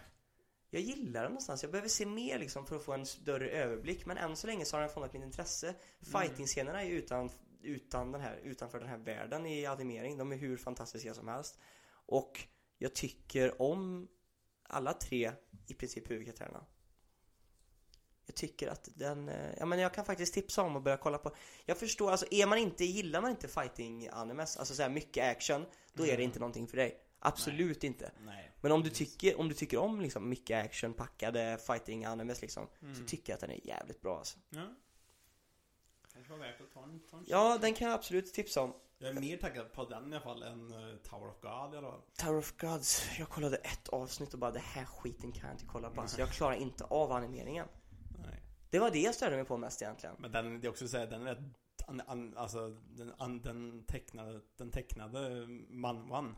jag 0.69 0.81
gillar 0.81 1.21
den 1.21 1.31
någonstans. 1.31 1.63
Jag 1.63 1.71
behöver 1.71 1.89
se 1.89 2.05
mer 2.05 2.39
liksom 2.39 2.65
för 2.65 2.75
att 2.75 2.83
få 2.83 2.93
en 2.93 3.05
större 3.05 3.49
överblick. 3.49 4.05
Men 4.05 4.17
än 4.17 4.35
så 4.35 4.47
länge 4.47 4.65
så 4.65 4.75
har 4.75 4.81
den 4.81 4.89
fångat 4.89 5.13
mitt 5.13 5.23
intresse. 5.23 5.75
Fighting-scenerna 6.01 6.81
är 6.81 6.85
ju 6.85 6.97
utan, 6.97 7.29
utan 7.65 8.11
den 8.11 8.21
här, 8.21 8.39
utanför 8.43 8.79
den 8.79 8.89
här 8.89 8.97
världen 8.97 9.45
i 9.45 9.65
animering. 9.65 10.17
De 10.17 10.31
är 10.31 10.37
hur 10.37 10.57
fantastiska 10.57 11.13
som 11.13 11.27
helst. 11.27 11.59
Och 11.89 12.47
jag 12.77 12.95
tycker 12.95 13.61
om 13.61 14.07
alla 14.63 14.93
tre 14.93 15.31
i 15.67 15.73
princip 15.73 16.11
huvudkaraktärerna. 16.11 16.65
Jag 18.25 18.35
tycker 18.35 18.67
att 18.67 18.89
den, 18.95 19.29
eh, 19.29 19.53
ja 19.57 19.65
men 19.65 19.79
jag 19.79 19.93
kan 19.93 20.05
faktiskt 20.05 20.33
tipsa 20.33 20.61
om 20.61 20.75
att 20.75 20.83
börja 20.83 20.97
kolla 20.97 21.17
på 21.17 21.35
Jag 21.65 21.77
förstår, 21.77 22.11
alltså 22.11 22.25
är 22.31 22.47
man 22.47 22.57
inte, 22.57 22.85
gillar 22.85 23.21
man 23.21 23.31
inte 23.31 23.47
fighting 23.47 24.07
animes, 24.11 24.57
alltså 24.57 24.75
såhär 24.75 24.89
mycket 24.89 25.37
action 25.37 25.65
Då 25.93 26.05
är 26.05 26.17
det 26.17 26.23
inte 26.23 26.39
någonting 26.39 26.67
för 26.67 26.77
dig 26.77 27.01
Absolut 27.19 27.83
inte 27.83 28.11
Nej. 28.25 28.51
men 28.61 28.71
om 28.71 28.83
du 28.83 28.89
tycker, 28.89 29.39
om 29.39 29.49
du 29.49 29.55
tycker 29.55 29.77
om 29.77 30.01
liksom 30.01 30.29
mycket 30.29 30.65
action 30.65 30.93
packade 30.93 31.57
fighting 31.67 32.05
animes 32.05 32.41
liksom 32.41 32.67
Så 32.97 33.05
tycker 33.05 33.33
jag 33.33 33.35
att 33.35 33.41
den 33.41 33.51
är 33.51 33.67
jävligt 33.67 34.01
bra 34.01 34.17
alltså. 34.17 34.37
Ja. 34.49 34.75
Kanske 36.27 36.39
var 36.39 36.51
värt 36.51 36.61
att 36.61 36.71
ta 36.73 36.83
en, 36.83 36.99
ta 36.99 37.17
en 37.17 37.23
Ja, 37.27 37.57
den 37.61 37.73
kan 37.73 37.87
jag 37.87 37.95
absolut 37.95 38.33
tipsa 38.33 38.61
om 38.61 38.73
Jag 38.97 39.09
är 39.09 39.19
mer 39.19 39.37
taggad 39.37 39.73
på 39.73 39.85
den 39.85 40.13
i 40.13 40.15
alla 40.15 40.23
fall 40.23 40.43
än 40.43 40.71
eh, 40.71 40.95
Tower 40.95 41.29
of 41.29 41.41
God 41.41 41.73
i 41.73 41.77
alla 41.77 41.91
fall. 41.91 42.01
Tower 42.17 42.37
of 42.37 42.57
Gods, 42.57 43.09
jag 43.19 43.29
kollade 43.29 43.57
ett 43.57 43.89
avsnitt 43.89 44.33
och 44.33 44.39
bara 44.39 44.51
det 44.51 44.59
här 44.59 44.85
skiten 44.85 45.31
kan 45.31 45.49
jag 45.49 45.53
inte 45.53 45.65
kolla 45.65 45.89
på 45.89 46.01
alltså, 46.01 46.19
Jag 46.19 46.29
klarar 46.29 46.55
inte 46.55 46.83
av 46.83 47.11
animeringen 47.11 47.67
Nej. 48.25 48.41
Det 48.69 48.79
var 48.79 48.91
det 48.91 48.99
jag 48.99 49.15
störde 49.15 49.35
mig 49.35 49.45
på 49.45 49.57
mest 49.57 49.81
egentligen 49.81 50.15
Men 50.19 50.31
den, 50.31 50.61
det 50.61 50.67
är 50.67 50.69
också 50.69 50.87
så 50.87 50.97
här, 50.97 51.07
den 51.07 51.27
är 51.27 51.35
rätt, 51.35 51.39
an, 51.87 52.01
an, 52.07 52.37
alltså 52.37 52.69
den, 52.69 53.13
an, 53.17 53.41
den 53.41 53.83
tecknade, 53.83 54.41
den 54.57 54.71
tecknade 54.71 55.47
manwan. 55.69 56.35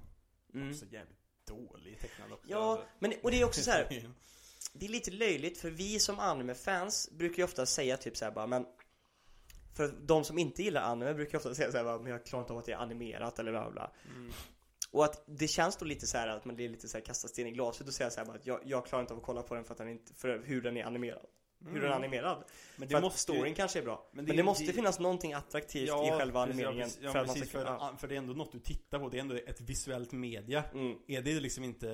mm. 0.53 0.69
Också 0.69 0.85
jävligt 0.85 1.17
dålig 1.45 1.99
tecknad 1.99 2.31
också. 2.31 2.49
Ja, 2.49 2.71
alltså. 2.71 2.87
men 2.99 3.13
och 3.23 3.31
det 3.31 3.41
är 3.41 3.45
också 3.45 3.61
så 3.61 3.71
här. 3.71 4.09
Det 4.73 4.85
är 4.85 4.89
lite 4.89 5.11
löjligt 5.11 5.57
för 5.57 5.69
vi 5.69 5.99
som 5.99 6.19
anime-fans 6.19 7.09
brukar 7.11 7.37
ju 7.37 7.43
ofta 7.43 7.65
säga 7.65 7.97
typ 7.97 8.17
såhär 8.17 8.31
bara 8.31 8.47
men 8.47 8.65
För 9.77 9.93
de 10.01 10.23
som 10.23 10.37
inte 10.37 10.63
gillar 10.63 10.81
anime 10.81 11.13
brukar 11.13 11.33
ju 11.33 11.37
ofta 11.37 11.55
säga 11.55 11.71
såhär 11.71 11.83
bara 11.83 11.99
men 11.99 12.11
jag 12.11 12.25
klarar 12.25 12.43
inte 12.43 12.53
av 12.53 12.59
att 12.59 12.65
det 12.65 12.71
är 12.71 12.77
animerat 12.77 13.39
eller 13.39 13.51
bla 13.51 13.71
bla 13.71 13.91
Mm. 14.15 14.31
Och 14.91 15.05
att 15.05 15.23
det 15.25 15.47
känns 15.47 15.77
då 15.77 15.85
lite 15.85 16.07
så 16.07 16.17
här 16.17 16.27
att 16.27 16.45
man 16.45 16.55
blir 16.55 16.69
lite 16.69 16.87
så 16.87 16.97
här 16.97 17.05
kasta 17.05 17.27
sten 17.27 17.47
i 17.47 17.51
glashus 17.51 17.87
och 17.87 17.93
säga 17.93 18.09
så 18.09 18.19
här 18.23 18.35
att 18.35 18.45
jag, 18.45 18.59
jag 18.65 18.85
klarar 18.85 19.01
inte 19.03 19.13
av 19.13 19.19
att 19.19 19.25
kolla 19.25 19.43
på 19.43 19.55
den 19.55 19.63
för 19.63 19.71
att 19.73 19.77
den 19.77 19.89
inte, 19.89 20.13
för 20.13 20.41
hur 20.45 20.61
den 20.61 20.77
är 20.77 20.83
animerad 20.83 21.25
Hur 21.65 21.81
den 21.81 21.91
är 21.91 21.95
animerad 21.95 22.43
Men 22.75 22.89
För 22.89 23.03
att 23.03 23.17
storyn 23.17 23.53
kanske 23.55 23.79
är 23.79 23.83
bra 23.83 24.09
Men 24.11 24.25
det, 24.25 24.33
det- 24.33 24.43
måste 24.43 24.65
det- 24.65 24.73
finnas 24.73 24.99
någonting 24.99 25.33
attraktivt 25.33 25.89
i 25.89 26.11
själva 26.17 26.45
precis, 26.45 26.65
animeringen 26.65 26.89
Ja, 27.01 27.11
för 27.11 27.25
man 27.25 27.35
precis, 27.35 27.51
för, 27.51 27.65
kunna 27.65 27.97
för 27.97 28.07
det 28.07 28.15
är 28.15 28.17
ändå 28.17 28.33
något 28.33 28.51
du 28.51 28.59
tittar 28.59 28.99
på. 28.99 29.09
Det 29.09 29.17
är 29.17 29.21
ändå 29.21 29.35
ett 29.35 29.61
visuellt 29.61 30.11
media. 30.11 30.63
mm. 30.73 30.97
Är 31.07 31.21
det 31.21 31.39
liksom 31.39 31.63
inte 31.63 31.89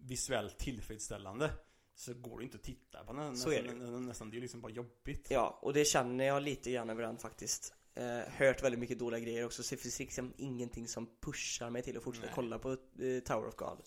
visuellt 0.00 0.58
tillfredsställande 0.58 1.50
så 1.94 2.14
går 2.14 2.38
det 2.38 2.44
inte 2.44 2.56
att 2.56 2.62
titta 2.62 3.04
på 3.04 3.12
den. 3.12 3.36
Så 3.36 3.52
är 3.52 3.62
nästan, 3.62 3.78
nästan, 3.78 4.06
nästan, 4.06 4.30
det 4.30 4.36
är 4.36 4.40
liksom 4.40 4.60
bara 4.60 4.72
jobbigt. 4.72 5.30
Ja, 5.30 5.58
och 5.62 5.72
det 5.72 5.84
känner 5.84 6.24
jag 6.24 6.42
lite 6.42 6.70
grann 6.70 6.90
över 6.90 7.02
den 7.02 7.18
faktiskt 7.18 7.74
eh, 7.94 8.18
Hört 8.18 8.62
väldigt 8.62 8.80
mycket 8.80 8.98
dåliga 8.98 9.20
grejer 9.20 9.44
också 9.46 9.62
så 9.62 9.74
det 9.74 9.80
finns 9.80 9.98
liksom 9.98 10.32
ingenting 10.36 10.88
som 10.88 11.06
pushar 11.20 11.70
mig 11.70 11.82
till 11.82 11.96
att 11.96 12.02
fortsätta 12.02 12.26
Nej. 12.26 12.34
kolla 12.34 12.58
på 12.58 12.70
eh, 12.72 13.20
Tower 13.24 13.46
of 13.48 13.56
God 13.56 13.82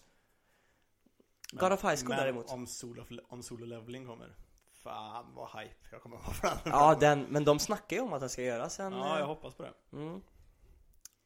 Men- 1.54 1.60
God 1.60 1.72
of 1.74 1.84
High 1.84 1.96
School 1.96 2.10
men 2.10 2.18
däremot 2.18 2.50
om 2.52 2.68
solo, 2.68 3.04
om 3.28 3.44
solo 3.44 3.66
leveling 3.66 4.06
kommer. 4.06 4.36
Fan 4.84 5.34
vad 5.36 5.50
hype 5.62 5.76
jag 5.92 6.02
kommer 6.02 6.18
vara 6.18 6.34
för 6.34 6.48
den. 6.48 6.58
Ja, 6.66 6.96
den, 7.00 7.22
men 7.22 7.46
de 7.46 7.60
snackar 7.60 7.96
ju 7.98 8.02
om 8.02 8.14
att 8.14 8.20
den 8.20 8.30
ska 8.30 8.42
göras 8.44 8.80
en 8.80 8.94
Ja, 8.94 9.20
jag 9.20 9.28
hoppas 9.28 9.56
på 9.56 9.64
det. 9.64 9.74
mm. 9.92 10.22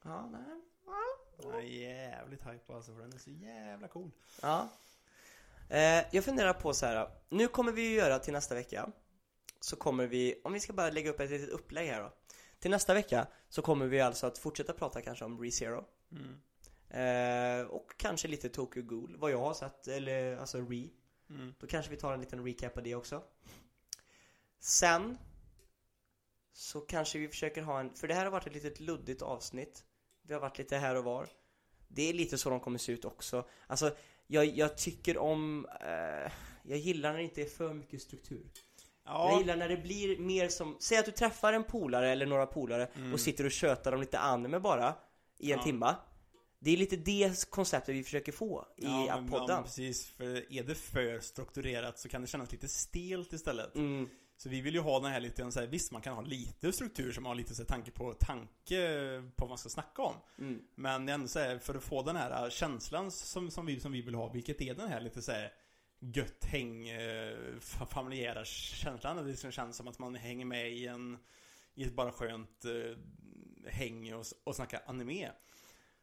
Ja, 0.04 0.26
nej 0.26 0.62
är 1.54 1.60
jävligt 1.60 2.42
hype 2.42 2.74
alltså 2.74 2.94
för 2.94 3.00
den 3.00 3.12
är 3.12 3.18
så 3.18 3.30
jävla 3.30 3.88
cool. 3.88 4.10
Ja 4.42 4.68
eh, 5.72 6.04
Jag 6.12 6.24
funderar 6.24 6.52
på 6.52 6.74
så 6.74 6.86
här. 6.86 7.08
Nu 7.28 7.48
kommer 7.48 7.72
vi 7.72 7.82
ju 7.82 7.94
göra 7.94 8.18
till 8.18 8.32
nästa 8.32 8.54
vecka 8.54 8.92
Så 9.60 9.76
kommer 9.76 10.06
vi, 10.06 10.40
om 10.44 10.52
vi 10.52 10.60
ska 10.60 10.72
bara 10.72 10.90
lägga 10.90 11.10
upp 11.10 11.20
ett 11.20 11.30
litet 11.30 11.48
upplägg 11.48 11.88
här 11.88 12.02
då 12.02 12.12
Till 12.58 12.70
nästa 12.70 12.94
vecka 12.94 13.26
så 13.48 13.62
kommer 13.62 13.86
vi 13.86 14.00
alltså 14.00 14.26
att 14.26 14.38
fortsätta 14.38 14.72
prata 14.72 15.02
kanske 15.02 15.24
om 15.24 15.40
ReZero 15.42 15.84
Mm. 16.12 16.40
eh, 16.90 17.66
Och 17.66 17.86
kanske 17.96 18.28
lite 18.28 18.48
Tokyo 18.48 18.82
Ghoul, 18.82 19.16
vad 19.18 19.30
jag 19.30 19.38
har 19.38 19.54
sett, 19.54 19.88
eller 19.88 20.36
alltså 20.36 20.58
Re 20.58 20.88
Mm. 21.30 21.54
Då 21.60 21.66
kanske 21.66 21.90
vi 21.90 21.96
tar 21.96 22.12
en 22.12 22.20
liten 22.20 22.44
recap 22.46 22.76
av 22.76 22.82
det 22.82 22.94
också 22.94 23.22
Sen 24.60 25.18
Så 26.52 26.80
kanske 26.80 27.18
vi 27.18 27.28
försöker 27.28 27.62
ha 27.62 27.80
en, 27.80 27.94
för 27.94 28.08
det 28.08 28.14
här 28.14 28.24
har 28.24 28.30
varit 28.32 28.46
ett 28.46 28.54
litet 28.54 28.80
luddigt 28.80 29.22
avsnitt 29.22 29.84
Vi 30.22 30.34
har 30.34 30.40
varit 30.40 30.58
lite 30.58 30.76
här 30.76 30.94
och 30.94 31.04
var 31.04 31.28
Det 31.88 32.08
är 32.08 32.12
lite 32.12 32.38
så 32.38 32.50
de 32.50 32.60
kommer 32.60 32.78
se 32.78 32.92
ut 32.92 33.04
också 33.04 33.48
Alltså 33.66 33.96
Jag, 34.26 34.44
jag 34.46 34.76
tycker 34.78 35.18
om 35.18 35.66
eh, 35.80 36.32
Jag 36.62 36.78
gillar 36.78 37.10
när 37.10 37.18
det 37.18 37.24
inte 37.24 37.42
är 37.42 37.46
för 37.46 37.74
mycket 37.74 38.02
struktur 38.02 38.42
Jag 39.04 39.14
Ja, 39.14 39.38
gillar 39.38 39.56
när 39.56 39.68
det 39.68 39.76
blir 39.76 40.18
mer 40.18 40.48
som 40.48 40.76
Säg 40.80 40.98
att 40.98 41.04
du 41.06 41.12
träffar 41.12 41.52
en 41.52 41.64
polare 41.64 42.10
eller 42.10 42.26
några 42.26 42.46
polare 42.46 42.86
Mm. 42.96 43.12
och 43.12 43.20
sitter 43.20 43.44
och 43.44 43.50
tjötar 43.52 43.92
om 43.92 44.00
lite 44.00 44.18
anime 44.18 44.60
bara 44.60 44.94
I 45.38 45.52
en 45.52 45.58
Ja. 45.58 45.64
timma 45.64 45.96
Det 46.58 46.70
är 46.70 46.76
lite 46.76 46.96
det 46.96 47.50
konceptet 47.50 47.94
vi 47.94 48.02
försöker 48.04 48.32
få 48.32 48.66
i 48.76 48.84
ja, 48.86 49.24
podden. 49.30 49.56
Ja, 49.56 49.62
precis. 49.62 50.06
För 50.06 50.52
är 50.52 50.62
det 50.62 50.74
för 50.74 51.20
strukturerat 51.20 51.98
så 51.98 52.08
kan 52.08 52.20
det 52.20 52.26
kännas 52.26 52.52
lite 52.52 52.68
stelt 52.68 53.32
istället. 53.32 53.74
Mm, 53.74 54.08
Så 54.42 54.48
vi 54.48 54.60
vill 54.60 54.74
ju 54.74 54.80
ha 54.80 55.00
den 55.00 55.12
här 55.12 55.20
lite, 55.20 55.52
så 55.52 55.60
här, 55.60 55.66
visst 55.66 55.92
man 55.92 56.02
kan 56.02 56.14
ha 56.14 56.22
lite 56.22 56.72
struktur 56.72 57.12
som 57.12 57.26
har 57.26 57.34
lite 57.34 57.54
så 57.54 57.62
här, 57.62 57.66
tanke 57.68 57.90
på 57.90 58.12
tanke 58.12 59.22
på 59.36 59.44
vad 59.44 59.48
man 59.48 59.58
ska 59.58 59.68
snacka 59.68 60.02
om. 60.02 60.14
mm, 60.38 60.62
Men 60.74 61.08
ändå 61.08 61.28
så 61.28 61.38
här, 61.38 61.58
för 61.58 61.74
att 61.74 61.84
få 61.84 62.02
den 62.02 62.16
här 62.16 62.50
känslan 62.50 63.10
som, 63.10 63.50
som, 63.50 63.66
vi, 63.66 63.80
som 63.80 63.92
vi 63.92 64.02
vill 64.02 64.14
ha, 64.14 64.28
vilket 64.32 64.60
är 64.60 64.74
den 64.74 64.88
här 64.88 65.00
lite 65.00 65.22
så 65.22 65.32
här 65.32 65.52
gött 66.00 66.44
häng, 66.44 66.88
eh, 66.88 67.36
fa- 67.60 67.86
familjära 67.86 68.44
känslan. 68.44 69.16
Det 69.16 69.22
liksom 69.22 69.50
känns 69.50 69.76
som 69.76 69.88
att 69.88 69.98
man 69.98 70.14
hänger 70.14 70.44
med 70.44 70.72
i 70.72 70.86
en, 70.86 71.18
i 71.74 71.84
ett 71.84 71.94
bara 71.94 72.12
skönt 72.12 72.64
eh, 72.64 72.96
häng 73.70 74.14
och, 74.14 74.24
och 74.44 74.56
snackar 74.56 74.82
anime. 74.86 75.30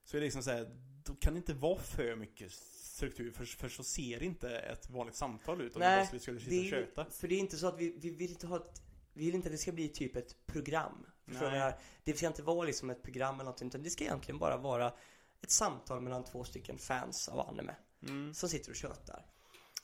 Så 0.04 0.18
är 0.18 0.22
det 0.22 0.26
liksom 0.26 0.44
så 0.44 0.52
här, 0.52 0.70
då 1.06 1.16
kan 1.16 1.34
det 1.34 1.38
inte 1.38 1.54
vara 1.54 1.80
för 1.80 2.16
mycket 2.16 2.52
struktur, 3.00 3.32
för, 3.32 3.46
för 3.46 3.70
så 3.70 3.84
ser 3.84 4.24
inte 4.24 4.50
ett 4.50 4.90
vanligt 4.90 5.16
samtal 5.16 5.62
ut 5.62 5.76
om 5.76 5.80
Nej, 5.80 6.08
vi 6.12 6.18
bara 6.18 6.20
skulle 6.22 6.40
sitta 6.40 6.60
och 6.60 6.70
köta. 6.70 7.06
för 7.06 7.28
det 7.28 7.36
är 7.36 7.40
inte 7.40 7.58
så 7.58 7.68
att 7.68 7.80
vi, 7.80 7.94
vi 7.98 8.10
vill 8.10 8.30
inte 8.32 8.48
ha 8.48 8.58
ett 8.58 8.82
vi 9.14 9.26
vill 9.26 9.36
inte 9.36 9.48
att 9.48 9.54
det 9.54 9.58
ska 9.58 9.72
bli 9.72 9.90
typ 9.90 10.16
ett 10.16 10.46
program. 10.46 11.06
Förstår 11.28 11.52
Nej. 11.52 11.74
Det 12.04 12.14
ska 12.14 12.28
inte 12.28 12.42
vara 12.42 12.66
liksom 12.66 12.90
ett 12.90 13.04
program 13.04 13.36
eller 13.36 13.44
någonting, 13.44 13.68
utan 13.68 13.84
det 13.84 13.90
ska 13.90 14.04
egentligen 14.04 14.40
bara 14.40 14.58
vara 14.58 14.94
ett 15.42 15.52
samtal 15.52 16.02
mellan 16.02 16.24
två 16.24 16.44
stycken 16.44 16.78
fans 16.78 17.30
av 17.30 17.40
anime. 17.40 17.76
Mm. 18.08 18.34
som 18.34 18.50
sitter 18.50 18.70
och 18.70 18.76
tjötar. 18.76 19.26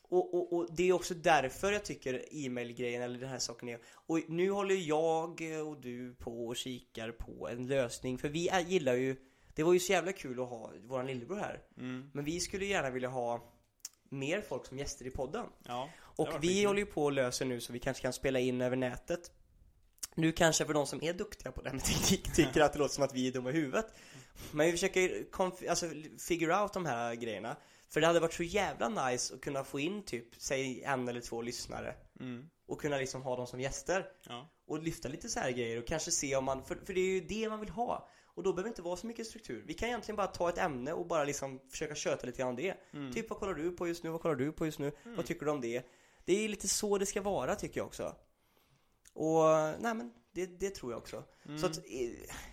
Och, 0.01 0.33
och, 0.33 0.53
och 0.53 0.75
det 0.75 0.83
är 0.83 0.93
också 0.93 1.13
därför 1.13 1.71
jag 1.71 1.85
tycker 1.85 2.25
e-mail-grejen 2.31 3.01
eller 3.01 3.19
den 3.19 3.29
här 3.29 3.39
saken 3.39 3.69
är 3.69 3.79
Och 3.87 4.19
nu 4.27 4.51
håller 4.51 4.75
jag 4.75 5.41
och 5.67 5.81
du 5.81 6.15
på 6.15 6.47
och 6.47 6.55
kikar 6.55 7.11
på 7.11 7.49
en 7.49 7.67
lösning 7.67 8.17
För 8.17 8.29
vi 8.29 8.49
gillar 8.67 8.93
ju 8.93 9.15
Det 9.55 9.63
var 9.63 9.73
ju 9.73 9.79
så 9.79 9.91
jävla 9.91 10.11
kul 10.13 10.39
att 10.41 10.49
ha 10.49 10.71
våran 10.87 11.07
lillebror 11.07 11.37
här 11.37 11.61
Mm. 11.77 12.09
Men 12.13 12.25
vi 12.25 12.39
skulle 12.39 12.65
gärna 12.65 12.89
vilja 12.89 13.09
ha 13.09 13.51
Mer 14.09 14.41
folk 14.41 14.65
som 14.65 14.77
gäster 14.77 15.07
i 15.07 15.11
podden 15.11 15.45
Ja. 15.63 15.89
Och 15.99 16.27
vi 16.27 16.31
skitkul. 16.47 16.65
håller 16.67 16.79
ju 16.79 16.85
på 16.85 17.03
och 17.03 17.11
löser 17.11 17.45
nu 17.45 17.61
så 17.61 17.73
vi 17.73 17.79
kanske 17.79 18.01
kan 18.01 18.13
spela 18.13 18.39
in 18.39 18.61
över 18.61 18.75
nätet 18.75 19.31
Nu 20.15 20.31
kanske 20.31 20.65
för 20.65 20.73
de 20.73 20.87
som 20.87 21.03
är 21.03 21.13
duktiga 21.13 21.51
på 21.51 21.61
det 21.61 21.69
här 21.69 21.75
med 21.75 21.85
teknik 21.85 22.35
tycker 22.35 22.61
att 22.61 22.73
det 22.73 22.79
låter 22.79 22.93
som 22.95 23.03
att 23.03 23.13
vi 23.13 23.27
är 23.27 23.31
dumma 23.31 23.49
i 23.49 23.53
huvudet 23.53 23.93
Men 24.51 24.65
vi 24.65 24.71
försöker 24.71 25.25
alltså, 25.69 25.85
figure 26.27 26.61
out 26.61 26.73
de 26.73 26.85
här 26.85 27.15
grejerna 27.15 27.55
För 27.89 28.01
det 28.01 28.07
hade 28.07 28.19
varit 28.19 28.33
så 28.33 28.43
jävla 28.43 28.89
nice 29.09 29.35
att 29.35 29.41
kunna 29.41 29.63
få 29.63 29.79
in 29.79 30.03
typ, 30.03 30.27
säg 30.37 30.83
en 30.83 31.07
eller 31.07 31.21
två 31.21 31.41
lyssnare 31.41 31.95
Mm. 32.19 32.49
Och 32.67 32.81
kunna 32.81 32.97
liksom 32.97 33.21
ha 33.21 33.35
dem 33.35 33.47
som 33.47 33.61
gäster 33.61 34.05
Ja. 34.27 34.49
Och 34.67 34.83
lyfta 34.83 35.09
lite 35.09 35.29
så 35.29 35.39
här 35.39 35.51
grejer 35.51 35.79
och 35.79 35.87
kanske 35.87 36.11
se 36.11 36.35
om 36.35 36.45
man, 36.45 36.65
för, 36.65 36.75
för 36.85 36.93
det 36.93 36.99
är 37.01 37.13
ju 37.13 37.21
det 37.21 37.49
man 37.49 37.59
vill 37.59 37.69
ha 37.69 38.09
Och 38.35 38.43
då 38.43 38.53
behöver 38.53 38.63
det 38.63 38.71
inte 38.71 38.81
vara 38.81 38.95
så 38.97 39.07
mycket 39.07 39.27
struktur 39.27 39.63
Vi 39.67 39.73
kan 39.73 39.87
egentligen 39.89 40.15
bara 40.15 40.27
ta 40.27 40.49
ett 40.49 40.57
ämne 40.57 40.93
och 40.93 41.05
bara 41.07 41.23
liksom 41.23 41.59
försöka 41.71 41.95
köta 41.95 42.25
lite 42.27 42.37
grann 42.39 42.49
om 42.49 42.55
det 42.55 42.77
Mm. 42.93 43.13
Typ 43.13 43.29
vad 43.29 43.39
kollar 43.39 43.53
du 43.53 43.71
på 43.71 43.87
just 43.87 44.03
nu, 44.03 44.09
vad 44.09 44.21
kollar 44.21 44.35
du 44.35 44.51
på 44.51 44.65
just 44.65 44.79
nu, 44.79 44.91
vad 45.03 45.25
tycker 45.25 45.45
du 45.45 45.51
om 45.51 45.61
det? 45.61 45.83
Det 46.25 46.45
är 46.45 46.49
lite 46.49 46.67
så 46.67 46.97
det 46.97 47.05
ska 47.05 47.21
vara 47.21 47.55
tycker 47.55 47.79
jag 47.79 47.87
också 47.87 48.15
Och, 49.13 49.43
nej 49.79 49.93
men, 49.95 50.13
det, 50.31 50.45
det 50.45 50.69
tror 50.69 50.91
jag 50.91 50.97
också 50.97 51.23
Mm. 51.47 51.57
Så 51.57 51.65
att, 51.65 51.77
eh, 51.77 51.83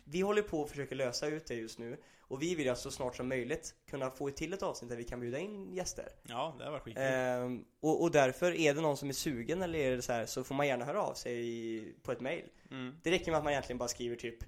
vi 0.05 0.20
håller 0.20 0.43
på 0.43 0.62
att 0.62 0.70
försöka 0.70 0.95
lösa 0.95 1.26
ut 1.26 1.47
det 1.47 1.55
just 1.55 1.78
nu 1.78 1.97
Och 2.20 2.43
vi 2.43 2.55
vill 2.55 2.66
ju 2.66 2.74
så 2.76 2.91
snart 2.91 3.16
som 3.16 3.28
möjligt 3.28 3.74
kunna 3.91 4.11
få 4.11 4.30
till 4.30 4.53
ett 4.53 4.62
avsnitt 4.62 4.89
där 4.91 4.97
vi 4.97 5.05
kan 5.05 5.20
bjuda 5.20 5.39
in 5.39 5.72
gäster 5.74 6.09
Ja, 6.22 6.57
det 6.59 6.70
var 6.70 6.78
skitkul. 6.78 7.03
ehm, 7.07 7.64
och, 7.80 8.03
och 8.03 8.11
därför, 8.11 8.53
är 8.53 8.74
det 8.74 8.80
någon 8.80 8.97
som 8.97 9.09
är 9.09 9.12
sugen 9.12 9.62
eller 9.62 9.78
är 9.78 9.97
det 9.97 10.03
så 10.03 10.12
här 10.12 10.26
så 10.26 10.45
får 10.45 10.55
man 10.55 10.66
gärna 10.66 10.85
höra 10.85 11.03
av 11.03 11.14
sig 11.14 11.95
på 12.03 12.12
ett 12.12 12.20
mail 12.20 12.45
Mm. 12.70 12.95
det 13.03 13.11
räcker 13.11 13.30
med 13.30 13.39
att 13.39 13.45
man 13.45 13.53
egentligen 13.53 13.78
bara 13.78 13.89
skriver 13.89 14.16
typ 14.16 14.39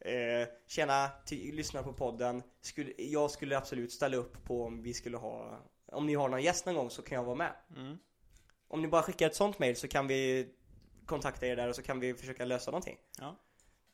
eh, 0.00 0.48
Tjena, 0.66 1.10
ty- 1.26 1.52
lyssna 1.52 1.82
på 1.82 1.92
podden. 1.92 2.42
Skulle, 2.60 2.92
Jag 2.96 3.30
skulle 3.30 3.58
absolut 3.58 3.92
ställa 3.92 4.16
upp 4.16 4.44
på 4.44 4.64
om 4.64 4.82
vi 4.82 4.94
skulle 4.94 5.16
ha 5.16 5.58
Om 5.92 6.06
ni 6.06 6.14
har 6.14 6.28
någon 6.28 6.42
gäst 6.42 6.66
någon 6.66 6.74
gång 6.74 6.90
så 6.90 7.02
kan 7.02 7.16
jag 7.16 7.24
vara 7.24 7.36
med. 7.36 7.52
Mm. 7.76 7.98
Om 8.68 8.82
ni 8.82 8.88
bara 8.88 9.02
skickar 9.02 9.26
ett 9.26 9.34
sånt 9.36 9.58
mail 9.58 9.76
så 9.76 9.88
kan 9.88 10.06
vi 10.06 10.48
Kontakta 11.06 11.46
er 11.46 11.56
där 11.56 11.68
och 11.68 11.76
så 11.76 11.82
kan 11.82 12.00
vi 12.00 12.14
försöka 12.14 12.44
lösa 12.44 12.70
någonting. 12.70 12.96
Ja. 13.18 13.36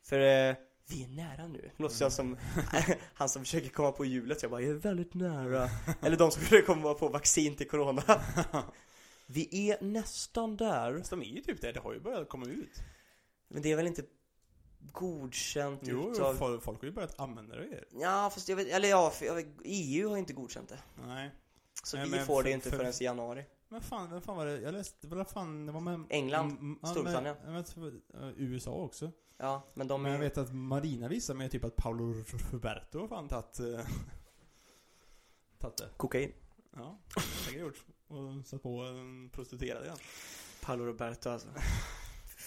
För 0.03 0.19
eh, 0.21 0.55
vi 0.89 1.05
är 1.05 1.09
nära 1.09 1.47
nu. 1.47 1.71
Låter 1.77 2.03
jag 2.05 2.13
som 2.13 2.37
Han 3.15 3.29
som 3.29 3.45
försöker 3.45 3.69
komma 3.69 3.93
på 3.93 4.05
hjulet. 4.05 4.43
Jag 4.43 4.51
bara, 4.51 4.61
jag 4.61 4.71
är 4.71 4.75
väldigt 4.75 5.15
nära. 5.15 5.69
Eller 6.03 6.17
de 6.17 6.31
som 6.31 6.43
försöker 6.43 6.67
komma 6.67 6.95
på 6.95 7.09
vaccin 7.09 7.57
till 7.57 7.69
corona. 7.69 8.03
Vi 9.27 9.71
är 9.71 9.85
nästan 9.85 10.57
där. 10.57 10.99
Fast 10.99 11.11
de 11.11 11.21
är 11.23 11.27
ju 11.27 11.41
typ 11.41 11.61
det, 11.61 11.73
det 11.73 11.81
har 11.81 11.93
ju 11.93 12.01
börjat 12.01 12.29
komma 12.29 12.47
ut. 12.47 12.83
Men 13.49 13.63
det 13.63 13.73
är 13.73 13.77
väl 13.77 13.87
inte 13.87 14.03
godkänt 14.93 15.80
Jo, 15.84 16.12
utav 16.12 16.34
folk, 16.34 16.62
folk 16.62 16.80
har 16.80 16.87
ju 16.87 16.93
börjat 16.93 17.20
använda 17.20 17.57
det. 17.57 17.84
Ja 17.93 18.30
fast 18.34 18.49
jag 18.49 18.57
vet, 18.57 18.68
eller 18.68 18.89
ja, 18.89 19.11
för 19.11 19.26
jag 19.26 19.34
vet, 19.34 19.47
EU 19.64 20.09
har 20.09 20.16
inte 20.16 20.32
godkänt 20.32 20.68
det 20.68 20.78
Nej. 21.07 21.30
Så 21.84 21.97
Nej, 21.97 22.09
vi 22.11 22.18
får 22.18 22.24
för- 22.37 22.43
det 22.43 22.51
inte 22.51 22.70
för- 22.70 22.76
förrän 22.76 22.93
i 23.01 23.05
januari 23.05 23.45
Men 23.68 23.80
fan, 23.80 24.11
vem 24.11 24.22
fan 24.22 24.37
var 24.37 24.47
det? 24.47 24.61
Jag 24.61 24.72
läste, 24.74 25.07
vad 25.07 25.28
fan, 25.28 25.66
det 25.66 25.72
var 25.72 25.80
med... 25.80 26.05
England, 26.11 26.76
ja, 26.82 26.89
Storbritannien. 26.89 27.37
Jag 27.45 27.53
vet, 27.53 27.76
eh, 27.76 28.28
USA 28.37 28.70
också. 28.70 29.11
Ja, 29.39 29.62
men 29.74 29.89
de 29.89 30.03
Men 30.03 30.12
jag 30.12 30.18
är 30.20 30.24
vet 30.24 30.39
att 30.39 30.55
Marina 30.55 31.09
visade 31.09 31.39
mig 31.39 31.51
typ 31.51 31.64
att 31.64 31.76
Paolo 31.76 32.24
Roberto 32.53 33.01
har 33.01 33.09
fan 33.09 33.28
tagit... 33.28 33.61
eh, 33.61 33.66
tagit 35.59 35.76
det. 35.76 35.89
kokain 35.97 36.32
Ja, 36.76 36.99
säkert 37.45 37.61
gjort. 37.61 37.84
Och 38.09 38.47
satt 38.47 38.62
på 38.62 38.80
en 38.82 39.30
prostituerad 39.32 39.84
igen. 39.84 39.97
Paolo 40.62 40.84
Roberto 40.84 41.28
alltså 41.30 41.49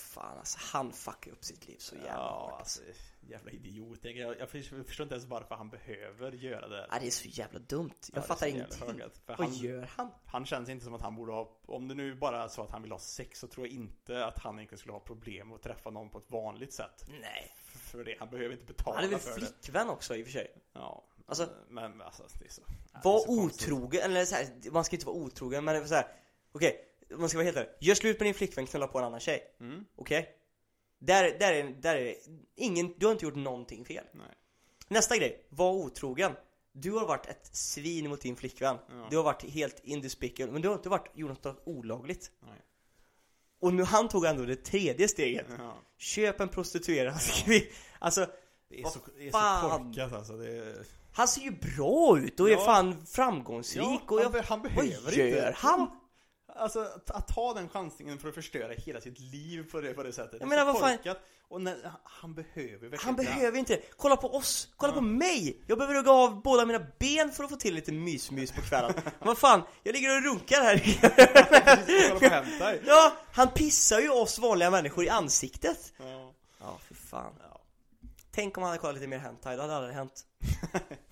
Fan 0.10 0.38
alltså, 0.38 0.58
han 0.62 0.94
fuckar 0.94 1.32
upp 1.32 1.44
sitt 1.46 1.68
liv 1.68 1.78
så 1.80 1.96
jävla 1.96 2.10
Ja, 2.12 2.50
hårt 2.52 2.60
alltså. 2.60 2.82
alltså, 2.88 3.04
jävla 3.22 3.52
idiot. 3.52 4.00
Jag, 4.02 4.14
jag, 4.18 4.40
jag 4.40 4.50
förstår 4.50 5.04
inte 5.04 5.16
ens 5.16 5.26
varför 5.26 5.56
han 5.56 5.70
behöver 5.70 6.32
göra 6.32 6.68
det. 6.68 6.88
Ja, 6.92 7.00
det 7.00 7.08
är 7.08 7.12
så 7.12 7.28
jävla 7.28 7.60
dumt 7.60 7.90
Jag 8.02 8.18
Ja, 8.18 8.22
det 8.22 8.28
fattar 8.28 8.48
ingenting. 8.48 8.78
För 8.80 9.12
Vad 9.26 9.40
han, 9.40 9.54
gör 9.54 9.90
han? 9.98 10.12
han 10.26 10.46
känns 10.46 10.70
inte 10.70 10.86
som 10.86 10.94
att 10.94 11.02
han 11.02 11.16
borde 11.16 11.32
ha, 11.32 11.60
om 11.66 11.88
det 11.88 11.96
nu 11.96 12.16
bara 12.16 12.44
är 12.44 12.48
så 12.48 12.62
att 12.64 12.72
han 12.72 12.82
vill 12.82 12.92
ha 12.92 13.00
sex 13.00 13.40
så 13.40 13.48
tror 13.48 13.68
jag 13.68 13.76
inte 13.76 14.26
att 14.26 14.40
han 14.40 14.56
egentligen 14.56 14.80
skulle 14.80 14.94
ha 14.94 15.00
problem 15.00 15.52
att 15.54 15.62
träffa 15.62 15.90
någon 15.90 16.10
på 16.10 16.18
ett 16.18 16.32
vanligt 16.32 16.74
sätt. 16.74 17.06
Nej 17.22 17.54
För 17.66 18.04
det, 18.04 18.16
han 18.20 18.30
behöver 18.30 18.52
inte 18.54 18.66
betala 18.66 18.96
Han 18.96 19.06
är 19.06 19.10
väl 19.10 19.20
för 19.20 19.40
det. 19.40 19.46
flickvän 19.46 19.90
också 19.90 20.16
i 20.16 20.22
och 20.22 20.26
för 20.26 20.32
sig 20.34 20.56
Ja. 20.74 21.06
Alltså- 21.26 21.50
men 21.70 21.92
men, 21.92 22.02
alltså 22.02 22.24
det 22.40 22.46
är 22.46 22.50
så. 22.50 22.62
Var 23.04 23.26
det 23.28 23.32
otrogen, 23.44 24.02
eller 24.02 24.26
så 24.26 24.36
här, 24.36 24.72
man 24.72 24.84
ska 24.84 24.96
inte 24.96 25.06
vara 25.06 25.16
otrogen 25.16 25.66
men 25.66 25.76
det 25.76 25.82
är 25.82 25.86
så 25.86 25.96
här. 25.96 26.08
Okej, 26.52 26.86
man 27.18 27.30
ska 27.30 27.38
vara 27.38 27.46
helt 27.46 27.58
ärlig 27.58 27.70
Gör 27.80 27.96
slut 27.96 28.20
med 28.20 28.28
din 28.28 28.34
flickvän, 28.34 28.66
knulla 28.66 28.88
på 28.88 28.98
en 29.00 29.04
annan 29.06 29.20
tjej 29.20 29.56
Mm. 29.60 29.86
Okej? 29.96 30.30
Där, 31.00 31.40
där 31.40 31.54
är, 31.54 31.64
där 31.64 31.96
är 31.96 32.16
ingen, 32.56 32.94
du 32.98 33.06
har 33.06 33.14
inte 33.14 33.26
gjort 33.26 33.36
någonting 33.36 33.86
fel 33.86 34.04
Nej. 34.14 34.26
Nästa 34.88 35.18
grej, 35.18 35.46
var 35.50 35.72
otrogen 35.72 36.32
Du 36.72 36.92
har 36.92 37.08
varit 37.08 37.26
ett 37.26 37.50
svin 37.56 38.10
mot 38.10 38.22
din 38.22 38.36
flickvän 38.36 38.78
Ja. 38.90 39.08
Du 39.10 39.18
har 39.18 39.24
varit 39.24 39.44
helt 39.44 39.80
indespicable, 39.84 40.52
men 40.52 40.62
du 40.62 40.68
har 40.68 40.76
inte 40.76 40.90
varit, 40.90 41.12
gjort 41.18 41.44
något 41.44 41.62
olagligt 41.66 42.32
Nej. 42.40 42.62
Och 43.62 43.74
nu 43.74 43.84
han 43.84 44.10
tog 44.10 44.26
ändå 44.26 44.46
det 44.46 44.56
tredje 44.56 45.08
steget 45.08 45.46
Ja. 45.58 45.78
Köp 45.98 46.40
en 46.40 46.50
prostituerad 46.50 47.22
kvinna 47.22 47.66
Alltså, 48.00 48.28
Det 48.70 48.80
är 48.80 48.84
Vad 48.84 48.94
så, 48.94 49.00
det 49.18 49.28
är 49.28 49.32
så 49.32 49.70
korkat 49.70 50.14
alltså. 50.14 50.34
Det 50.38 50.58
är... 50.58 50.86
han 51.14 51.28
ser 51.28 51.42
ju 51.42 51.52
bra 51.52 52.20
ut 52.20 52.40
och 52.40 52.50
är 52.50 52.54
Ja. 52.54 52.66
fan 52.66 53.06
framgångsrik 53.06 54.12
och 54.12 54.22
han, 54.22 54.34
jag, 54.34 54.42
han 54.44 54.62
Vad 54.62 54.72
behöver 54.76 55.12
gör 55.12 55.28
inte. 55.48 55.54
han? 55.58 55.99
Alltså 56.56 56.80
att, 56.80 57.12
att 57.12 57.28
ta 57.28 57.54
den 57.54 57.70
chansningen 57.70 58.20
för 58.20 58.30
att 58.30 58.36
förstöra 58.36 58.74
hela 58.74 59.02
sitt 59.02 59.20
liv 59.20 59.72
på 59.72 59.82
det, 59.82 59.94
på 59.94 60.04
det 60.04 60.14
sättet. 60.14 60.40
Jag 60.40 60.50
menar, 60.50 60.66
vad 60.66 60.80
fan- 60.80 60.98
korkat. 60.98 61.20
Och 61.50 61.62
när, 61.62 61.92
han 62.04 62.34
behöver 62.34 62.70
verkligen 62.90 63.00
Han 63.00 63.16
behöver 63.16 63.60
inte 63.60 63.76
det. 63.76 63.82
Kolla 63.98 64.18
på 64.18 64.36
oss, 64.36 64.70
kolla 64.78 64.94
på 64.94 65.02
mig! 65.02 65.62
Jag 65.68 65.78
behöver 65.78 65.96
hugga 65.96 66.12
av 66.12 66.42
båda 66.42 66.66
mina 66.66 66.80
ben 67.00 67.32
för 67.32 67.44
att 67.44 67.50
få 67.50 67.56
till 67.56 67.76
lite 67.76 67.92
mys-mys 67.92 68.52
på 68.56 68.62
kvällen. 68.62 68.94
Vad 69.20 69.38
fan, 69.38 69.62
jag 69.84 69.94
ligger 69.94 70.18
och 70.18 70.24
runkar 70.24 70.62
här. 70.62 70.78
På 72.20 72.26
ja, 72.86 73.14
han 73.32 73.48
pissar 73.48 74.00
ju 74.00 74.10
oss 74.10 74.40
vanliga 74.40 74.72
människor 74.72 75.06
i 75.06 75.10
ansiktet. 75.10 75.94
Ja. 75.98 76.34
Ja, 76.60 76.78
för 76.88 76.96
fan. 76.96 77.34
Ja. 77.52 77.62
Tänk 78.32 78.58
om 78.58 78.64
han 78.64 78.70
hade 78.70 78.82
kollat 78.82 78.96
lite 78.96 79.08
mer 79.08 79.18
hentai, 79.18 79.56
det 79.56 79.62
hade 79.62 79.76
aldrig 79.76 79.96
hänt. 79.96 80.22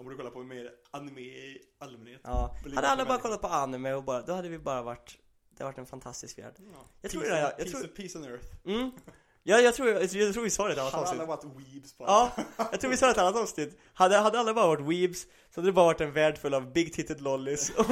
Han 0.00 0.04
borde 0.04 0.16
kolla 0.16 0.30
på 0.30 0.42
mer 0.42 0.70
anime 0.90 1.20
i 1.20 1.58
allmänhet. 1.78 2.20
Ja, 2.24 2.56
hade 2.74 2.88
alla 2.88 3.04
bara 3.04 3.18
kollat 3.18 3.40
på 3.40 3.46
anime 3.46 3.92
och 3.92 4.04
bara, 4.04 4.22
då 4.22 4.32
hade 4.32 4.48
vi 4.48 4.58
bara 4.58 4.82
varit, 4.82 5.18
det 5.50 5.64
hade 5.64 5.72
varit 5.72 5.78
en 5.78 5.86
fantastisk 5.86 6.38
värld. 6.38 6.54
Ja. 6.58 6.86
Jag 7.00 7.10
tror 7.10 7.22
peace, 7.22 7.34
det, 7.34 7.40
jag 7.40 7.56
peace, 7.56 7.70
tror- 7.70 7.86
peace 7.88 8.18
on 8.18 8.24
earth. 8.24 8.44
Mm. 8.64 8.90
Ja, 9.42 9.58
jag 9.58 9.74
tror, 9.74 9.88
jag, 9.88 10.02
jag 10.02 10.32
tror 10.34 10.42
vi 10.42 10.50
sa 10.50 10.64
det 10.64 10.70
i 10.70 10.72
ett 10.72 10.78
annat 10.78 10.92
Hade 10.92 11.08
alla 11.08 11.32
avsnitt. 11.32 11.52
varit 11.54 11.66
weebs 11.74 11.98
bara. 11.98 12.08
Ja, 12.08 12.32
jag 12.72 12.80
tror 12.80 12.90
vi 12.90 12.96
sa 12.96 13.06
det 13.06 13.10
i 13.10 13.12
ett 13.12 13.18
annat 13.18 13.36
avsnitt. 13.36 13.78
Hade, 13.94 14.16
hade 14.16 14.38
alla 14.40 14.54
bara 14.54 14.66
varit 14.66 14.86
weebs 14.86 15.22
så 15.22 15.60
hade 15.60 15.68
det 15.68 15.72
bara 15.72 15.84
varit 15.86 16.00
en 16.00 16.12
värld 16.12 16.38
full 16.38 16.54
av 16.54 16.72
big 16.72 16.92
titted 16.92 17.20
lollies 17.20 17.70
och... 17.78 17.86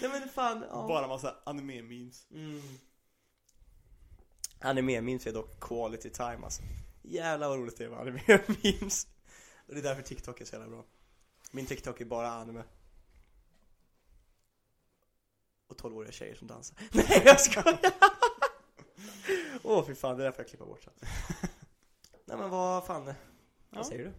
Nej 0.00 0.10
men 0.10 0.28
fan, 0.28 0.64
ja. 0.70 0.86
Bara 0.88 1.08
massa 1.08 1.34
anime-memes. 1.46 2.26
Mm. 2.34 2.62
Anime-memes 4.60 5.26
är 5.28 5.32
dock 5.32 5.60
quality 5.60 6.10
time 6.10 6.38
alltså. 6.44 6.62
Jävlar 7.02 7.48
vad 7.48 7.58
roligt 7.58 7.76
det 7.78 7.84
är 7.84 7.88
med 7.90 7.98
anime-memes. 7.98 9.06
Och 9.68 9.74
det 9.74 9.80
är 9.80 9.82
därför 9.82 10.02
TikTok 10.02 10.40
är 10.40 10.44
så 10.44 10.54
jävla 10.56 10.68
bra. 10.68 10.84
Min 11.50 11.66
TikTok 11.66 12.00
är 12.00 12.04
bara 12.04 12.28
anime. 12.28 12.64
Och 15.66 15.76
12-åriga 15.80 16.12
tjejer 16.12 16.34
som 16.34 16.46
dansar. 16.48 16.78
Nej 16.92 17.22
jag 17.24 17.40
skojar! 17.40 17.78
Åh 19.62 19.86
fy 19.86 19.94
fan, 19.94 20.16
det 20.18 20.22
där 20.24 20.32
får 20.32 20.40
jag 20.40 20.48
klippa 20.48 20.64
bort 20.66 20.82
sen. 20.82 20.92
Nej 22.24 22.36
men 22.36 22.50
vad 22.50 22.86
fan, 22.86 23.06
Ja. 23.06 23.14
vad 23.70 23.86
säger 23.86 24.04
du? 24.04 24.12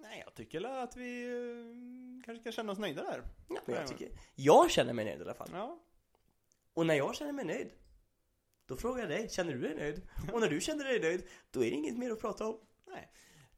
Nej, 0.00 0.22
jag 0.26 0.34
tycker 0.34 0.64
att 0.64 0.96
vi 0.96 1.24
eh, 1.26 2.24
kanske 2.24 2.42
kan 2.44 2.52
känna 2.52 2.72
oss 2.72 2.78
nöjda 2.78 3.02
där. 3.02 3.22
Ja, 3.48 3.60
men 3.66 3.74
jag 3.76 3.86
tycker, 3.88 4.08
jag 4.34 4.70
känner 4.70 4.92
mig 4.92 5.04
nöjd 5.04 5.18
i 5.18 5.22
alla 5.22 5.34
fall. 5.34 5.48
Ja. 5.52 5.78
Och 6.74 6.86
när 6.86 6.94
jag 6.94 7.14
känner 7.14 7.32
mig 7.32 7.44
nöjd, 7.44 7.70
då 8.66 8.76
frågar 8.76 9.00
jag 9.00 9.10
dig, 9.10 9.28
känner 9.30 9.52
du 9.52 9.60
dig 9.60 9.74
nöjd? 9.74 10.02
Och 10.32 10.40
när 10.40 10.48
du 10.48 10.60
känner 10.60 10.84
dig 10.84 11.00
nöjd, 11.00 11.26
då 11.50 11.64
är 11.64 11.70
det 11.70 11.76
inget 11.76 11.98
mer 11.98 12.10
att 12.10 12.20
prata 12.20 12.46
om. 12.46 12.58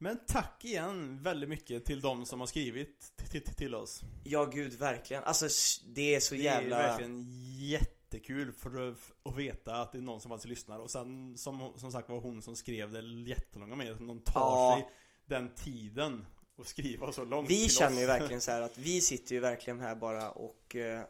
Men 0.02 0.18
tack 0.26 0.64
igen 0.64 1.22
väldigt 1.22 1.48
mycket 1.48 1.84
till 1.84 2.00
de 2.00 2.26
som 2.26 2.40
har 2.40 2.46
skrivit 2.46 3.12
till, 3.56 3.74
oss. 3.74 4.00
Ja, 4.24 4.44
gud, 4.44 4.72
verkligen. 4.72 5.24
Alltså, 5.24 5.46
det 5.86 6.14
är 6.14 6.20
så 6.20 6.34
jävla... 6.34 6.76
Det 6.76 6.82
är 6.82 6.88
verkligen 6.88 7.24
jättekul 7.58 8.52
för 8.52 8.90
att, 9.24 9.36
veta 9.36 9.74
att 9.80 9.92
det 9.92 9.98
är 9.98 10.02
någon 10.02 10.20
som 10.20 10.28
faktiskt 10.28 10.48
lyssnar. 10.48 10.78
Och 10.78 10.90
sen, 10.90 11.38
som, 11.38 11.72
som 11.76 11.92
sagt 11.92 12.08
var 12.08 12.20
hon 12.20 12.42
som 12.42 12.56
skrev 12.56 12.92
det 12.92 13.00
jättelånga 13.30 13.76
mejlet, 13.76 13.96
att 13.96 14.02
någon 14.02 14.20
tar 14.20 14.40
Ja. 14.40 14.76
sig 14.80 14.90
den 15.26 15.54
tiden 15.54 16.26
och 16.56 16.66
skriva 16.66 17.12
så 17.12 17.24
långt 17.24 17.50
Vi 17.50 17.68
känner 17.68 17.96
oss. 17.96 18.02
ju 18.02 18.06
verkligen 18.06 18.40
så 18.40 18.50
här 18.50 18.62
att 18.62 18.78
vi 18.78 19.00
sitter 19.00 19.34
ju 19.34 19.40
verkligen 19.40 19.80
här 19.80 19.94
bara 19.94 20.30
och 20.30 20.76
eh, 20.76 21.04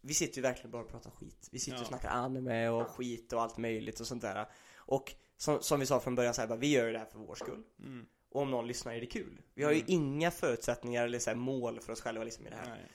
Vi 0.00 0.14
sitter 0.14 0.36
ju 0.36 0.42
verkligen 0.42 0.70
bara 0.70 0.82
och 0.82 0.90
pratar 0.90 1.10
skit. 1.10 1.48
Vi 1.52 1.58
sitter 1.58 1.76
Ja. 1.76 1.82
och 1.82 1.88
snackar 1.88 2.08
anime 2.08 2.68
och 2.68 2.88
skit 2.88 3.32
och 3.32 3.42
allt 3.42 3.56
möjligt 3.58 4.00
och 4.00 4.06
sånt 4.06 4.22
där. 4.22 4.46
Och 4.76 5.12
som, 5.36 5.62
som 5.62 5.80
vi 5.80 5.86
sa 5.86 6.00
från 6.00 6.14
början 6.14 6.34
så 6.34 6.40
här, 6.40 6.48
bara, 6.48 6.58
vi 6.58 6.68
gör 6.70 6.86
ju 6.86 6.92
det 6.92 6.98
här 6.98 7.06
för 7.06 7.18
vår 7.18 7.34
skull. 7.34 7.62
Mm. 7.84 8.06
Och 8.30 8.42
om 8.42 8.50
någon 8.50 8.66
lyssnar 8.66 8.94
är 8.94 9.00
det 9.00 9.06
kul. 9.06 9.42
Vi 9.54 9.64
har 9.64 9.70
ju 9.72 9.76
Mm. 9.78 9.86
inga 9.92 10.30
förutsättningar 10.30 11.04
eller 11.04 11.18
så 11.18 11.34
mål 11.34 11.80
för 11.80 11.92
oss 11.92 12.00
själva 12.00 12.24
liksom 12.24 12.46
i 12.46 12.50
det 12.50 12.56
här. 12.56 12.68
Nej. 12.68 12.86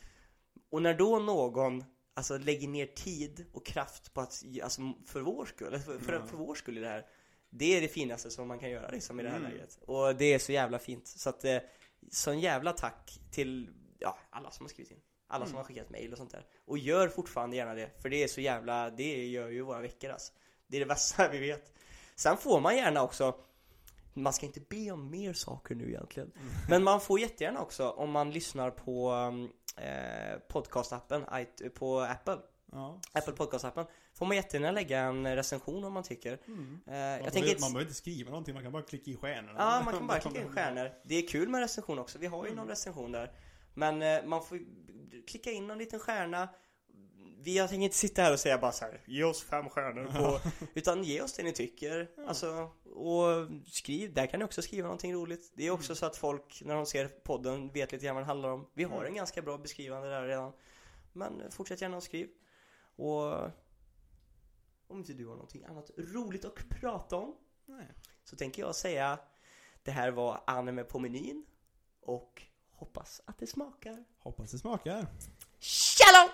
Och 0.69 0.81
när 0.81 0.93
då 0.93 1.19
någon 1.19 1.83
Alltså 2.15 2.37
lägger 2.37 2.67
ner 2.67 2.85
tid 2.85 3.45
och 3.53 3.65
kraft 3.65 4.13
på 4.13 4.21
att, 4.21 4.43
alltså 4.63 4.81
för 5.05 5.21
vår 5.21 5.45
skull, 5.45 5.79
för, 5.79 5.99
för, 5.99 6.13
Ja. 6.13 6.25
för 6.25 6.37
vår 6.37 6.55
skull 6.55 6.77
i 6.77 6.81
det 6.81 6.87
här 6.87 7.05
Det 7.49 7.77
är 7.77 7.81
det 7.81 7.87
finaste 7.87 8.29
som 8.31 8.47
man 8.47 8.59
kan 8.59 8.69
göra 8.69 8.89
liksom 8.89 9.19
i 9.19 9.23
det 9.23 9.29
här 9.29 9.37
Mm. 9.37 9.51
läget 9.51 9.79
Och 9.87 10.15
det 10.15 10.25
är 10.33 10.39
så 10.39 10.51
jävla 10.51 10.79
fint 10.79 11.07
Så 11.07 11.29
att, 11.29 11.45
eh, 11.45 11.57
sån 12.11 12.39
jävla 12.39 12.73
tack 12.73 13.19
till, 13.31 13.69
ja, 13.99 14.17
alla 14.29 14.51
som 14.51 14.63
har 14.65 14.69
skrivit 14.69 14.91
in 14.91 14.99
Alla 15.27 15.45
som 15.45 15.51
Mm. 15.51 15.57
har 15.57 15.63
skickat 15.65 15.89
mail 15.89 16.11
och 16.11 16.17
sånt 16.17 16.31
där 16.31 16.45
Och 16.65 16.77
gör 16.77 17.07
fortfarande 17.07 17.55
gärna 17.55 17.73
det, 17.73 18.01
för 18.01 18.09
det 18.09 18.23
är 18.23 18.27
så 18.27 18.41
jävla, 18.41 18.89
det 18.89 19.25
gör 19.27 19.49
ju 19.49 19.61
våra 19.61 19.81
veckor 19.81 20.09
alltså 20.09 20.33
Det 20.67 20.77
är 20.77 20.79
det 20.79 20.85
bästa 20.85 21.27
vi 21.31 21.39
vet 21.39 21.73
Sen 22.15 22.37
får 22.37 22.59
man 22.61 22.75
gärna 22.77 23.03
också 23.03 23.35
man 24.13 24.33
ska 24.33 24.45
inte 24.45 24.59
be 24.69 24.91
om 24.91 25.09
mer 25.11 25.33
saker 25.33 25.75
nu 25.75 25.89
egentligen. 25.89 26.31
Men 26.69 26.83
man 26.83 27.01
får 27.01 27.19
jättegärna 27.19 27.61
också 27.61 27.89
om 27.89 28.11
man 28.11 28.31
lyssnar 28.31 28.71
på 28.71 29.11
um, 29.11 29.49
eh, 29.77 30.39
podcastappen 30.49 31.25
på 31.75 31.99
Apple. 31.99 32.37
Ja. 32.71 33.01
Apple 33.13 33.33
podcastappen. 33.33 33.85
Får 34.13 34.25
man 34.25 34.35
jättegärna 34.35 34.71
lägga 34.71 34.99
en 34.99 35.35
recension 35.35 35.83
om 35.83 35.93
man 35.93 36.03
tycker. 36.03 36.39
Mm. 36.47 36.79
eh, 36.87 36.93
Man, 36.93 37.23
Jag 37.23 37.33
tänker 37.33 37.49
man 37.61 37.71
behöver 37.71 37.81
inte 37.81 37.93
skriva 37.93 38.29
någonting, 38.29 38.53
man 38.53 38.63
kan 38.63 38.71
bara 38.71 38.83
klicka 38.83 39.11
i 39.11 39.15
stjärnorna. 39.15 39.59
Ja, 39.59 39.81
man 39.85 39.93
kan 39.93 40.07
bara 40.07 40.19
klicka 40.19 40.41
in 40.41 40.49
stjärnor. 40.55 40.91
Det 41.03 41.15
är 41.15 41.27
kul 41.27 41.49
med 41.49 41.61
recension 41.61 41.99
också, 41.99 42.19
vi 42.19 42.27
har 42.27 42.47
ju 42.47 42.55
någon 42.55 42.67
recension 42.67 43.11
där. 43.11 43.31
Men 43.73 44.01
eh, 44.01 44.25
man 44.25 44.43
får 44.43 44.59
klicka 45.27 45.51
in 45.51 45.67
någon 45.67 45.77
liten 45.77 45.99
stjärna 45.99 46.49
vi, 47.43 47.57
jag 47.57 47.69
tänker 47.69 47.83
inte 47.83 47.95
sitta 47.95 48.21
här 48.21 48.33
och 48.33 48.39
säga 48.39 48.57
bara 48.57 48.71
så 48.71 48.85
här, 48.85 49.01
ge 49.05 49.23
oss 49.23 49.43
fem 49.43 49.69
stjärnor 49.69 50.05
på 50.05 50.49
Utan 50.73 51.03
ge 51.03 51.21
oss 51.21 51.33
det 51.33 51.43
ni 51.43 51.53
tycker. 51.53 52.09
Alltså, 52.27 52.71
och 52.95 53.47
skriv, 53.67 54.13
där 54.13 54.27
kan 54.27 54.39
ni 54.39 54.45
också 54.45 54.61
skriva 54.61 54.83
någonting 54.83 55.13
roligt. 55.13 55.51
Det 55.55 55.67
är 55.67 55.71
också 55.71 55.95
så 55.95 56.05
att 56.05 56.17
folk, 56.17 56.61
när 56.65 56.75
de 56.75 56.85
ser 56.85 57.07
podden, 57.07 57.71
vet 57.71 57.91
lite 57.91 58.05
grann 58.05 58.15
vad 58.15 58.23
det 58.23 58.27
handlar 58.27 58.49
om. 58.49 58.69
Vi 58.73 58.83
har 58.83 59.05
en 59.05 59.15
ganska 59.15 59.41
bra 59.41 59.57
beskrivande 59.57 60.09
där 60.09 60.27
redan. 60.27 60.53
Men 61.13 61.51
fortsätt 61.51 61.81
gärna 61.81 61.97
och 61.97 62.03
skriv. 62.03 62.29
Och 62.95 63.33
Om 64.87 64.97
inte 64.97 65.13
du 65.13 65.25
har 65.27 65.35
någonting 65.35 65.63
annat 65.63 65.91
roligt 65.97 66.45
att 66.45 66.69
prata 66.69 67.15
om 67.15 67.35
Nej. 67.65 67.91
Så 68.23 68.35
tänker 68.35 68.61
jag 68.61 68.75
säga 68.75 69.19
Det 69.83 69.91
här 69.91 70.11
var 70.11 70.43
anime 70.47 70.83
på 70.83 70.99
menyn 70.99 71.45
Och 72.01 72.41
hoppas 72.71 73.21
att 73.25 73.37
det 73.37 73.47
smakar. 73.47 74.03
Hoppas 74.17 74.51
det 74.51 74.59
smakar. 74.59 75.07
Shalom! 75.59 76.29